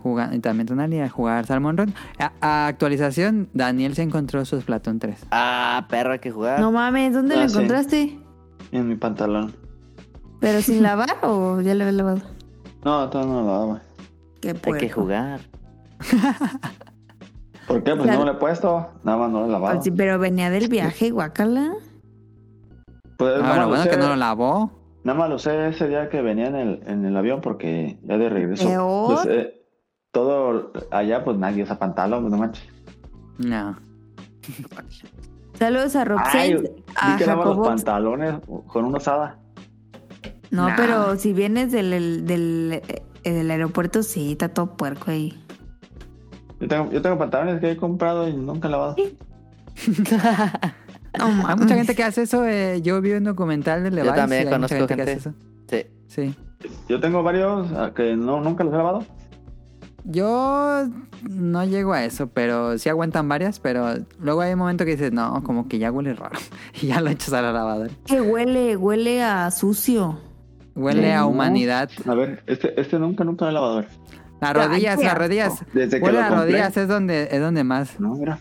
Jugando- 0.02 0.36
y 0.36 0.40
también 0.40 0.66
Tonali 0.66 1.00
a 1.00 1.08
jugar 1.08 1.46
Salmon 1.46 1.76
Run. 1.76 1.94
A, 2.18 2.32
a 2.40 2.66
actualización, 2.66 3.48
Daniel 3.54 3.94
se 3.94 4.02
encontró 4.02 4.44
su 4.44 4.60
Splatoon 4.60 4.98
3. 4.98 5.26
Ah, 5.30 5.86
perro, 5.88 6.12
hay 6.12 6.18
que 6.18 6.30
jugar. 6.30 6.60
No 6.60 6.72
mames, 6.72 7.14
¿dónde 7.14 7.34
Ah, 7.36 7.42
lo 7.44 7.48
sí. 7.48 7.54
encontraste? 7.54 8.18
En 8.72 8.88
mi 8.88 8.96
pantalón. 8.96 9.54
¿Pero 10.40 10.60
sin 10.60 10.82
lavar 10.82 11.16
o 11.22 11.60
ya 11.60 11.74
lo 11.74 11.84
había 11.84 11.92
lavado? 11.96 12.20
No, 12.84 13.08
todavía 13.08 13.32
no 13.34 13.40
lo 13.42 13.46
lavaba. 13.46 13.82
Qué 14.40 14.50
hay 14.50 14.72
que 14.78 14.90
jugar. 14.90 15.40
¿Por 17.68 17.82
qué? 17.84 17.92
Pues 17.94 18.02
Claro. 18.02 18.18
no 18.20 18.24
lo 18.26 18.32
he 18.32 18.34
puesto. 18.40 18.88
Nada 19.04 19.18
más 19.18 19.30
no 19.30 19.40
lo 19.40 19.46
he 19.46 19.50
lavado. 19.50 19.74
Pues 19.74 19.84
sí, 19.84 19.90
pero 19.92 20.18
venía 20.18 20.50
del 20.50 20.68
viaje, 20.68 21.10
guacala. 21.10 21.72
Pues, 23.16 23.34
Ah, 23.42 23.48
bueno, 23.48 23.68
bueno, 23.68 23.84
que 23.88 23.96
no 23.96 24.08
lo 24.08 24.16
lavó. 24.16 24.72
nada 25.04 25.18
más 25.18 25.28
lo 25.28 25.36
usé 25.36 25.68
ese 25.68 25.86
día 25.88 26.08
que 26.08 26.20
venía 26.22 26.48
en 26.48 26.56
el, 26.56 26.82
en 26.86 27.04
el 27.04 27.16
avión 27.16 27.40
porque 27.40 27.98
ya 28.02 28.18
de 28.18 28.28
regreso. 28.28 29.06
Pues, 29.06 29.26
eh, 29.26 29.61
todo 30.12 30.72
allá, 30.90 31.24
pues 31.24 31.38
nadie 31.38 31.62
usa 31.64 31.78
pantalón, 31.78 32.30
no 32.30 32.36
manches. 32.36 32.64
No. 33.38 33.76
Saludos 35.58 35.96
a 35.96 36.04
vi 36.04 36.68
a 36.96 37.16
que 37.16 37.26
los 37.26 37.66
pantalones 37.66 38.34
con 38.66 38.84
una 38.84 38.98
osada. 38.98 39.38
No, 40.50 40.68
Nah. 40.68 40.76
pero 40.76 41.16
si 41.16 41.32
vienes 41.32 41.72
del, 41.72 41.92
el- 41.94 42.26
del, 42.26 42.82
eh, 43.24 43.30
del 43.32 43.50
aeropuerto, 43.50 44.02
sí, 44.02 44.32
está 44.32 44.48
todo 44.50 44.76
puerco 44.76 45.10
ahí. 45.10 45.42
Yo 46.60 46.68
tengo, 46.68 46.90
yo 46.92 47.00
tengo 47.02 47.16
pantalones 47.18 47.58
que 47.60 47.70
he 47.72 47.76
comprado 47.76 48.28
y 48.28 48.34
nunca 48.36 48.68
he 48.68 48.70
lavado. 48.70 48.96
No, 51.18 51.46
Hay 51.48 51.56
mucha 51.56 51.74
gente 51.74 51.94
que 51.94 52.04
hace 52.04 52.22
eso. 52.22 52.44
eh, 52.46 52.80
yo 52.82 53.00
vi 53.00 53.12
un 53.12 53.24
documental 53.24 53.82
de 53.82 53.90
Levi's. 53.90 54.14
también 54.14 54.42
y 54.42 54.52
hay 54.52 54.58
mucha 54.60 54.76
conozco 54.76 54.86
que 54.96 55.02
hace 55.02 55.12
gente. 55.14 55.28
eso. 55.28 55.34
Sí. 56.08 56.34
Sí. 56.62 56.70
Yo 56.88 57.00
tengo 57.00 57.22
varios 57.22 57.70
ah, 57.72 57.92
que 57.94 58.14
no, 58.16 58.40
nunca 58.40 58.64
los 58.64 58.72
he 58.72 58.76
lavado. 58.76 59.04
Yo 60.04 60.88
no 61.30 61.64
llego 61.64 61.92
a 61.92 62.04
eso, 62.04 62.26
pero 62.28 62.76
sí 62.78 62.88
aguantan 62.88 63.28
varias, 63.28 63.60
pero 63.60 63.94
luego 64.20 64.40
hay 64.40 64.52
un 64.52 64.58
momento 64.58 64.84
que 64.84 64.92
dices, 64.92 65.12
no, 65.12 65.42
como 65.44 65.68
que 65.68 65.78
ya 65.78 65.90
huele 65.92 66.14
raro. 66.14 66.38
Y 66.82 66.88
ya 66.88 67.00
lo 67.00 67.10
echas 67.10 67.32
a 67.32 67.42
la 67.42 67.52
lavadora. 67.52 67.90
Que 68.06 68.20
huele, 68.20 68.76
huele 68.76 69.22
a 69.22 69.50
sucio. 69.50 70.18
Huele 70.74 71.12
a 71.12 71.20
No. 71.20 71.28
humanidad. 71.28 71.90
A 72.06 72.14
ver, 72.14 72.42
este, 72.46 72.80
este 72.80 72.98
nunca, 72.98 73.24
nunca 73.24 73.44
lo 73.44 73.50
he 73.50 73.54
lavado. 73.54 73.78
A 73.78 73.80
ver. 73.82 73.88
Las 74.40 74.54
rodillas, 74.54 75.00
las 75.02 75.16
rodillas. 75.18 75.64
Desde 75.72 75.98
que 75.98 76.04
Huele 76.04 76.18
lo 76.18 76.24
a 76.24 76.28
rodillas 76.30 76.76
es 76.76 76.88
donde, 76.88 77.28
es 77.30 77.40
donde 77.40 77.62
más. 77.62 78.00
No, 78.00 78.14
mira. 78.16 78.38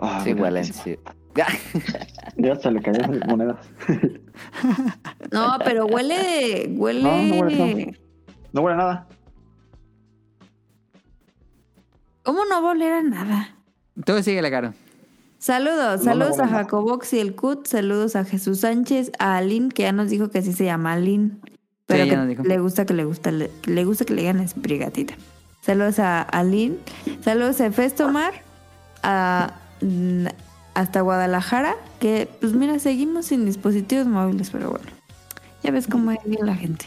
Ah, 0.00 0.20
Sí, 0.24 0.30
mira, 0.32 0.44
huelen, 0.44 0.64
sí. 0.64 0.96
Ya. 1.34 1.46
Ya 2.36 2.56
se 2.56 2.70
le 2.70 2.80
cayó 2.82 3.00
la 3.12 3.26
moneda. 3.26 3.60
No, 5.30 5.56
pero 5.64 5.86
huele, 5.86 6.68
huele. 6.76 7.02
No, 7.02 7.22
no 7.22 7.40
huele, 7.42 7.98
No 8.52 8.60
huele 8.62 8.74
a 8.74 8.78
nada. 8.78 9.06
¿Cómo 12.24 12.44
no 12.46 12.62
va 12.62 12.70
a 12.70 12.72
oler 12.72 12.92
a 12.92 13.02
nada? 13.02 13.54
Tú 14.04 14.20
síguele, 14.22 14.50
Caro. 14.50 14.74
Saludos, 15.38 15.98
No 15.98 16.04
saludos 16.04 16.38
a. 16.40 16.48
Jacobox 16.48 17.12
y 17.12 17.20
el 17.20 17.34
Cut, 17.34 17.66
saludos 17.66 18.16
a 18.16 18.24
Jesús 18.24 18.60
Sánchez, 18.60 19.12
a 19.18 19.36
Aline, 19.36 19.68
que 19.68 19.82
ya 19.82 19.92
nos 19.92 20.08
dijo 20.08 20.30
que 20.30 20.38
así 20.38 20.54
se 20.54 20.64
llama 20.64 20.94
Aline, 20.94 21.32
pero 21.84 22.04
que 22.04 22.16
dijo. 22.26 22.42
le 22.42 22.58
gusta 22.58 22.86
que 22.86 22.94
le 22.94 23.04
gusta, 23.04 23.30
le, 23.30 23.50
le 23.66 23.84
gusta 23.84 24.06
que 24.06 24.14
le 24.14 24.22
digan 24.22 24.40
esprigatita. 24.40 25.14
Saludos 25.60 25.98
a 25.98 26.22
Aline, 26.22 26.78
saludos 27.22 27.60
a 27.60 27.70
Festomar, 27.70 28.32
a 29.02 29.52
hasta 30.74 31.00
Guadalajara, 31.02 31.76
que 32.00 32.28
pues 32.40 32.54
mira, 32.54 32.78
seguimos 32.78 33.26
sin 33.26 33.44
dispositivos 33.44 34.06
móviles, 34.06 34.48
pero 34.50 34.70
bueno, 34.70 34.86
ya 35.62 35.70
ves 35.70 35.86
cómo 35.86 36.10
es 36.10 36.18
bien 36.24 36.46
la 36.46 36.54
gente. 36.54 36.86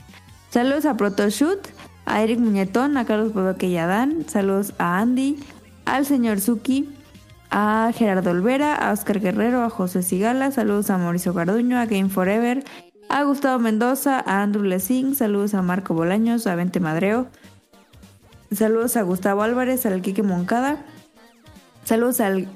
Saludos 0.49 0.85
a 0.85 0.97
Protoshoot, 0.97 1.68
a 2.08 2.22
Eric 2.22 2.40
Muñetón, 2.40 2.98
a 2.98 3.06
Carlos 3.06 3.34
Dan, 3.34 4.26
saludos 4.28 4.74
a 4.80 5.00
Andy, 5.00 5.38
al 5.86 6.06
señor 6.06 6.40
Suki, 6.40 6.90
a 7.52 7.92
Gerardo 7.94 8.32
Olvera, 8.32 8.76
a 8.76 8.94
Oscar 8.94 9.20
Guerrero, 9.20 9.64
a 9.64 9.70
José 9.70 10.02
Sigala, 10.04 10.52
saludos 10.52 10.90
a 10.90 10.98
Mauricio 10.98 11.34
Garduño, 11.34 11.78
a 11.78 11.86
Game 11.86 12.10
Forever, 12.10 12.64
a 13.10 13.24
Gustavo 13.24 13.60
Mendoza, 13.60 14.24
a 14.26 14.42
Andrew 14.42 14.64
Lessing, 14.64 15.16
saludos 15.16 15.54
a 15.54 15.62
Marco 15.62 15.94
Bolaños, 15.94 16.48
a 16.48 16.56
Vente 16.56 16.80
Madreo, 16.80 17.28
saludos 18.54 18.96
a 18.96 19.02
Gustavo 19.02 19.44
Álvarez, 19.44 19.86
al 19.86 20.02
Quique 20.02 20.24
Moncada, 20.24 20.78
saludos 21.84 22.22
al 22.22 22.48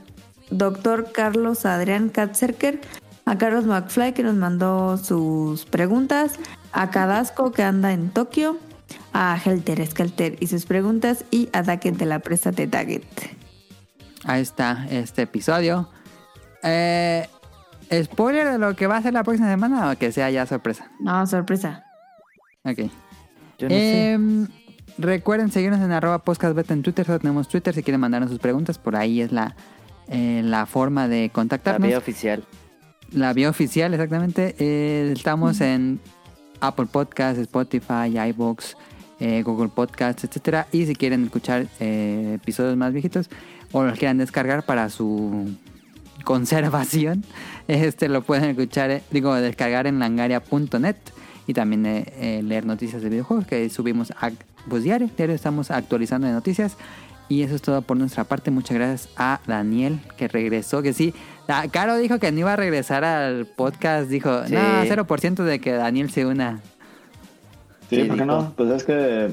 doctor 0.49 1.11
Carlos 1.11 1.65
Adrián 1.65 2.07
Katzerker, 2.07 2.80
a 3.26 3.38
Carlos 3.38 3.65
McFly 3.65 4.14
que 4.14 4.23
nos 4.23 4.36
mandó 4.36 4.98
sus 4.98 5.65
preguntas, 5.65 6.40
a 6.72 6.90
Cadasco 6.90 7.52
que 7.52 7.64
anda 7.64 7.91
en 7.91 8.10
Tokio, 8.10 8.57
a 9.13 9.38
Helter 9.43 9.85
Skelter 9.85 10.38
y 10.39 10.47
sus 10.47 10.65
preguntas 10.65 11.25
y 11.31 11.49
a 11.53 11.63
Daggett 11.63 11.97
de 11.97 12.05
la 12.05 12.19
presa 12.19 12.51
de 12.51 12.67
Daggett. 12.67 13.35
Ahí 14.25 14.41
está 14.41 14.85
este 14.89 15.23
episodio. 15.23 15.89
Eh, 16.63 17.27
¿Spoiler 18.03 18.51
de 18.51 18.57
lo 18.57 18.75
que 18.75 18.88
va 18.88 18.97
a 18.97 19.01
ser 19.01 19.13
la 19.13 19.23
próxima 19.23 19.49
semana 19.49 19.91
o 19.91 19.97
que 19.97 20.11
sea 20.11 20.29
ya 20.29 20.45
sorpresa? 20.45 20.91
No, 20.99 21.25
sorpresa. 21.27 21.83
Ok. 22.63 22.79
Yo 23.57 23.67
no 23.67 23.75
sé. 23.75 24.11
Em, 24.13 24.47
Recuerden 24.97 25.51
seguirnos 25.51 25.79
en 25.81 25.91
arroba 25.91 26.19
podcastbeta 26.19 26.73
en 26.73 26.83
Twitter. 26.83 27.05
Solo 27.05 27.19
tenemos 27.19 27.47
Twitter. 27.47 27.73
Si 27.73 27.81
quieren 27.81 27.99
mandarnos 28.01 28.29
sus 28.29 28.39
preguntas, 28.39 28.77
por 28.77 28.95
ahí 28.95 29.21
es 29.21 29.31
la, 29.31 29.55
eh, 30.07 30.41
la 30.43 30.65
forma 30.65 31.07
de 31.07 31.23
La 31.27 31.33
contactarnos. 31.33 31.88
vía 31.88 31.97
oficial. 31.97 32.43
La 33.11 33.33
vía 33.33 33.49
oficial, 33.49 33.93
exactamente. 33.93 34.55
Eh, 34.59 35.11
estamos 35.15 35.59
en 35.61 35.99
Apple 36.59 36.85
Podcasts, 36.85 37.39
Spotify, 37.41 38.15
iVoox, 38.29 38.75
eh, 39.22 39.41
Google 39.43 39.69
Podcasts, 39.69 40.26
etcétera. 40.26 40.68
Y 40.73 40.85
si 40.85 40.95
quieren 40.95 41.23
escuchar 41.23 41.68
eh, 41.80 42.34
episodios 42.41 42.76
más 42.76 42.91
viejitos 42.91 43.30
o 43.72 43.84
los 43.84 43.98
quieran 43.98 44.18
descargar 44.18 44.64
para 44.64 44.89
su 44.89 45.56
conservación, 46.26 47.23
este 47.68 48.10
lo 48.10 48.22
pueden 48.23 48.49
escuchar, 48.49 48.91
eh, 48.91 49.02
digo, 49.11 49.34
descargar 49.35 49.88
en 49.88 49.99
langaria.net 49.99 50.95
y 51.48 51.53
también 51.53 51.85
eh, 51.85 52.41
leer 52.43 52.65
noticias 52.65 53.02
de 53.02 53.10
videojuegos 53.10 53.48
que 53.48 53.69
subimos 53.69 54.11
a, 54.11 54.31
pues 54.69 54.84
diario, 54.84 55.10
diario 55.18 55.35
estamos 55.35 55.72
actualizando 55.72 56.27
de 56.27 56.34
noticias. 56.34 56.76
Y 57.30 57.43
eso 57.43 57.56
es 57.56 57.61
todo 57.61 57.81
por 57.81 57.95
nuestra 57.95 58.26
parte. 58.26 58.52
Muchas 58.52 58.76
gracias 58.76 59.10
a 59.15 59.39
Daniel 59.48 60.02
que 60.18 60.27
regresó. 60.27 60.81
Que 60.81 60.91
sí, 60.91 61.14
Ah, 61.48 61.65
Caro 61.72 61.98
dijo 61.98 62.19
que 62.19 62.31
no 62.31 62.39
iba 62.39 62.53
a 62.53 62.56
regresar 62.57 63.03
al 63.06 63.45
podcast. 63.45 64.10
Dijo, 64.10 64.45
Sí. 64.48 64.53
no, 64.53 64.84
0% 64.85 65.43
de 65.43 65.60
que 65.60 65.72
Daniel 65.72 66.10
se 66.11 66.26
una. 66.26 66.60
Sí, 67.91 68.03
¿por 68.05 68.18
qué 68.18 68.26
no? 68.26 68.53
Pues 68.55 68.69
es 68.72 68.84
que 68.84 69.31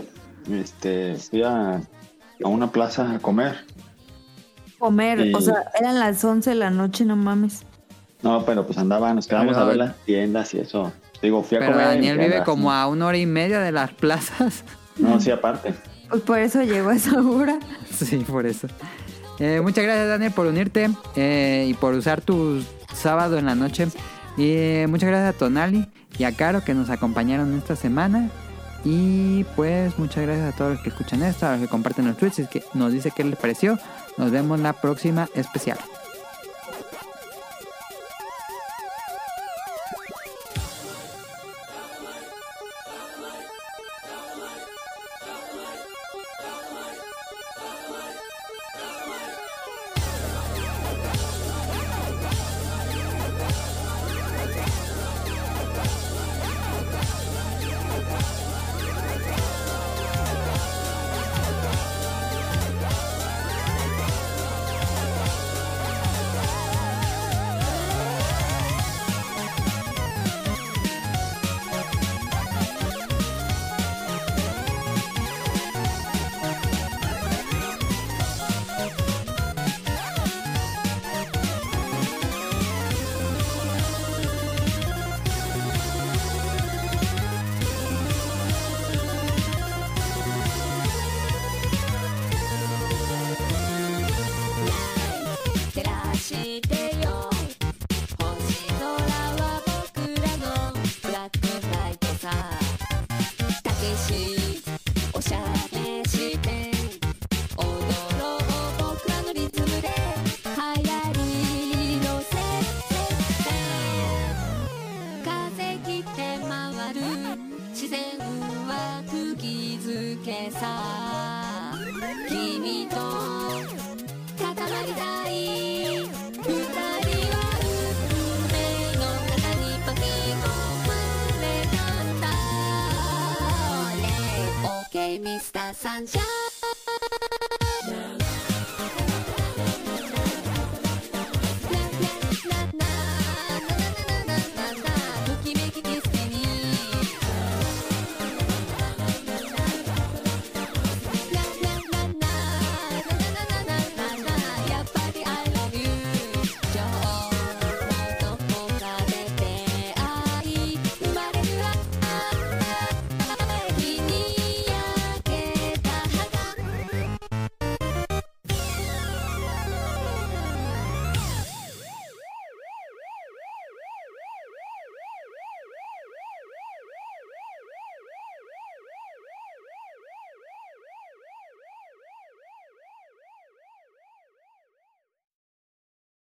este, 0.52 1.16
fui 1.16 1.42
a, 1.42 1.76
a 1.76 2.48
una 2.48 2.70
plaza 2.70 3.14
a 3.14 3.18
comer. 3.18 3.64
Comer, 4.78 5.34
o 5.34 5.40
sea, 5.40 5.64
eran 5.80 5.98
las 5.98 6.22
11 6.24 6.50
de 6.50 6.56
la 6.56 6.70
noche, 6.70 7.04
no 7.04 7.16
mames. 7.16 7.62
No, 8.22 8.44
pero 8.44 8.66
pues 8.66 8.78
andaba, 8.78 9.12
nos 9.14 9.26
quedamos 9.26 9.54
Pero- 9.54 9.60
a 9.64 9.68
ver 9.68 9.76
las 9.76 9.96
tiendas 10.04 10.52
y 10.54 10.58
eso. 10.60 10.92
Digo, 11.22 11.42
fui 11.42 11.56
a 11.56 11.60
Pero 11.60 11.72
comer. 11.72 11.86
Daniel 11.86 12.16
vive 12.16 12.28
tiendas, 12.30 12.44
como 12.46 12.64
¿no? 12.70 12.72
a 12.74 12.86
una 12.86 13.06
hora 13.06 13.18
y 13.18 13.26
media 13.26 13.60
de 13.60 13.72
las 13.72 13.92
plazas. 13.92 14.64
No, 14.98 15.20
sí, 15.20 15.30
aparte. 15.30 15.74
Pues 16.10 16.22
por 16.22 16.38
eso 16.40 16.60
llegó 16.64 16.88
a 16.90 16.96
esa 16.96 17.22
hora. 17.22 17.60
sí, 17.94 18.16
por 18.26 18.46
eso. 18.46 18.66
Eh, 19.38 19.60
muchas 19.62 19.84
gracias, 19.84 20.08
Daniel, 20.08 20.32
por 20.32 20.46
unirte 20.48 20.90
eh, 21.14 21.66
y 21.68 21.74
por 21.74 21.94
usar 21.94 22.20
tu 22.20 22.64
sábado 22.92 23.38
en 23.38 23.46
la 23.46 23.54
noche. 23.54 23.86
Y 24.36 24.50
eh, 24.56 24.86
muchas 24.88 25.08
gracias 25.10 25.36
a 25.36 25.38
Tonali 25.38 25.86
y 26.18 26.24
a 26.24 26.34
Caro 26.34 26.64
que 26.64 26.74
nos 26.74 26.90
acompañaron 26.90 27.56
esta 27.56 27.76
semana. 27.76 28.28
Y 28.84 29.44
pues 29.56 29.98
muchas 29.98 30.24
gracias 30.24 30.54
a 30.54 30.56
todos 30.56 30.72
los 30.74 30.80
que 30.82 30.90
escuchan 30.90 31.22
esto, 31.22 31.46
a 31.46 31.52
los 31.52 31.60
que 31.62 31.68
comparten 31.68 32.06
los 32.06 32.16
tweets 32.16 32.38
y 32.38 32.46
que 32.46 32.64
nos 32.74 32.92
dice 32.92 33.10
qué 33.10 33.24
les 33.24 33.38
pareció. 33.38 33.78
Nos 34.16 34.30
vemos 34.30 34.60
la 34.60 34.72
próxima 34.72 35.28
especial.「 35.34 35.97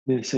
This 0.10 0.34